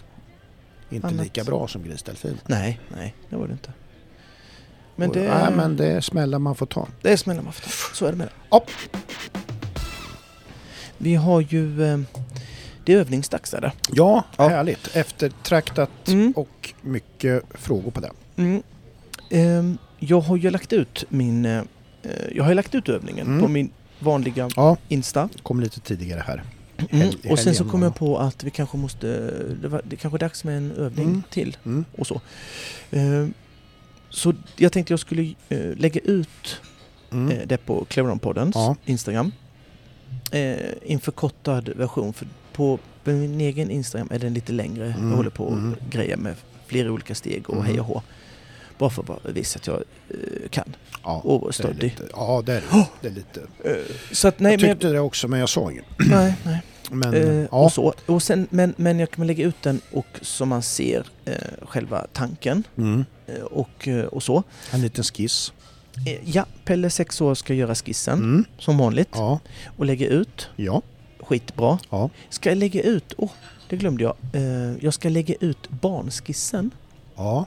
inte 0.90 1.08
Annat. 1.08 1.24
lika 1.24 1.44
bra 1.44 1.68
som 1.68 1.84
grisdelfin. 1.84 2.38
nej, 2.46 2.80
nej, 2.96 3.16
det 3.30 3.36
var 3.36 3.48
det 3.48 3.54
inte. 3.54 3.74
Men 4.96 5.10
Och- 5.10 5.16
det, 5.16 5.28
Nej, 5.44 5.54
men 5.56 5.76
det 5.78 5.86
är 5.88 6.02
smällar 6.02 6.40
man 6.40 6.56
får 6.56 6.66
ta. 6.66 6.88
det 7.02 7.12
är 7.14 7.18
smällar 7.18 7.42
man 7.42 7.54
får 7.54 7.62
ta. 7.62 7.96
Så 7.96 8.06
är 8.06 8.12
det 8.12 8.18
med 8.18 8.28
det. 8.28 8.34
Ja. 8.50 8.64
Vi 10.98 11.16
har 11.16 11.42
ju... 11.42 11.84
Eh, 11.84 12.00
det 12.86 12.94
är 12.94 12.98
övningsdags 12.98 13.52
där. 13.52 13.72
Ja, 13.92 14.24
Ja. 14.38 14.48
härligt. 14.48 14.96
Eftertraktat 14.96 16.08
Mm. 16.08 16.34
och 16.36 16.74
mycket 16.82 17.44
frågor 17.54 17.92
på 17.92 18.00
det. 18.00 18.12
Mm. 18.36 18.64
Ehm, 19.30 19.78
jag 20.04 20.22
har 20.22 20.38
ju 20.38 20.50
lagt 20.50 20.74
ut 20.74 21.04
min... 21.10 21.46
Eh, 21.46 21.62
jag 22.36 22.44
har 22.44 22.52
ju 22.52 22.56
lagt 22.56 22.76
ut 22.76 22.90
övningen 22.90 23.28
Mm. 23.28 23.42
på 23.42 23.48
min 23.48 23.70
vanliga 24.00 24.50
Ja, 24.56 24.78
Insta. 24.88 25.30
kom 25.44 25.60
lite 25.60 25.80
tidigare 25.80 26.24
här. 26.28 26.44
Mm. 26.92 27.10
Och 27.30 27.40
sen 27.40 27.56
så 27.56 27.70
kom 27.70 27.82
jag 27.84 27.96
på 27.96 28.18
att 28.18 28.44
vi 28.44 28.50
kanske 28.50 28.78
måste... 28.78 29.08
Det, 29.62 29.68
var, 29.68 29.82
det 29.86 29.96
kanske 29.96 30.18
är 30.18 30.20
dags 30.20 30.44
med 30.44 30.58
en 30.58 30.72
övning 30.72 31.08
Mm. 31.08 31.24
till 31.30 31.58
Mm. 31.66 31.86
och 31.98 32.08
så. 32.08 32.22
Ehm, 32.92 33.34
så 34.10 34.34
jag 34.58 34.72
tänkte 34.72 34.94
jag 34.94 35.00
skulle 35.00 35.34
eh, 35.50 35.76
lägga 35.78 36.02
ut 36.02 36.62
Mm. 37.12 37.30
eh, 37.32 37.48
det 37.48 37.58
på 37.58 37.86
Cleveron-poddens 37.90 38.52
Ja. 38.56 38.76
Instagram. 38.86 39.32
Eh, 40.32 40.56
en 40.86 41.00
förkortad 41.00 41.70
version. 41.70 42.14
För 42.14 42.28
på, 42.54 42.80
min 43.04 43.42
egen 43.42 43.72
Instagram 43.72 44.08
är 44.12 44.20
den 44.20 44.34
lite 44.34 44.52
längre. 44.54 44.86
Mm, 44.86 45.10
Jag 45.10 45.18
håller 45.18 45.30
på 45.30 45.44
och 45.46 45.58
mm. 45.58 45.76
grejer 45.90 46.18
med 46.18 46.36
flera 46.68 46.92
olika 46.92 47.16
steg 47.16 47.50
och 47.50 47.56
Mm. 47.56 47.68
hej 47.68 47.80
och 47.80 47.86
hå. 47.86 48.02
Bara 48.82 48.90
för 48.90 49.02
att 49.26 49.36
visa 49.36 49.60
att 49.60 49.68
jag 49.68 49.84
eh, 50.10 50.50
kan. 50.50 50.76
Ja, 51.04 51.20
Och 51.24 51.56
stöddig. 51.56 51.98
ja, 52.12 52.44
det 52.46 52.54
är 52.54 52.62
det. 52.72 52.86
det 53.02 53.08
är 53.08 53.12
lite. 53.12 53.40
Eh, 53.64 53.76
så 54.12 54.28
att 54.28 54.40
nej, 54.40 54.52
jag 54.52 54.60
tyckte 54.62 54.88
det 54.90 55.00
också, 55.00 55.28
men 55.28 55.40
jag 55.40 55.50
sa 55.50 55.72
inget. 55.72 55.86
nej, 56.10 56.34
nej. 56.46 56.62
Men, 56.92 57.14
Eh, 57.14 57.30
ja. 57.30 57.48
och 57.66 57.72
så. 57.72 57.94
Och 58.06 58.24
sen, 58.24 58.48
men, 58.50 58.74
men 58.78 59.00
jag 59.00 59.12
kan 59.12 59.28
lägga 59.28 59.46
ut 59.46 59.56
den 59.62 59.82
och 59.92 60.06
så 60.22 60.46
man 60.46 60.62
ser 60.62 61.06
eh, 61.26 61.34
själva 61.62 62.08
tanken 62.14 62.64
Mm. 62.78 63.06
eh, 63.28 63.42
och, 63.44 63.88
och 64.12 64.24
så. 64.24 64.44
En 64.72 64.82
liten 64.82 65.04
skiss. 65.04 65.54
Ja, 66.24 66.46
Pelle 66.66 66.90
6 66.90 67.22
år 67.22 67.36
ska 67.36 67.54
göra 67.54 67.76
skissen 67.76 68.20
Mm. 68.20 68.46
som 68.60 68.78
vanligt 68.78 69.10
Ja, 69.14 69.40
och 69.78 69.86
lägga 69.86 70.08
ut. 70.08 70.50
ja, 70.56 70.82
Skitbra. 71.20 71.80
ja. 71.90 72.10
Ska 72.30 72.50
jag 72.50 72.58
lägga 72.58 72.82
ut, 72.82 73.14
åh, 73.18 73.32
det 73.70 73.78
glömde 73.78 74.04
jag. 74.04 74.16
Jag 74.84 74.94
ska 74.94 75.10
lägga 75.10 75.36
ut 75.40 75.70
barnskissen 75.70 76.72
Ja, 77.16 77.46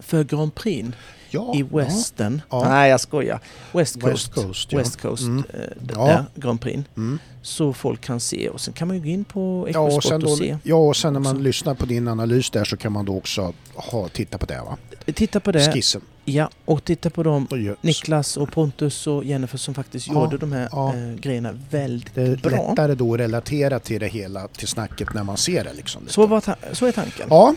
för 0.00 0.24
Grand 0.24 0.54
Prix 0.54 0.88
ja. 1.30 1.52
i 1.56 1.62
Western. 1.62 2.42
Ja. 2.50 2.68
Nej, 2.68 2.90
jag 2.90 3.00
skojar. 3.00 3.40
West 3.72 4.00
Coast. 4.00 4.14
West 4.28 4.34
Coast, 4.34 4.72
ja. 4.72 4.78
West 4.78 5.00
Coast, 5.00 5.22
Mm. 5.22 5.44
eh, 5.54 5.60
där, 5.80 6.24
Grand 6.34 6.60
Prix. 6.60 6.84
Mm. 6.96 7.18
Så 7.42 7.72
folk 7.72 8.00
kan 8.00 8.20
se 8.20 8.48
och 8.48 8.60
sen 8.60 8.74
kan 8.74 8.88
man 8.88 8.96
ju 8.96 9.02
gå 9.02 9.08
in 9.08 9.24
på 9.24 9.68
Ja, 9.72 9.80
och 9.80 9.92
sen, 9.92 10.02
Sport 10.02 10.12
och 10.14 10.20
då, 10.20 10.36
se. 10.36 10.58
ja, 10.62 10.76
och 10.76 10.96
sen 10.96 11.12
när 11.12 11.20
man 11.20 11.32
också. 11.32 11.42
lyssnar 11.42 11.74
på 11.74 11.86
din 11.86 12.08
analys 12.08 12.50
där 12.50 12.64
så 12.64 12.76
kan 12.76 12.92
man 12.92 13.04
då 13.04 13.16
också 13.16 13.52
ha, 13.74 14.08
titta 14.08 14.38
på 14.38 14.46
det 14.46 14.58
va? 14.60 14.76
Titta 15.14 15.40
på 15.40 15.52
det. 15.52 15.72
Skissen. 15.72 16.00
Ja, 16.24 16.50
och 16.64 16.84
titta 16.84 17.10
på 17.10 17.22
dem. 17.22 17.46
Och 17.50 17.58
Niklas 17.84 18.36
och 18.36 18.52
Pontus 18.52 19.06
och 19.06 19.24
Jennifer 19.24 19.58
som 19.58 19.74
faktiskt 19.74 20.06
Ja, 20.08 20.14
gjorde 20.14 20.38
de 20.38 20.52
här 20.52 20.68
ja. 20.72 20.94
eh, 20.94 21.14
grejerna 21.14 21.52
väldigt 21.70 22.14
Det 22.14 22.22
är 22.22 22.36
bra. 22.36 22.50
lättare 22.68 22.94
då 22.94 23.14
att 23.14 23.20
relatera 23.20 23.78
till 23.78 24.00
det 24.00 24.06
hela, 24.08 24.48
till 24.48 24.68
snacket 24.68 25.14
när 25.14 25.24
man 25.24 25.36
ser 25.36 25.64
det 25.64 25.72
liksom. 25.74 26.02
Så, 26.08 26.26
var 26.26 26.40
ta- 26.40 26.56
så 26.72 26.86
är 26.86 26.92
tanken. 26.92 27.26
Ja. 27.30 27.54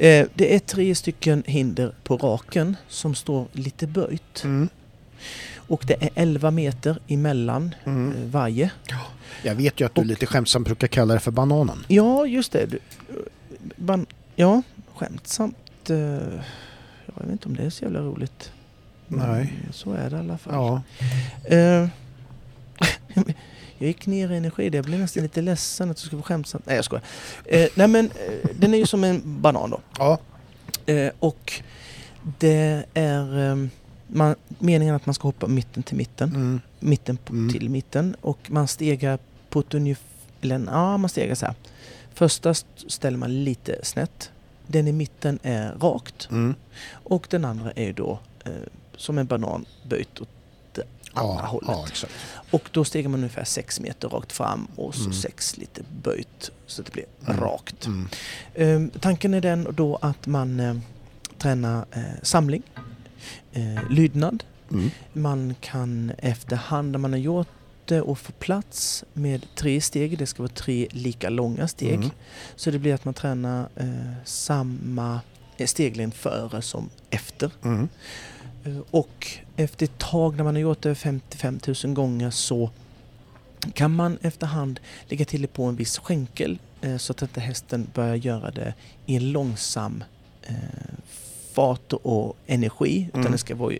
Eh, 0.00 0.26
det 0.34 0.54
är 0.54 0.58
tre 0.58 0.94
stycken 0.94 1.42
hinder 1.46 1.92
på 2.04 2.16
raken 2.16 2.76
som 2.88 3.14
står 3.14 3.46
lite 3.52 3.86
böjt. 3.86 4.44
Mm. 4.44 4.68
Och 5.56 5.84
det 5.86 6.02
är 6.02 6.10
11 6.14 6.50
meter 6.50 6.98
emellan 7.08 7.74
Mm. 7.84 8.12
eh, 8.12 8.24
varje. 8.30 8.70
Jag 9.42 9.54
vet 9.54 9.80
ju 9.80 9.86
att 9.86 9.94
du 9.94 10.00
Och- 10.00 10.06
lite 10.06 10.26
skämtsamt 10.26 10.66
brukar 10.66 10.86
kalla 10.86 11.14
det 11.14 11.20
för 11.20 11.30
bananen. 11.30 11.84
Ja, 11.88 12.26
just 12.26 12.52
det. 12.52 12.66
Du, 12.66 12.78
ban, 13.76 14.06
ja, 14.36 14.62
skämtsamt. 14.94 15.90
Eh, 15.90 15.96
jag 15.96 17.14
vet 17.16 17.30
inte 17.32 17.48
om 17.48 17.56
det 17.56 17.62
är 17.62 17.70
så 17.70 17.84
jävla 17.84 18.00
roligt. 18.00 18.52
Men 19.06 19.30
Nej. 19.32 19.52
Så 19.72 19.92
är 19.92 20.10
det 20.10 20.16
i 20.16 20.18
alla 20.18 20.38
fall. 20.38 20.54
Ja. 20.54 20.82
Jag 23.80 23.86
gick 23.86 24.06
ner 24.06 24.32
i 24.32 24.36
energi 24.36 24.70
där. 24.70 24.78
Jag 24.78 24.84
blev 24.84 25.00
nästan 25.00 25.22
lite 25.22 25.40
ledsen 25.42 25.90
att 25.90 25.96
du 25.96 26.00
skulle 26.02 26.16
vara 26.16 26.26
skämtsamt. 26.26 26.66
Nej, 26.66 26.76
jag 26.76 26.84
skojar. 26.84 27.04
Eh, 27.44 27.68
nej, 27.74 27.88
men 27.88 28.06
eh, 28.06 28.48
den 28.58 28.74
är 28.74 28.78
ju 28.78 28.86
som 28.86 29.04
en 29.04 29.22
banan 29.40 29.70
då. 29.70 29.80
Ja. 29.98 30.18
Eh, 30.86 31.10
och 31.18 31.52
det 32.38 32.84
är 32.94 33.50
eh, 33.50 33.66
man, 34.06 34.34
meningen 34.58 34.94
att 34.94 35.06
man 35.06 35.14
ska 35.14 35.28
hoppa 35.28 35.46
mitten 35.46 35.82
till 35.82 35.96
mitten. 35.96 36.28
Mm. 36.28 36.60
Mitten 36.80 37.16
på, 37.16 37.32
Mm. 37.32 37.52
till 37.52 37.70
mitten. 37.70 38.16
Och 38.20 38.38
man 38.50 38.68
stegar 38.68 39.18
på 39.50 39.60
ett 39.60 39.74
ungefär... 39.74 40.04
Ja, 40.66 40.96
man 40.96 41.08
stegar 41.08 41.34
så 41.34 41.46
här. 41.46 41.54
Första 42.14 42.50
st- 42.50 42.84
ställer 42.90 43.18
man 43.18 43.44
lite 43.44 43.78
snett. 43.84 44.30
Den 44.66 44.88
i 44.88 44.92
mitten 44.92 45.38
är 45.42 45.72
rakt. 45.80 46.28
Mm. 46.30 46.54
Och 46.92 47.26
den 47.30 47.44
andra 47.44 47.70
är 47.70 47.84
ju 47.84 47.92
då 47.92 48.18
eh, 48.44 48.52
som 48.96 49.18
en 49.18 49.26
banan 49.26 49.64
böjt 49.88 50.20
åt 50.20 50.28
andra 51.14 51.34
Ja, 51.42 51.46
hållet. 51.46 51.68
ja, 51.68 51.84
exakt. 51.88 52.12
Och 52.50 52.68
då 52.72 52.84
stegar 52.84 53.08
man 53.08 53.20
ungefär 53.20 53.44
6 53.44 53.80
meter 53.80 54.08
rakt 54.08 54.32
fram 54.32 54.66
och 54.76 54.94
så 54.94 55.00
Mm. 55.00 55.12
6 55.12 55.56
lite 55.56 55.82
böjt 56.02 56.50
så 56.66 56.82
att 56.82 56.86
det 56.86 56.92
blir 56.92 57.04
Mm. 57.26 57.40
rakt. 57.40 57.86
Mm. 57.86 58.08
Ehm, 58.54 58.90
tanken 59.00 59.34
är 59.34 59.40
den 59.40 59.68
då 59.76 59.98
att 60.02 60.26
man 60.26 60.60
eh, 60.60 60.74
tränar 61.38 61.84
eh, 61.92 62.02
samling, 62.22 62.62
eh, 63.52 63.90
lydnad. 63.90 64.44
Mm. 64.70 64.90
Man 65.12 65.54
kan 65.60 66.12
efterhand 66.18 66.90
när 66.92 66.98
man 66.98 67.12
har 67.12 67.18
gjort 67.20 67.48
ute 67.84 68.00
och 68.02 68.18
får 68.18 68.32
plats 68.32 69.04
med 69.12 69.46
tre 69.54 69.80
steg. 69.80 70.18
Det 70.18 70.26
ska 70.26 70.42
vara 70.42 70.52
tre 70.54 70.88
lika 70.90 71.28
långa 71.30 71.68
steg. 71.68 71.94
Mm. 71.94 72.10
Så 72.56 72.70
det 72.70 72.78
blir 72.78 72.94
att 72.94 73.04
man 73.04 73.14
tränar 73.14 73.68
eh, 73.76 74.12
samma 74.24 75.20
eh, 75.56 75.66
steglängd 75.66 76.14
före 76.14 76.62
som 76.62 76.90
efter. 77.10 77.50
Eh, 78.64 78.78
Och 78.90 79.26
efter 79.56 79.84
ett 79.84 79.98
tag 79.98 80.36
när 80.36 80.44
man 80.44 80.54
har 80.54 80.60
gjort 80.62 80.82
det 80.82 80.94
55 80.94 81.60
000 81.84 81.94
gånger 81.94 82.30
så 82.30 82.70
kan 83.74 83.94
man 83.94 84.18
efterhand 84.22 84.80
lägga 85.08 85.24
till 85.24 85.42
det 85.42 85.48
på 85.48 85.64
en 85.64 85.76
viss 85.76 85.98
skänkel 85.98 86.58
eh, 86.80 86.96
så 86.96 87.12
att 87.12 87.22
inte 87.22 87.40
hästen 87.40 87.86
börjar 87.94 88.14
göra 88.14 88.50
det 88.50 88.74
i 89.06 89.16
en 89.16 89.32
långsam 89.32 90.04
eh, 90.42 90.54
fart 91.52 91.92
och 91.92 92.36
energi. 92.46 93.06
Utan 93.08 93.20
Mm. 93.20 93.32
den 93.32 93.38
ska 93.38 93.54
vara 93.54 93.74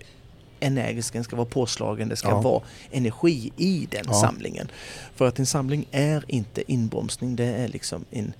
energisk, 0.61 1.13
den 1.13 1.25
ska 1.25 1.37
vara 1.37 1.47
påslagen, 1.47 2.09
det 2.09 2.17
ska 2.17 2.29
Ja. 2.29 2.41
vara 2.41 2.63
energi 2.91 3.53
i 3.57 3.87
den 3.91 4.05
Ja. 4.07 4.13
samlingen. 4.15 4.69
För 5.15 5.29
att 5.29 5.39
en 5.39 5.47
samling 5.47 5.87
är 5.91 6.25
inte 6.29 6.73
inbromsning, 6.73 7.37
det 7.37 7.45
är 7.45 7.69
liksom 7.69 8.05
en... 8.11 8.33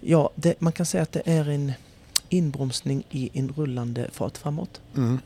Ja, 0.00 0.30
det, 0.34 0.60
man 0.60 0.72
kan 0.72 0.86
säga 0.86 1.02
att 1.02 1.12
det 1.12 1.22
är 1.24 1.48
en 1.48 1.72
inbromsning 2.28 3.04
i 3.10 3.30
en 3.32 3.48
rullande 3.56 4.08
fart 4.12 4.38
framåt. 4.38 4.80
Mm. 4.96 5.18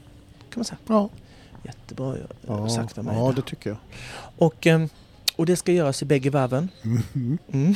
Kan 0.54 0.60
man 0.60 0.64
säga. 0.64 0.78
Ja, 0.86 1.08
Jättebra 1.64 2.16
ja, 2.46 2.68
sagt 2.68 2.98
av 2.98 3.04
mig. 3.04 3.16
ja 3.18 3.32
det 3.36 3.42
tycker 3.42 3.70
jag. 3.70 3.78
Och, 4.38 4.66
ehm, 4.66 4.88
och 5.36 5.46
det 5.46 5.56
ska 5.56 5.72
göras 5.72 6.02
i 6.02 6.04
bägge 6.04 6.30
varven. 6.30 6.68
Mhm. 6.82 7.38
Mm. 7.52 7.74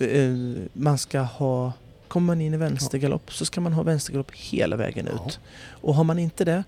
Eh, 0.00 0.62
Man 0.72 0.98
ska 0.98 1.20
ha... 1.20 1.72
Kommer 2.08 2.26
man 2.26 2.40
in 2.40 2.54
i 2.54 2.56
vänstergalopp 2.56 3.32
så 3.32 3.44
ska 3.44 3.60
man 3.60 3.72
ha 3.72 3.82
vänstergalopp 3.82 4.32
hela 4.34 4.76
vägen 4.76 5.08
Ja. 5.16 5.26
ut. 5.26 5.40
Och 5.68 5.94
har 5.94 6.04
man 6.04 6.18
inte 6.18 6.44
det 6.44 6.64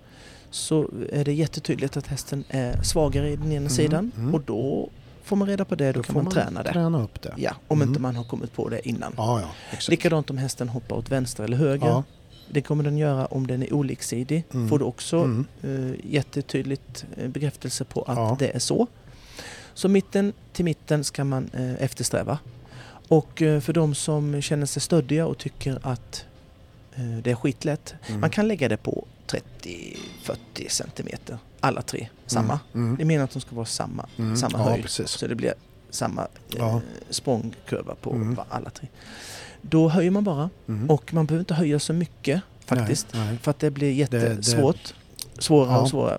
så 0.49 0.89
är 1.11 1.25
det 1.25 1.33
jättetydligt 1.33 1.97
att 1.97 2.07
hästen 2.07 2.43
är 2.49 2.81
svagare 2.81 3.29
i 3.29 3.35
den 3.35 3.45
ena 3.51 3.55
Mm, 3.57 3.69
sidan 3.69 4.11
mm. 4.17 4.33
och 4.35 4.41
då 4.41 4.89
får 5.23 5.35
man 5.35 5.47
reda 5.47 5.65
på 5.65 5.75
det, 5.75 5.91
då, 5.91 6.03
kan 6.03 6.13
får 6.15 6.21
man, 6.21 6.31
träna 6.31 6.63
det. 6.63 6.71
Träna 6.73 7.03
upp 7.03 7.21
det. 7.21 7.33
Ja, 7.37 7.51
om 7.67 7.77
Mm. 7.77 7.87
inte 7.89 8.01
man 8.01 8.15
har 8.15 8.23
kommit 8.23 8.53
på 8.53 8.69
det 8.69 8.89
innan. 8.89 9.13
Ja, 9.17 9.41
ja. 9.41 9.47
Exakt. 9.71 9.87
Likadant 9.89 10.29
om 10.29 10.37
hästen 10.37 10.69
hoppar 10.69 10.95
åt 10.95 11.09
vänster 11.11 11.43
eller 11.43 11.57
höger. 11.57 11.87
Ja. 11.87 12.03
Det 12.49 12.61
kommer 12.61 12.83
den 12.83 12.97
göra 12.97 13.25
om 13.25 13.47
den 13.47 13.63
är 13.63 13.73
oliksidig. 13.73 14.43
Mm. 14.53 14.69
Får 14.69 14.79
du 14.79 14.85
också 14.85 15.17
Mm. 15.17 15.45
eh, 15.63 16.05
jättetydligt 16.13 17.05
eh, 17.17 17.27
bekräftelse 17.29 17.83
på 17.83 18.01
att 18.01 18.17
Ja. 18.17 18.35
det 18.39 18.55
är 18.55 18.59
så. 18.59 18.87
Så 19.73 19.89
mitten 19.89 20.33
till 20.53 20.65
mitten 20.65 21.03
ska 21.03 21.23
man 21.23 21.49
eh, 21.53 21.83
eftersträva. 21.83 22.39
Och 23.07 23.41
eh, 23.41 23.59
för 23.61 23.73
de 23.73 23.95
som 23.95 24.41
känner 24.41 24.65
sig 24.65 24.81
stöddiga 24.81 25.25
och 25.27 25.37
tycker 25.37 25.79
att 25.81 26.25
det 27.23 27.31
är 27.31 27.35
skitlätt. 27.35 27.93
Mm. 28.07 28.21
Man 28.21 28.29
kan 28.29 28.47
lägga 28.47 28.69
det 28.69 28.77
på 28.77 29.05
30-40 29.27 30.69
centimeter. 30.69 31.37
Alla 31.59 31.81
tre 31.81 32.07
samma. 32.25 32.59
Mm. 32.73 32.95
Det 32.97 33.05
menar 33.05 33.23
att 33.23 33.31
de 33.31 33.39
ska 33.41 33.55
vara 33.55 33.65
samma, 33.65 34.05
Mm. 34.17 34.37
samma 34.37 34.57
ja, 34.59 34.63
höjd. 34.69 34.81
precis. 34.83 35.09
Så 35.09 35.27
det 35.27 35.35
blir 35.35 35.53
samma 35.89 36.27
Ja. 36.57 36.81
språngkurva 37.09 37.95
på 38.01 38.11
Mm. 38.11 38.39
alla 38.49 38.69
tre. 38.69 38.87
Då 39.69 39.89
höjer 39.89 40.11
man 40.11 40.23
bara. 40.23 40.49
Mm. 40.67 40.89
Och 40.89 41.13
man 41.13 41.25
behöver 41.25 41.41
inte 41.41 41.53
höja 41.53 41.79
så 41.79 41.93
mycket 41.93 42.41
faktiskt. 42.65 43.07
Nej, 43.13 43.25
nej. 43.27 43.37
För 43.37 43.51
att 43.51 43.59
det 43.59 43.71
blir 43.71 43.87
det- 43.87 43.93
jättesvårt. 43.93 44.93
Svårare 45.39 45.71
Ja. 45.71 45.81
och 45.81 45.89
svårare. 45.89 46.17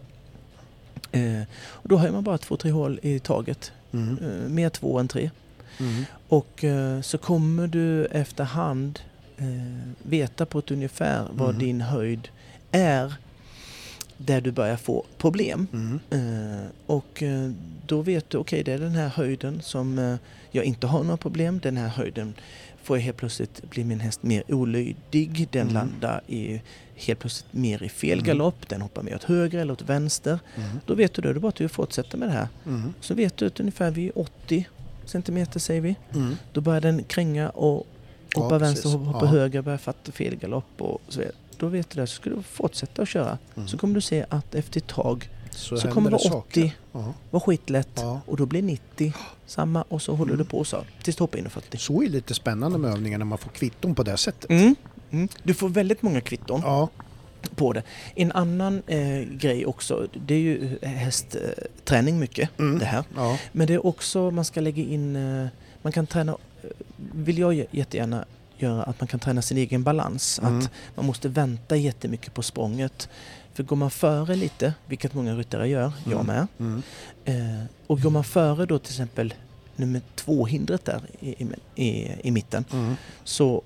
Eh, 1.12 1.42
och 1.62 1.88
då 1.88 1.96
höjer 1.96 2.12
man 2.12 2.24
bara 2.24 2.38
två, 2.38 2.56
tre 2.56 2.70
hål 2.70 3.00
i 3.02 3.18
taget. 3.18 3.72
Mm. 3.92 4.18
Eh, 4.18 4.48
mer 4.48 4.68
två 4.70 4.98
än 4.98 5.08
tre. 5.08 5.30
Mm. 5.80 6.04
Och 6.28 6.64
eh, 6.64 7.00
så 7.00 7.18
kommer 7.18 7.66
du 7.66 8.06
efterhand 8.06 8.98
eh, 9.36 9.46
veta 10.02 10.46
på 10.46 10.58
ett 10.58 10.70
ungefär 10.70 11.24
vad 11.32 11.48
Mm. 11.48 11.58
din 11.58 11.80
höjd 11.80 12.28
är 12.72 13.14
där 14.16 14.40
du 14.40 14.50
börjar 14.52 14.76
få 14.76 15.04
problem. 15.18 15.66
Mm. 15.72 16.00
Eh, 16.10 16.66
och 16.86 17.22
eh, 17.22 17.50
då 17.86 18.02
vet 18.02 18.30
du, 18.30 18.38
okej 18.38 18.62
det 18.64 18.72
är 18.72 18.78
den 18.78 18.94
här 18.94 19.08
höjden 19.08 19.60
som 19.62 19.98
eh, 19.98 20.16
jag 20.50 20.64
inte 20.64 20.86
har 20.86 21.02
några 21.04 21.16
problem. 21.16 21.60
Den 21.62 21.76
här 21.76 21.88
höjden 21.88 22.34
får 22.88 22.96
jag 22.96 23.02
helt 23.04 23.16
plötsligt 23.16 23.70
bli 23.70 23.84
min 23.84 24.00
häst 24.00 24.22
mer 24.22 24.42
olydig. 24.54 25.48
Den 25.50 25.62
Mm. 25.62 25.74
landar 25.74 26.20
i, 26.26 26.60
helt 26.96 27.18
plötsligt 27.18 27.52
mer 27.52 27.82
i 27.82 27.88
fel 27.88 28.12
Mm. 28.18 28.24
galopp. 28.24 28.68
Den 28.68 28.80
hoppar 28.82 29.02
mer 29.02 29.14
åt 29.14 29.24
höger 29.24 29.58
eller 29.58 29.72
åt 29.72 29.82
vänster. 29.82 30.38
Mm. 30.56 30.68
Då 30.86 30.94
vet 30.94 31.14
du 31.14 31.22
det, 31.22 31.32
det 31.32 31.40
bara 31.40 31.48
att 31.48 31.54
du 31.54 31.68
fortsätter 31.68 32.18
med 32.18 32.28
det 32.28 32.32
här. 32.32 32.48
Mm. 32.66 32.94
Så 33.00 33.14
vet 33.14 33.36
du 33.36 33.46
att 33.46 33.60
ungefär 33.60 33.90
vid 33.90 34.10
80 34.14 34.68
centimeter 35.04 35.60
säger 35.60 35.80
vi. 35.80 35.94
Mm. 36.14 36.36
Då 36.52 36.60
börjar 36.60 36.80
den 36.80 37.04
kränga 37.04 37.48
och 37.50 37.86
Ja, 38.34 38.42
hoppa 38.42 38.58
vänster, 38.58 38.82
precis. 38.82 38.98
hoppa 39.06 39.26
Ja. 39.26 39.30
höger, 39.30 39.62
börja 39.62 39.78
fatta 39.78 40.12
fel 40.12 40.36
galopp 40.36 40.82
och 40.82 41.00
så 41.08 41.18
vidare. 41.18 41.34
Då 41.58 41.66
vet 41.68 41.90
du 41.90 42.00
det, 42.00 42.06
så 42.06 42.14
ska 42.14 42.30
du 42.30 42.42
fortsätta 42.42 43.02
att 43.02 43.08
köra. 43.08 43.38
Så 43.66 43.78
kommer 43.78 43.94
du 43.94 44.00
se 44.00 44.24
att 44.28 44.54
efter 44.54 44.80
ett 44.80 44.86
tag 44.86 45.28
Så, 45.58 45.76
så 45.76 45.88
kommer 45.90 46.10
det 46.10 46.16
det 46.24 46.28
vara 46.30 46.38
80, 46.40 46.60
saker. 46.60 46.76
Ja. 46.92 47.14
vara 47.30 47.40
skitlätt 47.40 47.88
Ja. 47.94 48.20
och 48.26 48.36
då 48.36 48.46
blir 48.46 48.62
90 48.62 49.12
samma 49.46 49.82
och 49.88 50.02
så 50.02 50.12
håller 50.14 50.32
Mm. 50.32 50.44
du 50.44 50.50
på 50.50 50.64
så 50.64 50.84
tills 51.02 51.16
du 51.16 51.22
hoppar 51.22 51.38
in 51.38 51.46
i 51.46 51.48
40. 51.48 51.78
Så 51.78 52.02
är 52.02 52.08
lite 52.08 52.34
spännande 52.34 52.78
med 52.78 52.90
övningar 52.90 53.18
när 53.18 53.24
man 53.24 53.38
får 53.38 53.50
kvitton 53.50 53.94
på 53.94 54.02
det 54.02 54.16
sättet. 54.16 54.50
Mm. 54.50 54.74
Mm. 55.10 55.28
Du 55.42 55.54
får 55.54 55.68
väldigt 55.68 56.02
många 56.02 56.20
kvitton 56.20 56.60
Ja, 56.64 56.88
på 57.56 57.72
det. 57.72 57.82
En 58.14 58.32
annan 58.32 58.82
eh, 58.86 59.20
grej 59.20 59.66
också, 59.66 60.08
det 60.26 60.34
är 60.34 60.38
ju 60.38 60.78
hästträning 60.82 62.18
mycket 62.18 62.50
Mm. 62.58 62.78
det 62.78 62.84
här. 62.84 63.04
ja. 63.16 63.38
Men 63.52 63.66
det 63.66 63.74
är 63.74 63.86
också, 63.86 64.30
man 64.30 64.44
ska 64.44 64.60
lägga 64.60 64.82
in, 64.82 65.16
eh, 65.16 65.46
man 65.82 65.92
kan 65.92 66.06
träna, 66.06 66.32
eh, 66.62 66.68
vill 67.12 67.38
jag 67.38 67.54
jättegärna 67.70 68.24
göra, 68.58 68.82
att 68.82 69.00
man 69.00 69.08
kan 69.08 69.20
träna 69.20 69.42
sin 69.42 69.58
egen 69.58 69.82
balans. 69.82 70.38
Mm. 70.42 70.58
Att 70.58 70.70
man 70.94 71.06
måste 71.06 71.28
vänta 71.28 71.76
jättemycket 71.76 72.34
på 72.34 72.42
språnget. 72.42 73.08
För 73.58 73.62
går 73.62 73.76
man 73.76 73.90
före 73.90 74.34
lite, 74.36 74.74
vilket 74.86 75.14
många 75.14 75.34
ryttare 75.34 75.68
gör, 75.68 75.92
jag 76.04 76.12
Mm. 76.12 76.26
med. 76.26 76.46
Mm. 76.58 76.82
Eh, 77.24 77.64
och 77.86 78.00
går 78.00 78.10
man 78.10 78.24
före 78.24 78.66
då 78.66 78.78
till 78.78 78.92
exempel 78.92 79.34
nummer 79.76 80.00
två 80.14 80.46
hindret 80.46 80.84
där 80.84 81.00
i, 81.20 81.46
i, 81.74 82.12
i, 82.22 82.30
mitten 82.30 82.64
Mm. 82.72 82.96
så 83.24 83.62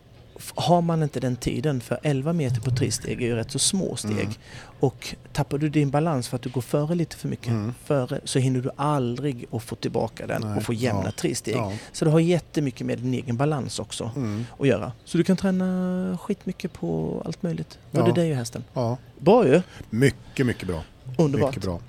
har 0.54 0.80
man 0.82 1.02
inte 1.02 1.20
den 1.20 1.36
tiden 1.36 1.80
för 1.80 1.98
11 2.02 2.32
meter 2.32 2.60
på 2.60 2.70
tre 2.70 2.90
steg 2.92 3.22
är 3.22 3.26
ju 3.26 3.34
rätt 3.34 3.50
så 3.50 3.58
små 3.58 3.96
steg. 3.96 4.12
Mm. 4.12 4.32
Och 4.80 5.14
tappar 5.32 5.58
du 5.58 5.68
din 5.68 5.90
balans 5.90 6.28
för 6.28 6.36
att 6.36 6.42
du 6.42 6.50
går 6.50 6.60
före 6.60 6.94
lite 6.94 7.16
för 7.16 7.28
mycket 7.28 7.48
Mm. 7.48 7.74
före 7.84 8.20
så 8.24 8.38
hinner 8.38 8.60
du 8.60 8.70
aldrig 8.76 9.46
att 9.52 9.62
få 9.62 9.74
tillbaka 9.76 10.26
den 10.26 10.42
Nej, 10.42 10.56
och 10.56 10.62
få 10.62 10.72
jämna 10.72 11.02
ja, 11.04 11.10
tre 11.16 11.34
steg. 11.34 11.56
Ja. 11.56 11.72
Så 11.92 12.04
det 12.04 12.10
har 12.10 12.20
jättemycket 12.20 12.86
med 12.86 12.98
din 12.98 13.14
egen 13.14 13.36
balans 13.36 13.78
också 13.78 14.10
Mm. 14.16 14.44
att 14.58 14.66
göra. 14.66 14.92
Så 15.04 15.18
du 15.18 15.24
kan 15.24 15.36
träna 15.36 16.18
skitmycket 16.20 16.72
på 16.72 17.22
allt 17.24 17.42
möjligt. 17.42 17.78
Ja. 17.90 18.02
och 18.02 18.16
hästen. 18.18 18.64
ja. 18.74 18.96
Bra 19.18 19.46
ju! 19.46 19.62
Mycket, 19.90 20.46
mycket 20.46 20.68
bra. 20.68 20.82
Underbart. 21.18 21.50
Mycket 21.50 21.62
bra. 21.62 21.80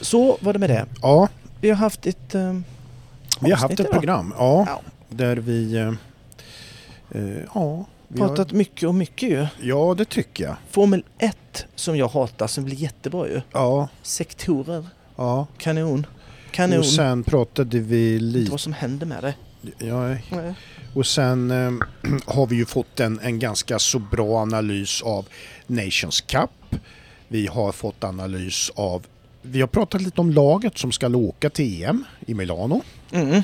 Så 0.00 0.38
var 0.40 0.52
det 0.52 0.58
med 0.58 0.70
det. 0.70 0.86
Ja, 1.02 1.28
Vi 1.60 1.68
har 1.70 1.76
haft 1.76 2.06
ett 2.06 2.34
eh, 2.34 2.58
vi 3.40 3.50
har 3.50 3.58
haft 3.58 3.72
ett 3.74 3.80
idag. 3.80 3.92
program. 3.92 4.34
Ja, 4.38 4.64
Ja. 4.68 4.80
där 5.08 5.36
vi... 5.36 5.94
eh, 7.14 7.38
ja, 7.54 7.86
vi 8.08 8.18
Pratat 8.18 8.52
mycket 8.52 8.88
och 8.88 8.94
mycket 8.94 9.28
ju. 9.30 9.36
har, 9.38 9.48
ja, 9.62 9.94
det 9.98 10.04
tycker 10.04 10.44
jag. 10.44 10.56
Formel 10.70 11.04
1 11.18 11.66
som 11.74 11.96
jag 11.96 12.08
hatar 12.08 12.46
som 12.46 12.64
blir 12.64 12.76
jättebra 12.76 13.28
ju. 13.28 13.40
Ja, 13.52 13.88
Sektorer, 14.02 14.86
ja. 15.16 15.46
kanon. 15.58 16.06
Kanon. 16.50 16.78
Och 16.78 16.86
sen 16.86 17.22
pratade 17.22 17.78
vi 17.78 18.18
lite... 18.18 18.50
vad 18.50 18.60
som 18.60 18.72
händer 18.72 19.06
med 19.06 19.22
det? 19.24 19.34
Ja, 19.78 20.08
Nej. 20.08 20.54
och 20.94 21.06
sen 21.06 21.50
eh, 21.50 21.72
har 22.26 22.46
vi 22.46 22.56
ju 22.56 22.66
fått 22.66 23.00
en, 23.00 23.20
en 23.22 23.38
ganska 23.38 23.78
så 23.78 23.98
bra 23.98 24.42
analys 24.42 25.02
av 25.02 25.26
Nations 25.66 26.20
Cup. 26.20 26.76
Vi 27.28 27.46
har 27.46 27.72
fått 27.72 28.04
analys 28.04 28.70
av... 28.74 29.06
Vi 29.42 29.60
har 29.60 29.68
pratat 29.68 30.02
lite 30.02 30.20
om 30.20 30.30
laget 30.30 30.78
som 30.78 30.92
ska 30.92 31.08
åka 31.08 31.50
till 31.50 31.84
EM 31.84 32.04
i 32.26 32.34
Milano. 32.34 32.82
Mm. 33.12 33.42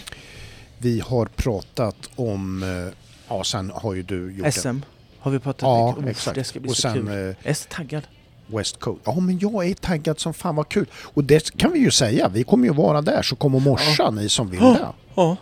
Vi 0.79 1.01
har 1.01 1.27
pratat 1.27 2.11
om... 2.17 2.63
eh, 2.63 2.95
Ja, 3.31 3.45
sen 3.45 3.73
har 3.75 3.95
ju 3.95 4.03
du 4.03 4.33
gjort 4.33 4.47
en... 4.47 4.53
SM 4.53 4.81
har 5.19 5.31
vi 5.31 5.39
pratat 5.39 5.63
Ja, 5.63 5.87
mycket 5.87 6.03
om. 6.05 6.09
exakt. 6.09 6.35
Det 6.35 6.45
ska 6.45 6.61
bli 6.61 6.71
och 6.71 6.77
så 6.77 6.83
sen 6.83 6.93
kul. 6.95 7.09
eh, 7.09 7.15
Jag 7.15 7.35
är 7.43 7.55
så 7.55 7.69
taggad. 7.69 8.03
West 8.47 8.81
Coast. 8.81 9.01
Ja, 9.05 9.21
men 9.21 9.39
jag 9.39 9.67
är 9.67 9.75
taggad 9.75 10.21
som 10.21 10.35
fan 10.35 10.57
vad 10.57 10.69
kul. 10.69 10.87
Och 10.95 11.25
det 11.25 11.57
kan 11.57 11.73
vi 11.73 11.79
ju 11.79 11.91
säga. 11.91 12.29
Vi 12.29 12.45
kommer 12.45 12.67
ju 12.69 12.75
vara 12.75 13.03
där 13.03 13.23
så 13.23 13.37
kom 13.37 13.55
och 13.55 13.63
morsa 13.63 14.11
ni 14.11 14.29
som 14.29 14.51
vill 14.51 14.61
Ja. 14.63 14.71
det. 14.73 14.87
Ja, 15.15 15.37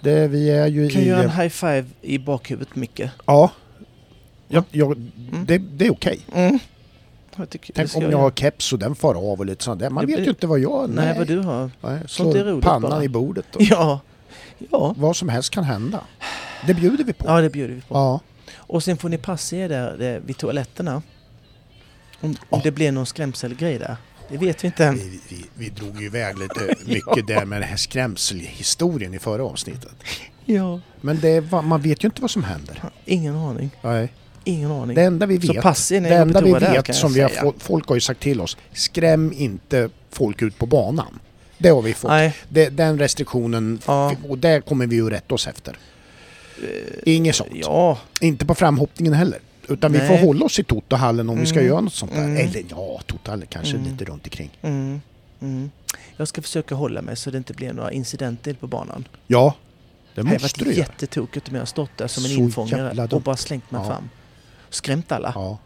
det. 0.00 0.28
Vi 0.28 0.50
är 0.50 0.66
ju 0.66 0.88
kan 0.88 1.02
i... 1.02 1.06
göra 1.08 1.22
en 1.22 1.30
high 1.30 1.48
five 1.48 1.84
i 2.02 2.18
bakhuvudet 2.18 2.76
Micke. 2.76 3.00
Ja. 3.26 3.50
Ja, 4.48 4.64
ja 4.70 4.86
Mm. 4.86 5.44
det, 5.46 5.58
det 5.58 5.86
är 5.86 5.92
okej. 5.92 6.20
Mm. 6.34 6.58
Jag 7.36 7.50
tycker 7.50 7.72
det 7.74 7.86
Tänk 7.88 8.04
om 8.04 8.10
jag 8.10 8.18
har 8.18 8.30
keps 8.30 8.72
och 8.72 8.78
den 8.78 8.94
far 8.94 9.14
av 9.14 9.38
och 9.40 9.46
lite 9.46 9.64
sånt 9.64 9.80
där. 9.80 9.90
Man 9.90 10.02
Det 10.02 10.06
vet 10.06 10.16
blir- 10.16 10.24
ju 10.24 10.30
inte 10.30 10.46
vad 10.46 10.58
jag... 10.60 10.90
Nej, 10.90 11.18
vad 11.18 11.26
du 11.26 11.38
har. 11.38 11.70
Nej, 11.80 12.00
slår 12.08 12.60
pannan 12.60 12.90
bara. 12.90 13.04
i 13.04 13.08
bordet 13.08 13.56
och 13.56 13.62
Ja. 13.70 14.00
Ja. 14.70 14.94
vad 14.98 15.16
som 15.16 15.28
helst 15.28 15.50
kan 15.50 15.64
hända. 15.64 16.04
Det 16.66 16.74
bjuder 16.74 17.04
vi 17.04 17.12
på. 17.12 17.26
ja, 17.26 17.40
det 17.40 17.50
bjuder 17.50 17.74
vi 17.74 17.80
på. 17.80 17.94
Ja. 17.94 18.20
Och 18.54 18.82
sen 18.82 18.96
får 18.96 19.08
ni 19.08 19.18
passa 19.18 19.56
er 19.56 19.68
där, 19.68 19.96
där 19.98 20.20
vid 20.20 20.36
toaletterna. 20.36 21.02
Om, 22.20 22.36
om 22.48 22.60
det 22.64 22.70
blir 22.70 22.92
någon 22.92 23.06
skrämselgrej 23.06 23.78
där. 23.78 23.96
Det 24.28 24.38
vet 24.38 24.64
vi 24.64 24.66
inte 24.66 24.84
än. 24.84 24.94
Vi, 24.94 25.20
vi, 25.28 25.44
vi 25.54 25.68
drog 25.68 26.00
ju 26.00 26.06
iväg 26.06 26.38
lite 26.38 26.74
mycket 26.86 27.26
där 27.26 27.44
med 27.44 27.60
den 27.60 27.68
här 27.68 27.76
skrämselhistorien 27.76 29.14
i 29.14 29.18
förra 29.18 29.44
avsnittet. 29.44 29.94
Ja. 30.44 30.80
Men 31.00 31.20
det 31.20 31.40
var, 31.40 31.62
man 31.62 31.82
vet 31.82 32.04
ju 32.04 32.06
inte 32.06 32.22
vad 32.22 32.30
som 32.30 32.44
händer. 32.44 32.82
Ingen 33.04 33.36
aning. 33.36 33.70
Nej. 33.82 34.12
Ingen 34.44 34.70
aning. 34.70 34.94
Det 34.94 35.02
enda 35.02 35.26
vi 35.26 35.36
vet, 35.38 35.62
det 35.88 36.14
enda 36.14 36.40
vi 36.40 36.52
där, 36.52 36.60
vet 36.60 36.88
jag 36.88 36.96
som 36.96 37.12
vi 37.12 37.20
har 37.20 37.58
folk 37.58 37.88
har 37.88 37.94
ju 37.94 38.00
sagt 38.00 38.20
till 38.20 38.40
oss, 38.40 38.56
skräm 38.72 39.32
inte 39.36 39.90
folk 40.10 40.42
ut 40.42 40.58
på 40.58 40.66
banan. 40.66 41.18
Det 41.62 41.68
har 41.68 41.82
vi 41.82 41.94
fått. 41.94 42.10
Det, 42.48 42.68
den 42.68 42.98
restriktionen, 42.98 43.80
Ja. 43.86 44.14
och 44.28 44.38
det 44.38 44.60
kommer 44.68 44.86
vi 44.86 44.96
ju 44.96 45.10
rätta 45.10 45.34
oss 45.34 45.46
efter. 45.46 45.78
Inget 47.04 47.36
sånt. 47.36 47.50
Ja. 47.54 47.98
Inte 48.20 48.46
på 48.46 48.54
framhoppningen 48.54 49.12
heller. 49.14 49.38
Utan 49.68 49.92
vi 49.92 49.98
Nej. 49.98 50.08
får 50.08 50.26
hålla 50.26 50.44
oss 50.44 50.58
i 50.58 50.64
Totohallen 50.64 51.28
om 51.30 51.40
vi 51.40 51.46
ska 51.46 51.58
Mm. 51.58 51.68
göra 51.68 51.80
något 51.80 51.92
sånt 51.94 52.12
där. 52.12 52.24
Mm. 52.24 52.36
Eller 52.48 52.64
ja, 52.70 53.00
Totohallen 53.06 53.46
kanske 53.50 53.76
Mm. 53.76 53.90
lite 53.92 54.04
runt 54.04 54.24
omkring. 54.26 54.58
Mm. 54.62 55.00
Mm. 55.40 55.70
Jag 56.16 56.28
ska 56.28 56.42
försöka 56.42 56.74
hålla 56.74 57.02
mig 57.02 57.16
så 57.16 57.30
det 57.30 57.38
inte 57.38 57.52
blir 57.54 57.72
några 57.72 57.92
incidenter 57.92 58.54
på 58.54 58.66
banan. 58.66 59.08
Ja, 59.26 59.54
det 60.14 60.20
Det 60.22 60.24
måste 60.28 60.42
varit 60.42 60.58
du 60.58 60.64
göra. 60.64 60.74
jättetokigt 60.76 61.48
om 61.48 61.54
jag 61.54 61.60
har 61.60 61.66
stått 61.66 61.90
där 61.96 62.06
som 62.08 62.24
en 62.24 62.30
Så 62.30 62.36
infångare 62.36 63.08
och 63.10 63.22
bara 63.22 63.36
slängt 63.36 63.70
mig 63.70 63.80
Ja. 63.80 63.88
fram. 63.88 64.08
Skrämt 64.70 65.12
alla. 65.12 65.32
Ja. 65.34 65.58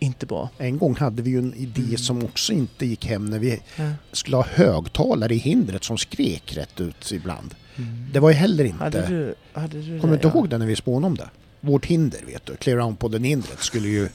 Inte 0.00 0.26
bra. 0.26 0.48
En 0.58 0.78
gång 0.78 0.96
hade 0.96 1.22
vi 1.22 1.30
ju 1.30 1.38
en 1.38 1.54
idé 1.54 1.82
Mm. 1.82 1.98
som 1.98 2.24
också 2.24 2.52
inte 2.52 2.86
gick 2.86 3.06
hem 3.06 3.24
när 3.26 3.38
vi 3.38 3.60
Ja. 3.76 3.90
skulle 4.12 4.36
ha 4.36 4.44
högtalare 4.46 5.34
i 5.34 5.38
hindret 5.38 5.84
som 5.84 5.98
skrek 5.98 6.56
rätt 6.56 6.80
ut 6.80 7.12
ibland. 7.12 7.54
Mm. 7.76 8.06
Det 8.12 8.20
var 8.20 8.30
ju 8.30 8.34
heller 8.36 8.64
inte... 8.64 8.84
Hade 8.84 9.06
du, 9.06 9.34
hade 9.52 9.80
du 9.82 10.00
Kommer 10.00 10.00
du 10.00 10.08
det, 10.08 10.14
inte 10.28 10.38
ihåg 10.38 10.48
det 10.48 10.58
när 10.58 10.66
vi 10.66 10.76
spånade 10.76 11.06
om 11.06 11.16
det? 11.16 11.28
Vårt 11.60 11.86
hinder 11.86 12.20
vet 12.26 12.46
du, 12.46 12.56
Clear 12.56 12.76
Round 12.78 12.98
på 12.98 13.08
den 13.08 13.24
hindret 13.24 13.58
skulle 13.60 13.88
ju... 13.88 14.08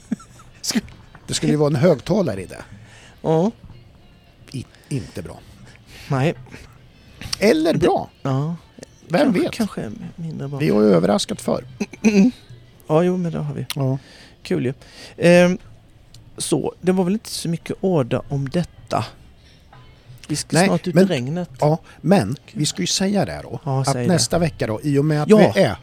Det 1.27 1.33
skulle 1.33 1.51
ju 1.51 1.57
vara 1.57 1.67
en 1.67 1.75
högtalare 1.75 2.41
i 2.41 2.45
det. 2.45 2.63
Ja. 3.21 3.51
I, 4.51 4.65
inte 4.89 5.21
bra. 5.21 5.39
Nej. 6.09 6.33
Eller 7.39 7.73
Det- 7.73 7.79
bra, 7.79 8.09
Ja. 8.21 8.55
vem 9.07 9.21
kanske, 9.33 9.41
vet? 9.41 9.51
Kanske 9.51 9.91
mindre 10.15 10.47
bra. 10.47 10.59
Vi 10.59 10.69
har 10.69 10.81
ju 10.81 10.87
överraskat 10.87 11.41
för. 11.41 11.65
Ja, 12.87 13.03
jo 13.03 13.17
men 13.17 13.31
det 13.31 13.39
har 13.39 13.53
vi. 13.53 13.65
Ja. 13.75 13.97
Kul 14.43 14.65
ju. 14.65 14.73
Ehm, 15.17 15.57
så, 16.37 16.73
det 16.81 16.91
var 16.91 17.03
väl 17.03 17.13
inte 17.13 17.29
så 17.29 17.49
mycket 17.49 17.75
order 17.81 18.21
om 18.29 18.49
detta. 18.49 19.05
Vi 20.27 20.35
ska 20.35 20.57
Nej, 20.57 20.67
snart 20.67 20.87
ut 20.87 20.95
men- 20.95 21.03
i 21.03 21.07
regnet. 21.07 21.49
ja, 21.59 21.77
men 22.01 22.35
vi 22.53 22.65
ska 22.65 22.81
ju 22.81 22.87
säga 22.87 23.25
det 23.25 23.39
då. 23.43 23.59
Ja, 23.65 23.81
att 23.81 23.95
nästa 23.95 24.39
vecka 24.39 24.67
då, 24.67 24.79
i 24.83 24.97
och 24.97 25.05
med 25.05 25.23
att 25.23 25.29
Ja. 25.29 25.51
vi 25.55 25.61
är, 25.61 25.77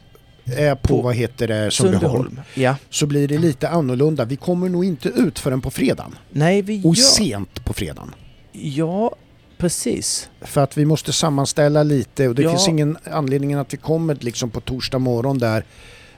är 0.71 0.75
på, 0.75 0.89
På 0.89 1.03
vad 1.03 1.15
heter 1.15 1.49
det, 1.49 1.71
Sundbyholm. 1.71 2.41
Ja. 2.55 2.77
Så 2.91 3.07
blir 3.07 3.29
det 3.29 3.39
lite 3.39 3.69
annorlunda. 3.69 4.25
Vi 4.25 4.37
kommer 4.37 4.69
nog 4.69 4.85
inte 4.85 5.09
ut 5.09 5.39
förrän 5.39 5.61
på 5.61 5.71
fredagen. 5.71 6.15
Nej, 6.31 6.63
vi 6.63 6.81
Och 6.85 6.95
gör... 6.95 7.05
sent 7.05 7.65
på 7.65 7.73
fredagen. 7.73 8.15
Ja, 8.53 9.15
precis. 9.59 10.29
För 10.41 10.61
att 10.61 10.79
vi 10.79 10.85
måste 10.85 11.13
sammanställa 11.13 11.83
lite 11.83 12.29
och 12.29 12.35
det 12.35 12.43
Ja. 12.43 12.51
finns 12.51 12.69
ingen 12.69 12.97
anledning 13.13 13.55
att 13.55 13.73
vi 13.73 13.77
kommer 13.77 14.17
liksom 14.21 14.51
på 14.51 14.61
torsdag 14.61 14.99
morgon 14.99 15.39
där 15.39 15.65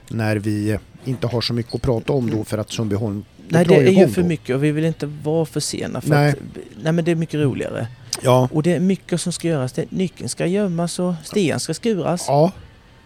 när 0.07 0.35
vi 0.35 0.77
inte 1.05 1.27
har 1.27 1.41
så 1.41 1.53
mycket 1.53 1.75
att 1.75 1.81
prata 1.81 2.13
om 2.13 2.29
då 2.29 2.43
för 2.43 2.57
att 2.57 2.71
Sundbyholm 2.71 3.25
Nej, 3.49 3.65
det 3.65 3.75
är 3.75 3.91
ju 3.91 4.07
för 4.07 4.21
då. 4.21 4.27
mycket 4.27 4.55
och 4.55 4.63
vi 4.63 4.71
vill 4.71 4.85
inte 4.85 5.05
vara 5.05 5.45
för 5.45 5.59
sena. 5.59 6.01
För 6.01 6.09
Nej. 6.09 6.29
Att, 6.31 6.37
nej, 6.83 6.93
men 6.93 7.05
det 7.05 7.11
är 7.11 7.15
mycket 7.15 7.39
roligare. 7.39 7.87
Ja, 8.23 8.49
Och 8.51 8.63
det 8.63 8.73
är 8.73 8.79
mycket 8.79 9.21
som 9.21 9.33
ska 9.33 9.47
göras. 9.47 9.71
Det, 9.73 9.91
nyckeln 9.91 10.29
ska 10.29 10.45
gömmas 10.45 10.99
och 10.99 11.13
Stian 11.23 11.59
ska 11.59 11.73
skuras. 11.73 12.25
ja, 12.27 12.51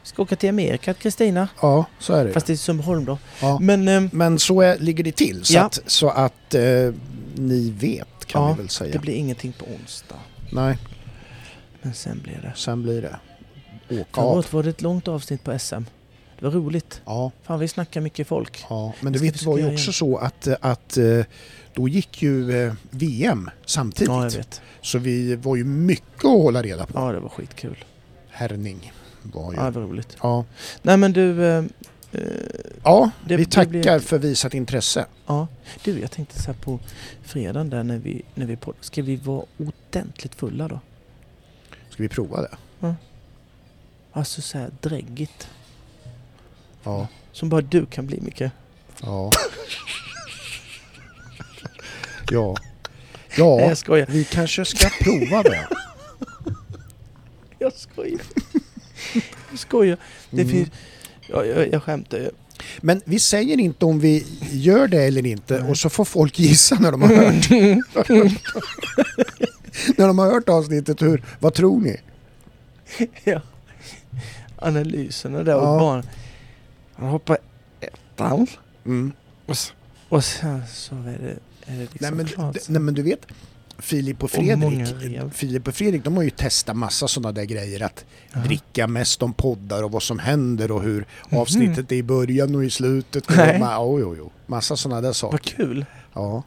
Ska 0.03 0.21
åka 0.21 0.35
till 0.35 0.49
Amerika, 0.49 0.93
Kristina. 0.93 1.47
ja, 1.61 1.85
så 1.99 2.13
är 2.13 2.25
det. 2.25 2.31
Fast 2.33 2.47
det 2.47 2.53
är 2.53 2.57
Sundbyholm 2.57 3.05
då. 3.05 3.17
ja. 3.41 3.59
Men 3.61 3.87
ehm, 3.87 4.09
Men 4.13 4.39
så 4.39 4.61
är, 4.61 4.79
ligger 4.79 5.03
det 5.03 5.11
till 5.11 5.45
så 5.45 5.53
Ja. 5.53 5.61
att, 5.65 5.79
så 5.85 6.09
att 6.09 6.53
eh, 6.53 6.61
ni 7.35 7.69
vet 7.79 8.25
kan 8.25 8.41
Ja, 8.41 8.53
vi 8.53 8.57
väl 8.61 8.69
säga. 8.69 8.91
det 8.93 8.99
blir 8.99 9.13
ingenting 9.13 9.53
på 9.53 9.65
onsdag. 9.65 10.15
Nej, 10.51 10.77
Men 11.81 11.93
sen 11.93 12.19
blir 12.23 12.39
det. 12.41 12.53
sen 12.55 12.83
blir 12.83 13.01
det 13.01 13.15
åka 14.01 14.05
Förra 14.13 14.25
av. 14.25 14.45
var 14.51 14.63
det 14.63 14.69
ett 14.69 14.81
långt 14.81 15.07
avsnitt 15.07 15.43
på 15.43 15.59
SM. 15.59 15.75
Det 16.39 16.45
var 16.45 16.51
roligt. 16.51 17.01
Ja, 17.05 17.31
Fan, 17.43 17.59
vi 17.59 17.67
snackar 17.67 18.01
mycket 18.01 18.27
folk. 18.27 18.65
ja, 18.69 18.93
men 19.01 19.13
du 19.13 19.19
vet 19.19 19.39
det 19.39 19.45
var 19.45 19.57
ju 19.57 19.65
också 19.73 19.83
igen. 19.83 19.93
så 19.93 20.17
att, 20.17 20.47
att 20.61 20.97
eh, 20.97 21.25
då 21.73 21.87
gick 21.87 22.21
ju 22.21 22.63
eh, 22.67 22.73
VM 22.89 23.49
samtidigt. 23.65 24.07
Ja, 24.09 24.23
jag 24.23 24.31
vet. 24.31 24.61
Så 24.81 24.97
vi 24.97 25.35
var 25.35 25.55
ju 25.55 25.63
mycket 25.63 26.25
att 26.25 26.31
hålla 26.31 26.61
reda 26.63 26.85
på. 26.85 26.99
Ja, 26.99 27.11
det 27.11 27.19
var 27.19 27.29
skitkul. 27.29 27.85
Härning 28.29 28.93
var 29.23 29.51
ju. 29.53 29.57
Ja, 29.57 29.63
det 29.71 29.79
var 29.79 29.87
roligt. 29.87 30.17
Ja, 30.21 30.45
Nej, 30.81 30.97
men 30.97 31.13
du... 31.13 31.45
eh, 31.45 31.63
eh, 32.11 32.21
ja 32.83 33.09
Det- 33.27 33.37
vi 33.37 33.45
tackar 33.45 33.69
blir- 33.69 33.99
för 33.99 34.17
visat 34.19 34.53
intresse. 34.53 35.05
ja. 35.27 35.47
Du, 35.83 35.99
jag 35.99 36.11
tänkte 36.11 36.39
så 36.41 36.45
här 36.51 36.59
på 36.59 36.79
fredagen 37.23 37.69
där 37.69 37.83
när 37.83 37.97
vi, 37.97 38.21
när 38.35 38.45
vi 38.45 38.55
poddar. 38.55 38.77
Ska 38.81 39.01
vi 39.01 39.15
vara 39.15 39.45
ordentligt 39.57 40.35
fulla 40.35 40.67
då? 40.67 40.79
Ska 41.89 42.03
vi 42.03 42.09
prova 42.09 42.41
det? 42.41 42.57
Alltså 44.11 44.41
så 44.41 44.57
här 44.57 44.71
dräggigt. 44.81 45.47
Ja. 46.87 47.07
Som 47.31 47.49
bara 47.49 47.61
du 47.61 47.85
kan 47.85 48.07
bli, 48.07 48.19
Micke. 48.21 48.41
Ja. 49.01 49.31
ja. 52.31 52.55
Nej, 52.57 52.63
Ja, 53.37 53.61
jag 53.61 53.77
skojar. 53.77 54.05
vi 54.09 54.23
kanske 54.23 54.65
ska 54.65 54.89
prova 55.01 55.43
det. 55.43 55.67
Jag 57.59 57.73
skojar. 57.73 58.21
jag 59.51 59.59
skojar. 59.59 59.97
Det 60.29 60.41
Mm. 60.41 60.53
finns... 60.53 60.69
Ja, 61.27 61.45
jag, 61.45 61.73
jag 61.73 61.83
skämtar 61.83 62.17
ju. 62.17 62.29
Men 62.79 63.01
vi 63.05 63.19
säger 63.19 63.59
inte 63.59 63.85
om 63.85 63.99
vi 63.99 64.25
gör 64.51 64.87
det 64.87 65.03
eller 65.03 65.25
inte 65.25 65.59
Nej. 65.59 65.69
och 65.69 65.77
så 65.77 65.89
får 65.89 66.05
folk 66.05 66.39
gissa 66.39 66.75
när 66.79 66.91
de 66.91 67.01
har 67.01 67.09
hört. 67.15 67.49
när 69.97 70.07
de 70.07 70.19
har 70.19 70.31
hört 70.31 70.49
avsnittet. 70.49 71.01
Hur, 71.01 71.23
vad 71.39 71.53
tror 71.53 71.79
ni? 71.81 71.97
ja. 73.23 73.41
Analyserna 74.55 75.43
där 75.43 75.51
Ja. 75.51 75.57
och 75.73 75.79
bara... 75.79 76.03
Han 76.97 77.09
hoppar 77.09 77.37
ettan. 77.81 78.47
Mm. 78.85 79.11
Och, 79.45 79.51
s- 79.51 79.73
och 80.09 80.23
sen 80.23 80.61
så 80.67 80.95
är 80.95 81.17
det, 81.21 81.37
är 81.71 81.75
det 81.77 81.81
liksom 81.81 81.97
Nej, 81.99 82.11
men, 82.11 82.25
klart. 82.27 82.57
nej 82.69 82.81
men 82.81 82.93
du 82.93 83.01
vet, 83.01 83.25
Filip 83.79 84.23
och 84.23 84.31
Fredrik, 84.31 84.87
rev. 85.01 85.31
Filip 85.33 85.67
och 85.67 85.75
Fredrik 85.75 86.03
de 86.03 86.15
har 86.15 86.23
ju 86.23 86.29
testat 86.29 86.75
massa 86.75 87.07
sådana 87.07 87.31
där 87.31 87.43
grejer. 87.43 87.81
Att 87.83 88.05
Ja. 88.33 88.39
dricka 88.39 88.87
mest 88.87 89.23
om 89.23 89.33
poddar 89.33 89.83
och 89.83 89.91
vad 89.91 90.03
som 90.03 90.19
händer 90.19 90.71
och 90.71 90.81
hur 90.81 91.05
avsnittet 91.31 91.91
är 91.91 91.95
i 91.95 92.03
början 92.03 92.55
och 92.55 92.65
i 92.65 92.69
slutet. 92.69 93.25
Och 93.25 93.31
Mhm. 93.31 93.45
Nej. 93.45 93.59
ma- 93.59 93.77
oh, 93.79 94.01
jo, 94.01 94.15
jo. 94.17 94.31
Massa 94.45 94.75
sådana 94.77 95.01
där 95.01 95.07
Vad 95.09 95.15
saker. 95.15 95.37
kul. 95.55 95.85
Ja. 96.13 96.43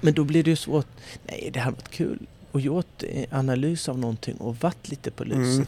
Men 0.00 0.14
då 0.14 0.24
blir 0.24 0.44
det 0.44 0.50
ju 0.50 0.56
svårt. 0.56 0.86
Nej, 1.26 1.50
det 1.52 1.60
hade 1.60 1.76
varit 1.76 1.90
kul. 1.90 2.18
Och 2.52 2.60
gjort 2.60 3.02
eh, 3.02 3.38
analys 3.38 3.88
av 3.88 3.98
någonting 3.98 4.36
och 4.36 4.56
varit 4.60 4.88
lite 4.88 5.10
på 5.10 5.24
Mm. 5.24 5.66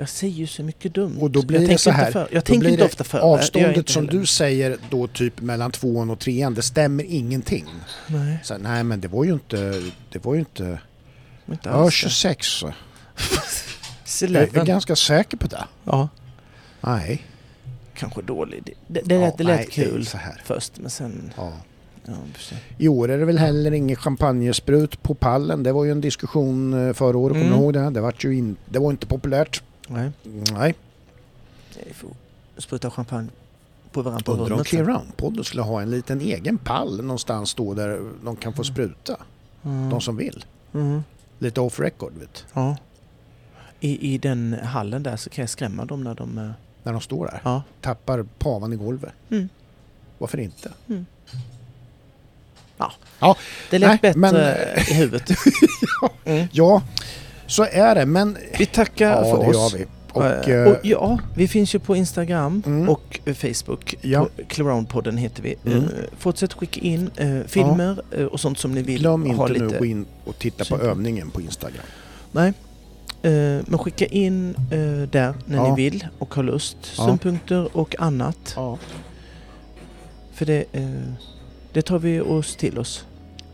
Jag 0.00 0.08
säger 0.08 0.34
ju 0.34 0.46
så 0.46 0.62
mycket 0.62 0.94
dumt. 0.94 1.16
Och 1.20 1.30
då 1.30 1.42
blir 1.46 1.60
jag 1.60 1.68
det 1.70 1.78
så 1.78 1.90
inte 1.90 2.02
här, 2.02 2.12
För, 2.12 2.28
jag 2.32 2.44
tänker 2.44 2.68
inte 2.68 2.80
det 2.82 2.86
ofta 2.86 3.04
för. 3.04 3.18
Det 3.18 3.24
jag 3.26 3.34
Avståndet 3.38 3.88
som 3.88 4.06
heller. 4.06 4.20
du 4.20 4.26
säger 4.26 4.76
då 4.90 5.06
typ 5.06 5.40
mellan 5.40 5.70
tvåan 5.70 6.10
och 6.10 6.18
trean, 6.18 6.54
det 6.54 6.62
stämmer 6.62 7.04
ingenting. 7.04 7.66
Nej, 8.06 8.38
Så, 8.44 8.58
nej 8.58 8.84
men 8.84 9.00
det 9.00 9.08
var 9.08 9.24
ju 9.24 9.32
inte, 9.32 9.82
det 10.12 10.24
var 10.24 10.34
ju 10.34 10.40
inte, 10.40 10.80
inte 11.50 11.68
ja 11.68 11.74
alls. 11.74 11.94
26 11.94 12.46
så. 12.46 12.72
Jag 14.20 14.36
är 14.56 14.64
ganska 14.64 14.96
säker 14.96 15.36
på 15.36 15.46
det. 15.46 15.64
Ja, 15.84 16.08
Nej. 16.80 17.22
kanske 17.94 18.22
dålig. 18.22 18.62
Det, 18.64 18.72
det, 18.86 19.00
det, 19.04 19.14
Ja, 19.14 19.20
lät, 19.20 19.38
det 19.38 19.44
lät 19.44 19.56
nej, 19.56 19.66
det 19.66 19.72
kul 19.72 20.06
här. 20.14 20.40
först, 20.44 20.72
men 20.78 20.90
sen... 20.90 21.32
Ja. 21.36 21.52
I 22.78 22.88
år 22.88 23.10
är 23.10 23.18
det 23.18 23.24
väl 23.24 23.38
heller 23.38 23.72
ingen 23.72 23.96
champagnesprut 23.96 25.02
på 25.02 25.14
pallen. 25.14 25.62
Det 25.62 25.72
var 25.72 25.84
ju 25.84 25.90
en 25.92 26.00
diskussion 26.00 26.86
eh, 26.88 26.92
förra 26.94 27.18
året, 27.18 27.34
kommer 27.34 27.46
Mm. 27.46 27.58
du 27.58 27.64
ihåg 27.64 27.72
det? 27.74 27.90
Det 27.90 28.00
var, 28.00 28.14
ju 28.18 28.36
in, 28.36 28.56
det 28.68 28.78
var 28.78 28.90
inte 28.90 29.06
populärt. 29.06 29.62
Nej, 29.88 30.10
Nej. 30.52 30.74
vi 31.86 31.92
får 31.94 32.10
spruta 32.56 32.90
champagne 32.90 33.28
på 33.92 34.02
varandra 34.02 34.22
på 34.24 34.32
Undrar 34.32 34.56
om. 34.56 34.64
Clear. 34.64 34.84
Round-podden 34.84 35.42
skulle 35.42 35.62
ha 35.62 35.82
en 35.82 35.90
liten 35.90 36.20
egen 36.20 36.58
pall 36.58 37.02
någonstans 37.02 37.54
då 37.54 37.74
där 37.74 38.00
de 38.24 38.36
kan 38.36 38.52
få 38.52 38.62
Mm. 38.62 38.74
spruta. 38.74 39.16
Mm. 39.64 39.90
De 39.90 40.00
som 40.00 40.16
vill. 40.16 40.44
Mm. 40.74 41.02
Lite 41.38 41.60
off 41.60 41.80
record, 41.80 42.12
vet 42.18 42.46
Ja. 42.54 42.76
I, 43.80 44.14
I 44.14 44.18
den 44.18 44.52
hallen 44.64 45.02
där 45.02 45.16
så 45.16 45.30
kan 45.30 45.42
jag 45.42 45.50
skrämma 45.50 45.84
dem 45.84 46.04
när 46.04 46.14
de... 46.14 46.38
eh, 46.38 46.50
När 46.82 46.92
de 46.92 47.00
står 47.00 47.26
där. 47.26 47.40
Ja. 47.44 47.62
Tappar 47.80 48.22
pavan 48.38 48.72
i 48.72 48.76
golvet. 48.76 49.12
Mm. 49.30 49.48
Varför 50.18 50.38
inte? 50.38 50.72
Det 53.70 53.78
lät 53.78 53.88
Nej, 53.90 53.98
bättre 54.02 54.18
men- 54.20 54.34
i 54.90 54.94
huvudet. 54.94 55.30
mm. 56.24 56.46
Ja, 56.52 56.82
så 57.48 57.64
är 57.72 57.94
det. 57.94 58.06
Men 58.06 58.36
Vi 58.58 58.66
tackar 58.66 59.10
ja, 59.10 59.24
för 59.24 59.48
oss. 59.48 59.74
vi. 59.74 59.86
Och, 60.12 60.48
eh, 60.48 60.68
och 60.72 60.76
ja, 60.82 61.18
vi 61.34 61.48
finns 61.48 61.74
ju 61.74 61.78
på 61.78 61.96
Instagram 61.96 62.62
Mm. 62.66 62.88
och 62.88 63.20
Facebook. 63.34 63.94
Ja. 64.00 64.28
Clearound-podden 64.48 65.16
heter 65.16 65.42
vi. 65.42 65.54
Mm. 65.66 65.78
Eh, 65.78 65.84
fortsätt 66.18 66.52
skicka 66.52 66.80
in 66.80 67.10
eh, 67.16 67.40
filmer 67.46 68.00
eh, 68.16 68.24
och 68.24 68.40
sånt 68.40 68.58
som 68.58 68.72
ni 68.72 68.82
vill 68.82 69.00
glöm 69.00 69.22
ha 69.22 69.30
inte 69.30 69.44
nu 69.46 69.52
lite. 69.52 69.64
att 69.76 69.78
gå 69.78 69.84
in 69.86 70.06
och 70.24 70.38
titta 70.38 70.64
på 70.64 70.78
övningen 70.82 71.30
på 71.30 71.40
Instagram. 71.40 71.84
Nej. 72.32 72.52
Men 73.66 73.78
skicka 73.78 74.06
in 74.06 74.54
där 75.10 75.34
när 75.46 75.56
Ja. 75.56 75.74
ni 75.76 75.82
vill 75.84 76.06
och 76.18 76.34
har 76.34 76.42
lust. 76.42 76.76
Ja. 76.98 77.06
Synpunkter 77.06 77.76
och 77.76 77.94
annat. 77.98 78.52
Ja. 78.56 78.78
För 80.34 80.46
det, 80.46 80.64
det 81.72 81.82
tar 81.82 81.98
vi 81.98 82.20
oss 82.20 82.56
till 82.56 82.78
oss. 82.78 83.04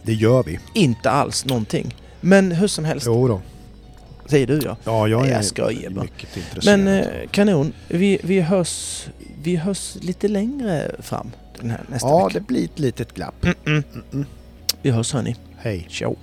Det 0.02 0.12
gör 0.14 0.42
vi. 0.42 0.58
Inte 0.74 1.10
alls 1.10 1.44
någonting. 1.44 1.94
Men 2.20 2.52
hur 2.52 2.66
som 2.68 2.84
helst, 2.84 3.06
Jo 3.06 3.28
då. 3.28 3.40
Säger 4.26 4.46
du 4.46 4.60
ja. 4.64 4.76
Ja, 4.84 5.08
jag 5.08 5.20
Nej, 5.22 5.30
är 5.30 5.34
jag 5.34 5.44
skojar 5.44 5.90
bara. 5.90 6.02
mycket 6.02 6.36
intresserad. 6.36 6.78
Men 6.80 6.98
eh, 6.98 7.06
kanon. 7.30 7.72
Vi, 7.88 8.18
vi, 8.22 8.40
hörs, 8.40 9.06
vi 9.42 9.56
hörs 9.56 9.96
lite 10.00 10.28
längre 10.28 10.90
fram 10.98 11.30
den 11.60 11.70
här 11.70 11.80
nästa 11.88 12.08
ja, 12.08 12.26
vecka. 12.26 12.38
det 12.38 12.46
blir 12.46 12.64
ett 12.64 12.78
litet 12.78 13.14
glapp. 13.14 13.44
Mm-mm. 13.44 13.82
Mm-mm. 13.92 14.24
Vi 14.82 14.90
hörs 14.90 15.12
hörni. 15.12 15.36
Hej. 15.58 15.86
Ciao. 15.90 16.16